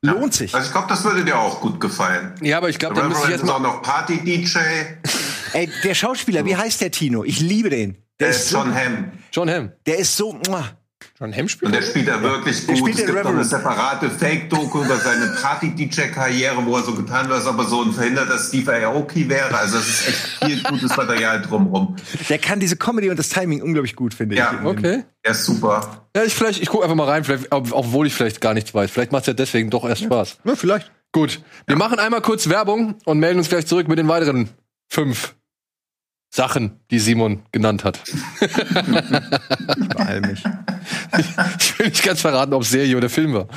[0.00, 0.54] Lohnt sich.
[0.54, 2.34] Also ich glaube, das würde dir auch gut gefallen.
[2.42, 3.54] Ja, aber ich glaube, da müsste ich jetzt ist mal.
[3.54, 4.58] auch noch Party-DJ.
[5.52, 7.22] Ey, der Schauspieler, wie heißt der Tino?
[7.24, 7.92] Ich liebe den.
[8.18, 9.12] Der Der ist ist so, John Hamm.
[9.32, 9.72] John Hamm.
[9.86, 10.64] der ist so, muah.
[11.22, 12.78] John Hamm spielt Und der spielt da wirklich Der gut.
[12.90, 13.48] spielt Es gibt noch eine Reverend.
[13.50, 17.92] separate Fake-Doku über seine Party-DJ-Karriere, wo er so getan wird, als ob er so ein
[17.92, 19.54] verhinderter Steve Aoki wäre.
[19.56, 21.94] Also es ist echt viel gutes Material drumrum.
[22.28, 24.52] Der kann diese Comedy und das Timing unglaublich gut, finde Ja.
[24.60, 24.66] ich.
[24.66, 25.04] Okay.
[25.22, 26.06] Er ist super.
[26.16, 28.74] Ja, ich vielleicht, ich gucke einfach mal rein, vielleicht, ob- obwohl ich vielleicht gar nichts
[28.74, 28.90] weiß.
[28.90, 30.38] Vielleicht macht es ja deswegen doch erst Spaß.
[30.44, 30.90] Ja, vielleicht.
[31.12, 31.40] Gut.
[31.68, 34.48] Wir machen einmal kurz Werbung und melden uns gleich zurück mit den weiteren
[34.88, 35.34] fünf
[36.34, 38.00] Sachen, die Simon genannt hat.
[39.96, 40.42] Beeil mich.
[41.58, 43.48] Ich will nicht ganz verraten, ob Serie oder Film war.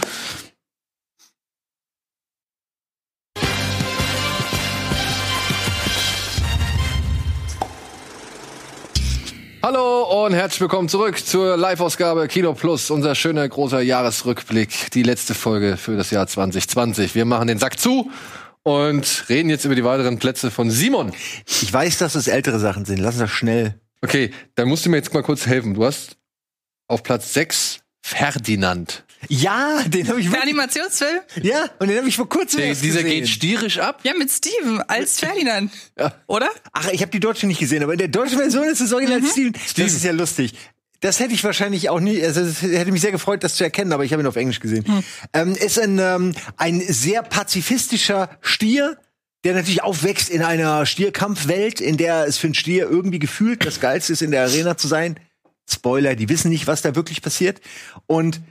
[9.64, 15.34] Hallo und herzlich willkommen zurück zur Live-Ausgabe Kino Plus, unser schöner großer Jahresrückblick, die letzte
[15.34, 17.16] Folge für das Jahr 2020.
[17.16, 18.12] Wir machen den Sack zu
[18.66, 21.14] und reden jetzt über die weiteren Plätze von Simon.
[21.48, 22.98] Ich weiß, dass es ältere Sachen sind.
[22.98, 23.80] Lass uns das schnell.
[24.02, 25.76] Okay, dann musst du mir jetzt mal kurz helfen.
[25.76, 26.18] Du hast
[26.88, 29.04] auf Platz 6 Ferdinand.
[29.30, 31.20] Ja, den habe ich Der Animationsfilm?
[31.42, 33.22] Ja, und den habe ich vor kurzem Der, erst dieser gesehen.
[33.22, 34.02] geht stierisch ab.
[34.04, 35.72] Ja, mit Steven als Ferdinand.
[35.98, 36.14] Ja.
[36.28, 36.50] Oder?
[36.74, 39.24] Ach, ich habe die deutsche nicht gesehen, aber in der deutschen Version ist es original
[39.24, 39.54] Steven.
[39.54, 40.54] Das ist ja lustig.
[41.02, 43.92] Das hätte ich wahrscheinlich auch nie, also es hätte mich sehr gefreut, das zu erkennen,
[43.92, 44.86] aber ich habe ihn auf Englisch gesehen.
[45.34, 48.98] Ähm, ist ein, ähm, ein sehr pazifistischer Stier,
[49.44, 53.80] der natürlich aufwächst in einer Stierkampfwelt, in der es für einen Stier irgendwie gefühlt das
[53.80, 55.20] Geilste ist, in der Arena zu sein.
[55.70, 57.62] Spoiler, die wissen nicht, was da wirklich passiert.
[58.08, 58.42] Und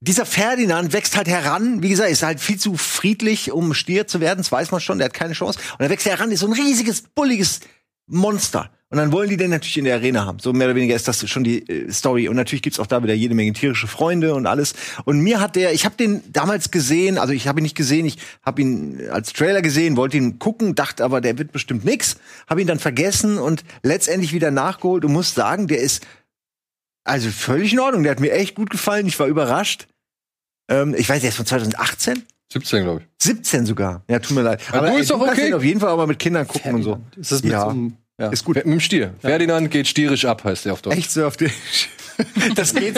[0.00, 4.20] dieser Ferdinand wächst halt heran, wie gesagt, ist halt viel zu friedlich, um Stier zu
[4.20, 5.58] werden, das weiß man schon, der hat keine Chance.
[5.78, 7.60] Und er wächst heran, ist so ein riesiges, bulliges
[8.06, 8.70] Monster.
[8.88, 10.38] Und dann wollen die den natürlich in der Arena haben.
[10.38, 12.28] So mehr oder weniger ist das schon die äh, Story.
[12.28, 14.74] Und natürlich gibt's auch da wieder jede Menge tierische Freunde und alles.
[15.04, 18.06] Und mir hat der, ich habe den damals gesehen, also ich habe ihn nicht gesehen,
[18.06, 22.16] ich habe ihn als Trailer gesehen, wollte ihn gucken, dachte aber, der wird bestimmt nix.
[22.48, 26.06] Habe ihn dann vergessen und letztendlich wieder nachgeholt und muss sagen, der ist
[27.02, 28.04] also völlig in Ordnung.
[28.04, 29.06] Der hat mir echt gut gefallen.
[29.06, 29.88] Ich war überrascht.
[30.68, 32.22] Ähm, ich weiß, der ist von 2018.
[32.52, 33.06] 17, glaube ich.
[33.24, 34.04] 17 sogar.
[34.08, 34.62] Ja, tut mir leid.
[34.70, 35.46] Aber du ist doch kannst okay.
[35.48, 37.00] den auf jeden Fall aber mit Kindern gucken und so.
[37.16, 37.62] Ist das mit Ja.
[37.62, 38.28] so einem, ja.
[38.30, 38.56] Ist gut.
[38.56, 39.14] Mit dem Stier.
[39.20, 40.96] Ferdinand geht stierisch ab, heißt der auf Deutsch.
[40.96, 41.50] Echt so auf die.
[42.54, 42.94] Das geht,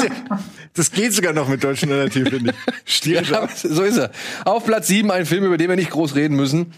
[0.74, 2.94] das geht sogar noch mit deutschen Narrativ, finde ich.
[2.94, 3.50] Stierisch Ja, ab.
[3.56, 4.12] so ist er.
[4.44, 6.72] Auf Platz 7 ein Film, über den wir nicht groß reden müssen.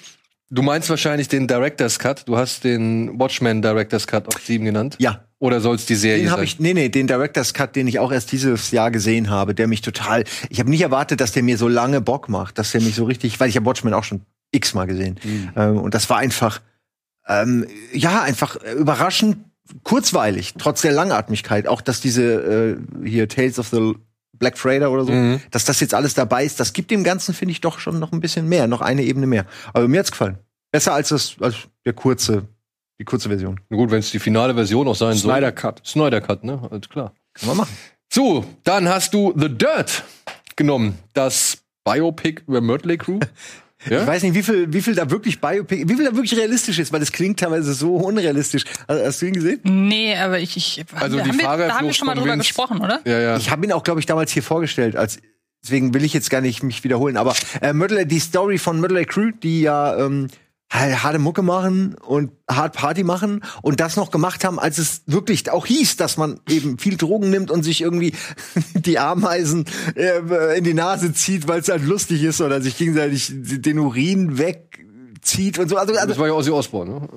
[0.48, 2.26] Du meinst wahrscheinlich den Director's Cut.
[2.26, 4.96] Du hast den Watchmen Director's Cut auf 7 genannt.
[4.98, 5.22] Ja.
[5.38, 6.44] Oder soll es die Serie Den habe sein?
[6.46, 9.66] ich, nee, nee, den Director's Cut, den ich auch erst dieses Jahr gesehen habe, der
[9.68, 12.80] mich total, ich habe nicht erwartet, dass der mir so lange Bock macht, dass der
[12.80, 15.20] mich so richtig, weil ich habe Watchmen auch schon x-mal gesehen.
[15.22, 15.50] Mhm.
[15.56, 16.62] Ähm, und das war einfach,
[17.30, 19.38] ähm, ja, einfach überraschend
[19.84, 21.66] kurzweilig, trotz der Langatmigkeit.
[21.68, 23.94] Auch, dass diese, äh, hier Tales of the
[24.36, 25.40] Black Freighter oder so, Mhm.
[25.50, 28.10] dass das jetzt alles dabei ist, das gibt dem Ganzen, finde ich, doch schon noch
[28.12, 29.44] ein bisschen mehr, noch eine Ebene mehr.
[29.72, 30.38] Aber mir hat's gefallen.
[30.72, 32.44] Besser als das, als der kurze
[32.98, 33.58] Die kurze Version.
[33.70, 35.32] Na gut, wenn es die finale Version auch sein soll.
[35.32, 35.80] Snyder Cut.
[35.86, 36.60] Snyder Cut, ne?
[36.70, 37.14] Alles klar.
[37.32, 37.74] Kann man machen.
[38.12, 40.04] So, dann hast du The Dirt
[40.54, 40.98] genommen.
[41.14, 43.18] Das Biopic über Mötley Crew.
[43.88, 44.02] Ja?
[44.02, 46.78] Ich weiß nicht, wie viel, wie viel da wirklich Biopic, wie viel da wirklich realistisch
[46.78, 48.64] ist, weil das klingt teilweise so unrealistisch.
[48.86, 49.60] Hast hast du ihn gesehen?
[49.64, 52.32] Nee, aber ich, ich Also die haben wir, Frage da haben wir schon mal drüber
[52.32, 52.38] Vince.
[52.46, 53.00] gesprochen, oder?
[53.06, 53.36] ja, ja.
[53.36, 54.96] Ich habe ihn auch, glaube ich, damals hier vorgestellt.
[54.96, 55.18] Als,
[55.64, 57.16] deswegen will ich jetzt gar nicht mich wiederholen.
[57.16, 60.28] Aber äh, Mötley, die Story von Mötley Crew, die ja ähm,
[60.70, 65.50] harte Mucke machen und hart Party machen und das noch gemacht haben, als es wirklich
[65.50, 68.14] auch hieß, dass man eben viel Drogen nimmt und sich irgendwie
[68.74, 69.64] die Ameisen
[69.96, 74.38] äh, in die Nase zieht, weil es halt lustig ist oder sich gegenseitig den Urin
[74.38, 75.76] wegzieht und so.
[75.76, 77.08] Also, also das war ja Ozzy Osbourne, ne?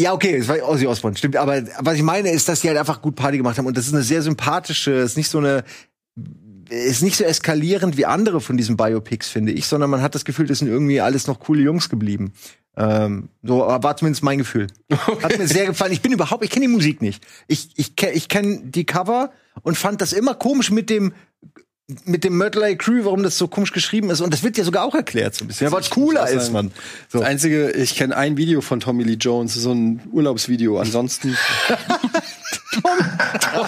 [0.00, 1.36] ja, okay, es war Ozzy Osbourne, stimmt.
[1.36, 3.66] Aber was ich meine ist, dass die halt einfach gut Party gemacht haben.
[3.66, 5.62] Und das ist eine sehr sympathische, ist nicht so eine,
[6.70, 10.24] ist nicht so eskalierend wie andere von diesen Biopics, finde ich, sondern man hat das
[10.24, 12.32] Gefühl, das sind irgendwie alles noch coole Jungs geblieben.
[12.76, 14.68] Ähm, so war zumindest mein Gefühl.
[15.22, 15.92] Hat mir sehr gefallen.
[15.92, 17.22] Ich bin überhaupt, ich kenne die Musik nicht.
[17.46, 19.32] Ich, ich, ich kenne die Cover
[19.62, 21.12] und fand das immer komisch mit dem
[22.04, 24.20] mit dem Mötley Crew, warum das so komisch geschrieben ist.
[24.20, 25.70] Und das wird ja sogar auch erklärt so ein bisschen.
[25.70, 26.70] Ja, es cooler ist, man.
[27.08, 27.18] So.
[27.18, 30.78] Das einzige, ich kenne ein Video von Tommy Lee Jones, so ein Urlaubsvideo.
[30.78, 31.36] Ansonsten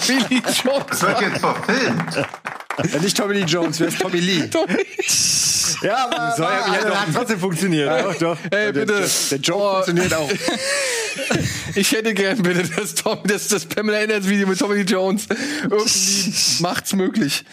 [0.06, 0.86] Billy Jones.
[0.88, 2.16] Das wird jetzt verfilmt.
[2.94, 4.48] äh, nicht Tommy Lee Jones, wer ist Tommy Lee?
[5.82, 7.88] Ja, aber, Soll ja- aber hat trotzdem funktioniert.
[8.04, 8.36] Doch, doch.
[8.50, 9.04] Ey, bitte.
[9.30, 10.30] Der Joke Oh, funktioniert auch.
[11.74, 15.26] Ich hätte gern bitte das, Tom, das, das Pamela Anderson Video mit Tommy Jones.
[15.62, 17.44] Irgendwie macht's möglich.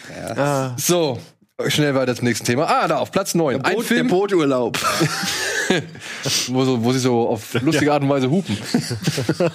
[0.76, 1.18] So,
[1.68, 2.66] schnell weiter zum nächsten Thema.
[2.66, 3.56] Ah, da auf Platz 9.
[3.56, 4.78] Ein Boot, der Film, Booturlaub.
[6.48, 8.56] wo, so, wo sie so auf lustige Art und Weise hupen.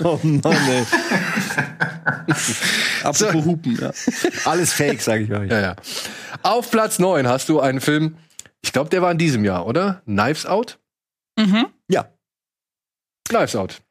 [0.04, 0.86] Oh Mann, ey.
[3.04, 3.92] Apropos Hupen, ja.
[4.46, 5.50] Alles Fake, sage ich euch.
[5.52, 5.76] Ja, ja.
[6.42, 8.18] Auf Platz 9 hast du einen Film,
[8.66, 10.02] ich glaube, der war in diesem Jahr, oder?
[10.06, 10.80] Knives Out?
[11.38, 11.68] Mhm.
[11.88, 12.10] Ja.
[13.30, 13.82] Knives Out.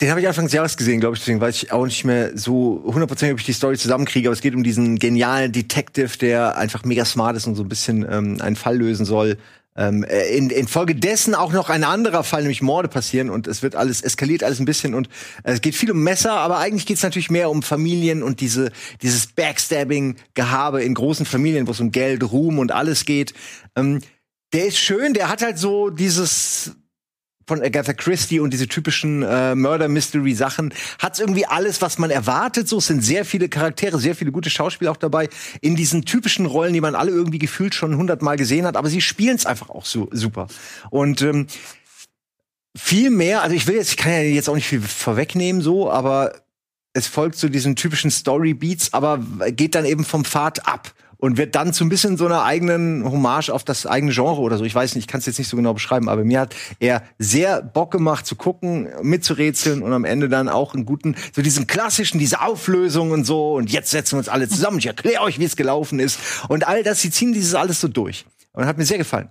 [0.00, 1.20] Den habe ich Anfang des Jahres gesehen, glaube ich.
[1.20, 4.28] Deswegen weiß ich auch nicht mehr so hundertprozentig, ob ich die Story zusammenkriege.
[4.28, 7.68] Aber es geht um diesen genialen Detective, der einfach mega smart ist und so ein
[7.68, 9.38] bisschen ähm, einen Fall lösen soll.
[9.74, 13.74] Ähm, äh, in, infolgedessen auch noch ein anderer Fall, nämlich Morde passieren und es wird
[13.74, 15.08] alles eskaliert alles ein bisschen und
[15.44, 18.40] äh, es geht viel um Messer, aber eigentlich geht es natürlich mehr um Familien und
[18.40, 18.70] diese
[19.00, 23.32] dieses Backstabbing Gehabe in großen Familien, wo es um Geld, Ruhm und alles geht.
[23.74, 24.00] Ähm,
[24.52, 26.72] der ist schön, der hat halt so dieses
[27.52, 32.66] von Agatha Christie und diese typischen äh, Murder-Mystery-Sachen hat's irgendwie alles, was man erwartet.
[32.66, 35.28] So es sind sehr viele Charaktere, sehr viele gute Schauspieler auch dabei
[35.60, 38.78] in diesen typischen Rollen, die man alle irgendwie gefühlt schon hundertmal gesehen hat.
[38.78, 40.46] Aber sie spielen es einfach auch so super.
[40.88, 41.46] Und ähm,
[42.74, 45.90] viel mehr, also ich will jetzt, ich kann ja jetzt auch nicht viel vorwegnehmen, so,
[45.90, 46.32] aber
[46.94, 49.18] es folgt so diesen typischen Story-Beats, aber
[49.50, 53.04] geht dann eben vom Pfad ab und wird dann zu ein bisschen so einer eigenen
[53.04, 54.64] Hommage auf das eigene Genre oder so.
[54.64, 57.04] Ich weiß nicht, ich kann es jetzt nicht so genau beschreiben, aber mir hat er
[57.16, 61.68] sehr Bock gemacht zu gucken, mitzurätseln und am Ende dann auch einen guten, so diesen
[61.68, 65.38] klassischen, diese Auflösung und so und jetzt setzen wir uns alle zusammen, ich erkläre euch,
[65.38, 66.18] wie es gelaufen ist
[66.48, 69.28] und all das, sie ziehen dieses alles so durch und hat mir sehr gefallen.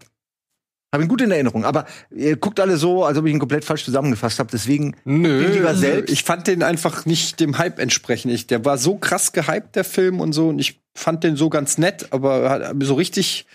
[0.93, 3.63] Habe ihn gut in Erinnerung, aber ihr guckt alle so, als ob ich ihn komplett
[3.63, 5.47] falsch zusammengefasst habe, deswegen Nö.
[5.47, 6.11] lieber selbst.
[6.11, 8.33] Ich fand den einfach nicht dem Hype entsprechend.
[8.33, 10.49] Ich, der war so krass gehypt, der Film und so.
[10.49, 13.45] Und ich fand den so ganz nett, aber so richtig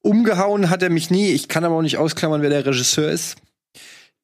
[0.00, 1.28] umgehauen hat er mich nie.
[1.28, 3.36] Ich kann aber auch nicht ausklammern, wer der Regisseur ist.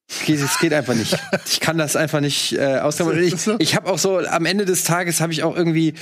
[0.09, 1.19] Es geht einfach nicht.
[1.47, 3.23] Ich kann das einfach nicht äh, ausklammern.
[3.23, 5.93] Ich, ich habe auch so, am Ende des Tages habe ich auch irgendwie,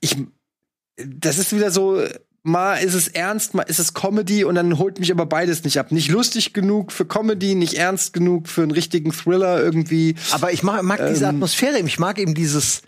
[0.00, 0.16] ich,
[0.96, 2.02] das ist wieder so,
[2.42, 5.78] mal ist es ernst, mal ist es Comedy und dann holt mich aber beides nicht
[5.78, 5.92] ab.
[5.92, 10.14] Nicht lustig genug für Comedy, nicht ernst genug für einen richtigen Thriller irgendwie.
[10.30, 12.82] Aber ich mag, mag diese Ähm, Atmosphäre, ich mag eben dieses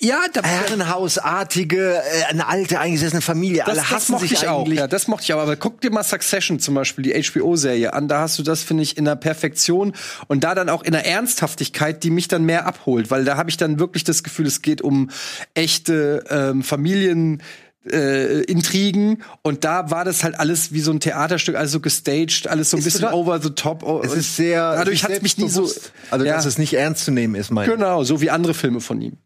[0.00, 3.58] Ja, da, Herrenhausartige, äh, eine alte eingesessene Familie.
[3.58, 4.60] das, Alle das hassen mochte sich ich auch.
[4.64, 4.78] eigentlich.
[4.78, 5.40] Ja, das mochte ich auch.
[5.40, 8.08] Aber guck dir mal Succession zum Beispiel, die HBO-Serie an.
[8.08, 9.94] Da hast du das, finde ich, in der Perfektion
[10.28, 13.10] und da dann auch in der Ernsthaftigkeit, die mich dann mehr abholt.
[13.10, 15.10] Weil da habe ich dann wirklich das Gefühl, es geht um
[15.54, 17.42] echte ähm, Familien.
[17.86, 22.46] Äh, Intrigen und da war das halt alles wie so ein Theaterstück, alles so gestaged,
[22.48, 23.82] alles so ein Ist bisschen over the top.
[24.04, 24.74] Es ist sehr.
[24.76, 25.70] dadurch hat es mich nie so.
[26.10, 27.68] Also, ja, dass es nicht ernst zu nehmen ist, mein.
[27.68, 29.16] genau so wie andere Filme von ihm.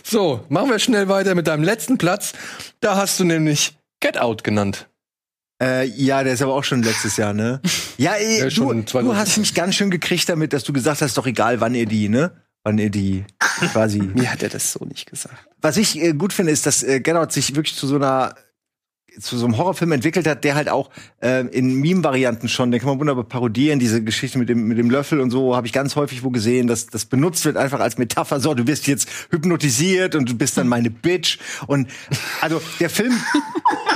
[0.09, 2.31] So, machen wir schnell weiter mit deinem letzten Platz.
[2.79, 4.87] Da hast du nämlich Get Out genannt.
[5.61, 7.61] Äh, ja, der ist aber auch schon letztes Jahr, ne?
[7.97, 9.15] Ja, äh, Ja, du, du 2000.
[9.17, 12.07] hast mich ganz schön gekriegt damit, dass du gesagt hast, doch egal, wann ihr die,
[12.09, 12.31] ne?
[12.63, 13.25] Wann ihr die
[13.73, 13.99] quasi.
[13.99, 15.35] Mir hat er das so nicht gesagt.
[15.67, 18.35] Was ich äh, gut finde, ist, dass äh, Get sich wirklich zu so einer
[19.19, 20.89] zu so einem Horrorfilm entwickelt hat, der halt auch
[21.21, 24.89] äh, in Meme-Varianten schon, den kann man wunderbar parodieren, diese Geschichte mit dem, mit dem
[24.89, 27.97] Löffel und so, habe ich ganz häufig wo gesehen, dass das benutzt wird einfach als
[27.97, 31.37] Metapher, so, du wirst jetzt hypnotisiert und du bist dann meine Bitch.
[31.67, 31.89] Und
[32.39, 33.13] also der Film,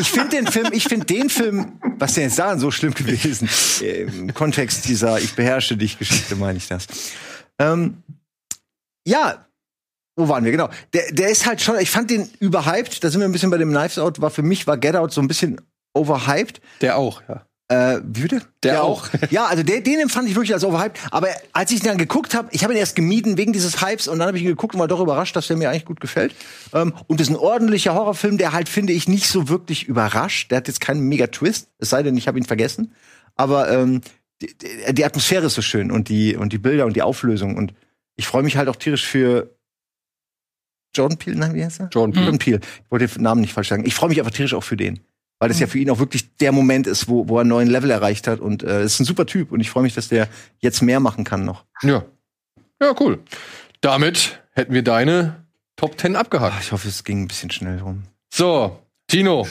[0.02, 3.48] ich finde den Film, ich finde den Film, was denn jetzt daran so schlimm gewesen,
[3.80, 6.88] im Kontext dieser Ich beherrsche dich Geschichte, meine ich das.
[7.60, 8.04] Ähm,
[9.06, 9.46] ja,
[10.22, 10.52] wo waren wir?
[10.52, 10.70] Genau.
[10.94, 13.04] Der, der ist halt schon, ich fand den überhyped.
[13.04, 14.22] Da sind wir ein bisschen bei dem Knives Out.
[14.22, 15.60] War für mich war Get Out so ein bisschen
[15.94, 16.62] overhyped.
[16.82, 17.46] Der auch, ja.
[17.68, 18.42] Äh, wie bitte?
[18.64, 19.08] Der auch.
[19.30, 21.00] Ja, also der, den empfand ich wirklich als overhyped.
[21.10, 24.10] Aber als ich ihn dann geguckt habe, ich habe ihn erst gemieden wegen dieses Hypes
[24.10, 26.02] und dann habe ich ihn geguckt und war doch überrascht, dass der mir eigentlich gut
[26.02, 26.36] gefällt.
[26.74, 30.52] Ähm, und das ist ein ordentlicher Horrorfilm, der halt, finde ich, nicht so wirklich überrascht.
[30.52, 32.94] Der hat jetzt keinen mega Twist, es sei denn, ich habe ihn vergessen.
[33.38, 34.02] Aber ähm,
[34.42, 37.56] die, die- die Atmosphäre ist so schön und die, und die Bilder und die Auflösung.
[37.56, 37.74] Und
[38.18, 39.56] ich freue mich halt auch tierisch für
[40.96, 41.90] Jordan Peele, nein, wie heißt er?
[41.92, 42.26] Jordan Peele.
[42.26, 42.60] Jordan Peele.
[42.86, 43.86] Ich wollte den Namen nicht falsch sagen.
[43.86, 45.00] Ich freue mich einfach tierisch auch für den.
[45.40, 47.68] Weil das ja für ihn auch wirklich der Moment ist, wo, wo er einen neuen
[47.70, 48.40] Level erreicht hat.
[48.40, 49.52] Und äh, ist ein super Typ.
[49.52, 50.28] Und ich freue mich, dass der
[50.60, 51.66] jetzt mehr machen kann noch.
[51.82, 52.04] Ja.
[52.82, 53.20] Ja, cool.
[53.82, 55.46] Damit hätten wir deine
[55.78, 56.54] Top 10 abgehakt.
[56.58, 58.04] Ach, ich hoffe, es ging ein bisschen schnell rum.
[58.32, 59.48] So, Tino,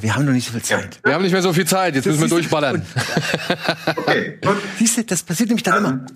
[0.00, 1.00] Wir haben noch nicht so viel Zeit.
[1.04, 2.84] wir haben nicht mehr so viel Zeit, jetzt müssen wir durchballern.
[3.96, 4.38] Okay.
[4.78, 6.06] Siehst du, das passiert nämlich dann immer.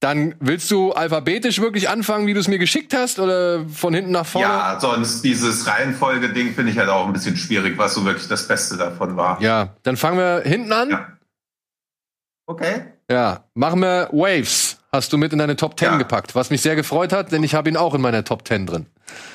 [0.00, 4.10] Dann willst du alphabetisch wirklich anfangen, wie du es mir geschickt hast, oder von hinten
[4.10, 4.46] nach vorne?
[4.48, 8.46] Ja, sonst dieses Reihenfolge-Ding finde ich halt auch ein bisschen schwierig, was so wirklich das
[8.46, 9.40] Beste davon war.
[9.40, 10.90] Ja, dann fangen wir hinten an.
[10.90, 11.06] Ja.
[12.46, 12.82] Okay.
[13.10, 14.78] Ja, machen wir Waves.
[14.92, 15.96] Hast du mit in deine Top 10 Ja.
[15.96, 18.66] gepackt, was mich sehr gefreut hat, denn ich habe ihn auch in meiner Top 10
[18.66, 18.86] drin.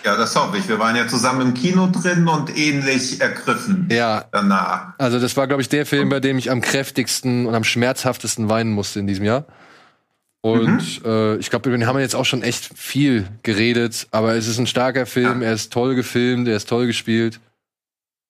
[0.03, 0.67] Ja, das hoffe ich.
[0.67, 4.93] Wir waren ja zusammen im Kino drin und ähnlich ergriffen Ja, danach.
[4.97, 8.49] also das war, glaube ich, der Film, bei dem ich am kräftigsten und am schmerzhaftesten
[8.49, 9.45] weinen musste in diesem Jahr.
[10.41, 14.35] Und äh, ich glaube, über den haben wir jetzt auch schon echt viel geredet, aber
[14.35, 15.49] es ist ein starker Film, Ja.
[15.49, 17.39] er ist toll gefilmt, er ist toll gespielt.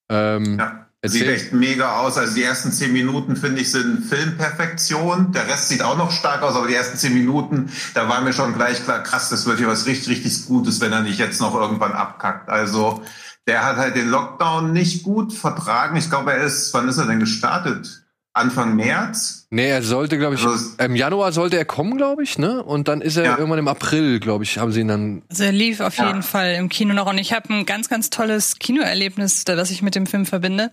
[0.09, 0.87] Ähm, Ja.
[1.03, 2.15] Sieht echt mega aus.
[2.19, 5.31] Also die ersten zehn Minuten, finde ich, sind Filmperfektion.
[5.31, 8.33] Der Rest sieht auch noch stark aus, aber die ersten zehn Minuten, da war mir
[8.33, 11.41] schon gleich klar, krass, das wird hier was richtig, richtig Gutes, wenn er nicht jetzt
[11.41, 12.49] noch irgendwann abkackt.
[12.49, 13.01] Also
[13.47, 15.97] der hat halt den Lockdown nicht gut vertragen.
[15.97, 18.00] Ich glaube, er ist, wann ist er denn gestartet?
[18.33, 19.45] Anfang März?
[19.49, 22.63] Nee, er sollte, glaube ich, Also im Januar sollte er kommen, glaube ich, ne?
[22.63, 23.37] Und dann ist er Ja.
[23.37, 25.21] irgendwann im April, glaube ich, haben sie ihn dann.
[25.29, 26.07] Also er lief auf Ja.
[26.07, 29.81] jeden Fall im Kino noch und ich habe ein ganz, ganz tolles Kinoerlebnis, das ich
[29.81, 30.69] mit dem Film verbinde.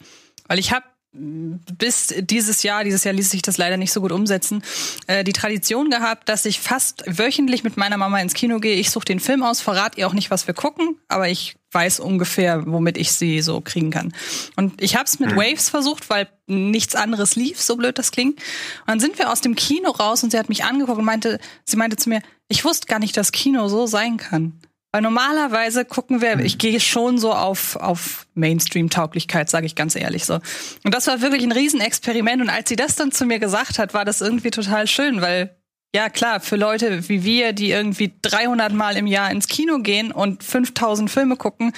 [0.46, 4.12] Weil ich habe bis dieses Jahr, dieses Jahr ließ sich das leider nicht so gut
[4.12, 4.62] umsetzen,
[5.06, 8.76] äh, die Tradition gehabt, dass ich fast wöchentlich mit meiner Mama ins Kino gehe.
[8.76, 12.00] Ich suche den Film aus, verrate ihr auch nicht, was wir gucken, aber ich weiß
[12.00, 14.12] ungefähr, womit ich sie so kriegen kann.
[14.56, 18.38] Und ich habe es mit Waves versucht, weil nichts anderes lief, so blöd das klingt.
[18.80, 21.38] Und dann sind wir aus dem Kino raus und sie hat mich angeguckt und meinte,
[21.64, 24.58] sie meinte zu mir, ich wusste gar nicht, dass Kino so sein kann.
[24.92, 30.24] Weil normalerweise gucken wir, ich gehe schon so auf, auf Mainstream-Tauglichkeit, sage ich ganz ehrlich
[30.24, 30.40] so.
[30.82, 32.40] Und das war wirklich ein Riesenexperiment.
[32.40, 35.54] Und als sie das dann zu mir gesagt hat, war das irgendwie total schön, weil
[35.94, 40.10] ja klar, für Leute wie wir, die irgendwie 300 Mal im Jahr ins Kino gehen
[40.10, 41.72] und 5000 Filme gucken,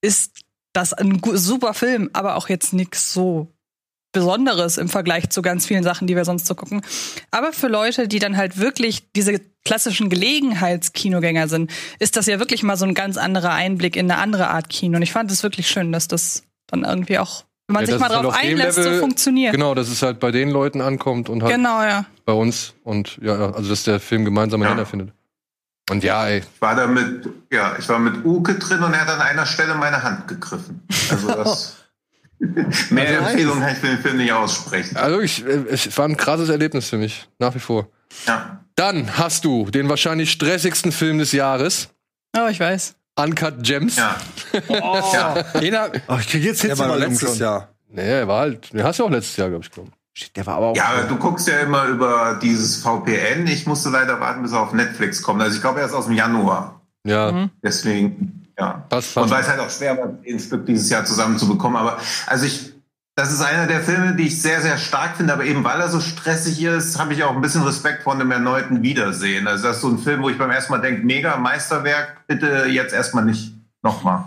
[0.00, 3.53] ist das ein super Film, aber auch jetzt nix so
[4.14, 6.80] Besonderes im Vergleich zu ganz vielen Sachen, die wir sonst so gucken.
[7.30, 12.62] Aber für Leute, die dann halt wirklich diese klassischen Gelegenheitskinogänger sind, ist das ja wirklich
[12.62, 14.96] mal so ein ganz anderer Einblick in eine andere Art Kino.
[14.96, 18.00] Und ich fand es wirklich schön, dass das dann irgendwie auch, wenn man Ja, sich
[18.00, 19.52] mal halt drauf auf dem einlässt, Level- so funktioniert.
[19.52, 22.04] Genau, dass es halt bei den Leuten ankommt und halt Genau, ja.
[22.24, 24.70] bei uns und ja, ja, also dass der Film gemeinsame Ja.
[24.74, 25.12] Nenner findet.
[25.90, 29.02] Und ja, ey, Ich war da mit, ja, ich war mit Uke drin und er
[29.02, 30.82] hat an einer Stelle meine Hand gegriffen.
[31.10, 31.76] Also das.
[32.38, 34.96] Mehr Also Empfehlungen kann ich für den Film nicht aussprechen.
[34.96, 37.88] also ich, äh, es war ein krasses Erlebnis für mich, nach wie vor.
[38.26, 38.60] Ja.
[38.76, 41.88] Dann hast du den wahrscheinlich stressigsten Film des Jahres,
[42.36, 42.96] Oh, ich weiß.
[43.16, 43.96] Uncut Gems.
[43.96, 44.16] Ja.
[44.68, 45.42] ja.
[45.60, 47.38] Den hab, Oh, ich krieg jetzt Hitze mal letztes schon.
[47.38, 47.68] Jahr.
[47.88, 49.92] Nee, er war halt, den hast du auch letztes Jahr, glaube ich, genommen.
[50.34, 50.76] Der war aber auch.
[50.76, 53.46] Ja, aber du guckst ja immer über dieses VPN.
[53.46, 55.40] Ich musste leider warten, bis er auf Netflix kommt.
[55.42, 56.80] Also ich glaube, er ist aus dem Januar.
[57.06, 57.50] Ja, Mhm.
[57.62, 58.84] Deswegen, ja.
[58.88, 61.76] passt, Und weil es halt auch schwer war, ein Stück dieses Jahr zusammenzubekommen.
[61.76, 62.72] Aber also ich,
[63.16, 65.32] das ist einer der Filme, die ich sehr, sehr stark finde.
[65.32, 68.30] Aber eben weil er so stressig ist, habe ich auch ein bisschen Respekt vor einem
[68.30, 69.46] erneuten Wiedersehen.
[69.46, 72.66] Also das ist so ein Film, wo ich beim ersten Mal denke, mega Meisterwerk, bitte
[72.68, 73.52] jetzt erstmal nicht
[73.82, 74.24] nochmal.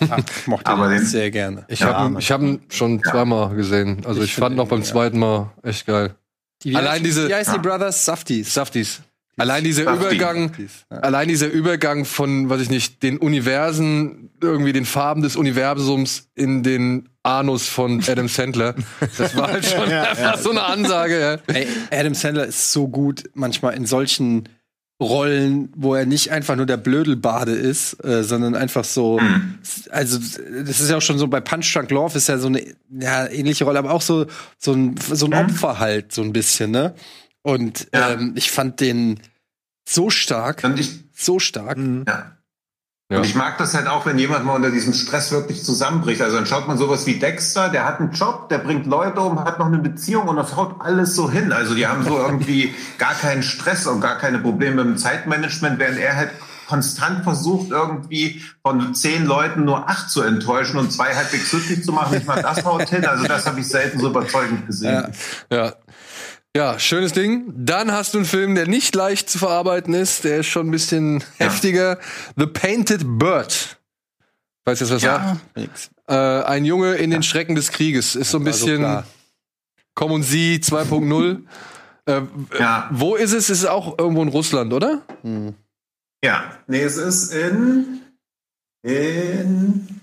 [0.00, 1.64] Ich mochte Aber den den- sehr gerne.
[1.68, 4.04] Ich Ja, habe ich hab ihn schon zweimal gesehen.
[4.06, 4.90] Also ich, Ich fand find noch beim ihn, ja.
[4.90, 6.14] zweiten Mal echt geil.
[6.62, 7.70] Wie Allein heißt- diese- Wie heißen die Ja.
[7.76, 8.04] Brothers?
[8.04, 8.52] Safties.
[8.54, 9.00] Safties.
[9.40, 10.06] Allein dieser Safties.
[10.06, 10.52] Übergang,
[10.90, 10.98] Ja.
[10.98, 16.62] allein dieser Übergang von, weiß ich nicht, den Universen, irgendwie den Farben des Universums in
[16.62, 18.74] den Anus von Adam Sandler.
[19.18, 21.20] Das war halt schon einfach so eine Ansage.
[21.48, 21.54] Ja.
[21.54, 24.48] Ey, Adam Sandler ist so gut manchmal in solchen
[25.02, 29.18] Rollen, wo er nicht einfach nur der Blödelbade ist, äh, sondern einfach so,
[29.90, 32.62] also das ist ja auch schon so bei Punch Drunk Love ist ja so eine
[32.90, 34.26] ja, ähnliche Rolle, aber auch so
[34.58, 36.94] so ein so ein Opfer halt so ein bisschen, ne?
[37.42, 38.10] Und Ja.
[38.10, 39.20] ähm, ich fand den
[39.88, 41.78] so stark, Und ich, so stark.
[41.78, 42.32] ja.
[43.12, 43.16] Ja.
[43.18, 46.22] Und ich mag das halt auch, wenn jemand mal unter diesem Stress wirklich zusammenbricht.
[46.22, 49.42] Also dann schaut man sowas wie Dexter, der hat einen Job, der bringt Leute um,
[49.42, 51.52] hat noch eine Beziehung und das haut alles so hin.
[51.52, 55.80] Also die haben so irgendwie gar keinen Stress und gar keine Probleme mit dem Zeitmanagement,
[55.80, 56.30] während er halt
[56.68, 61.90] konstant versucht, irgendwie von zehn Leuten nur acht zu enttäuschen und zwei halbwegs glücklich zu
[61.90, 62.14] machen.
[62.14, 63.04] Nicht mal das haut hin.
[63.04, 65.10] Also das habe ich selten so überzeugend gesehen.
[65.50, 65.56] Ja.
[65.56, 65.72] Ja.
[66.56, 67.44] Ja, schönes Ding.
[67.54, 70.24] Dann hast du einen Film, der nicht leicht zu verarbeiten ist.
[70.24, 71.98] Der ist schon ein bisschen heftiger.
[72.36, 73.78] The Painted Bird.
[74.64, 75.36] Weißt du, was das Ja.
[75.54, 75.90] Nix.
[76.06, 76.10] sagt?
[76.10, 78.16] Äh, ein Junge in den Schrecken des Krieges.
[78.16, 79.04] Ist so ein bisschen klar.
[79.94, 81.44] Komm und Sie 2.0.
[82.06, 82.22] äh,
[82.58, 82.88] Ja.
[82.90, 83.48] wo ist es?
[83.48, 85.02] Ist es auch irgendwo in Russland, oder?
[86.24, 88.00] Ja, nee, es ist in,
[88.82, 90.00] in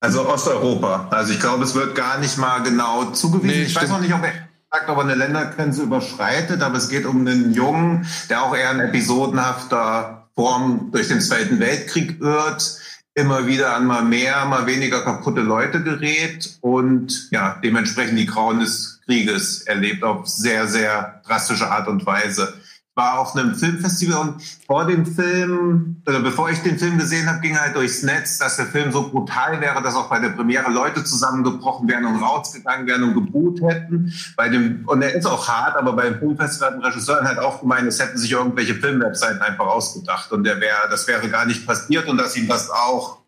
[0.00, 1.06] also Osteuropa.
[1.10, 3.56] Also ich glaube, es wird gar nicht mal genau zugewiesen.
[3.60, 3.92] Nee, ich weiß stimmt.
[3.98, 4.32] noch nicht, ob er
[4.72, 8.70] sagt, ob er eine Ländergrenze überschreitet, aber es geht um einen Jungen, der auch eher
[8.70, 12.78] in episodenhafter Form durch den Zweiten Weltkrieg irrt,
[13.14, 18.60] immer wieder an mal mehr, mal weniger kaputte Leute gerät und ja, dementsprechend die Grauen
[18.60, 22.54] des Krieges erlebt auf sehr, sehr drastische Art und Weise.
[22.96, 27.40] War auf einem Filmfestival und vor dem Film, oder bevor ich den Film gesehen habe,
[27.40, 30.70] ging halt durchs Netz, dass der Film so brutal wäre, dass auch bei der Premiere
[30.70, 34.12] Leute zusammengebrochen wären und rausgegangen wären und geboot hätten.
[34.36, 37.60] Bei dem, und er ist auch hart, aber beim Filmfestival hat ein Regisseur halt auch
[37.60, 41.66] gemeint, es hätten sich irgendwelche Filmwebseiten einfach ausgedacht und der wäre, das wäre gar nicht
[41.66, 43.20] passiert und dass ihm das auch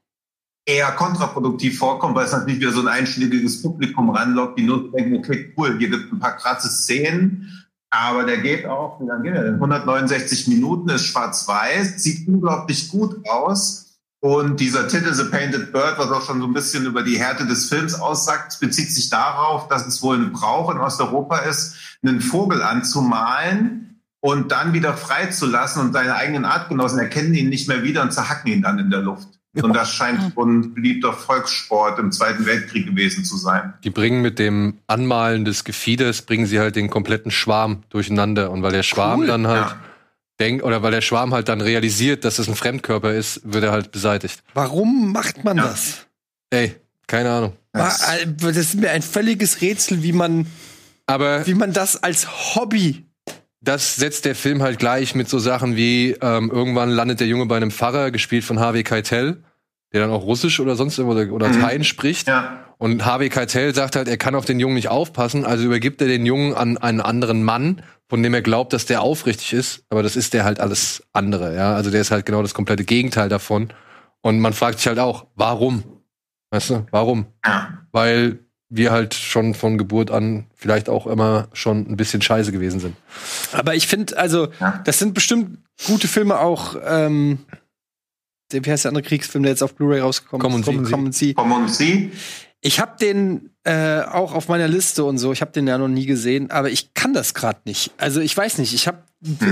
[0.64, 5.16] eher kontraproduktiv vorkommt, weil es natürlich wieder so ein einschlägiges Publikum ranlockt, die nur denken,
[5.16, 7.61] okay, cool, hier gibt ein paar krasse Szenen,
[7.93, 9.55] aber der geht auch, wie lange geht er denn?
[9.55, 13.98] 169 Minuten, ist schwarz-weiß, sieht unglaublich gut aus.
[14.19, 17.44] Und dieser Titel The Painted Bird, was auch schon so ein bisschen über die Härte
[17.44, 22.23] des Films aussagt, bezieht sich darauf, dass es wohl ein Brauch in Osteuropa ist, einen
[22.23, 28.01] Vogel anzumalen und dann wieder freizulassen und seine eigenen Artgenossen erkennen ihn nicht mehr wieder
[28.01, 29.28] und zerhacken ihn dann in der Luft.
[29.60, 33.74] Und das scheint ein beliebter Volkssport im Zweiten Weltkrieg gewesen zu sein.
[33.84, 38.50] Die bringen mit dem Anmalen des Gefieders, bringen sie halt den kompletten Schwarm durcheinander.
[38.50, 39.26] Und weil der Schwarm Cool.
[39.26, 39.76] dann halt Ja.
[40.40, 43.72] denkt, oder weil der Schwarm halt dann realisiert, dass es ein Fremdkörper ist, wird er
[43.72, 44.42] halt beseitigt.
[44.54, 45.64] Warum macht man Ja.
[45.64, 46.06] das?
[46.48, 46.76] Ey,
[47.06, 47.52] keine Ahnung.
[47.74, 47.80] Äh,
[48.26, 50.46] Das ist mir ein völliges Rätsel, wie man,
[51.06, 53.04] Aber wie man das als Hobby.
[53.62, 57.47] Das setzt der Film halt gleich mit so Sachen wie ähm, irgendwann landet der Junge
[57.47, 59.44] bei einem Pfarrer, gespielt von Harvey Keitel,
[59.93, 61.60] der dann auch Russisch oder sonst oder, oder Mhm.
[61.60, 62.28] Latein spricht.
[62.28, 62.66] Ja.
[62.78, 66.09] Und Harvey Keitel sagt halt, er kann auf den Jungen nicht aufpassen, also übergibt er
[66.09, 70.02] den Jungen an einen anderen Mann, von dem er glaubt, dass der aufrichtig ist, aber
[70.02, 71.74] das ist der halt alles andere, ja.
[71.74, 73.72] Also der ist halt genau das komplette Gegenteil davon.
[74.20, 75.84] Und man fragt sich halt auch, warum?
[76.51, 77.26] Weißt du, warum?
[77.47, 77.78] Ja.
[77.93, 78.40] Weil
[78.74, 82.97] wir halt schon von Geburt an vielleicht auch immer schon ein bisschen scheiße gewesen sind.
[83.53, 84.81] Aber ich finde, also, Ja.
[84.85, 86.77] das sind bestimmt gute Filme auch.
[86.85, 87.39] Ähm,
[88.51, 90.66] wie heißt der andere Kriegsfilm, der jetzt auf Blu-ray rausgekommen Kommen ist?
[90.89, 90.93] Sie.
[90.93, 91.35] Kommen Sie.
[91.35, 92.12] Kommen und Sie?
[92.62, 95.32] Ich habe den äh, auch auf meiner Liste und so.
[95.32, 97.93] Ich habe den ja noch nie gesehen, aber ich kann das gerade nicht.
[97.97, 98.74] Also ich weiß nicht.
[98.74, 98.98] Ich habe,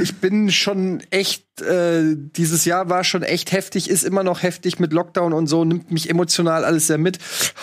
[0.02, 1.44] ich bin schon echt.
[1.60, 5.64] Äh, dieses Jahr war schon echt heftig, ist immer noch heftig mit Lockdown und so.
[5.64, 7.18] Nimmt mich emotional alles sehr mit,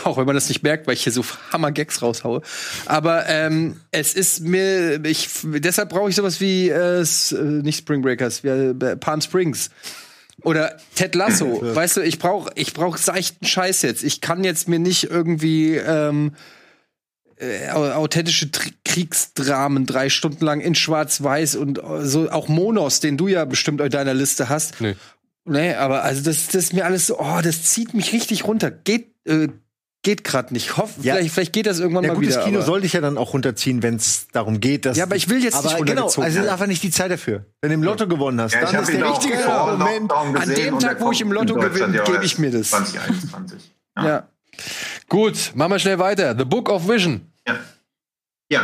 [0.05, 2.41] auch wenn man das nicht merkt, weil ich hier so Hammer-Gags raushaue.
[2.85, 8.01] Aber ähm, es ist mir, ich deshalb brauche ich sowas wie äh, äh, nicht Spring
[8.01, 9.69] Breakers, wie, äh, Palm Springs.
[10.43, 14.03] Oder Ted Lasso, weißt du, ich brauche ich brauch seichten Scheiß jetzt.
[14.03, 16.33] Ich kann jetzt mir nicht irgendwie ähm,
[17.37, 22.99] äh, au- authentische Tri Kriegsdramen drei Stunden lang in Schwarz-Weiß und äh, so auch Monos,
[22.99, 24.79] den du ja bestimmt auf deiner Liste hast.
[24.81, 24.95] Nee.
[25.45, 28.69] Nee, aber also das, das ist mir alles so, oh, das zieht mich richtig runter.
[28.69, 29.47] Geht, äh,
[30.07, 30.77] geht gerade nicht.
[30.77, 31.15] Hoff, Ja.
[31.15, 32.35] vielleicht, vielleicht geht das irgendwann Ja, mal gut, wieder.
[32.37, 34.95] das Kino aber- soll dich ja dann auch runterziehen, wenn es darum geht, dass.
[34.97, 37.11] Ja, aber ich will jetzt aber nicht genau, also es ist einfach nicht die Zeit
[37.11, 37.45] dafür.
[37.61, 40.11] Wenn du im Lotto gewonnen hast, Ja, ich dann ist der richtige Moment.
[40.13, 42.69] An dem Tag, wo ich im Lotto gewinne, ja gebe ich mir das.
[42.69, 43.73] 2021.
[43.97, 44.27] Ja.
[45.09, 46.35] Gut, machen wir schnell weiter.
[46.37, 47.21] The Book of Vision.
[47.47, 47.55] Ja.
[48.49, 48.61] ja.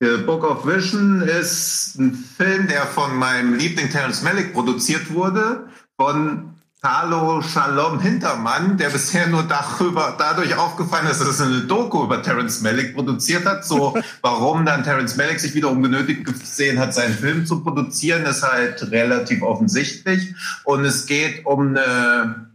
[0.00, 5.68] The Book of Vision ist ein Film, der von meinem Liebling Terence Malick produziert wurde,
[5.96, 6.53] von
[6.84, 12.22] Carlo Shalom Hintermann, der bisher nur darüber, dadurch aufgefallen ist, dass er eine Doku über
[12.22, 13.64] Terence Malick produziert hat.
[13.64, 18.42] So, warum dann Terence Malick sich wiederum genötigt gesehen hat, seinen Film zu produzieren, ist
[18.42, 20.34] halt relativ offensichtlich.
[20.64, 22.50] Und es geht um eine,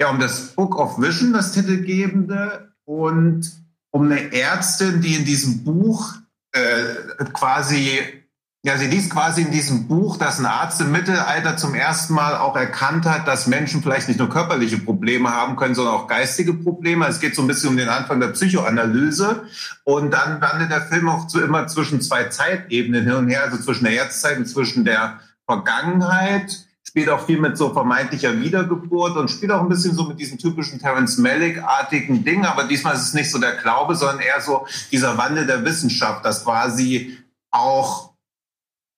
[0.00, 3.50] ja, um das Book of Vision, das titelgebende, und
[3.90, 6.14] um eine Ärztin, die in diesem Buch
[6.52, 8.22] äh, quasi
[8.66, 12.36] Ja, sie liest quasi in diesem Buch, dass ein Arzt im Mittelalter zum ersten Mal
[12.36, 16.52] auch erkannt hat, dass Menschen vielleicht nicht nur körperliche Probleme haben können, sondern auch geistige
[16.52, 17.06] Probleme.
[17.06, 19.44] Es geht so ein bisschen um den Anfang der Psychoanalyse.
[19.84, 23.56] Und dann wandelt der Film auch zu, immer zwischen zwei Zeitebenen hin und her, also
[23.56, 26.66] zwischen der Erzzeit und zwischen der Vergangenheit.
[26.82, 30.38] Spielt auch viel mit so vermeintlicher Wiedergeburt und spielt auch ein bisschen so mit diesem
[30.38, 32.44] typischen Terence Malick-artigen Ding.
[32.44, 36.24] Aber diesmal ist es nicht so der Glaube, sondern eher so dieser Wandel der Wissenschaft,
[36.24, 37.16] dass quasi
[37.52, 38.15] auch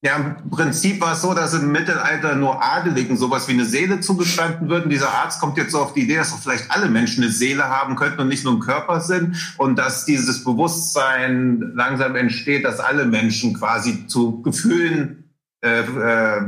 [0.01, 3.99] ja, im Prinzip war es so, dass im Mittelalter nur Adeligen sowas wie eine Seele
[3.99, 4.85] zugestanden wird.
[4.85, 7.65] Und dieser Arzt kommt jetzt so auf die Idee, dass vielleicht alle Menschen eine Seele
[7.65, 9.55] haben könnten und nicht nur ein Körper sind.
[9.59, 16.43] Und dass dieses Bewusstsein langsam entsteht, dass alle Menschen quasi zu Gefühlen, äh, äh,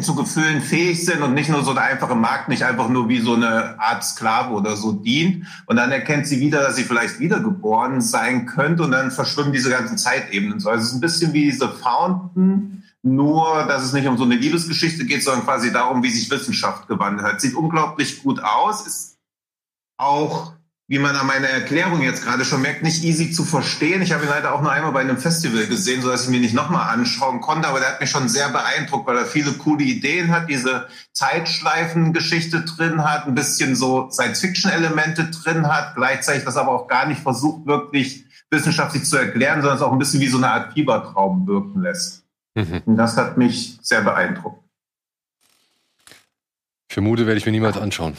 [0.00, 3.18] zu Gefühlen fähig sind und nicht nur so der einfache Markt nicht einfach nur wie
[3.18, 5.46] so eine Art Sklave oder so dient.
[5.66, 9.68] Und dann erkennt sie wieder, dass sie vielleicht wiedergeboren sein könnte und dann verschwimmen diese
[9.68, 10.60] ganzen Zeitebenen.
[10.60, 14.24] So, also es ist ein bisschen wie diese Fountain, nur dass es nicht um so
[14.24, 17.40] eine Liebesgeschichte geht, sondern quasi darum, wie sich Wissenschaft gewandelt hat.
[17.40, 19.18] Sieht unglaublich gut aus, ist
[19.98, 20.54] auch
[20.90, 24.02] wie man an meiner Erklärung jetzt gerade schon merkt, nicht easy zu verstehen.
[24.02, 26.52] Ich habe ihn leider auch nur einmal bei einem Festival gesehen, sodass ich mir nicht
[26.52, 30.32] nochmal anschauen konnte, aber der hat mich schon sehr beeindruckt, weil er viele coole Ideen
[30.32, 36.88] hat, diese Zeitschleifen-Geschichte drin hat, ein bisschen so Science-Fiction-Elemente drin hat, gleichzeitig das aber auch
[36.88, 40.50] gar nicht versucht, wirklich wissenschaftlich zu erklären, sondern es auch ein bisschen wie so eine
[40.50, 42.24] Art Fiebertraum wirken lässt.
[42.56, 42.82] Mhm.
[42.84, 44.60] Und das hat mich sehr beeindruckt.
[46.88, 48.16] Ich vermute, werde ich mir niemals anschauen.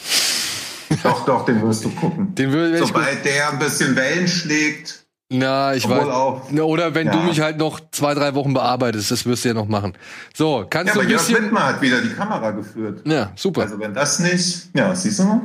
[1.02, 2.34] Doch, doch, den wirst du gucken.
[2.34, 5.02] Den will, Sobald der ein bisschen Wellen schlägt.
[5.32, 6.08] Na, ich weiß.
[6.08, 7.12] Auch, oder wenn ja.
[7.14, 9.94] du mich halt noch zwei, drei Wochen bearbeitest, das wirst du ja noch machen.
[10.34, 11.34] So, kannst ja, du ein aber bisschen.
[11.34, 13.00] Jörg Wittmer hat wieder die Kamera geführt.
[13.06, 13.62] Ja, super.
[13.62, 15.40] Also wenn das nicht, ja, siehst du mal.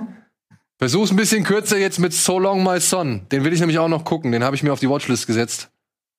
[0.78, 3.22] Versuch's ein bisschen kürzer jetzt mit So Long My Son.
[3.32, 4.32] Den will ich nämlich auch noch gucken.
[4.32, 5.70] Den habe ich mir auf die Watchlist gesetzt.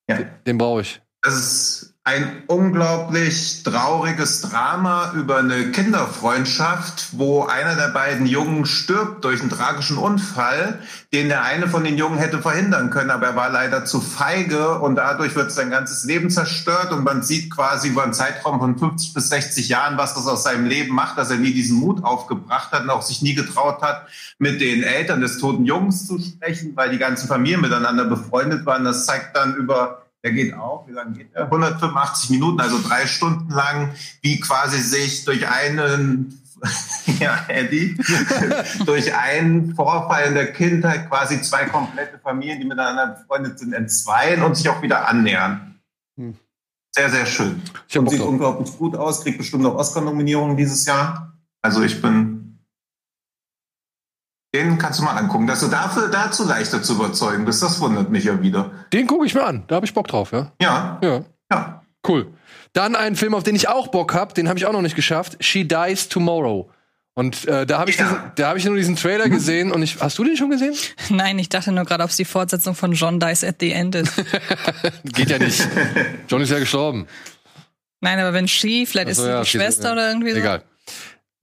[0.08, 0.18] Ja.
[0.46, 1.00] Den brauche ich.
[1.22, 9.24] Das ist ein unglaublich trauriges Drama über eine Kinderfreundschaft, wo einer der beiden Jungen stirbt
[9.24, 10.78] durch einen tragischen Unfall,
[11.12, 14.78] den der eine von den Jungen hätte verhindern können, aber er war leider zu feige
[14.78, 18.78] und dadurch wird sein ganzes Leben zerstört und man sieht quasi über einen Zeitraum von
[18.78, 22.02] 50 bis 60 Jahren, was das aus seinem Leben macht, dass er nie diesen Mut
[22.04, 24.06] aufgebracht hat und auch sich nie getraut hat,
[24.38, 28.84] mit den Eltern des toten Jungs zu sprechen, weil die ganzen Familien miteinander befreundet waren.
[28.84, 31.44] Das zeigt dann über der geht auch, wie lange geht der?
[31.44, 36.42] 185 Minuten, also drei Stunden lang, wie quasi sich durch einen,
[37.20, 37.96] ja, Eddie,
[38.84, 44.42] durch einen Vorfall in der Kindheit quasi zwei komplette Familien, die miteinander befreundet sind, entzweien
[44.42, 45.80] und sich auch wieder annähern.
[46.16, 46.36] Hm.
[46.94, 47.62] Sehr, sehr schön.
[47.96, 51.32] Und sieht unglaublich gut aus, kriegt bestimmt noch Oscar-Nominierungen dieses Jahr.
[51.62, 52.27] Also ich bin
[54.64, 55.46] den kannst du mal angucken.
[55.46, 58.70] Dass du dafür dazu leichter zu überzeugen bist, das wundert mich ja wieder.
[58.92, 59.64] Den gucke ich mir an.
[59.68, 60.52] Da habe ich Bock drauf, ja?
[60.60, 60.98] Ja.
[61.02, 61.24] Ja.
[61.50, 61.82] ja.
[62.06, 62.32] Cool.
[62.72, 64.96] Dann ein Film, auf den ich auch Bock habe, den habe ich auch noch nicht
[64.96, 65.36] geschafft.
[65.40, 66.70] She Dies Tomorrow.
[67.14, 68.32] Und äh, da habe ich, ja.
[68.38, 70.00] hab ich nur diesen Trailer gesehen und ich.
[70.00, 70.74] Hast du den schon gesehen?
[71.08, 73.96] Nein, ich dachte nur gerade, ob es die Fortsetzung von John Dies at the End
[73.96, 74.12] ist.
[75.04, 75.66] Geht ja nicht.
[76.28, 77.08] John ist ja gestorben.
[78.00, 79.92] Nein, aber wenn She, vielleicht so, ist sie ja, die Schwester ja.
[79.94, 80.38] oder irgendwie so.
[80.38, 80.62] Egal.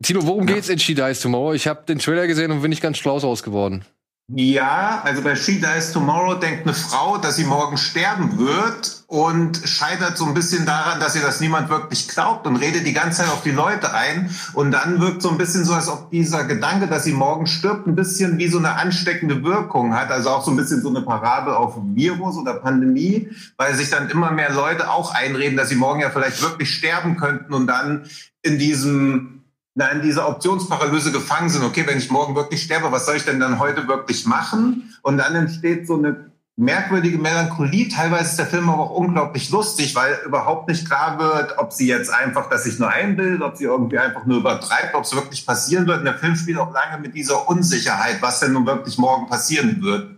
[0.04, 0.56] Tino, worum ja.
[0.56, 1.54] geht's in She Dies Tomorrow?
[1.54, 3.86] Ich habe den Trailer gesehen und bin nicht ganz schlau ausgeworden.
[4.34, 9.62] Ja, also bei She Dies Tomorrow denkt eine Frau, dass sie morgen sterben wird und
[9.66, 13.22] scheitert so ein bisschen daran, dass ihr das niemand wirklich glaubt und redet die ganze
[13.22, 14.32] Zeit auf die Leute ein.
[14.54, 17.86] Und dann wirkt so ein bisschen so, als ob dieser Gedanke, dass sie morgen stirbt,
[17.86, 20.10] ein bisschen wie so eine ansteckende Wirkung hat.
[20.10, 24.10] Also auch so ein bisschen so eine Parabel auf Virus oder Pandemie, weil sich dann
[24.10, 28.10] immer mehr Leute auch einreden, dass sie morgen ja vielleicht wirklich sterben könnten und dann
[28.42, 29.35] in diesem
[29.76, 31.64] in dieser Optionsparalyse gefangen sind.
[31.64, 34.96] Okay, wenn ich morgen wirklich sterbe, was soll ich denn dann heute wirklich machen?
[35.02, 37.90] Und dann entsteht so eine merkwürdige Melancholie.
[37.90, 41.88] Teilweise ist der Film aber auch unglaublich lustig, weil überhaupt nicht klar wird, ob sie
[41.88, 45.46] jetzt einfach, dass sich nur einbildet, ob sie irgendwie einfach nur übertreibt, ob es wirklich
[45.46, 46.00] passieren wird.
[46.00, 49.82] Und der Film spielt auch lange mit dieser Unsicherheit, was denn nun wirklich morgen passieren
[49.82, 50.18] wird.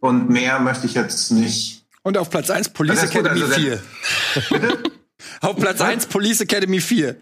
[0.00, 1.86] Und mehr möchte ich jetzt nicht.
[2.02, 3.82] Und auf Platz 1 Police Academy also 4.
[4.50, 4.82] Bitte?
[5.40, 7.16] auf Platz 1 Police Academy 4.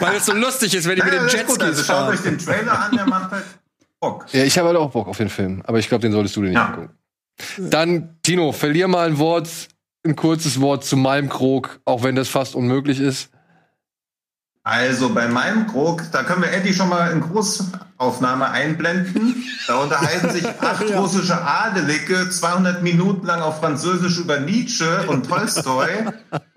[0.00, 2.06] Weil es so lustig ist, wenn die ja, mit den Jetskis also fahren.
[2.06, 3.44] Schaut euch den Trailer an, der macht halt
[4.00, 4.26] Bock.
[4.32, 6.42] Ja, ich habe halt auch Bock auf den Film, aber ich glaube, den solltest du
[6.42, 6.66] dir nicht ja.
[6.66, 6.90] angucken.
[7.58, 9.48] Dann, Tino, verlier mal ein Wort,
[10.04, 13.30] ein kurzes Wort zu Malmkrog, auch wenn das fast unmöglich ist.
[14.62, 19.42] Also bei meinem Krog, da können wir Eddie schon mal in Großaufnahme einblenden.
[19.66, 21.00] Da unterhalten sich acht ja.
[21.00, 25.88] russische Adelige 200 Minuten lang auf Französisch über Nietzsche und Tolstoi.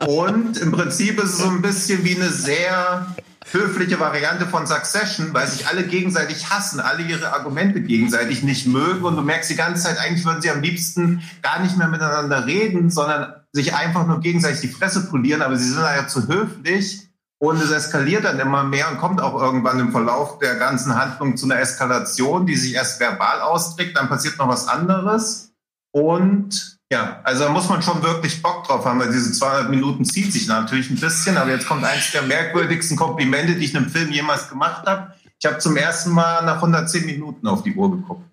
[0.05, 3.07] Und im Prinzip ist es so ein bisschen wie eine sehr
[3.51, 9.03] höfliche Variante von Succession, weil sich alle gegenseitig hassen, alle ihre Argumente gegenseitig nicht mögen
[9.03, 12.45] und du merkst die ganze Zeit, eigentlich würden sie am liebsten gar nicht mehr miteinander
[12.47, 17.09] reden, sondern sich einfach nur gegenseitig die Fresse polieren, aber sie sind ja zu höflich
[17.43, 21.35] und es eskaliert dann immer mehr und kommt auch irgendwann im Verlauf der ganzen Handlung
[21.35, 25.51] zu einer Eskalation, die sich erst verbal austrägt, dann passiert noch was anderes
[25.91, 30.05] und ja, also da muss man schon wirklich Bock drauf haben, weil diese 200 Minuten
[30.05, 33.89] zieht sich natürlich ein bisschen, aber jetzt kommt eins der merkwürdigsten Komplimente, die ich einem
[33.89, 35.13] Film jemals gemacht habe.
[35.37, 38.25] Ich habe zum ersten Mal nach 110 Minuten auf die Uhr geguckt.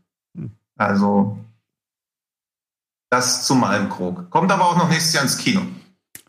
[0.77, 1.37] Also
[3.11, 4.31] das zu Malmkrog.
[4.31, 5.63] Kommt aber auch noch nächstes Jahr ins Kino.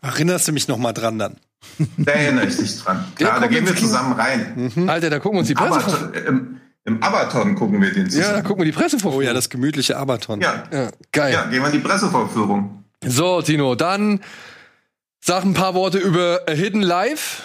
[0.00, 1.36] Erinnerst du mich noch mal dran dann?
[1.96, 3.04] Da erinnere ich dich dran.
[3.14, 4.88] Klar, da gehen wir zusammen rein.
[4.88, 8.10] Alter, da gucken wir uns die Presse Abaton, im, Im Abaton gucken wir den Ja,
[8.10, 8.34] zusammen.
[8.34, 10.40] da gucken wir die Presse Oh ja, das gemütliche Abaton.
[10.40, 11.32] Ja, Ja, geil.
[11.32, 12.84] ja, gehen wir in die Pressevorführung.
[13.04, 14.20] So, Tino, dann
[15.20, 17.42] sag ein paar Worte über A Hidden Life.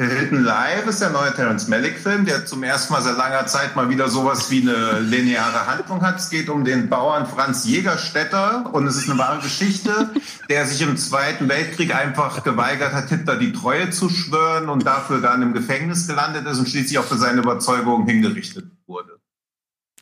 [0.00, 3.90] Hidden Live ist der neue Terence Malick-Film, der zum ersten Mal seit langer Zeit mal
[3.90, 6.20] wieder sowas wie eine lineare Handlung hat.
[6.20, 10.10] Es geht um den Bauern Franz Jägerstätter und es ist eine wahre Geschichte,
[10.48, 15.20] der sich im Zweiten Weltkrieg einfach geweigert hat, Hitler die Treue zu schwören und dafür
[15.20, 19.18] dann im Gefängnis gelandet ist und schließlich auch für seine Überzeugung hingerichtet wurde.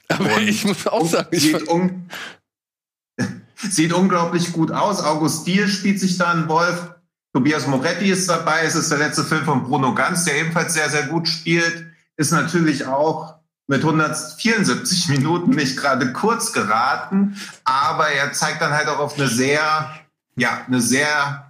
[0.09, 2.10] Aber Und- ich muss auch sagen, ich sieht, un
[3.56, 5.02] sieht unglaublich gut aus.
[5.02, 6.90] August Diel spielt sich da einen Wolf.
[7.36, 8.62] Tobias Moretti ist dabei.
[8.64, 11.84] Es ist der letzte Film von Bruno Ganz, der ebenfalls sehr, sehr gut spielt.
[12.16, 13.34] Ist natürlich auch
[13.66, 19.28] mit 174 Minuten nicht gerade kurz geraten, aber er zeigt dann halt auch auf eine
[19.28, 19.90] sehr,
[20.36, 21.45] ja, eine sehr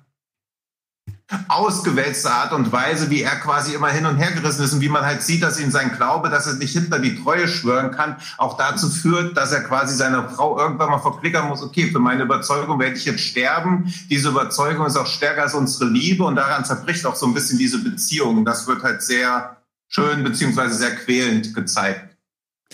[1.48, 4.88] ausgewälzte Art und Weise, wie er quasi immer hin und her gerissen ist und wie
[4.88, 8.16] man halt sieht, dass ihn sein Glaube, dass er sich Hitler die Treue schwören kann,
[8.38, 12.22] auch dazu führt, dass er quasi seiner Frau irgendwann mal verklickern muss, okay, für meine
[12.24, 13.92] Überzeugung werde ich jetzt sterben.
[14.08, 17.58] Diese Überzeugung ist auch stärker als unsere Liebe und daran zerbricht auch so ein bisschen
[17.58, 18.44] diese Beziehung.
[18.44, 19.56] Das wird halt sehr
[19.88, 22.16] schön beziehungsweise sehr quälend gezeigt.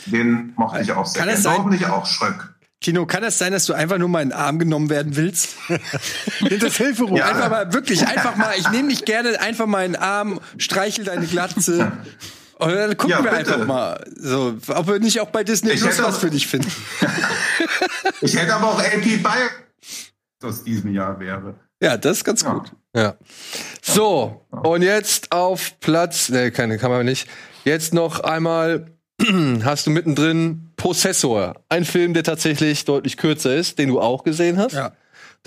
[0.07, 1.57] Den mochte ich auch sehr Kann es gerne.
[1.57, 2.52] sein- Hoffentlich auch Schröck.
[2.83, 5.51] Kino, kann es sein, dass du einfach nur mal in den Arm genommen werden willst?
[6.61, 7.17] das Hilferuf.
[7.19, 7.27] Ja.
[7.27, 11.05] Einfach mal, wirklich, einfach mal, ich nehme dich gerne einfach mal in den Arm, streichel
[11.05, 11.93] deine Glatze.
[12.59, 13.55] Und dann gucken Ja, wir bitte.
[13.55, 16.47] einfach mal, so, ob wir nicht auch bei Disney Ich Plus was auch- für dich
[16.47, 16.71] finden.
[18.21, 19.51] Ich hätte aber auch LP Bayer
[20.43, 21.55] aus diesem Jahr wäre.
[21.83, 22.53] Ja, das ist ganz Ja.
[22.55, 22.73] gut.
[22.95, 23.15] Ja.
[23.83, 27.29] So, und jetzt auf Platz, ne, keine kann man nicht.
[27.65, 28.87] Jetzt noch einmal
[29.65, 34.59] hast du mittendrin Possessor, ein Film, der tatsächlich deutlich kürzer ist, den du auch gesehen
[34.59, 34.73] hast.
[34.73, 34.91] Ja.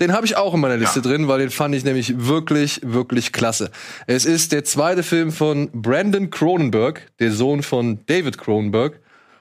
[0.00, 1.02] Den habe ich auch in meiner Liste Ja.
[1.02, 3.70] drin, weil den fand ich nämlich wirklich, wirklich klasse.
[4.06, 8.98] Es ist der zweite Film von Brandon Cronenberg, der Sohn von David Cronenberg.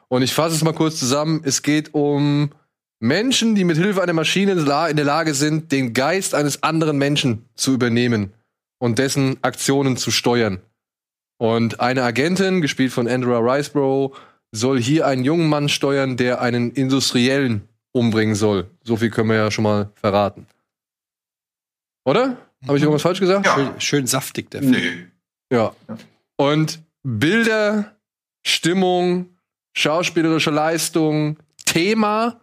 [0.09, 1.39] Und ich fasse es mal kurz zusammen.
[1.45, 2.51] Es geht um
[2.99, 7.45] Menschen, die mit Hilfe einer Maschine in der Lage sind, den Geist eines anderen Menschen
[7.55, 8.33] zu übernehmen
[8.79, 10.59] und dessen Aktionen zu steuern.
[11.37, 14.11] Und eine Agentin, gespielt von Andrea Riceborough,
[14.51, 18.69] soll hier einen jungen Mann steuern, der einen Industriellen umbringen soll.
[18.83, 20.47] So viel können wir ja schon mal verraten.
[22.05, 22.37] Oder?
[22.65, 23.45] Habe ich irgendwas falsch gesagt?
[23.45, 23.55] Ja.
[23.55, 24.73] Schön, schön saftig, der Film.
[24.73, 25.07] Nee.
[25.51, 25.75] Ja.
[26.37, 27.95] Und Bilder,
[28.45, 29.29] Stimmung,
[29.73, 32.41] schauspielerische Leistung, Thema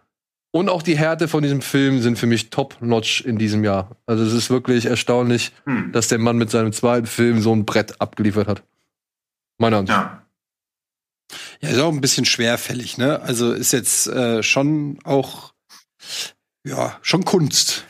[0.51, 3.95] und auch die Härte von diesem Film sind für mich top-notch in diesem Jahr.
[4.05, 5.91] Also es ist wirklich erstaunlich, Hm.
[5.91, 8.63] dass der Mann mit seinem zweiten Film so ein Brett abgeliefert hat.
[9.57, 9.97] Meiner Ansicht.
[9.97, 10.22] Ja.
[11.61, 13.21] Ja, ist auch ein bisschen schwerfällig, ne?
[13.21, 15.53] Also ist jetzt äh, schon auch,
[16.63, 17.85] ja, schon Kunst.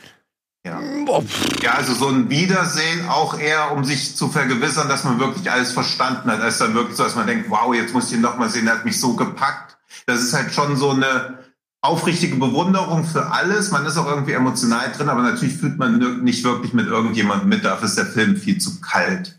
[0.66, 0.80] Ja.
[0.80, 5.50] Pff, ja, also so ein Wiedersehen auch eher, um sich zu vergewissern, dass man wirklich
[5.50, 6.40] alles verstanden hat.
[6.40, 8.64] als dann wirklich so, dass man denkt, wow, jetzt muss ich ihn noch mal sehen,
[8.64, 9.76] der hat mich so gepackt.
[10.06, 11.38] Das ist halt schon so eine
[11.82, 13.70] aufrichtige Bewunderung für alles.
[13.70, 17.64] Man ist auch irgendwie emotional drin, aber natürlich fühlt man nicht wirklich mit irgendjemandem mit.
[17.64, 19.38] Dafür ist der Film viel zu kalt.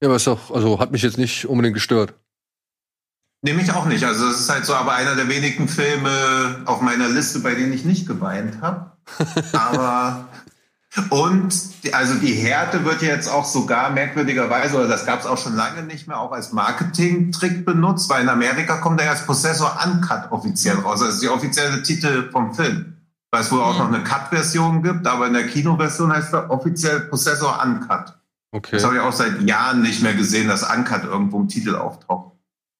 [0.00, 2.14] Ja, aber ist doch, also hat mich jetzt nicht unbedingt gestört.
[3.42, 4.04] Nehme ich auch nicht.
[4.04, 7.72] Also es ist halt so aber einer der wenigen Filme auf meiner Liste, bei denen
[7.72, 8.92] ich nicht geweint habe.
[9.52, 10.28] aber
[11.08, 11.54] und
[11.92, 15.56] also die Härte wird ja jetzt auch sogar merkwürdigerweise, oder das gab es auch schon
[15.56, 20.30] lange nicht mehr, auch als Marketing-Trick benutzt, weil in Amerika kommt er als Possessor Uncut
[20.30, 21.00] offiziell raus.
[21.00, 22.96] Das ist die offizielle Titel vom Film.
[23.30, 27.00] Weil es wohl auch noch eine Cut-Version gibt, aber in der Kinoversion heißt er offiziell
[27.00, 28.18] Possessor Uncut.
[28.50, 28.72] Okay.
[28.72, 32.32] Das habe ich auch seit Jahren nicht mehr gesehen, dass Uncut irgendwo im Titel auftaucht.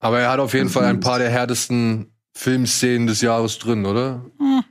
[0.02, 3.84] Aber er hat auf jeden Das Fall ein paar der härtesten Filmszenen des Jahres drin,
[3.86, 4.24] oder?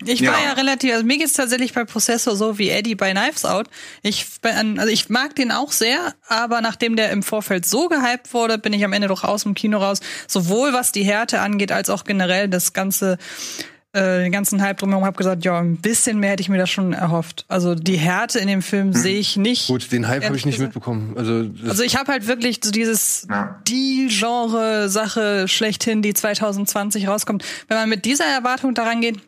[0.05, 0.47] Ich war Ja.
[0.47, 3.67] ja relativ, also mir geht's tatsächlich bei Possessor so wie Eddie bei Knives Out.
[4.01, 8.57] Ich, also ich mag den auch sehr, aber nachdem der im Vorfeld so gehypt wurde,
[8.57, 9.99] bin ich am Ende doch aus dem Kino raus.
[10.27, 13.17] Sowohl was die Härte angeht, als auch generell das ganze,
[13.93, 15.03] äh, den ganzen Hype drumherum.
[15.05, 17.45] Habe gesagt, ja, ein bisschen mehr hätte ich mir das schon erhofft.
[17.47, 19.67] Also die Härte in dem Film sehe ich nicht.
[19.67, 20.73] Gut, den Hype habe ich nicht gesagt.
[20.75, 21.15] mitbekommen.
[21.17, 23.59] Also, Also ich habe halt wirklich so dieses Ja.
[23.67, 27.43] die Genre-Sache schlechthin, die 2020 rauskommt.
[27.67, 29.19] Wenn man mit dieser Erwartung daran geht,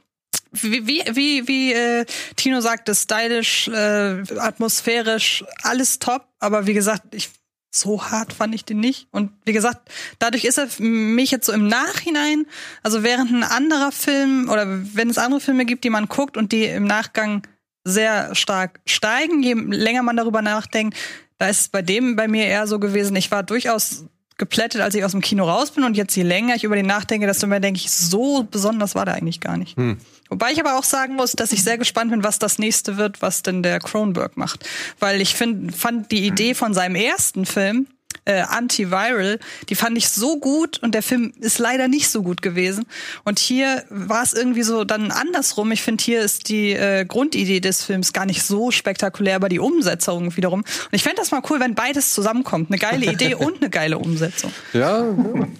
[0.51, 6.25] wie, wie, wie, wie äh, Tino sagte, stylisch, äh, atmosphärisch, alles top.
[6.39, 7.29] Aber wie gesagt, ich
[7.75, 9.07] so hart fand ich den nicht.
[9.11, 9.89] Und wie gesagt,
[10.19, 12.45] dadurch ist er mich jetzt so im Nachhinein,
[12.83, 16.51] also während ein anderer Film oder wenn es andere Filme gibt, die man guckt und
[16.51, 17.41] die im Nachgang
[17.83, 20.97] sehr stark steigen, je länger man darüber nachdenkt,
[21.39, 24.05] da ist es bei dem bei mir eher so gewesen, ich war durchaus
[24.37, 26.85] geplättet, als ich aus dem Kino raus bin und jetzt je länger ich über den
[26.85, 29.77] nachdenke, desto mehr denke ich, so besonders war der eigentlich gar nicht.
[29.77, 29.97] Hm.
[30.33, 33.21] Wobei ich aber auch sagen muss, dass ich sehr gespannt bin, was das nächste wird,
[33.21, 34.67] was denn der Cronenberg macht.
[34.97, 37.85] Weil ich find, fand die Idee von seinem ersten Film,
[38.25, 39.39] äh, Antiviral,
[39.69, 42.85] die fand ich so gut und der Film ist leider nicht so gut gewesen.
[43.23, 45.71] Und hier war es irgendwie so dann andersrum.
[45.71, 49.59] Ich finde, hier ist die äh, Grundidee des Films gar nicht so spektakulär, aber die
[49.59, 50.61] Umsetzung wiederum.
[50.61, 52.69] Und ich fände das mal cool, wenn beides zusammenkommt.
[52.69, 54.51] Eine geile Idee und eine geile Umsetzung.
[54.73, 55.03] Ja,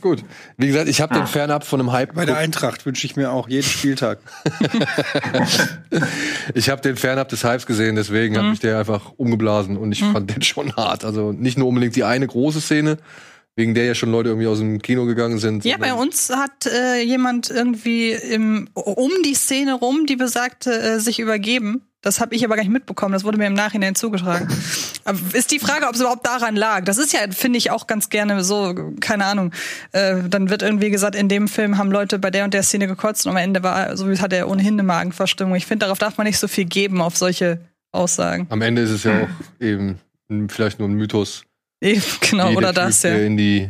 [0.02, 0.24] gut.
[0.58, 2.14] Wie gesagt, ich habe den fernab von einem Hype.
[2.16, 4.20] Bei der Eintracht wünsche ich mir auch jeden Spieltag.
[6.54, 8.38] Ich habe den fernab des Hypes gesehen, deswegen Mhm.
[8.40, 11.06] hat mich der einfach umgeblasen und ich fand den schon hart.
[11.06, 12.98] Also nicht nur unbedingt die eine große Szene,
[13.56, 15.64] wegen der ja schon Leute irgendwie aus dem Kino gegangen sind.
[15.64, 21.00] Ja, bei uns hat äh, jemand irgendwie im, um die Szene rum, die besagte, äh,
[21.00, 21.84] sich übergeben.
[22.04, 23.14] Das habe ich aber gar nicht mitbekommen.
[23.14, 24.50] Das wurde mir im Nachhinein zugetragen.
[25.06, 26.84] aber ist die Frage, ob es überhaupt daran lag.
[26.84, 29.54] Das ist ja, finde ich, auch ganz gerne so, keine Ahnung.
[29.94, 32.88] Äh, dann wird irgendwie gesagt, in dem Film haben Leute bei der und der Szene
[32.88, 35.56] gekotzt und am Ende war, so hat er ohnehin eine Magenverstimmung.
[35.56, 37.62] Ich finde, darauf darf man nicht so viel geben, auf solche
[37.94, 38.48] Aussagen.
[38.50, 40.00] Am Ende ist es ja auch eben
[40.50, 41.46] vielleicht nur ein Mythos.
[41.84, 43.18] Eben, genau, wie oder der das, typ, ja.
[43.18, 43.68] Der in die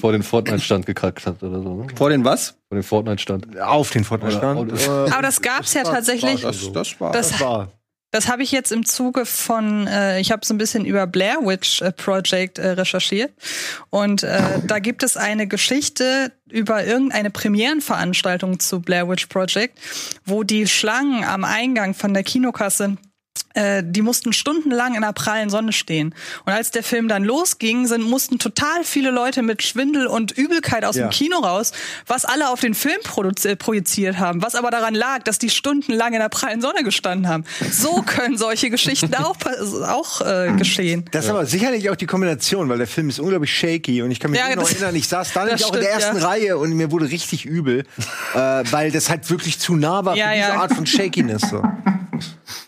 [0.00, 1.74] vor den Fortnite-Stand gekackt hat oder so.
[1.74, 1.86] Ne?
[1.94, 2.56] Vor den was?
[2.68, 3.60] Vor den Fortnite-Stand.
[3.60, 4.72] Auf den Fortnite-Stand.
[4.72, 6.42] Äh, Aber das gab's ja tatsächlich.
[6.42, 7.12] Das, das war.
[7.12, 7.72] Das, das war.
[8.12, 11.38] Das habe ich jetzt im Zuge von, äh, ich habe so ein bisschen über Blair
[11.42, 13.32] Witch äh, Project äh, recherchiert.
[13.88, 19.78] Und äh, da gibt es eine Geschichte über irgendeine Premierenveranstaltung zu Blair Witch Project,
[20.24, 22.96] wo die Schlangen am Eingang von der Kinokasse
[23.82, 26.14] die mussten stundenlang in der prallen Sonne stehen.
[26.46, 30.84] Und als der Film dann losging, sind, mussten total viele Leute mit Schwindel und Übelkeit
[30.84, 31.06] aus Ja.
[31.08, 31.72] dem Kino raus,
[32.06, 32.98] was alle auf den Film
[33.44, 37.28] äh, projiziert haben, was aber daran lag, dass die stundenlang in der prallen Sonne gestanden
[37.28, 37.44] haben.
[37.72, 39.36] So können solche Geschichten auch,
[39.86, 41.04] auch äh, geschehen.
[41.10, 44.20] Das ist aber sicherlich auch die Kombination, weil der Film ist unglaublich shaky und ich
[44.20, 46.26] kann mich Ja, noch erinnern, ich saß da nämlich auch in der ersten ja.
[46.26, 47.80] Reihe und mir wurde richtig übel,
[48.34, 50.52] äh, weil das halt wirklich zu nah war für diese.
[50.54, 51.42] Art von Shakiness.
[51.50, 51.62] So.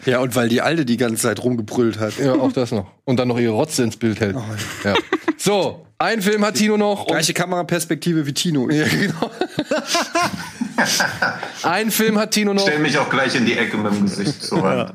[0.05, 2.19] Ja, und weil die Alte die ganze Zeit rumgebrüllt hat.
[2.19, 2.87] Ja, auch das noch.
[3.05, 4.37] Und dann noch ihre Rotze ins Bild hält.
[4.85, 4.95] ja.
[5.37, 7.07] So, ein Film hat Tino noch.
[7.07, 8.69] Gleiche Kameraperspektive wie Tino.
[8.71, 9.31] ja, genau.
[11.63, 12.63] ein Film hat Tino noch.
[12.63, 14.95] Stell mich auch gleich in die Ecke mit dem Gesicht zur Wand.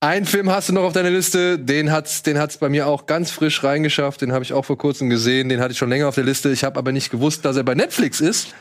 [0.00, 3.06] Ein Film hast du noch auf deiner Liste, den hat's, den hat's bei mir auch
[3.06, 4.20] ganz frisch reingeschafft.
[4.20, 5.48] Den habe ich auch vor kurzem gesehen.
[5.48, 6.50] Den hatte ich schon länger auf der Liste.
[6.50, 8.54] Ich habe aber nicht gewusst, dass er bei Netflix ist.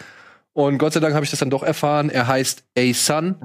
[0.53, 2.09] Und Gott sei Dank habe ich das dann doch erfahren.
[2.09, 3.35] Er heißt A Sun.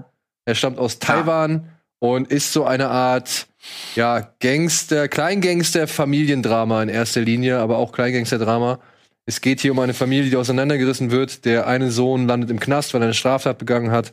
[0.50, 1.68] Er stammt aus Taiwan
[2.00, 3.46] und ist so eine Art
[3.94, 8.80] ja Gangster, Kleingangster, Familiendrama in erster Linie, aber auch Kleingangster-Drama.
[9.26, 11.44] Es geht hier um eine Familie, die auseinandergerissen wird.
[11.44, 14.12] Der eine Sohn landet im Knast, weil er eine Straftat begangen hat.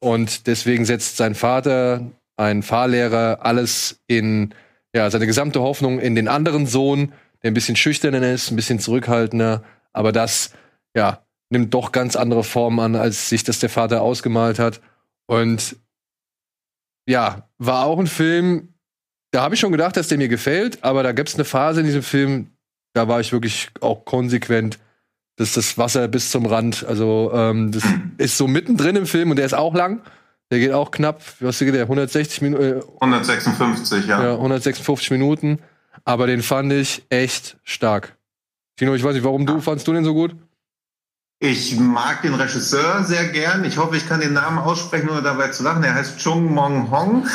[0.00, 2.02] Und deswegen setzt sein Vater,
[2.36, 4.52] ein Fahrlehrer, alles in,
[4.94, 8.80] ja, seine gesamte Hoffnung in den anderen Sohn, der ein bisschen schüchterner ist, ein bisschen
[8.80, 9.62] zurückhaltender.
[9.94, 10.50] Aber das,
[10.94, 14.82] ja, nimmt doch ganz andere Formen an, als sich das der Vater ausgemalt hat.
[15.30, 15.76] Und
[17.06, 18.74] ja, war auch ein Film,
[19.30, 21.80] da habe ich schon gedacht, dass der mir gefällt, aber da gibt es eine Phase
[21.80, 22.50] in diesem Film,
[22.94, 24.80] da war ich wirklich auch konsequent,
[25.36, 27.84] dass das Wasser bis zum Rand, also ähm, das
[28.18, 30.02] ist so mittendrin im Film und der ist auch lang.
[30.50, 34.20] Der geht auch knapp, was geht der, 160 Minuten, äh, 156, ja.
[34.20, 35.60] ja, 156 Minuten.
[36.04, 38.16] Aber den fand ich echt stark.
[38.76, 40.34] Tino, ich weiß nicht, warum du fandst du den so gut?
[41.42, 43.64] Ich mag den Regisseur sehr gern.
[43.64, 45.82] Ich hoffe, ich kann den Namen aussprechen, ohne dabei zu lachen.
[45.82, 47.26] Er heißt Chung Mong Hong.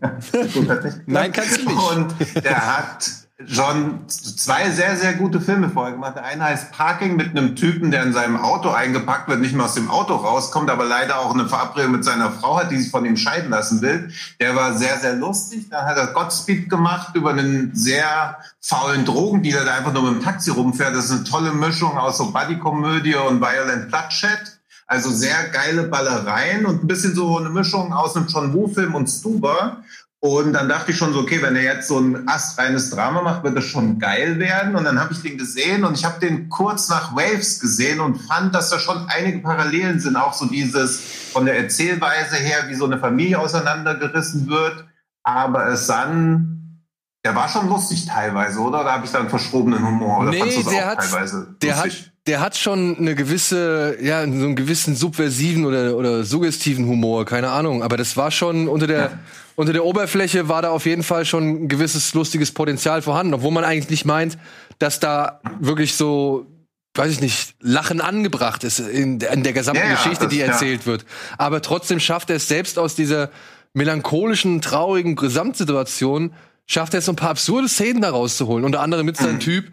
[1.06, 1.90] Nein, kannst du nicht.
[1.90, 3.10] Und der hat
[3.46, 6.16] schon zwei sehr, sehr gute Filme vorher gemacht.
[6.16, 9.66] Der eine heißt Parking mit einem Typen, der in seinem Auto eingepackt wird, nicht mehr
[9.66, 12.90] aus dem Auto rauskommt, aber leider auch eine Verabredung mit seiner Frau hat, die sich
[12.90, 14.10] von ihm scheiden lassen will.
[14.40, 15.68] Der war sehr, sehr lustig.
[15.70, 20.24] Dann hat er Godspeed gemacht über einen sehr faulen Drogendealer, der einfach nur mit dem
[20.24, 20.94] Taxi rumfährt.
[20.94, 24.60] Das ist eine tolle Mischung aus so Buddy-Komödie und Violent Bloodshed.
[24.86, 29.06] Also sehr geile Ballereien und ein bisschen so eine Mischung aus einem John Woo-Film und
[29.06, 29.84] Stuber.
[30.22, 33.42] Und dann dachte ich schon so, okay, wenn er jetzt so ein astreines Drama macht,
[33.42, 34.76] wird das schon geil werden.
[34.76, 38.16] Und dann habe ich den gesehen und ich habe den kurz nach Waves gesehen und
[38.18, 40.16] fand, dass da schon einige Parallelen sind.
[40.16, 41.00] Auch so dieses
[41.32, 44.84] von der Erzählweise her, wie so eine Familie auseinandergerissen wird.
[45.22, 46.82] Aber es dann,
[47.24, 48.84] der war schon lustig teilweise, oder?
[48.84, 50.20] Da habe ich dann verschrobenen Humor.
[50.20, 52.02] Oder Nee, der auch hat- teilweise Der lustig?
[52.04, 57.24] hat, der hat schon eine gewisse, ja, so einen gewissen subversiven oder, oder suggestiven Humor,
[57.24, 57.82] keine Ahnung.
[57.82, 59.12] Aber das war schon unter der,
[59.60, 63.52] unter der Oberfläche war da auf jeden Fall schon ein gewisses lustiges Potenzial vorhanden, obwohl
[63.52, 64.38] man eigentlich nicht meint,
[64.78, 66.46] dass da wirklich so,
[66.94, 70.38] weiß ich nicht, Lachen angebracht ist in, in der gesamten Ja, ja, Geschichte, das- die
[70.40, 70.46] ja.
[70.46, 71.04] erzählt wird.
[71.38, 73.30] Aber trotzdem schafft er es selbst aus dieser
[73.74, 76.32] melancholischen, traurigen Gesamtsituation,
[76.66, 78.64] schafft er es so ein paar absurde Szenen da rauszuholen.
[78.64, 79.24] Unter anderem mit Mhm.
[79.24, 79.72] seinem Typ,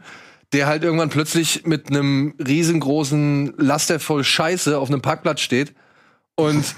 [0.54, 5.74] der halt irgendwann plötzlich mit einem riesengroßen Laster voll Scheiße auf einem Parkplatz steht
[6.40, 6.76] und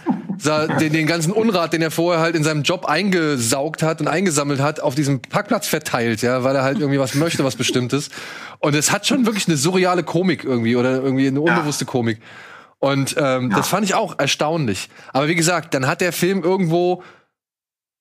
[0.80, 4.62] den, den ganzen Unrat, den er vorher halt in seinem Job eingesaugt hat und eingesammelt
[4.62, 8.10] hat, auf diesem Parkplatz verteilt, ja, weil er halt irgendwie was möchte, was Bestimmtes.
[8.60, 12.20] Und es hat schon wirklich eine surreale Komik irgendwie oder irgendwie eine unbewusste Komik.
[12.80, 14.88] Und ähm, das fand ich auch erstaunlich.
[15.12, 17.04] Aber wie gesagt, dann hat der Film irgendwo,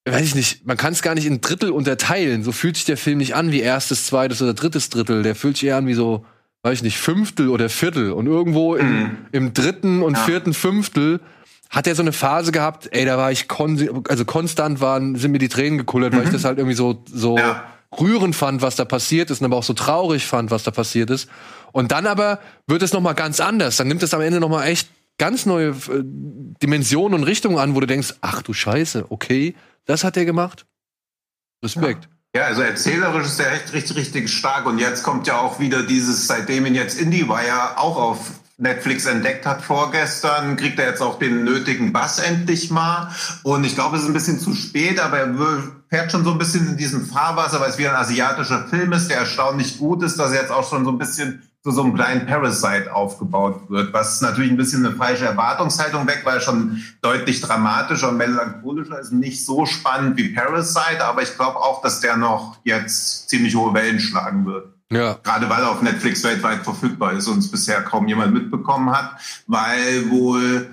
[0.05, 2.45] weiß ich nicht, man kann es gar nicht in Drittel unterteilen.
[2.45, 5.25] So fühlt sich der Film nicht an wie erstes, zweites oder drittes Drittel.
[5.25, 6.25] Der fühlt sich eher an wie so,
[6.63, 8.13] weiß ich nicht, Fünftel oder Viertel.
[8.13, 11.19] Und irgendwo im, im dritten und vierten Fünftel
[11.71, 15.33] hat er so eine Phase gehabt, ey, da war ich kon also konstant waren, sind
[15.33, 17.63] mir die Tränen gekullert, weil ich das halt irgendwie so, so Ja.
[17.99, 21.11] rührend fand, was da passiert ist, und aber auch so traurig fand, was da passiert
[21.11, 21.29] ist.
[21.73, 23.77] Und dann aber wird es noch mal ganz anders.
[23.77, 24.89] Dann nimmt es am Ende noch mal echt
[25.19, 26.03] ganz neue äh,
[26.63, 29.55] Dimensionen und Richtungen an, wo du denkst, ach du Scheiße, okay,
[29.85, 30.65] das hat er gemacht.
[31.63, 32.09] Respekt.
[32.35, 34.67] Ja, also erzählerisch ist er echt richtig, richtig stark.
[34.67, 38.19] Und jetzt kommt ja auch wieder dieses, seitdem ihn jetzt IndieWire auch auf
[38.61, 43.15] Netflix entdeckt hat vorgestern, kriegt er jetzt auch den nötigen Bass endlich mal.
[43.45, 46.39] Und ich glaube, es ist ein bisschen zu spät, aber er fährt schon so ein
[46.39, 50.19] bisschen in diesem Fahrwasser, weil es wieder ein asiatischer Film ist, der erstaunlich gut ist,
[50.19, 53.93] dass er jetzt auch schon so ein bisschen zu so einem kleinen Parasite aufgebaut wird,
[53.93, 58.99] was natürlich ein bisschen eine falsche Erwartungshaltung weg, weil er schon deutlich dramatischer und melancholischer
[58.99, 63.55] ist, nicht so spannend wie Parasite, aber ich glaube auch, dass der noch jetzt ziemlich
[63.55, 64.78] hohe Wellen schlagen wird.
[64.91, 65.19] Ja.
[65.23, 69.21] Gerade weil er auf Netflix weltweit verfügbar ist und es bisher kaum jemand mitbekommen hat,
[69.47, 70.71] weil wohl,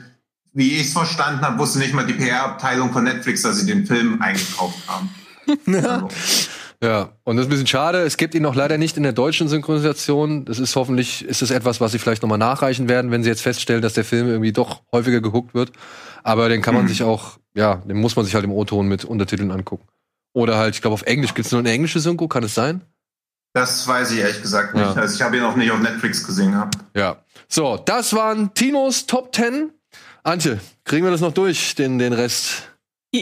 [0.54, 3.86] wie ich es verstanden habe, wusste nicht mal die PR-Abteilung von Netflix, dass sie den
[3.86, 5.10] Film eingekauft haben.
[5.48, 6.10] Also,
[6.84, 8.00] Ja, und das ist ein bisschen schade.
[8.00, 10.46] Es gibt ihn noch leider nicht in der deutschen Synchronisation.
[10.46, 13.42] Das ist hoffentlich, ist es etwas, was sie vielleicht nochmal nachreichen werden, wenn sie jetzt
[13.42, 15.72] feststellen, dass der Film irgendwie doch häufiger geguckt wird.
[16.24, 19.06] Aber den kann man sich auch, ja, den muss man sich halt im O-Ton mit
[19.06, 19.88] Untertiteln angucken.
[20.34, 21.34] Oder halt, ich glaube, auf Englisch.
[21.34, 22.28] Gibt es nur eine englische Synchro?
[22.28, 22.82] Kann es sein?
[23.56, 24.84] Das weiß ich ehrlich gesagt nicht.
[24.84, 24.94] Ja.
[24.94, 26.78] Also ich habe ihn auch nicht auf Netflix gesehen gehabt.
[26.94, 27.16] Ja.
[27.48, 29.72] So, das waren Tinos Top 10.
[30.24, 32.64] Antje, kriegen wir das noch durch, den, den Rest?
[33.14, 33.22] Ja,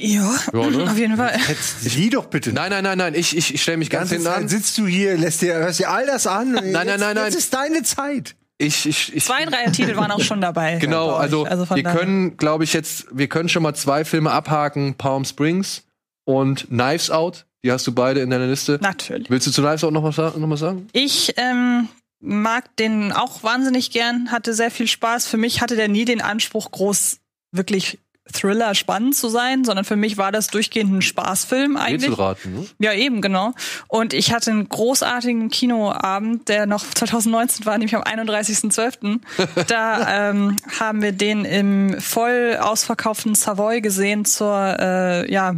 [0.51, 0.83] Ja, ne?
[0.89, 1.37] auf jeden Fall.
[1.81, 2.51] Sieh doch bitte.
[2.51, 4.47] Nein, nein, nein, nein, ich, ich, ich stelle mich ganz hinten an.
[4.49, 6.53] sitzt du hier, lässt dir, hörst dir all das an.
[6.53, 7.25] Nein, nein, nein, nein.
[7.25, 8.35] Jetzt ist deine Zeit.
[8.57, 10.77] Ich, ich, ich, Zwei, drei Titel waren auch schon dabei.
[10.81, 11.99] Genau, also, von wir daher.
[11.99, 15.83] können, glaube ich, jetzt, wir können schon mal zwei Filme abhaken: Palm Springs
[16.25, 17.45] und Knives Out.
[17.63, 18.77] Die hast du beide in deiner Liste.
[18.81, 19.29] Natürlich.
[19.29, 20.87] Willst du zu Knives Out noch was, noch was sagen?
[20.91, 21.87] Ich ähm,
[22.19, 25.27] mag den auch wahnsinnig gern, hatte sehr viel Spaß.
[25.27, 27.19] Für mich hatte der nie den Anspruch, groß
[27.51, 27.99] wirklich
[28.31, 32.11] Thriller spannend zu sein, sondern für mich war das durchgehend ein Spaßfilm eigentlich.
[32.11, 32.65] Rätselraten, ne?
[32.79, 33.53] Ja, eben, genau.
[33.89, 39.19] Und ich hatte einen großartigen Kinoabend, der noch 2019 war, nämlich am 31.12.
[39.67, 45.53] da ähm, haben wir den im voll ausverkauften Savoy gesehen zur äh, ja,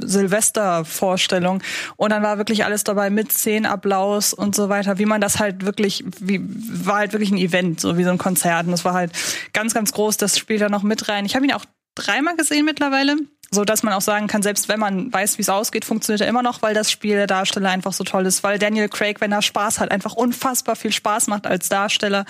[0.00, 1.62] Silvestervorstellung.
[1.96, 5.66] Und dann war wirklich alles dabei mit Szenenapplaus und so weiter, wie man das halt
[5.66, 8.64] wirklich, wie, war halt wirklich ein Event, so wie so ein Konzert.
[8.64, 9.12] Und das war halt
[9.52, 10.16] ganz, ganz groß.
[10.16, 11.26] Das spielt da noch mit rein.
[11.26, 11.66] Ich habe ihn auch
[11.96, 13.16] dreimal gesehen mittlerweile
[13.50, 16.28] so dass man auch sagen kann, selbst wenn man weiß, wie es ausgeht, funktioniert er
[16.28, 19.32] immer noch, weil das Spiel der Darsteller einfach so toll ist, weil Daniel Craig, wenn
[19.32, 22.24] er Spaß hat, einfach unfassbar viel Spaß macht als Darsteller,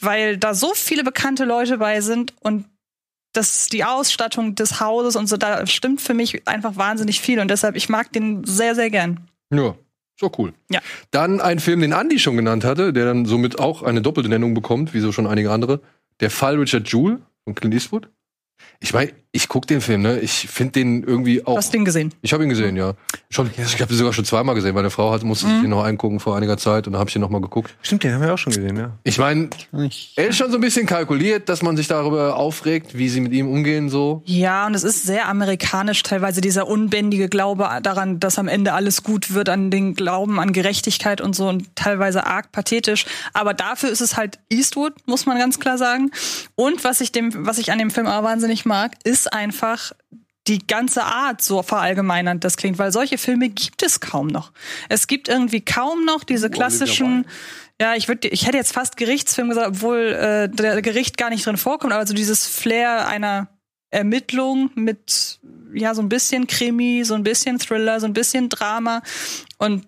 [0.00, 2.66] weil da so viele bekannte Leute bei sind und
[3.32, 7.48] das die Ausstattung des Hauses und so da stimmt für mich einfach wahnsinnig viel und
[7.48, 9.20] deshalb ich mag den sehr sehr gern.
[9.50, 9.74] Ja,
[10.20, 10.52] so cool.
[10.70, 10.80] Ja.
[11.10, 14.54] Dann ein Film, den Andy schon genannt hatte, der dann somit auch eine doppelte Nennung
[14.54, 15.80] bekommt, wie so schon einige andere.
[16.20, 18.08] Der Fall Richard Jewell von Clint Eastwood.
[18.80, 20.18] Ich meine, ich guck den Film, ne?
[20.20, 21.56] Ich finde den irgendwie Du auch.
[21.56, 22.12] hast den gesehen.
[22.20, 22.92] Ich habe ihn gesehen, ja.
[23.30, 24.74] Schon, ich habe ihn sogar schon zweimal gesehen.
[24.74, 25.62] Meine Frau hat, musste sich Mhm.
[25.62, 27.74] den noch angucken vor einiger Zeit und dann habe ich ihn noch mal geguckt.
[27.80, 28.90] Stimmt, den haben wir auch schon gesehen, ja.
[29.04, 29.48] Ich meine,
[30.16, 33.32] er ist schon so ein bisschen kalkuliert, dass man sich darüber aufregt, wie sie mit
[33.32, 34.22] ihm umgehen so.
[34.26, 39.02] Ja, und es ist sehr amerikanisch teilweise dieser unbändige Glaube daran, dass am Ende alles
[39.02, 43.06] gut wird, an den Glauben an Gerechtigkeit und so und teilweise arg pathetisch.
[43.32, 46.10] Aber dafür ist es halt Eastwood, muss man ganz klar sagen.
[46.54, 49.92] Und was ich dem, was ich an dem Film auch wahnsinnig mag, ist einfach
[50.48, 54.52] die ganze Art so verallgemeinernd das klingt, weil solche Filme gibt es kaum noch.
[54.88, 57.26] Es gibt irgendwie kaum noch diese klassischen,
[57.80, 61.46] ja, ich würde, ich hätte jetzt fast Gerichtsfilm gesagt, obwohl äh, der Gericht gar nicht
[61.46, 63.48] drin vorkommt, aber so dieses Flair einer
[63.90, 65.38] Ermittlung mit
[65.74, 69.02] ja so ein bisschen Krimi, so ein bisschen Thriller, so ein bisschen Drama
[69.58, 69.86] und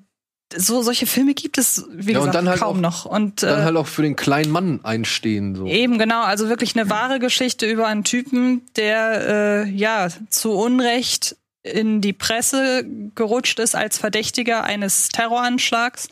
[0.56, 3.05] so solche Filme gibt es, wie Ja, und gesagt, dann halt kaum auch- noch.
[3.06, 5.55] Und Dann äh, halt auch für den kleinen Mann einstehen.
[5.56, 5.66] So.
[5.66, 6.22] Eben, genau.
[6.22, 12.12] Also wirklich eine wahre Geschichte über einen Typen, der äh, ja zu Unrecht in die
[12.12, 16.09] Presse gerutscht ist als Verdächtiger eines Terroranschlags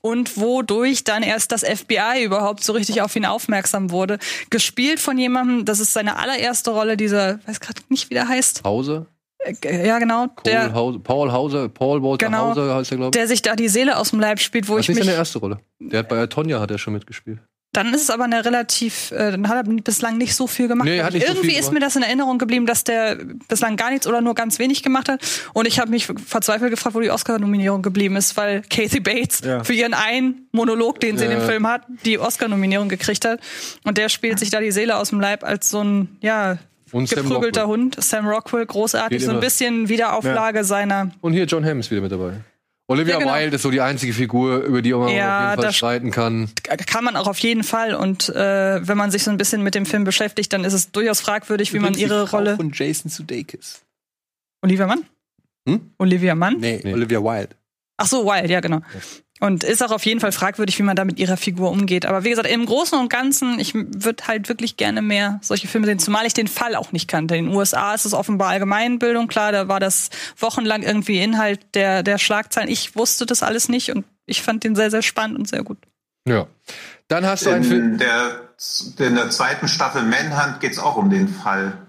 [0.00, 4.18] und wodurch dann erst das FBI überhaupt so richtig auf ihn aufmerksam wurde.
[4.48, 8.62] Gespielt von jemandem, das ist seine allererste Rolle, dieser, weiß gerade nicht, wie der heißt.
[8.64, 9.04] Hause?
[9.64, 10.26] Äh, Ja, genau.
[10.28, 12.48] Paul Der, Hause, Paul Hauser, Paul Walter Genau.
[12.50, 13.12] Hauser heißt er, glaube ich.
[13.20, 15.06] der sich da die Seele aus dem Leib spielt, wo Das ich ist nicht mich
[15.06, 15.58] seine erste Rolle.
[15.80, 17.38] Der hat bei Tonja hat er schon mitgespielt.
[17.72, 20.86] Dann ist es aber eine relativ, äh, dann hat er bislang nicht so viel gemacht.
[20.88, 21.14] Nee, hat ich.
[21.14, 21.74] nicht so Irgendwie viel ist gemacht.
[21.80, 23.16] mir das in Erinnerung geblieben, dass der
[23.48, 25.20] bislang gar nichts oder nur ganz wenig gemacht hat.
[25.54, 29.64] Und ich habe mich verzweifelt gefragt, wo die Oscar-Nominierung geblieben ist, weil Kathy Bates Ja.
[29.64, 31.38] für ihren einen Monolog, den sie in Ja.
[31.40, 33.40] dem Film hat, die Oscar-Nominierung gekriegt hat.
[33.82, 36.58] Und der spielt sich da die Seele aus dem Leib als so ein, ja,
[36.90, 37.66] geprügelter.
[37.66, 37.96] Hund.
[38.02, 39.18] Sam Rockwell, großartig.
[39.18, 39.40] Geht So ein immer.
[39.40, 42.34] bisschen Wiederauflage seiner Und hier John Hamm ist wieder mit dabei.
[42.86, 43.34] Olivia Ja, genau.
[43.34, 46.50] Wilde ist so die einzige Figur, über die man Ja, auf jeden Fall streiten kann.
[46.86, 47.94] kann man auch auf jeden Fall.
[47.94, 50.92] Und äh, wenn man sich so ein bisschen mit dem Film beschäftigt, dann ist es
[50.92, 52.56] durchaus fragwürdig, wie man ihre Frau Rolle.
[52.56, 53.80] von Jason Sudeikis.
[54.62, 55.04] Olivia Mann?
[55.66, 55.92] Hm?
[55.98, 56.58] Olivia Mann?
[56.58, 56.92] Nee, Nee.
[56.92, 57.56] Olivia Wilde.
[57.96, 58.80] Ach so, Wild, ja, genau.
[59.40, 62.06] Und ist auch auf jeden Fall fragwürdig, wie man da mit ihrer Figur umgeht.
[62.06, 65.86] Aber wie gesagt, im Großen und Ganzen, ich würde halt wirklich gerne mehr solche Filme
[65.86, 67.36] sehen, zumal ich den Fall auch nicht kannte.
[67.36, 72.04] In den USA ist es offenbar Allgemeinbildung, klar, da war das wochenlang irgendwie Inhalt der,
[72.04, 72.70] der Schlagzeilen.
[72.70, 75.78] Ich wusste das alles nicht und ich fand den sehr, sehr spannend und sehr gut.
[76.26, 76.46] Ja.
[77.08, 77.92] Dann hast du einen Film.
[77.92, 78.40] In der,
[78.98, 81.83] in der zweiten Staffel Manhunt geht es auch um den Fall.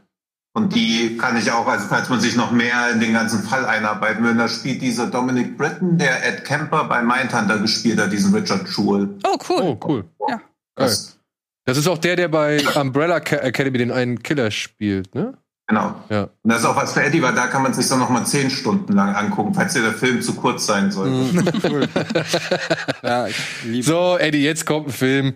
[0.58, 3.66] Und die kann ich auch, also falls man sich noch mehr in den ganzen Fall
[3.66, 8.34] einarbeiten will, da spielt dieser Dominic Britton, der Ed Kemper bei Mindhunter gespielt hat, diesen
[8.34, 9.10] Richard Jewell.
[9.28, 9.62] Oh, cool.
[9.62, 10.06] Oh, cool.
[10.30, 10.36] Ja.
[10.38, 10.42] Geil.
[10.76, 11.18] Das,
[11.66, 15.34] Das ist auch der, der bei Umbrella Ca- Academy den einen Killer spielt, ne?
[15.68, 15.96] genau.
[16.10, 16.24] Ja.
[16.44, 18.24] Und das ist auch was für Eddie, weil da kann man sich dann noch mal
[18.24, 21.90] zehn Stunden lang angucken, falls dir der Film zu kurz sein sollte.
[23.04, 25.34] Ja, ich liebe So, Eddie, jetzt kommt ein Film.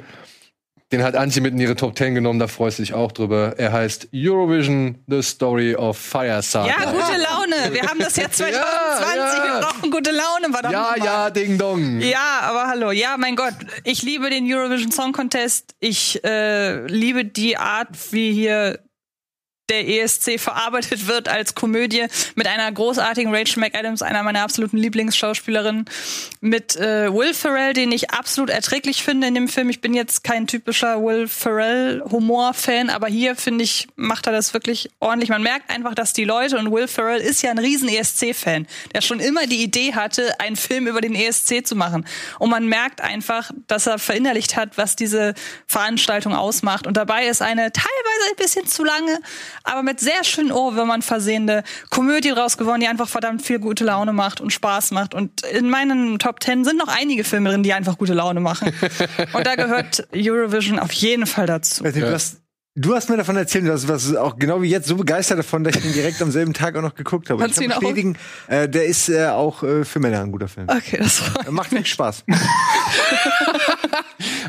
[0.92, 3.54] Den hat Antje mit in ihre Top 10 genommen, da freust du dich auch drüber.
[3.58, 6.68] Er heißt Eurovision The Story of Fire Saga.
[6.68, 7.74] Ja, gute Laune.
[7.74, 8.58] Wir haben das jetzt 2020.
[9.16, 9.44] ja.
[9.44, 10.52] Wir brauchen gute Laune.
[10.52, 11.06] Verdammt ja, nochmal.
[11.06, 12.00] ja, Ding Dong.
[12.02, 12.90] Ja, aber hallo.
[12.90, 13.54] Ja, mein Gott.
[13.84, 15.76] Ich liebe den Eurovision Song Contest.
[15.80, 18.80] Ich äh, liebe die Art, wie hier
[19.70, 25.86] der ESC verarbeitet wird als Komödie mit einer großartigen Rachel McAdams, einer meiner absoluten Lieblingsschauspielerinnen,
[26.42, 29.70] mit äh, Will Ferrell, den ich absolut erträglich finde in dem Film.
[29.70, 34.54] Ich bin jetzt kein typischer Will Ferrell Humor-Fan, aber hier finde ich macht er das
[34.54, 35.30] wirklich ordentlich.
[35.30, 39.02] Man merkt einfach, dass die Leute und Will Ferrell ist ja ein riesen ESC-Fan, der
[39.02, 42.06] schon immer die Idee hatte, einen Film über den ESC zu machen.
[42.40, 45.34] Und man merkt einfach, dass er verinnerlicht hat, was diese
[45.68, 46.88] Veranstaltung ausmacht.
[46.88, 49.20] Und dabei ist eine teilweise ein bisschen zu lange,
[49.64, 54.14] aber mit sehr schönen Ohrwürmern versehende Komödie draus geworden, die einfach verdammt viel gute Laune
[54.14, 55.14] macht und Spaß macht.
[55.14, 58.72] Und in meinen Top Ten sind noch einige Filme drin, die einfach gute Laune machen.
[59.34, 61.84] und da gehört Eurovision auf jeden Fall dazu.
[61.84, 62.42] Nicht, du, hast,
[62.76, 65.76] du hast mir davon erzählt, du warst auch genau wie jetzt so begeistert davon, dass
[65.76, 67.42] ich den direkt am selben Tag auch noch geguckt habe.
[67.42, 67.94] Kannst ich du kann ihn auch?
[67.94, 68.18] bestätigen,
[68.48, 70.68] äh, der ist äh, auch äh, für Männer ein guter Film.
[70.70, 72.24] Okay, das freut Macht wirklich Spaß.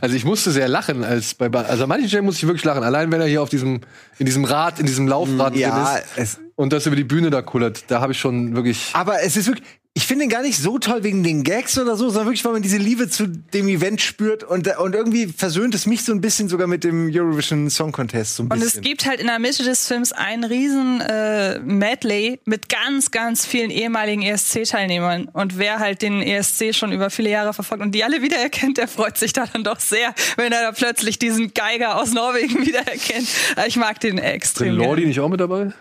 [0.01, 2.83] Also ich musste sehr lachen, als bei also an manchen Stellen musste ich wirklich lachen.
[2.83, 3.81] Allein wenn er hier auf diesem
[4.19, 7.41] in diesem Rad, in diesem Laufrad Ja, drin ist und das über die Bühne da
[7.41, 8.91] kullert, da habe ich schon wirklich.
[8.93, 11.97] Aber es ist wirklich, ich finde ihn gar nicht so toll wegen den Gags oder
[11.97, 15.75] so, sondern wirklich, weil man diese Liebe zu dem Event spürt und, und irgendwie versöhnt
[15.75, 18.83] es mich so ein bisschen sogar mit dem Eurovision Song Contest so ein Und bisschen.
[18.83, 23.45] es gibt halt in der Mitte des Films einen riesen äh, Medley mit ganz, ganz
[23.45, 25.27] vielen ehemaligen ESC-Teilnehmern.
[25.33, 28.87] Und wer halt den ESC schon über viele Jahre verfolgt und die alle wiedererkennt, der
[28.87, 33.27] freut sich da dann doch sehr, wenn er da plötzlich diesen Geiger aus Norwegen wiedererkennt.
[33.67, 34.77] Ich mag den Sind extrem.
[34.77, 35.07] Lordi gerne.
[35.09, 35.73] nicht auch mit dabei?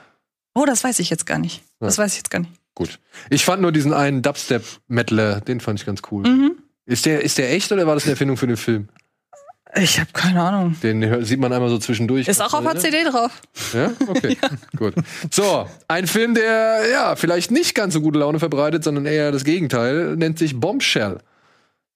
[0.56, 1.62] Oh, das weiß ich jetzt gar nicht.
[1.80, 2.52] Das weiß ich jetzt gar nicht.
[2.80, 2.98] Gut.
[3.30, 6.26] Ich fand nur diesen einen Dubstep-Mettler, den fand ich ganz cool.
[6.26, 6.52] Mhm.
[6.86, 8.88] Ist der, ist der echt oder war das eine Erfindung für den Film?
[9.76, 10.78] Ich habe keine Ahnung.
[10.82, 12.30] Den sieht man einmal so zwischendurch.
[12.30, 13.42] Ist auch auf der CD drauf.
[13.74, 13.92] Ja?
[14.08, 14.38] Okay.
[14.78, 14.94] Gut.
[15.30, 19.44] So, ein Film, der ja vielleicht nicht ganz so gute Laune verbreitet, sondern eher das
[19.44, 21.20] Gegenteil, nennt sich Bombshell.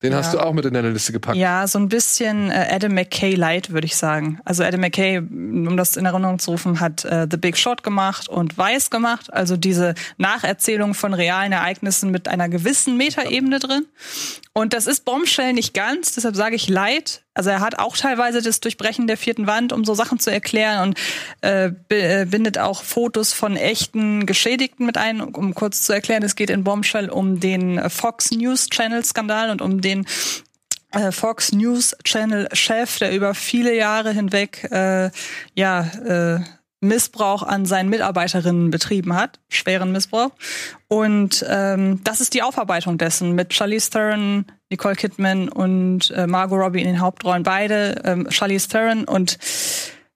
[0.04, 1.38] Den hast du auch mit in deine Liste gepackt.
[1.38, 4.40] Ja, so ein bisschen äh, Adam McKay light, würde ich sagen.
[4.44, 8.28] Also Adam McKay, um das in Erinnerung zu rufen, hat äh, The Big Shot gemacht
[8.28, 9.32] und Vice gemacht.
[9.32, 13.86] Also diese Nacherzählung von realen Ereignissen mit einer gewissen Metaebene drin.
[14.52, 17.23] Und das ist Bombshell nicht ganz, deshalb sage ich light.
[17.34, 20.90] Also er hat auch teilweise das Durchbrechen der vierten Wand, um so Sachen zu erklären
[20.90, 21.00] und
[21.42, 26.36] äh, äh, bindet auch Fotos von echten Geschädigten mit ein, um kurz zu erklären, es
[26.36, 30.06] geht in Bombshell um den äh, Fox News Channel Skandal und um den
[30.92, 35.10] äh, Fox News Channel Chef, der über viele Jahre hinweg äh,
[35.56, 36.40] ja äh,
[36.84, 40.32] Missbrauch an seinen Mitarbeiterinnen betrieben hat, schweren Missbrauch.
[40.88, 46.60] Und ähm, das ist die Aufarbeitung dessen mit Charlize Theron, Nicole Kidman und äh, Margot
[46.60, 47.44] Robbie in den Hauptrollen.
[47.44, 49.40] Beide, ähm, Charlize Theron und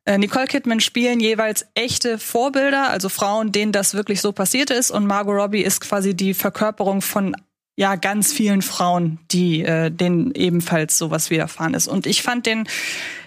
[0.05, 4.91] äh, Nicole Kidman spielen jeweils echte Vorbilder, also Frauen, denen das wirklich so passiert ist.
[4.91, 7.35] Und Margot Robbie ist quasi die Verkörperung von
[7.75, 11.87] ja ganz vielen Frauen, die äh, denen ebenfalls sowas widerfahren ist.
[11.87, 12.67] Und ich fand den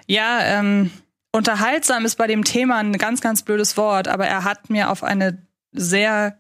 [0.07, 0.91] ja ähm,
[1.33, 5.05] unterhaltsam ist bei dem Thema ein ganz ganz blödes Wort, aber er hat mir auf
[5.05, 6.37] eine sehr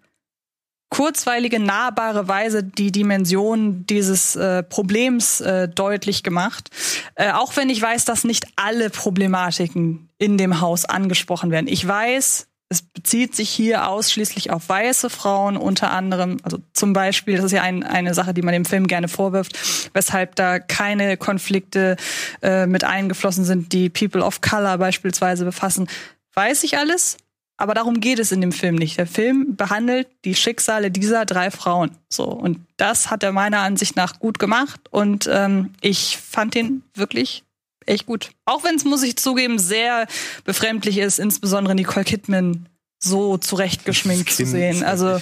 [0.91, 6.70] kurzweilige, nahbare Weise die Dimension dieses äh, Problems äh, deutlich gemacht.
[7.15, 11.69] Äh, auch wenn ich weiß, dass nicht alle Problematiken in dem Haus angesprochen werden.
[11.69, 17.34] Ich weiß, es bezieht sich hier ausschließlich auf weiße Frauen, unter anderem, also zum Beispiel,
[17.34, 21.16] das ist ja ein, eine Sache, die man dem Film gerne vorwirft, weshalb da keine
[21.16, 21.97] Konflikte
[22.42, 25.89] äh, mit eingeflossen sind, die People of Color beispielsweise befassen.
[26.34, 27.16] Weiß ich alles,
[27.57, 28.97] aber darum geht es in dem Film nicht.
[28.99, 31.90] Der Film behandelt die Schicksale dieser drei Frauen.
[32.08, 36.84] So und das hat er meiner Ansicht nach gut gemacht und ähm, ich fand den
[36.94, 37.42] wirklich
[37.91, 38.31] echt gut.
[38.47, 40.07] Auch wenn es, muss ich zugeben, sehr
[40.44, 42.67] befremdlich ist, insbesondere Nicole Kidman
[43.02, 44.83] so zurechtgeschminkt zu sehen.
[44.85, 45.19] Also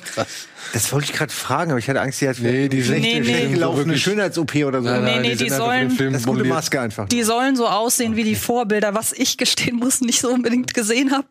[0.73, 3.47] Das wollte ich gerade fragen, aber ich hatte Angst, sie hat Nee, die Nee, nee.
[3.53, 4.89] gelaufene wirklich- Schönheits-OP oder so.
[4.89, 6.45] Nein, Nee, nein, nee, die, die den sollen- Das gute.
[6.45, 7.09] Maske einfach.
[7.09, 11.13] die sollen so aussehen wie die Vorbilder, was ich gestehen muss, nicht so unbedingt gesehen
[11.13, 11.27] habe.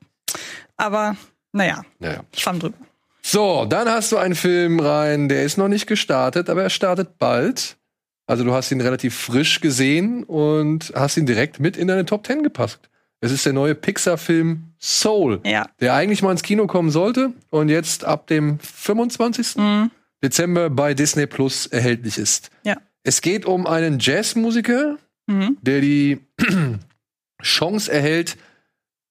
[0.77, 1.17] Aber
[1.51, 2.23] naja, Naja.
[2.35, 2.77] Schwamm drüber.
[3.21, 7.17] So, dann hast du einen Film rein, der ist noch nicht gestartet, aber er startet
[7.17, 7.76] bald.
[8.27, 12.27] Also du hast ihn relativ frisch gesehen und hast ihn direkt mit in deine Top
[12.27, 12.79] 10 gepasst.
[13.21, 15.67] Es ist der neue Pixar-Film Soul, Ja.
[15.79, 19.55] der eigentlich mal ins Kino kommen sollte und jetzt ab dem 25.
[19.55, 19.91] Mhm.
[20.23, 22.51] Dezember bei Disney Plus erhältlich ist.
[22.63, 22.75] Ja.
[23.03, 24.97] Es geht um einen Jazzmusiker,
[25.27, 25.57] Mhm.
[25.61, 26.19] der die
[27.41, 28.37] Chance erhält,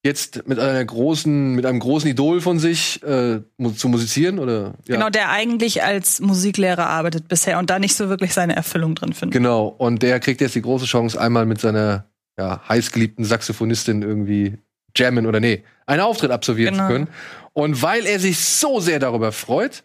[0.07, 3.41] jetzt mit einer großen, mit einem großen Idol von sich äh,
[3.77, 4.97] zu musizieren oder ja.
[4.97, 9.13] Genau, der eigentlich als Musiklehrer arbeitet bisher und da nicht so wirklich seine Erfüllung drin
[9.13, 9.35] findet.
[9.35, 9.67] Genau.
[9.67, 12.07] Und der kriegt jetzt die große Chance, einmal mit seiner
[12.39, 14.59] ja, heißgeliebten Saxophonistin irgendwie
[14.97, 16.87] jammen oder nee, einen Auftritt absolvieren Genau.
[16.87, 17.09] zu können.
[17.53, 19.83] Und weil er sich so sehr darüber freut,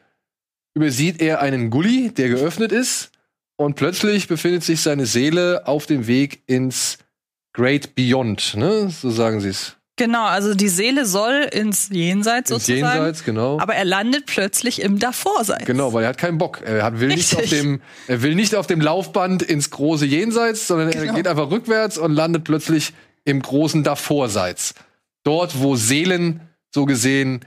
[0.73, 3.11] übersieht er einen Gully, der geöffnet ist.
[3.57, 6.97] Und plötzlich befindet sich seine Seele auf dem Weg ins
[7.53, 8.89] Great Beyond, ne?
[8.89, 9.77] So sagen sie es.
[10.01, 12.95] Genau, also die Seele soll ins Jenseits Ins sozusagen.
[12.95, 13.59] Jenseits, genau.
[13.59, 15.65] Aber er landet plötzlich im Davorseits.
[15.65, 16.61] Genau, weil er hat keinen Bock.
[16.65, 20.65] Er hat, will nicht auf dem, er will nicht auf dem Laufband ins große Jenseits,
[20.67, 21.13] sondern er Genau.
[21.13, 22.93] geht einfach rückwärts und landet plötzlich
[23.25, 24.73] im großen Davorseits.
[25.23, 26.41] Dort, wo Seelen
[26.73, 27.41] so gesehen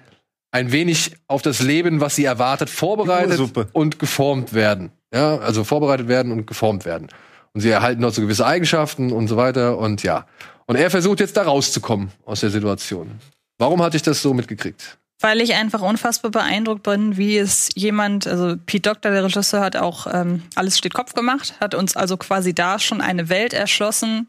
[0.53, 3.41] ein wenig auf das Leben, was sie erwartet, vorbereitet
[3.73, 4.93] und geformt werden.
[5.13, 7.09] Ja, also vorbereitet werden und geformt werden.
[7.55, 10.27] Und sie erhalten noch so gewisse Eigenschaften und so weiter und ja.
[10.67, 13.21] Und er versucht jetzt da rauszukommen aus der Situation.
[13.59, 14.99] Warum hatte ich das so mitgekriegt?
[15.21, 19.77] Weil ich einfach unfassbar beeindruckt bin, wie es jemand, also Pete Doctor, der Regisseur, hat
[19.77, 24.27] auch ähm, Alles steht Kopf gemacht, hat uns also quasi da schon eine Welt erschlossen,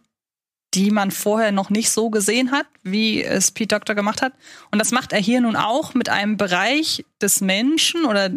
[0.76, 4.34] die man vorher noch nicht so gesehen hat, wie es Pete Doctor gemacht hat.
[4.72, 8.30] Und das macht er hier nun auch mit einem Bereich des Menschen oder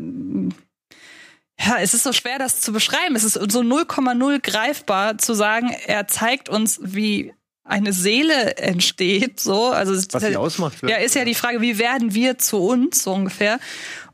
[1.60, 3.16] ja, es ist so schwer, das zu beschreiben.
[3.16, 9.66] Es ist so 0,0 greifbar zu sagen, er zeigt uns, wie eine Seele entsteht, so.
[9.66, 10.82] Also, Was sie ausmacht.
[10.82, 13.58] ja, ist ja die Frage, wie werden wir zu uns, so ungefähr.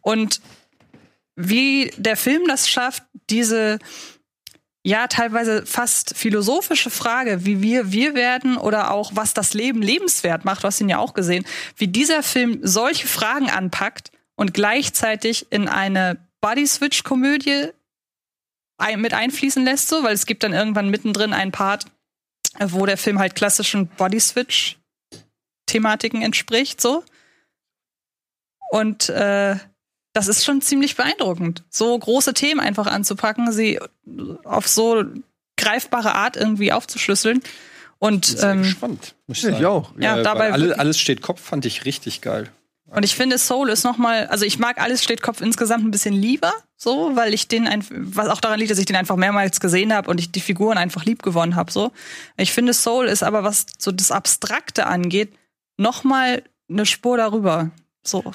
[0.01, 0.41] Und
[1.37, 3.79] wie der Film das schafft, diese
[4.83, 10.45] ja teilweise fast philosophische Frage, wie wir wir werden oder auch was das Leben lebenswert
[10.45, 15.69] macht, was ihn ja auch gesehen, wie dieser Film solche Fragen anpackt und gleichzeitig in
[15.69, 17.71] eine Body Switch Komödie
[18.77, 21.87] ein, mit einfließen lässt, so, weil es gibt dann irgendwann mittendrin einen Part,
[22.61, 24.77] wo der Film halt klassischen Body Switch
[25.67, 27.03] Thematiken entspricht, so.
[28.71, 29.57] Und äh,
[30.13, 33.81] das ist schon ziemlich beeindruckend, so große Themen einfach anzupacken, sie
[34.45, 35.03] auf so
[35.57, 37.43] greifbare Art irgendwie aufzuschlüsseln.
[38.01, 39.15] Und Sehr ähm, gespannt.
[39.29, 39.65] Muss ich Ich sagen.
[39.65, 39.93] auch.
[39.99, 42.51] Ja, Äh, dabei weil alle, wirklich- alles steht Kopf, fand ich richtig geil.
[42.95, 45.91] Und ich finde, Soul ist noch mal, also ich mag alles steht Kopf insgesamt ein
[45.91, 49.17] bisschen lieber, so, weil ich den einfach, was auch daran liegt, dass ich den einfach
[49.17, 51.91] mehrmals gesehen habe und ich die Figuren einfach lieb gewonnen habe, so.
[52.37, 55.35] Ich finde, Soul ist aber, was so das Abstrakte angeht,
[55.77, 57.71] noch mal eine Spur darüber,
[58.05, 58.33] so.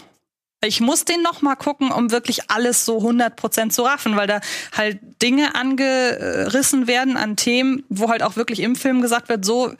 [0.61, 4.41] Ich muss den noch mal gucken, um wirklich alles so 100% zu raffen, weil da
[4.75, 9.73] halt Dinge angerissen werden an Themen, wo halt auch wirklich im Film gesagt wird, so,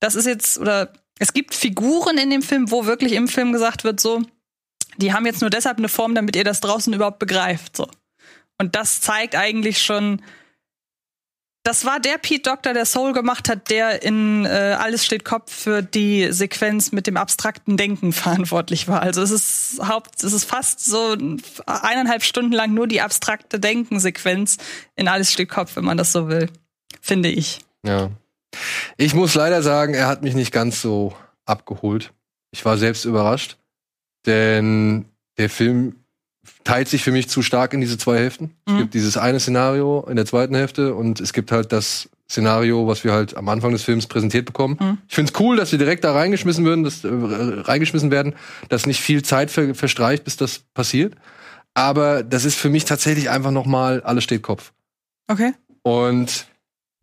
[0.00, 3.84] das ist jetzt, oder es gibt Figuren in dem Film, wo wirklich im Film gesagt
[3.84, 4.22] wird, so,
[4.96, 7.88] die haben jetzt nur deshalb eine Form, damit ihr das draußen überhaupt begreift, so.
[8.58, 10.22] Und das zeigt eigentlich schon,
[11.64, 15.50] das war der Pete Doctor, der Soul gemacht hat, der in äh, Alles steht Kopf
[15.50, 19.00] für die Sequenz mit dem abstrakten Denken verantwortlich war.
[19.00, 21.16] Also es ist Haupt, es ist fast so
[21.66, 24.58] eineinhalb Stunden lang nur die abstrakte Denkensequenz
[24.94, 26.50] in Alles steht Kopf, wenn man das so will,
[27.00, 27.60] finde ich.
[27.84, 28.10] Ja.
[28.96, 31.14] Ich muss leider sagen, er hat mich nicht ganz so
[31.46, 32.12] abgeholt.
[32.52, 33.56] Ich war selbst überrascht,
[34.26, 35.06] denn
[35.38, 35.96] der Film
[36.62, 38.54] teilt sich für mich zu stark in diese zwei Hälften.
[38.66, 38.78] Es Mhm.
[38.78, 43.04] gibt dieses eine Szenario in der zweiten Hälfte und es gibt halt das Szenario, was
[43.04, 44.76] wir halt am Anfang des Films präsentiert bekommen.
[44.80, 44.98] Mhm.
[45.08, 48.34] Ich finde es cool, dass sie direkt da reingeschmissen würden, dass, äh, reingeschmissen werden,
[48.68, 51.14] dass nicht viel Zeit ver verstreicht, bis das passiert.
[51.74, 54.72] Aber das ist für mich tatsächlich einfach noch mal alles steht Kopf.
[55.28, 55.52] Okay.
[55.82, 56.46] Und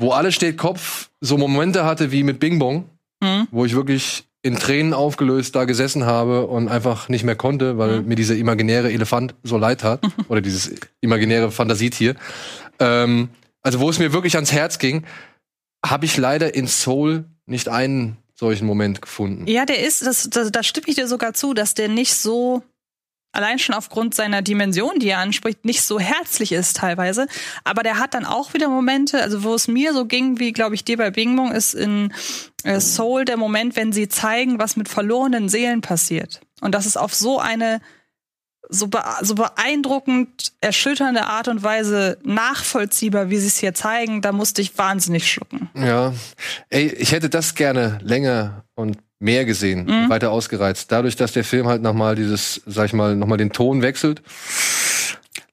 [0.01, 2.85] wo alles steht Kopf so Momente hatte wie mit Bing Bong,
[3.23, 3.47] Mhm.
[3.51, 8.01] wo ich wirklich in Tränen aufgelöst da gesessen habe und einfach nicht mehr konnte, weil
[8.01, 10.71] mir dieser imaginäre Elefant so leid hat oder dieses
[11.01, 12.15] imaginäre Fantasietier.
[12.79, 13.29] Ähm,
[13.61, 15.03] also wo es mir wirklich ans Herz ging,
[15.85, 19.45] habe ich leider in Soul nicht einen solchen Moment gefunden.
[19.45, 22.63] Ja, der ist, das, das, da stimme ich dir sogar zu, dass der nicht so,
[23.31, 27.27] allein schon aufgrund seiner Dimension, die er anspricht, nicht so herzlich ist teilweise.
[27.63, 30.75] Aber der hat dann auch wieder Momente, also wo es mir so ging, wie glaube
[30.75, 32.13] ich dir bei Bing Bong, ist in
[32.63, 36.41] äh, Soul der Moment, wenn sie zeigen, was mit verlorenen Seelen passiert.
[36.61, 37.81] Und das ist auf so eine
[38.71, 44.31] so, be so beeindruckend erschütternde Art und Weise nachvollziehbar, wie sie es hier zeigen, da
[44.31, 45.69] musste ich wahnsinnig schlucken.
[45.75, 46.13] Ja,
[46.69, 50.09] ey, ich hätte das gerne länger und mehr gesehen, Mhm.
[50.09, 50.91] weiter ausgereizt.
[50.91, 54.21] Dadurch, dass der Film halt nochmal dieses, sag ich mal, nochmal den Ton wechselt.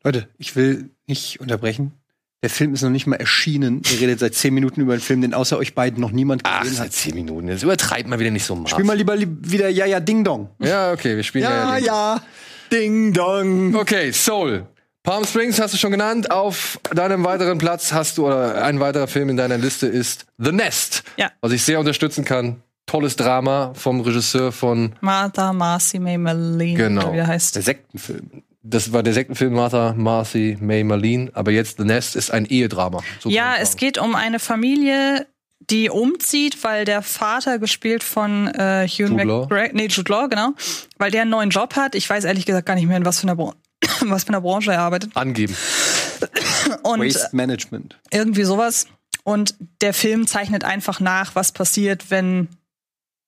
[0.04, 1.92] Leute, ich will nicht unterbrechen.
[2.42, 3.82] Der Film ist noch nicht mal erschienen.
[3.92, 6.60] Ihr redet seit zehn Minuten über einen Film, den außer euch beiden noch niemand Ach,
[6.62, 6.92] gesehen seit hat.
[6.92, 7.48] zehn Minuten.
[7.48, 8.70] Jetzt übertreibt mal wieder nicht so maß.
[8.70, 10.48] Spiel mal lieber li wieder Ja, ja, Ding Dong.
[10.60, 11.76] Ja, okay, wir spielen ja.
[11.78, 12.22] Ja, ja,
[12.72, 13.74] Ding Dong.
[13.74, 14.66] Okay, Soul.
[15.02, 16.30] Palm Springs hast du schon genannt.
[16.30, 20.52] Auf deinem weiteren Platz hast du, oder ein weiterer Film in deiner Liste ist The
[20.52, 21.02] Nest.
[21.16, 21.32] Ja.
[21.40, 22.62] Was ich sehr unterstützen kann.
[22.88, 27.12] Tolles Drama vom Regisseur von, Martha Marcy May Marlene, Genau.
[27.12, 27.54] wie der heißt.
[27.54, 28.42] Der Sektenfilm.
[28.62, 33.02] das war der Sektenfilm Martha Marcy May Marlene, aber jetzt The Nest ist ein Ehedrama.
[33.20, 35.26] So Ja, es geht um eine Familie,
[35.70, 39.12] die umzieht, weil der Vater, gespielt von äh, Hugh.
[39.12, 40.54] McGregor, nee, Jude Law, genau,
[40.96, 41.94] weil der einen neuen Job hat.
[41.94, 43.54] Ich weiß ehrlich gesagt gar nicht mehr, in was für einer, Bran
[44.06, 45.14] was für einer Branche er arbeitet.
[45.14, 45.54] Angeben.
[46.82, 47.98] Und Waste Management.
[48.10, 48.86] irgendwie sowas.
[49.24, 52.48] Und der Film zeichnet einfach nach, was passiert, wenn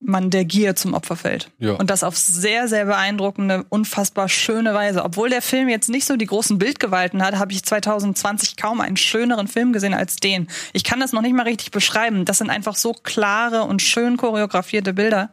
[0.00, 1.50] man der Gier zum Opfer fällt.
[1.58, 1.72] Ja.
[1.72, 5.04] Und das auf sehr, sehr beeindruckende, unfassbar schöne Weise.
[5.04, 8.96] Obwohl der Film jetzt nicht so die großen Bildgewalten hat, habe ich 2020 kaum einen
[8.96, 10.48] schöneren Film gesehen als den.
[10.72, 12.24] Ich kann das noch nicht mal richtig beschreiben.
[12.24, 15.30] Das sind einfach so klare und schön choreografierte Bilder.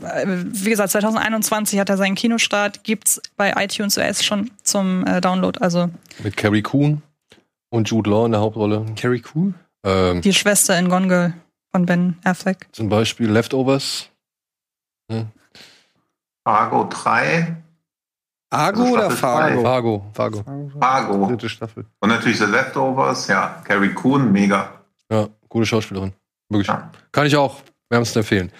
[0.00, 5.20] Äh, Wie gesagt, 2021 hat er seinen Kinostart, gibt's bei iTunes US schon zum äh,
[5.20, 5.58] Download.
[5.60, 5.90] Also
[6.22, 7.02] Mit Carrie Coon
[7.70, 8.86] und Jude Law in der Hauptrolle.
[8.96, 9.54] Carrie Cool?
[9.84, 11.34] Ähm, die Schwester in Gone Girl
[11.72, 12.68] von Ben Affleck.
[12.72, 14.08] zum Beispiel Leftovers.
[16.44, 17.56] Fargo 3,
[18.50, 19.62] Argo Also oder Staffel Fargo?
[19.62, 20.06] Fargo.
[20.14, 20.70] Fargo.
[20.78, 21.26] Fargo.
[21.28, 21.86] Dritte Staffel.
[22.00, 23.62] Und natürlich The Leftovers, ja.
[23.64, 24.72] Carrie Coon, mega.
[25.10, 26.12] Ja, gute Schauspielerin.
[26.48, 26.68] Wirklich.
[26.68, 26.90] Ja.
[27.12, 28.52] Kann ich auch wärmstens empfehlen.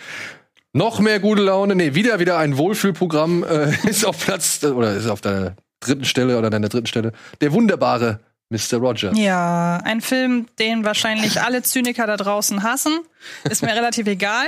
[0.72, 1.74] Noch mehr gute Laune.
[1.74, 6.38] Nee, wieder, wieder ein Wohlfühlprogramm äh, ist auf Platz, oder ist auf deiner dritten Stelle
[6.38, 7.12] oder deiner dritten Stelle.
[7.40, 8.20] Der wunderbare
[8.52, 8.78] Mr.
[8.78, 9.18] Rogers.
[9.18, 13.00] Ja, ein Film, den wahrscheinlich alle Zyniker da draußen hassen.
[13.48, 14.46] Ist mir relativ egal.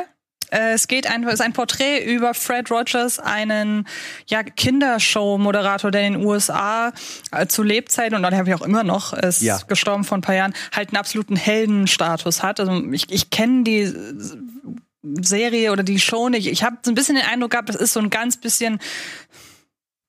[0.50, 3.86] Äh, Es geht einfach, es ist ein Porträt über Fred Rogers, einen
[4.26, 6.92] ja, Kindershow-Moderator, der in den USA
[7.32, 9.58] äh, zu Lebzeiten und dann habe ich auch immer noch, ist Ja.
[9.66, 12.60] gestorben vor ein paar Jahren, halt einen absoluten Heldenstatus hat.
[12.60, 13.90] Also ich, ich kenne die
[15.22, 16.46] Serie oder die Show nicht.
[16.46, 18.78] Ich habe so ein bisschen den Eindruck gehabt, das ist so ein ganz bisschen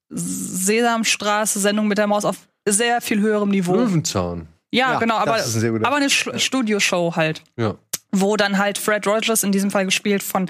[0.09, 2.37] Sesamstraße, Sendung mit der Maus auf
[2.67, 3.75] sehr viel höherem Niveau.
[3.75, 4.47] Löwenzahn.
[4.71, 7.41] Ja, Ja, genau, aber, ein aber eine Sch- Studioshow halt.
[7.57, 7.75] Ja.
[8.11, 10.49] Wo dann halt Fred Rogers, in diesem Fall gespielt von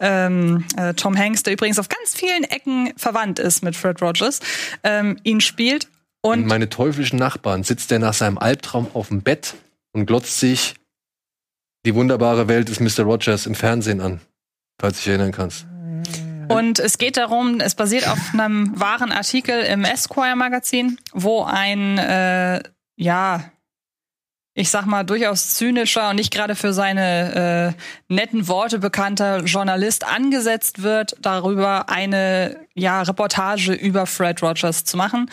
[0.00, 4.40] ähm, äh, Tom Hanks, der übrigens auf ganz vielen Ecken verwandt ist mit Fred Rogers,
[4.82, 5.88] ähm, ihn spielt.
[6.22, 9.54] Und Und meine teuflischen Nachbarn sitzt er nach seinem Albtraum auf dem Bett
[9.92, 10.74] und glotzt sich
[11.86, 13.04] die wunderbare Welt des Mr.
[13.04, 14.20] Rogers im Fernsehen an.
[14.80, 15.66] Falls du dich erinnern kannst.
[16.48, 22.62] Und es geht darum, es basiert auf einem wahren Artikel im Esquire-Magazin, wo ein, äh,
[22.96, 23.44] ja,
[24.54, 27.74] ich sag mal, durchaus zynischer und nicht gerade für seine
[28.08, 34.96] äh, netten Worte bekannter Journalist angesetzt wird, darüber eine ja, Reportage über Fred Rogers zu
[34.96, 35.28] machen.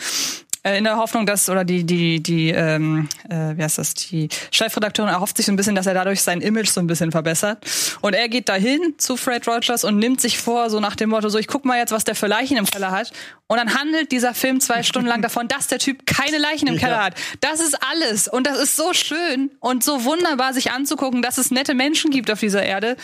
[0.64, 4.28] Äh, in der Hoffnung, dass, oder die, die, die, ähm, äh, wie heißt das, die
[4.52, 7.58] Chefredakteurin erhofft sich so ein bisschen, dass er dadurch sein Image so ein bisschen verbessert.
[8.00, 11.28] Und er geht dahin zu Fred Rogers und nimmt sich vor, so nach dem Motto,
[11.28, 13.12] so ich guck mal jetzt, was der für Leichen im Keller hat.
[13.48, 16.76] Und dann handelt dieser Film zwei Stunden lang davon, dass der Typ keine Leichen im
[16.76, 17.14] Keller hat.
[17.40, 18.28] Das ist alles.
[18.28, 22.30] Und das ist so schön und so wunderbar, sich anzugucken, dass es nette Menschen gibt
[22.30, 22.96] auf dieser Erde.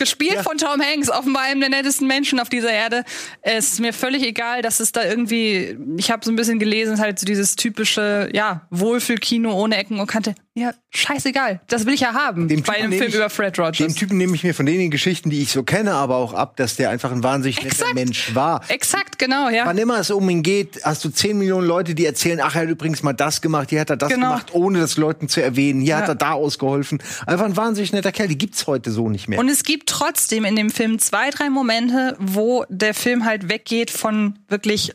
[0.00, 3.04] Gespielt von Tom Hanks, offenbar einem der nettesten Menschen auf dieser Erde.
[3.42, 6.98] Es ist mir völlig egal, dass es da irgendwie, ich habe so ein bisschen gelesen,
[6.98, 10.34] halt so dieses typische, ja, Wohlfühlkino ohne Ecken und Kante.
[10.56, 11.60] Ja, scheißegal.
[11.68, 13.76] Das will ich ja haben Dem bei einem Film ich- über Fred Rogers.
[13.78, 16.56] Dem Typen nehme ich mir von den Geschichten, die ich so kenne, aber auch ab,
[16.56, 17.94] dass der einfach ein wahnsinnig netter Exakt.
[17.94, 18.60] Mensch war.
[18.68, 19.64] Exakt, genau, ja.
[19.64, 22.62] Wann immer es um ihn geht, hast du 10 Millionen Leute, die erzählen, ach, er
[22.62, 24.26] hat übrigens mal das gemacht, hier hat er das Genau.
[24.30, 26.08] gemacht, ohne das Leuten zu erwähnen, hier hat Ja.
[26.10, 27.00] er da ausgeholfen.
[27.26, 29.38] Einfach ein wahnsinnig netter Kerl, die gibt's heute so nicht mehr.
[29.38, 33.92] Und es gibt trotzdem in dem Film zwei, drei Momente, wo der Film halt weggeht
[33.92, 34.90] von wirklich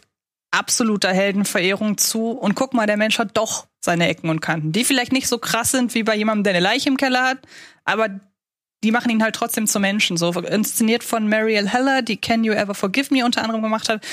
[0.51, 4.83] absoluter Heldenverehrung zu und guck mal, der Mensch hat doch seine Ecken und Kanten, die
[4.83, 7.39] vielleicht nicht so krass sind wie bei jemandem, der eine Leiche im Keller hat,
[7.85, 8.19] aber
[8.83, 10.15] die machen ihn halt trotzdem zum Menschen.
[10.15, 14.05] So inszeniert von Mariel Heller, die Can You Ever Forgive Me unter anderem gemacht hat.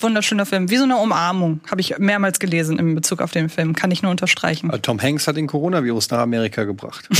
[0.00, 3.74] Wunderschöner Film, wie so eine Umarmung, habe ich mehrmals gelesen in Bezug auf den Film,
[3.74, 4.70] kann ich nur unterstreichen.
[4.82, 7.08] Tom Hanks hat den Coronavirus nach Amerika gebracht.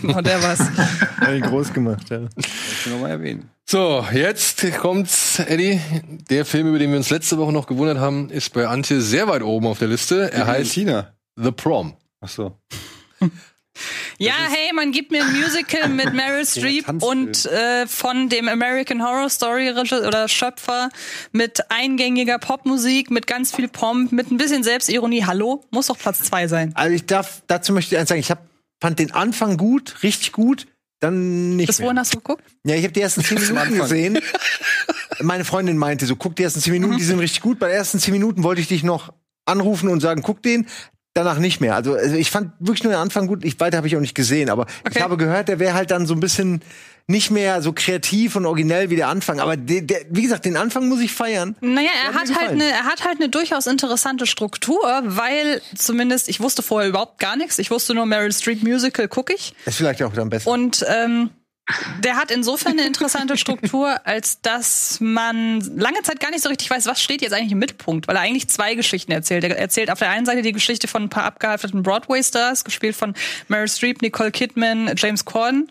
[0.00, 0.60] Genau, der war's.
[1.20, 2.28] Hat ihn groß gemacht, ja.
[2.36, 3.50] Ich will noch mal erwähnen.
[3.70, 5.78] So, jetzt kommt's, Eddie.
[6.30, 9.28] Der Film, über den wir uns letzte Woche noch gewundert haben, ist bei Antje sehr
[9.28, 10.32] weit oben auf der Liste.
[10.32, 11.12] Er heißt Tina.
[11.36, 11.94] The Prom.
[12.22, 12.58] Ach so.
[14.20, 19.04] Ja, hey, man gibt mir ein Musical mit Meryl Streep und äh, von dem American
[19.04, 20.88] Horror Story oder Schöpfer
[21.30, 25.26] mit eingängiger Popmusik, mit ganz viel Pomp, mit ein bisschen Selbstironie.
[25.26, 26.72] Hallo, muss doch Platz zwei sein.
[26.74, 28.48] Also ich darf, dazu möchte ich eins sagen, ich hab,
[28.80, 30.66] fand den Anfang gut, richtig gut,
[31.00, 31.86] dann nicht Bis mehr.
[31.86, 32.42] wohin hast du geguckt?
[32.64, 34.18] Ja, ich habe die ersten zehn Minuten gesehen.
[35.20, 37.58] Meine Freundin meinte so, guck die ersten zehn Minuten, die sind richtig gut.
[37.58, 39.12] Bei den ersten zehn Minuten wollte ich dich noch
[39.46, 40.66] anrufen und sagen, guck den.
[41.14, 41.74] Danach nicht mehr.
[41.74, 43.44] Also, also ich fand wirklich nur den Anfang gut.
[43.44, 44.92] Ich weiter habe ich auch nicht gesehen, aber Okay.
[44.96, 46.60] ich habe gehört, der wäre halt dann so ein bisschen
[47.10, 49.40] nicht mehr so kreativ und originell wie der Anfang.
[49.40, 51.56] Aber der, der, wie gesagt, den Anfang muss ich feiern.
[51.62, 56.40] Naja, er hat halt eine, er hat halt eine durchaus interessante Struktur, weil zumindest ich
[56.40, 57.58] wusste vorher überhaupt gar nichts.
[57.58, 59.54] Ich wusste nur Meryl Streep Musical gucke ich.
[59.64, 60.50] Ist vielleicht auch dann besser.
[60.50, 61.30] Und ähm,
[62.04, 66.70] der hat insofern eine interessante Struktur, als dass man lange Zeit gar nicht so richtig
[66.70, 69.44] weiß, was steht jetzt eigentlich im Mittelpunkt, weil er eigentlich zwei Geschichten erzählt.
[69.44, 73.14] Er erzählt auf der einen Seite die Geschichte von ein paar abgehalfterten Broadway-Stars, gespielt von
[73.48, 75.70] Meryl Streep, Nicole Kidman, James Corden.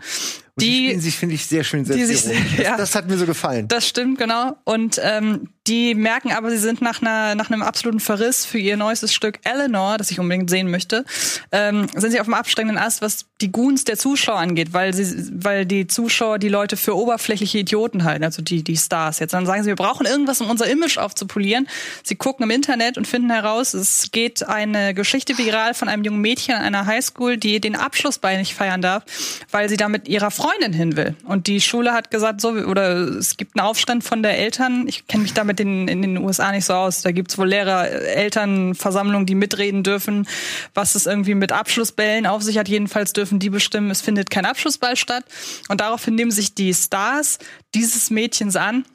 [0.59, 2.25] Die spielen Die, sich, finde ich, sehr schön die sich-
[2.57, 2.71] ja.
[2.71, 3.67] das, das hat mir so gefallen.
[3.67, 4.57] das stimmt, genau.
[4.63, 8.77] Und ähm, die merken aber, sie sind nach, einer, nach einem absoluten Verriss für ihr
[8.77, 11.05] neuestes Stück Eleanor, das ich unbedingt sehen möchte,
[11.51, 15.29] ähm, sind sie auf dem absteigenden Ast, was die Goons der Zuschauer angeht, weil sie,
[15.43, 19.33] weil die Zuschauer die Leute für oberflächliche Idioten halten, also die, die Stars jetzt.
[19.33, 21.67] Dann sagen sie, wir brauchen irgendwas, um unser Image aufzupolieren.
[22.03, 26.21] Sie gucken im Internet und finden heraus, es geht eine Geschichte viral von einem jungen
[26.21, 29.03] Mädchen an einer Highschool, die den Abschlussball nicht feiern darf,
[29.51, 31.15] weil sie da mit ihrer Freundin hin will.
[31.25, 34.87] Und die Schule hat gesagt, so, oder es gibt einen Aufstand von der Eltern.
[34.87, 37.01] Ich kenne mich da mit den, in den USA nicht so aus.
[37.01, 40.27] Da gibt's wohl Lehrer, Elternversammlungen, die mitreden dürfen,
[40.73, 42.69] was es irgendwie mit Abschlussbällen auf sich hat.
[42.69, 45.25] Jedenfalls dürfen die bestimmen, es findet kein Abschlussball statt.
[45.69, 47.39] Und daraufhin nehmen sich die Stars
[47.73, 48.85] dieses Mädchens an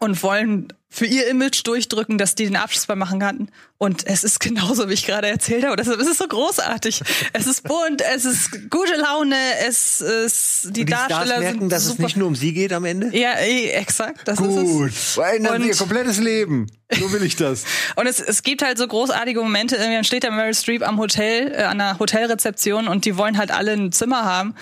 [0.00, 3.50] und wollen für ihr Image durchdrücken, dass die den Abschlussball machen kann.
[3.78, 5.74] Und es ist genauso, wie ich gerade erzählt habe.
[5.76, 7.02] Deshalb ist es so großartig.
[7.32, 11.60] Es ist bunt, es ist gute Laune, es ist die, Und die Stars Darsteller merken,
[11.60, 12.04] sind dass es super.
[12.04, 13.08] nicht nur um sie geht am Ende.
[13.16, 14.20] ja, eh, exakt.
[14.26, 14.50] Das Gut.
[14.90, 15.12] ist es.
[15.14, 16.66] Verändern sie Und- ihr komplettes Leben.
[16.92, 17.64] So will ich das.
[17.96, 19.74] Und es, es gibt halt so großartige Momente.
[19.74, 23.36] Irgendwie Dann steht da Meryl Streep am Hotel, äh, an einer Hotelrezeption und die wollen
[23.36, 24.54] halt alle ein Zimmer haben.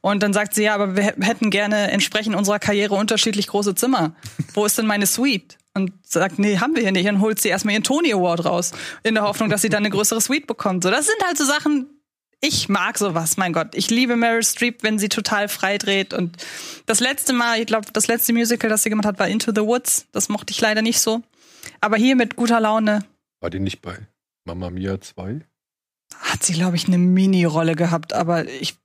[0.00, 3.74] Und dann sagt sie, ja, aber wir hä- hätten gerne entsprechend unserer Karriere unterschiedlich große
[3.74, 4.12] Zimmer.
[4.54, 5.56] Wo ist denn meine Suite?
[5.74, 7.08] Und sagt, nee, haben wir hier nicht.
[7.08, 8.72] Und holt sie erstmal ihren Tony Award raus.
[9.02, 10.82] In der Hoffnung, dass sie dann eine größere Suite bekommt.
[10.82, 11.86] So, das sind halt so Sachen,
[12.40, 13.74] ich mag sowas, mein Gott.
[13.74, 16.14] Ich liebe Meryl Streep, wenn sie total frei dreht.
[16.14, 16.36] Und
[16.86, 19.60] das letzte Mal, ich glaube, das letzte Musical, das sie gemacht hat, war Into the
[19.60, 20.06] Woods.
[20.12, 21.22] Das mochte ich leider nicht so.
[21.80, 23.04] Aber hier mit guter Laune
[23.40, 23.96] War die nicht bei
[24.44, 25.42] Mamma Mia 2?
[26.18, 28.12] hat sie, glaube ich, eine Mini-Rolle gehabt.
[28.12, 28.76] Aber ich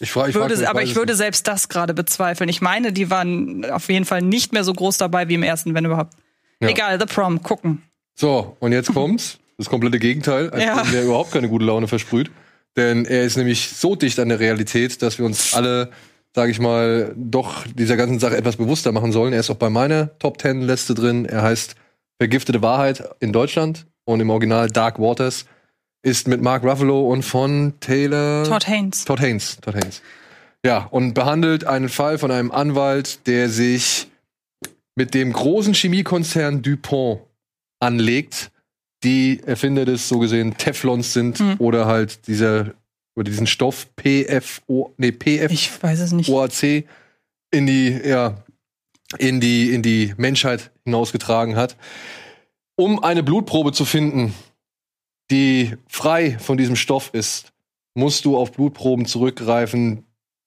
[0.00, 2.48] Ich frage, ich würde, mich, aber weiß ich würde selbst das gerade bezweifeln.
[2.48, 5.74] Ich meine, die waren auf jeden Fall nicht mehr so groß dabei wie im ersten,
[5.74, 6.14] wenn überhaupt.
[6.62, 6.68] Ja.
[6.68, 7.82] Egal, The Prom, gucken.
[8.14, 9.38] So, und jetzt kommt's.
[9.58, 10.50] Das komplette Gegenteil.
[10.50, 10.82] Ein Ja.
[10.92, 12.30] Der überhaupt keine gute Laune versprüht.
[12.76, 15.90] Denn er ist nämlich so dicht an der Realität, dass wir uns alle,
[16.34, 19.32] sage ich mal, doch dieser ganzen Sache etwas bewusster machen sollen.
[19.32, 21.26] Er ist auch bei meiner Top Ten Liste drin.
[21.26, 21.74] Er heißt
[22.18, 25.44] Vergiftete Wahrheit in Deutschland und im Original Dark Waters.
[26.04, 29.04] Ist mit Mark Ruffalo und von Taylor Todd Haynes.
[29.04, 29.58] Todd Haynes.
[29.60, 30.02] Todd Haynes.
[30.64, 34.08] Ja, und behandelt einen Fall von einem Anwalt, der sich
[34.94, 37.22] mit dem großen Chemiekonzern DuPont
[37.80, 38.50] anlegt
[39.04, 41.56] die Erfinder des so gesehen Teflons sind Mhm.
[41.58, 42.74] oder halt dieser
[43.14, 46.30] oder diesen Stoff PFO nee PF Ich weiß es nicht.
[46.30, 46.84] OAC
[47.50, 48.42] in die, ja,
[49.18, 51.76] in die, in die Menschheit hinausgetragen hat.
[52.76, 54.34] Um eine Blutprobe zu finden,
[55.30, 57.52] die frei von diesem Stoff ist,
[57.94, 60.04] musst du auf Blutproben zurückgreifen,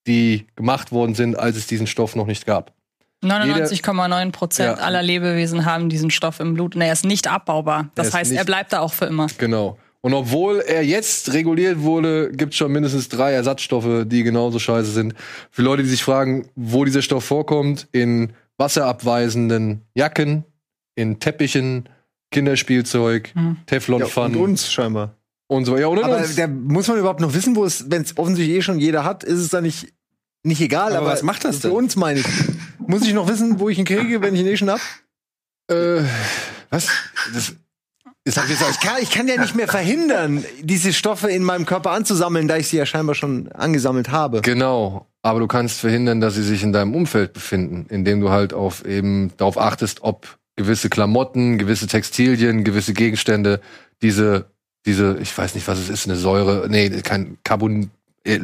[0.07, 2.73] die gemacht worden sind, als es diesen Stoff noch nicht gab.
[3.23, 4.83] 99,9 Prozent Ja.
[4.83, 7.89] aller Lebewesen haben diesen Stoff im Blut und er ist nicht abbaubar.
[7.95, 9.27] Das Er heißt, er bleibt da auch für immer.
[9.37, 9.77] Genau.
[10.01, 14.91] Und obwohl er jetzt reguliert wurde, gibt es schon mindestens drei Ersatzstoffe, die genauso scheiße
[14.91, 15.15] sind.
[15.49, 20.43] Für Leute, die sich fragen, wo dieser Stoff vorkommt, in wasserabweisenden Jacken,
[20.93, 21.89] in Teppichen,
[22.31, 23.41] Kinderspielzeug, Hm.
[23.43, 25.15] Ja, und Teflonpfannen uns scheinbar.
[25.47, 25.75] und so.
[25.77, 26.35] Ja, und in Aber uns.
[26.35, 29.23] da muss man überhaupt noch wissen, wo es, wenn es offensichtlich eh schon jeder hat,
[29.23, 29.87] ist es dann nicht,
[30.43, 30.89] nicht egal.
[30.91, 31.77] Aber Aber, was macht das Für denn?
[31.77, 32.25] uns meine ich.
[32.87, 34.79] Muss ich noch wissen, wo ich ihn kriege, wenn ich ihn eh schon hab?
[35.69, 36.03] Äh,
[36.69, 36.89] was?
[37.33, 37.53] Das,
[38.27, 41.91] ich jetzt Ich kann, ich kann ja nicht mehr verhindern, diese Stoffe in meinem Körper
[41.91, 44.41] anzusammeln, da ich sie ja scheinbar schon angesammelt habe.
[44.41, 45.05] Genau.
[45.21, 48.85] Aber du kannst verhindern, dass sie sich in deinem Umfeld befinden, indem du halt auf
[48.85, 53.61] eben darauf achtest, ob gewisse Klamotten, gewisse Textilien, gewisse Gegenstände
[54.01, 54.45] diese,
[54.85, 57.91] diese, ich weiß nicht, was es ist, eine Säure, nee, kein Carbon,
[58.23, 58.39] äh,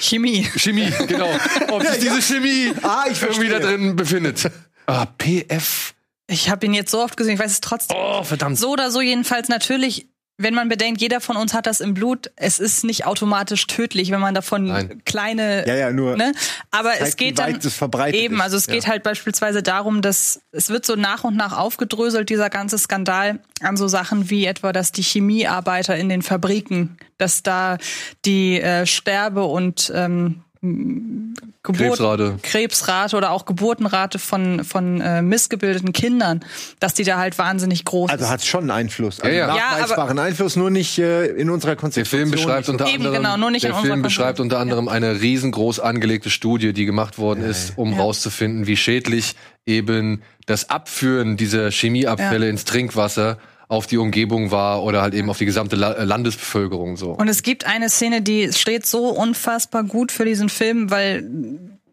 [0.00, 0.44] Chemie.
[0.56, 1.28] Chemie, genau.
[1.70, 4.50] Ob sich diese Chemie Ah, ich irgendwie da drin befindet.
[4.86, 5.94] Ah, PF.
[6.28, 7.96] Ich habe ihn jetzt so oft gesehen, ich weiß es trotzdem.
[7.98, 8.58] Oh, verdammt.
[8.58, 10.06] So oder so jedenfalls natürlich,
[10.40, 12.30] wenn man bedenkt, jeder von uns hat das im Blut.
[12.36, 14.88] Es ist nicht automatisch tödlich, wenn man davon Nein.
[14.88, 15.66] Ja, kleine.
[15.66, 16.16] ja, nur.
[16.16, 16.32] Ne?
[16.70, 18.42] Aber zeigt, es geht dann es verbreitet eben, ist.
[18.42, 22.50] also es geht halt beispielsweise darum, dass es wird so nach und nach aufgedröselt dieser
[22.50, 27.78] ganze Skandal an so Sachen wie etwa, dass die Chemiearbeiter in den Fabriken, dass da
[28.24, 32.38] die äh, Sterbe und ähm, Geburt, Krebsrate.
[32.42, 36.40] Krebsrate oder auch Geburtenrate von von äh, missgebildeten Kindern,
[36.80, 38.30] dass die da halt wahnsinnig groß Also ist.
[38.30, 39.20] hat schon einen Einfluss.
[39.20, 39.56] Also Ja, ja.
[39.56, 42.20] Ja, nachweisbaren Einfluss, nur nicht äh, in unserer Der Konzeption.
[42.20, 46.30] Film beschreibt unter anderem, genau, nur nicht der Film beschreibt unter anderem eine riesengroß angelegte
[46.30, 47.98] Studie, die gemacht worden ist, um Ja.
[48.00, 52.50] rauszufinden, wie schädlich eben das Abführen dieser Chemieabfälle Ja.
[52.50, 53.38] ins Trinkwasser
[53.68, 57.10] auf die Umgebung war oder halt eben auf die gesamte äh, Landesbevölkerung so.
[57.10, 61.28] Und es gibt eine Szene, die steht so unfassbar gut für diesen Film, weil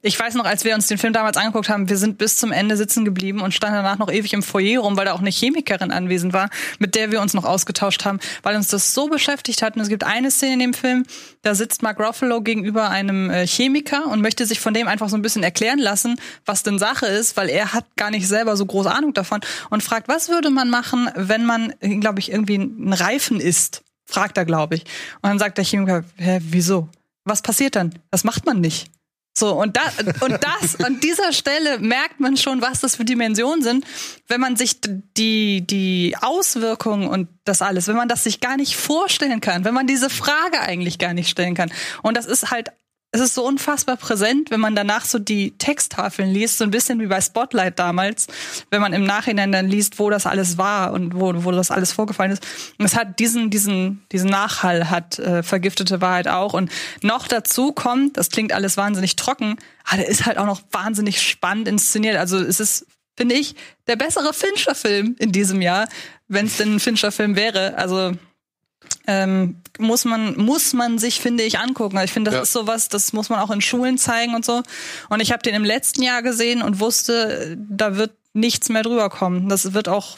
[0.05, 2.51] ich weiß noch, als wir uns den Film damals angeguckt haben, wir sind bis zum
[2.51, 5.31] Ende sitzen geblieben und standen danach noch ewig im Foyer rum, weil da auch eine
[5.31, 9.63] Chemikerin anwesend war, mit der wir uns noch ausgetauscht haben, weil uns das so beschäftigt
[9.63, 9.75] hat.
[9.75, 11.05] Und es gibt eine Szene in dem Film,
[11.41, 15.15] da sitzt Mark Ruffalo gegenüber einem äh, Chemiker und möchte sich von dem einfach so
[15.15, 18.65] ein bisschen erklären lassen, was denn Sache ist, weil er hat gar nicht selber so
[18.67, 19.39] große Ahnung davon
[19.71, 23.83] und fragt, was würde man machen, wenn man, glaube ich, irgendwie einen Reifen isst?
[24.05, 24.81] Fragt er, glaube ich.
[25.23, 26.89] Und dann sagt der Chemiker, hä, wieso?
[27.23, 27.95] Was passiert dann?
[28.11, 28.91] Das macht man nicht.
[29.37, 29.81] So, und, da,
[30.21, 33.85] und das, an dieser Stelle merkt man schon, was das für Dimensionen sind,
[34.29, 38.77] wenn man sich die, die Auswirkungen und das alles, wenn man das sich gar nicht
[38.77, 41.69] vorstellen kann, wenn man diese Frage eigentlich gar nicht stellen kann.
[42.01, 42.69] Und das ist halt,
[43.15, 46.99] es ist so unfassbar präsent, wenn man danach so die Texttafeln liest, so ein bisschen
[46.99, 48.27] wie bei Spotlight damals,
[48.71, 51.93] wenn man im Nachhinein dann liest, wo das alles war und wo, wo das alles
[51.93, 52.45] vorgefallen ist.
[52.77, 56.53] Und es hat diesen, diesen, diesen Nachhall hat äh, vergiftete Wahrheit auch.
[56.53, 56.69] Und
[57.01, 61.21] noch dazu kommt, das klingt alles wahnsinnig trocken, aber der ist halt auch noch wahnsinnig
[61.21, 62.17] spannend inszeniert.
[62.17, 62.85] Also es ist,
[63.15, 63.55] finde ich,
[63.87, 65.87] der bessere Fincher-Film in diesem Jahr,
[66.27, 67.77] wenn es denn ein Fincher-Film wäre.
[67.77, 68.11] Also
[69.07, 71.97] ähm, muss man muss man sich finde ich angucken.
[71.97, 72.41] Also Ich finde, das Ja.
[72.43, 74.63] ist sowas, das muss man auch in Schulen zeigen und so.
[75.09, 79.09] Und ich habe den im letzten Jahr gesehen und wusste, da wird nichts mehr drüber
[79.09, 79.49] kommen.
[79.49, 80.17] Das wird auch,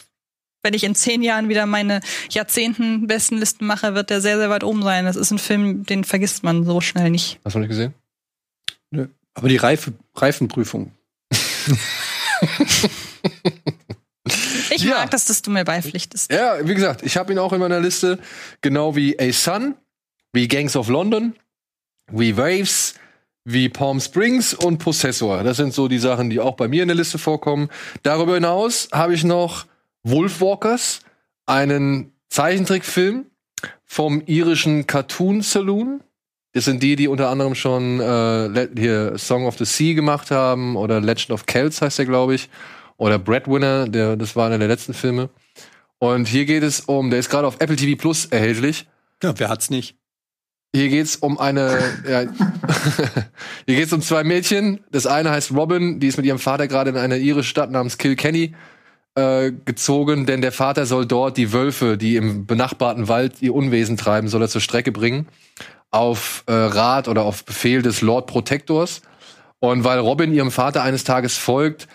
[0.62, 2.00] wenn ich in zehn Jahren wieder meine
[2.30, 5.04] Jahrzehnten besten Listen mache, wird der sehr sehr weit oben sein.
[5.04, 7.38] Das ist ein Film, den vergisst man so schnell nicht.
[7.44, 7.94] Hast du nicht gesehen?
[9.34, 10.92] Aber die Reife, Reifenprüfung.
[14.82, 14.96] Ich Ja.
[15.00, 16.32] mag das, dass du mir beipflichtest.
[16.32, 18.18] Ja, wie gesagt, ich habe ihn auch in meiner Liste,
[18.60, 19.74] genau wie A Sun,
[20.32, 21.34] wie Gangs of London,
[22.10, 22.94] wie Waves,
[23.44, 25.42] wie Palm Springs und Possessor.
[25.42, 27.68] Das sind so die Sachen, die auch bei mir in der Liste vorkommen.
[28.02, 29.66] Darüber hinaus habe ich noch
[30.02, 31.00] Wolfwalkers,
[31.46, 33.26] einen Zeichentrickfilm
[33.84, 36.00] vom irischen Cartoon Saloon.
[36.52, 40.76] Das sind die, die unter anderem schon äh, hier Song of the Sea gemacht haben
[40.76, 42.48] oder Legend of Kells heißt der, glaube ich.
[42.98, 45.30] Oder Breadwinner, der, das war einer der letzten Filme.
[45.98, 48.86] Und hier geht es um, der ist gerade auf Apple TV Plus erhältlich.
[49.22, 49.96] Ja, wer hat's nicht?
[50.74, 52.22] Hier geht's um eine, ja,
[53.66, 54.80] hier geht's um zwei Mädchen.
[54.90, 57.98] Das eine heißt Robin, die ist mit ihrem Vater gerade in eine irische Stadt namens
[57.98, 58.54] Kilkenny
[59.14, 63.96] äh, gezogen, denn der Vater soll dort die Wölfe, die im benachbarten Wald ihr Unwesen
[63.96, 65.26] treiben, soll er zur Strecke bringen.
[65.90, 69.02] Auf äh, Rat oder auf Befehl des Lord Protectors.
[69.60, 71.88] Und weil Robin ihrem Vater eines Tages folgt,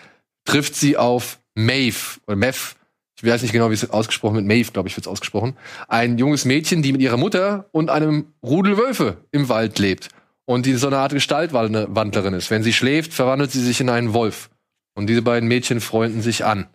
[0.44, 2.76] trifft sie auf Maeve oder Mev,
[3.16, 5.56] ich weiß nicht genau, wie es ausgesprochen wird, Maeve, glaube ich, wird es ausgesprochen,
[5.88, 10.08] ein junges Mädchen, die mit ihrer Mutter und einem Rudel Wölfe im Wald lebt
[10.46, 12.50] und die so eine Art Gestaltwandlerin ist.
[12.50, 14.50] Wenn sie schläft, verwandelt sie sich in einen Wolf.
[14.94, 16.66] Und diese beiden Mädchen freunden sich an.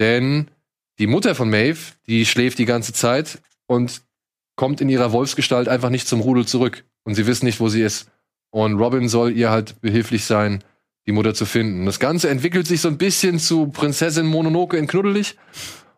[0.00, 0.50] Denn
[0.98, 4.02] die Mutter von Maeve, die schläft die ganze Zeit und
[4.56, 6.84] kommt in ihrer Wolfsgestalt einfach nicht zum Rudel zurück.
[7.04, 8.10] Und sie wissen nicht, wo sie ist.
[8.50, 10.62] Und Robin soll ihr halt behilflich sein,
[11.06, 11.86] die Mutter zu finden.
[11.86, 15.36] Das Ganze entwickelt sich so ein bisschen zu Prinzessin Mononoke in Knuddelig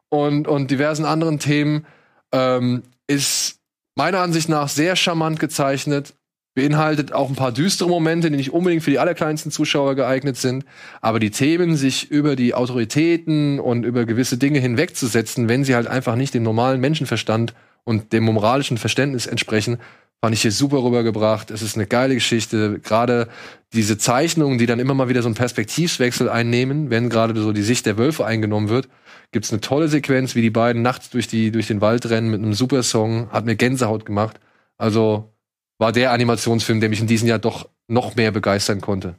[0.09, 1.87] und, und diversen anderen Themen.
[2.33, 3.61] Ähm, ist
[3.97, 6.15] meiner Ansicht nach sehr charmant gezeichnet,
[6.55, 10.65] beinhaltet auch ein paar düstere Momente, die nicht unbedingt für die allerkleinsten Zuschauer geeignet sind.
[11.01, 15.87] Aber die Themen, sich über die Autoritäten und über gewisse Dinge hinwegzusetzen, wenn sie halt
[15.87, 19.79] einfach nicht dem normalen Menschenverstand und dem moralischen Verständnis entsprechen,
[20.25, 21.51] fand ich hier super rübergebracht.
[21.51, 22.79] Es ist eine geile Geschichte.
[22.79, 23.29] Gerade
[23.75, 27.61] diese Zeichnungen, die dann immer mal wieder so einen Perspektivswechsel einnehmen, wenn gerade so die
[27.61, 28.89] Sicht der Wölfe eingenommen wird,
[29.33, 32.41] gibt's eine tolle Sequenz, wie die beiden nachts durch, die, durch den Wald rennen mit
[32.41, 33.31] einem super Song.
[33.33, 34.41] Hat mir Gänsehaut gemacht.
[34.79, 35.35] Also
[35.77, 39.17] war der Animationsfilm, der mich in diesem Jahr doch noch mehr begeistern konnte.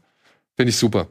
[0.56, 1.10] Finde ich super.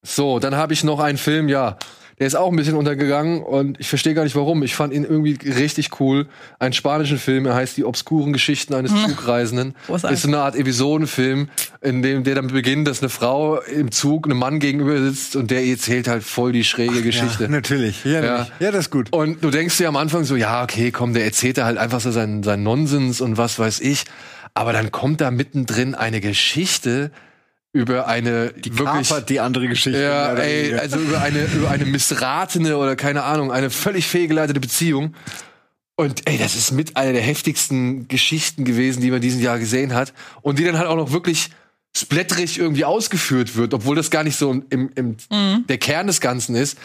[0.00, 1.76] So, dann habe ich noch einen Film, ja,
[2.18, 4.62] der ist auch ein bisschen untergegangen und ich verstehe gar nicht warum.
[4.62, 6.26] Ich fand ihn irgendwie richtig cool.
[6.58, 9.74] Ein spanischen Film, er heißt Die obskuren Geschichten eines Zugreisenden.
[9.86, 10.16] Großartig.
[10.16, 11.48] Ist so eine Art Episodenfilm,
[11.82, 15.50] in dem der damit beginnt, dass eine Frau im Zug einem Mann gegenüber sitzt und
[15.50, 17.44] der erzählt halt voll die schräge Geschichte.
[17.44, 18.04] Ja, natürlich.
[18.04, 18.46] Ja, Ja.
[18.60, 18.70] ja.
[18.70, 19.12] das ist gut.
[19.12, 22.00] Und du denkst dir am Anfang so, ja, okay, komm, der erzählt da halt einfach
[22.00, 24.04] so seinen, seinen Nonsens und was weiß ich.
[24.54, 27.10] Aber dann kommt da mittendrin eine Geschichte
[27.76, 30.00] über eine wirklich Kapert die andere Geschichte.
[30.00, 30.80] ja, ey, weniger.
[30.80, 35.14] also über eine über eine missratene oder keine Ahnung, eine völlig fehlgeleitete Beziehung.
[35.96, 39.94] Und ey, das ist mit einer der heftigsten Geschichten gewesen, die man diesen Jahr gesehen
[39.94, 41.50] hat und die dann halt auch noch wirklich
[41.96, 45.16] splätterig irgendwie ausgeführt wird, obwohl das gar nicht so im, im
[45.66, 46.78] der Kern des Ganzen ist.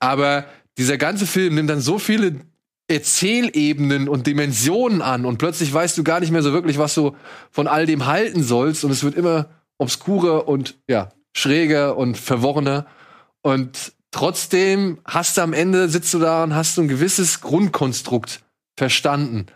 [0.00, 0.46] Aber
[0.78, 2.40] dieser ganze Film nimmt dann so viele
[2.88, 7.16] Erzählebenen und Dimensionen an und plötzlich weißt du gar nicht mehr so wirklich, was du
[7.50, 9.46] von all dem halten sollst und es wird immer
[9.78, 12.86] obskurer und ja, schräger und verworrener
[13.42, 18.40] und trotzdem hast du am Ende sitzt du da und hast so ein gewisses Grundkonstrukt
[18.78, 19.46] verstanden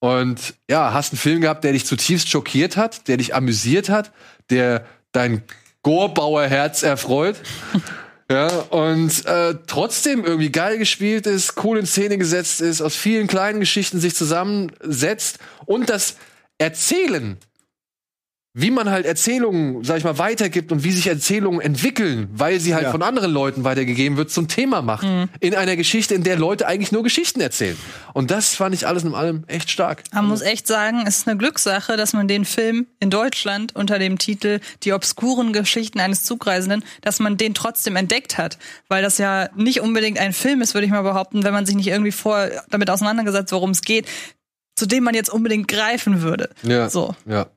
[0.00, 4.12] und ja, hast einen Film gehabt, der dich zutiefst schockiert hat, der dich amüsiert hat,
[4.50, 5.42] der dein
[5.82, 7.36] Gorbauerherz erfreut.
[8.28, 13.28] Ja, und äh, trotzdem irgendwie geil gespielt ist, cool in Szene gesetzt ist, aus vielen
[13.28, 16.16] kleinen Geschichten sich zusammensetzt und das
[16.58, 17.38] Erzählen,
[18.58, 22.74] wie man halt Erzählungen, sag ich mal, weitergibt und wie sich Erzählungen entwickeln, weil sie
[22.74, 22.90] halt Ja.
[22.90, 25.06] von anderen Leuten weitergegeben wird, zum Thema macht.
[25.40, 27.76] In einer Geschichte, in der Leute eigentlich nur Geschichten erzählen.
[28.14, 30.04] Und das fand ich alles in allem echt stark.
[30.14, 33.98] Man muss echt sagen, es ist eine Glückssache, dass man den Film in Deutschland unter
[33.98, 38.56] dem Titel Die obskuren Geschichten eines Zugreisenden, dass man den trotzdem entdeckt hat.
[38.88, 41.76] Weil das ja nicht unbedingt ein Film ist, würde ich mal behaupten, wenn man sich
[41.76, 44.06] nicht irgendwie vor damit auseinandergesetzt, worum es geht,
[44.76, 46.48] zu dem man jetzt unbedingt greifen würde.
[46.62, 46.88] Ja.
[46.88, 47.14] So.
[47.26, 47.48] Ja.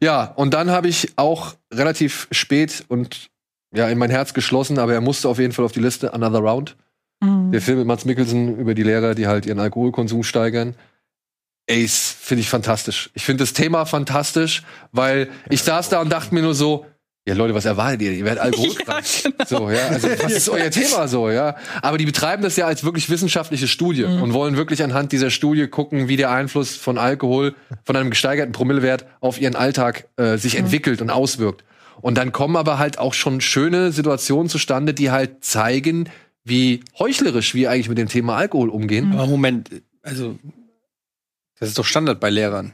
[0.00, 3.30] Ja, und dann habe ich auch relativ spät und
[3.74, 6.38] ja, in mein Herz geschlossen, aber er musste auf jeden Fall auf die Liste Another
[6.38, 6.76] Round.
[7.20, 10.76] Der Film mit Mats Mikkelsen über die Lehrer, die halt ihren Alkoholkonsum steigern.
[11.68, 13.10] Ace finde ich fantastisch.
[13.14, 14.62] Ich finde das Thema fantastisch,
[14.92, 16.86] weil ich saß da und dachte mir nur so,
[17.28, 18.12] ja Leute, was erwartet ihr?
[18.12, 19.04] Ihr werdet alkoholkrank.
[19.46, 21.56] So, ja, also was ist euer Thema so, ja?
[21.82, 25.68] Aber die betreiben das ja als wirklich wissenschaftliche Studie und wollen wirklich anhand dieser Studie
[25.68, 30.56] gucken, wie der Einfluss von Alkohol, von einem gesteigerten Promillewert auf ihren Alltag äh, sich
[30.56, 31.64] entwickelt und auswirkt.
[32.00, 36.08] Und dann kommen aber halt auch schon schöne Situationen zustande, die halt zeigen,
[36.44, 39.12] wie heuchlerisch wir eigentlich mit dem Thema Alkohol umgehen.
[39.12, 39.70] Aber Moment,
[40.02, 40.38] also
[41.58, 42.72] das ist doch Standard bei Lehrern.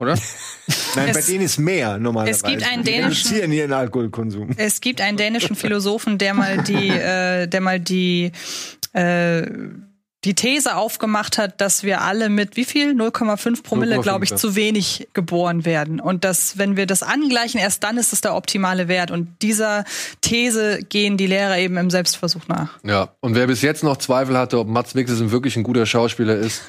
[0.00, 0.14] Oder?
[0.96, 2.38] Nein, bei Es- denen ist mehr normalerweise.
[2.38, 4.50] es gibt einen Die dänischen- reduzieren ihren Alkoholkonsum.
[4.56, 8.32] Es gibt einen dänischen Philosophen, der mal die, äh, der mal die,
[8.94, 9.46] äh,
[10.24, 12.92] die These aufgemacht hat, dass wir alle mit wie viel?
[12.92, 15.98] 0,5 Promille, 0,5, glaube ich, zu wenig geboren werden.
[15.98, 19.10] Und dass, wenn wir das angleichen, erst dann ist es der optimale Wert.
[19.10, 19.84] Und dieser
[20.20, 22.78] These gehen die Lehrer eben im Selbstversuch nach.
[22.84, 26.36] Ja, und wer bis jetzt noch Zweifel hatte, ob Mats Mikkelsen wirklich ein guter Schauspieler
[26.36, 26.62] ist,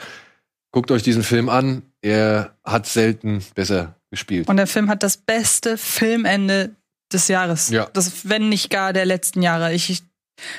[0.72, 1.83] guckt euch diesen Film an.
[2.01, 4.48] Er hat selten besser gespielt.
[4.50, 6.75] Und der Film hat das beste Filmende
[7.11, 7.69] des Jahres.
[7.69, 7.88] Ja.
[7.93, 9.74] Das, wenn nicht gar der letzten Jahre.
[9.74, 10.03] Ich, ich,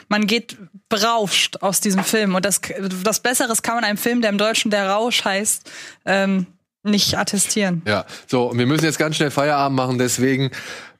[0.09, 0.57] man geht
[0.89, 2.35] berauscht aus diesem Film.
[2.35, 2.61] Und das,
[3.03, 5.71] das Besseres kann man einem Film, der im Deutschen der Rausch heißt,
[6.05, 6.47] ähm,
[6.83, 7.83] nicht attestieren.
[7.87, 10.51] Ja, so, und wir müssen jetzt ganz schnell Feierabend machen, deswegen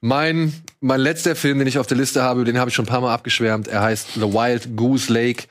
[0.01, 2.89] mein, mein letzter Film, den ich auf der Liste habe, den habe ich schon ein
[2.89, 3.69] paar Mal abgeschwärmt.
[3.69, 5.45] Er heißt The Wild Goose Lake.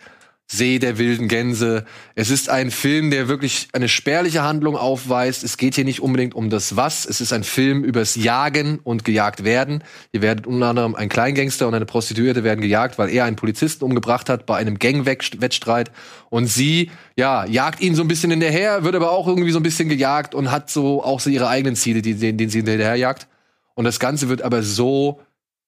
[0.54, 1.86] See der wilden Gänse.
[2.14, 5.46] Es ist ein Film, der wirklich eine spärliche Handlung aufweist.
[5.46, 7.06] Es geht hier nicht unbedingt um das Was.
[7.06, 9.82] Es ist ein Film übers Jagen und gejagt werden.
[10.12, 13.86] Hier werden unter anderem ein Kleingangster und eine Prostituierte werden gejagt, weil er einen Polizisten
[13.86, 15.90] umgebracht hat bei einem Gangwettstreit.
[16.30, 19.64] Und sie, ja, jagt ihn so ein bisschen hinterher, wird aber auch irgendwie so ein
[19.64, 23.30] bisschen gejagt und hat so auch so ihre eigenen Ziele, die, denen, denen sie hinterherjagt.
[23.74, 25.22] Und das Ganze wird aber so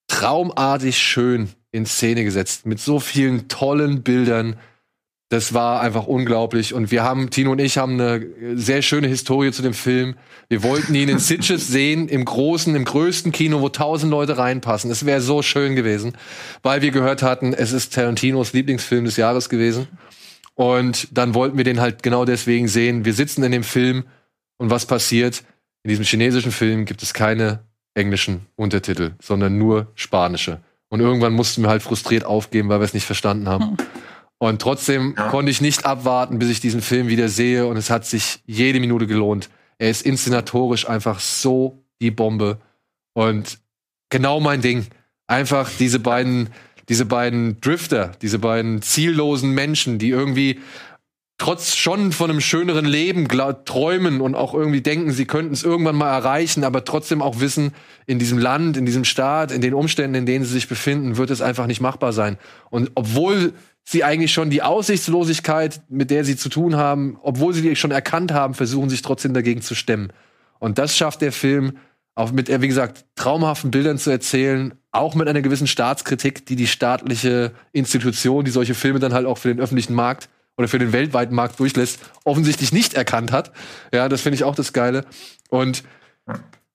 [0.10, 2.66] traumartig schön in Szene gesetzt.
[2.66, 4.58] Mit so vielen tollen Bildern
[5.34, 6.76] das war einfach unglaublich.
[6.76, 10.14] Und wir haben, Tino und ich haben eine sehr schöne Historie zu dem Film.
[10.48, 14.92] Wir wollten ihn in Sitges sehen, im großen, im größten Kino, wo tausend Leute reinpassen.
[14.92, 16.14] Es wäre so schön gewesen,
[16.62, 19.88] weil wir gehört hatten, es ist Tarantinos Lieblingsfilm des Jahres gewesen.
[20.54, 23.04] Und dann wollten wir den halt genau deswegen sehen.
[23.04, 24.04] Wir sitzen in dem Film
[24.58, 25.44] und was passiert?
[25.82, 27.62] In diesem chinesischen Film gibt es keine
[27.96, 30.62] englischen Untertitel, sondern nur spanische.
[30.90, 33.78] Und irgendwann mussten wir halt frustriert aufgeben, weil wir es nicht verstanden haben.
[34.40, 35.30] Und trotzdem ja.
[35.30, 37.66] konnte ich nicht abwarten, bis ich diesen Film wieder sehe.
[37.66, 39.50] Und es hat sich jede Minute gelohnt.
[39.78, 42.60] Er ist inszenatorisch einfach so die Bombe.
[43.14, 43.60] Und
[44.10, 44.88] genau mein Ding.
[45.28, 46.50] Einfach diese beiden,
[46.90, 50.60] diese beiden Drifter, diese beiden ziellosen Menschen, die irgendwie
[51.38, 53.28] trotz schon von einem schöneren Leben
[53.66, 57.74] träumen und auch irgendwie denken, sie könnten es irgendwann mal erreichen, aber trotzdem auch wissen,
[58.06, 61.32] in diesem Land, in diesem Staat, in den Umständen, in denen sie sich befinden, wird
[61.32, 62.38] es einfach nicht machbar sein.
[62.70, 63.54] Und obwohl
[63.84, 67.92] sie eigentlich schon die Aussichtslosigkeit, mit der sie zu tun haben, obwohl sie die schon
[67.92, 70.12] erkannt haben, versuchen sich trotzdem dagegen zu stemmen.
[70.60, 71.78] Und das schafft der Film
[72.16, 76.68] auch mit, wie gesagt, traumhaften Bildern zu erzählen, auch mit einer gewissen Staatskritik, die die
[76.68, 80.94] staatliche Institution, die solche Filme dann halt auch für den öffentlichen Markt oder für den
[80.94, 83.52] weltweiten Markt durchlässt, offensichtlich nicht erkannt hat.
[83.92, 85.06] Ja, das finde ich auch das Geile.
[85.50, 85.84] Und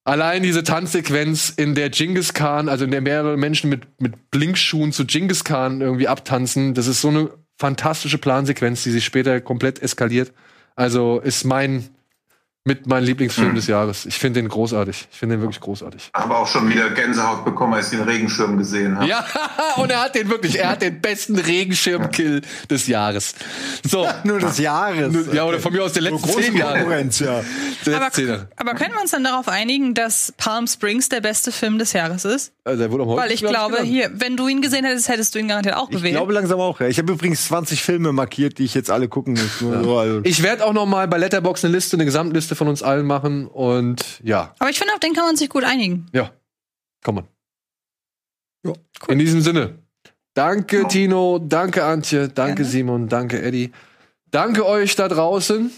[0.09, 4.91] Allein diese Tanzsequenz, in der Genghis Khan, also in der mehrere Menschen mit, mit Blinkschuhen
[4.91, 9.83] zu Genghis Khan irgendwie abtanzen, das ist so eine fantastische Plansequenz, die sich später komplett
[9.83, 10.33] eskaliert.
[10.77, 11.91] Also ist mein
[12.65, 13.55] mit meinem Lieblingsfilm mhm.
[13.55, 14.05] des Jahres.
[14.05, 15.09] Ich finde den großartig.
[15.11, 16.11] Ich finde den wirklich großartig.
[16.12, 19.09] Aber auch schon wieder Gänsehaut bekommen, als ich den Regenschirm gesehen habe.
[19.09, 19.25] Ja,
[19.77, 23.35] und er hat den wirklich, er hat den besten Regenschirmkill des Jahres.
[23.89, 24.07] So.
[24.25, 25.15] Nur des Jahres.
[25.33, 26.78] Ja, oder von mir aus der letzten zehn Jahre.
[26.78, 27.43] Ja.
[27.87, 28.11] Aber,
[28.57, 32.25] aber können wir uns dann darauf einigen, dass Palm Springs der beste Film des Jahres
[32.25, 32.53] ist?
[32.65, 35.39] Also der wurde am Weil ich glaube, hier, wenn du ihn gesehen hättest, hättest du
[35.39, 36.07] ihn garantiert auch gewählt.
[36.07, 36.89] Ich glaube langsam auch, ja.
[36.89, 39.61] Ich habe übrigens 20 Filme markiert, die ich jetzt alle gucken muss.
[39.61, 39.83] Ja.
[39.83, 40.20] So, also.
[40.25, 43.47] Ich werde auch noch mal bei Letterbox eine Liste, eine Gesamtliste von uns allen machen
[43.47, 44.55] und ja.
[44.59, 46.07] Aber ich finde, auf den kann man sich gut einigen.
[46.12, 46.31] Ja,
[47.02, 47.25] kann man.
[48.65, 48.73] Ja.
[48.73, 49.12] Cool.
[49.12, 49.78] In diesem Sinne.
[50.35, 50.89] Danke, oh.
[50.89, 51.39] Tino.
[51.39, 52.28] Danke, Antje.
[52.28, 52.70] Danke, Gerne.
[52.70, 53.09] Simon.
[53.09, 53.73] Danke, Eddie.
[54.31, 55.70] Danke euch da draußen.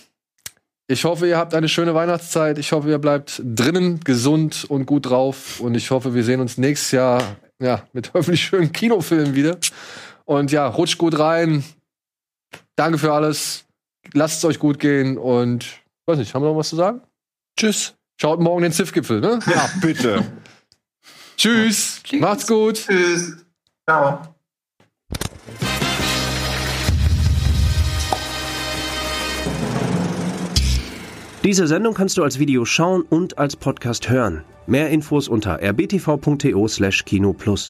[0.89, 2.59] Ich hoffe, ihr habt eine schöne Weihnachtszeit.
[2.59, 5.61] Ich hoffe, ihr bleibt drinnen gesund und gut drauf.
[5.61, 9.57] Und ich hoffe, wir sehen uns nächstes Jahr ja, mit hoffentlich schönen Kinofilmen wieder.
[10.25, 11.65] Und ja, rutscht gut rein.
[12.77, 13.65] Danke für alles.
[14.15, 15.80] Lasst es euch gut gehen und
[16.11, 17.01] weiß nicht, haben wir noch was zu sagen?
[17.57, 17.95] Tschüss.
[18.21, 19.39] Schaut morgen den ZIF-Gipfel, ne?
[19.47, 20.25] Ja, bitte.
[21.37, 22.03] Tschüss.
[22.03, 22.21] Tschüss.
[22.21, 22.87] Macht's gut.
[22.87, 23.37] Tschüss.
[23.89, 24.21] Ciao.
[31.43, 34.45] Diese Sendung kannst du als Video schauen und als Podcast hören.
[34.67, 37.69] Mehr Infos unter rbtv.to/kinoplus.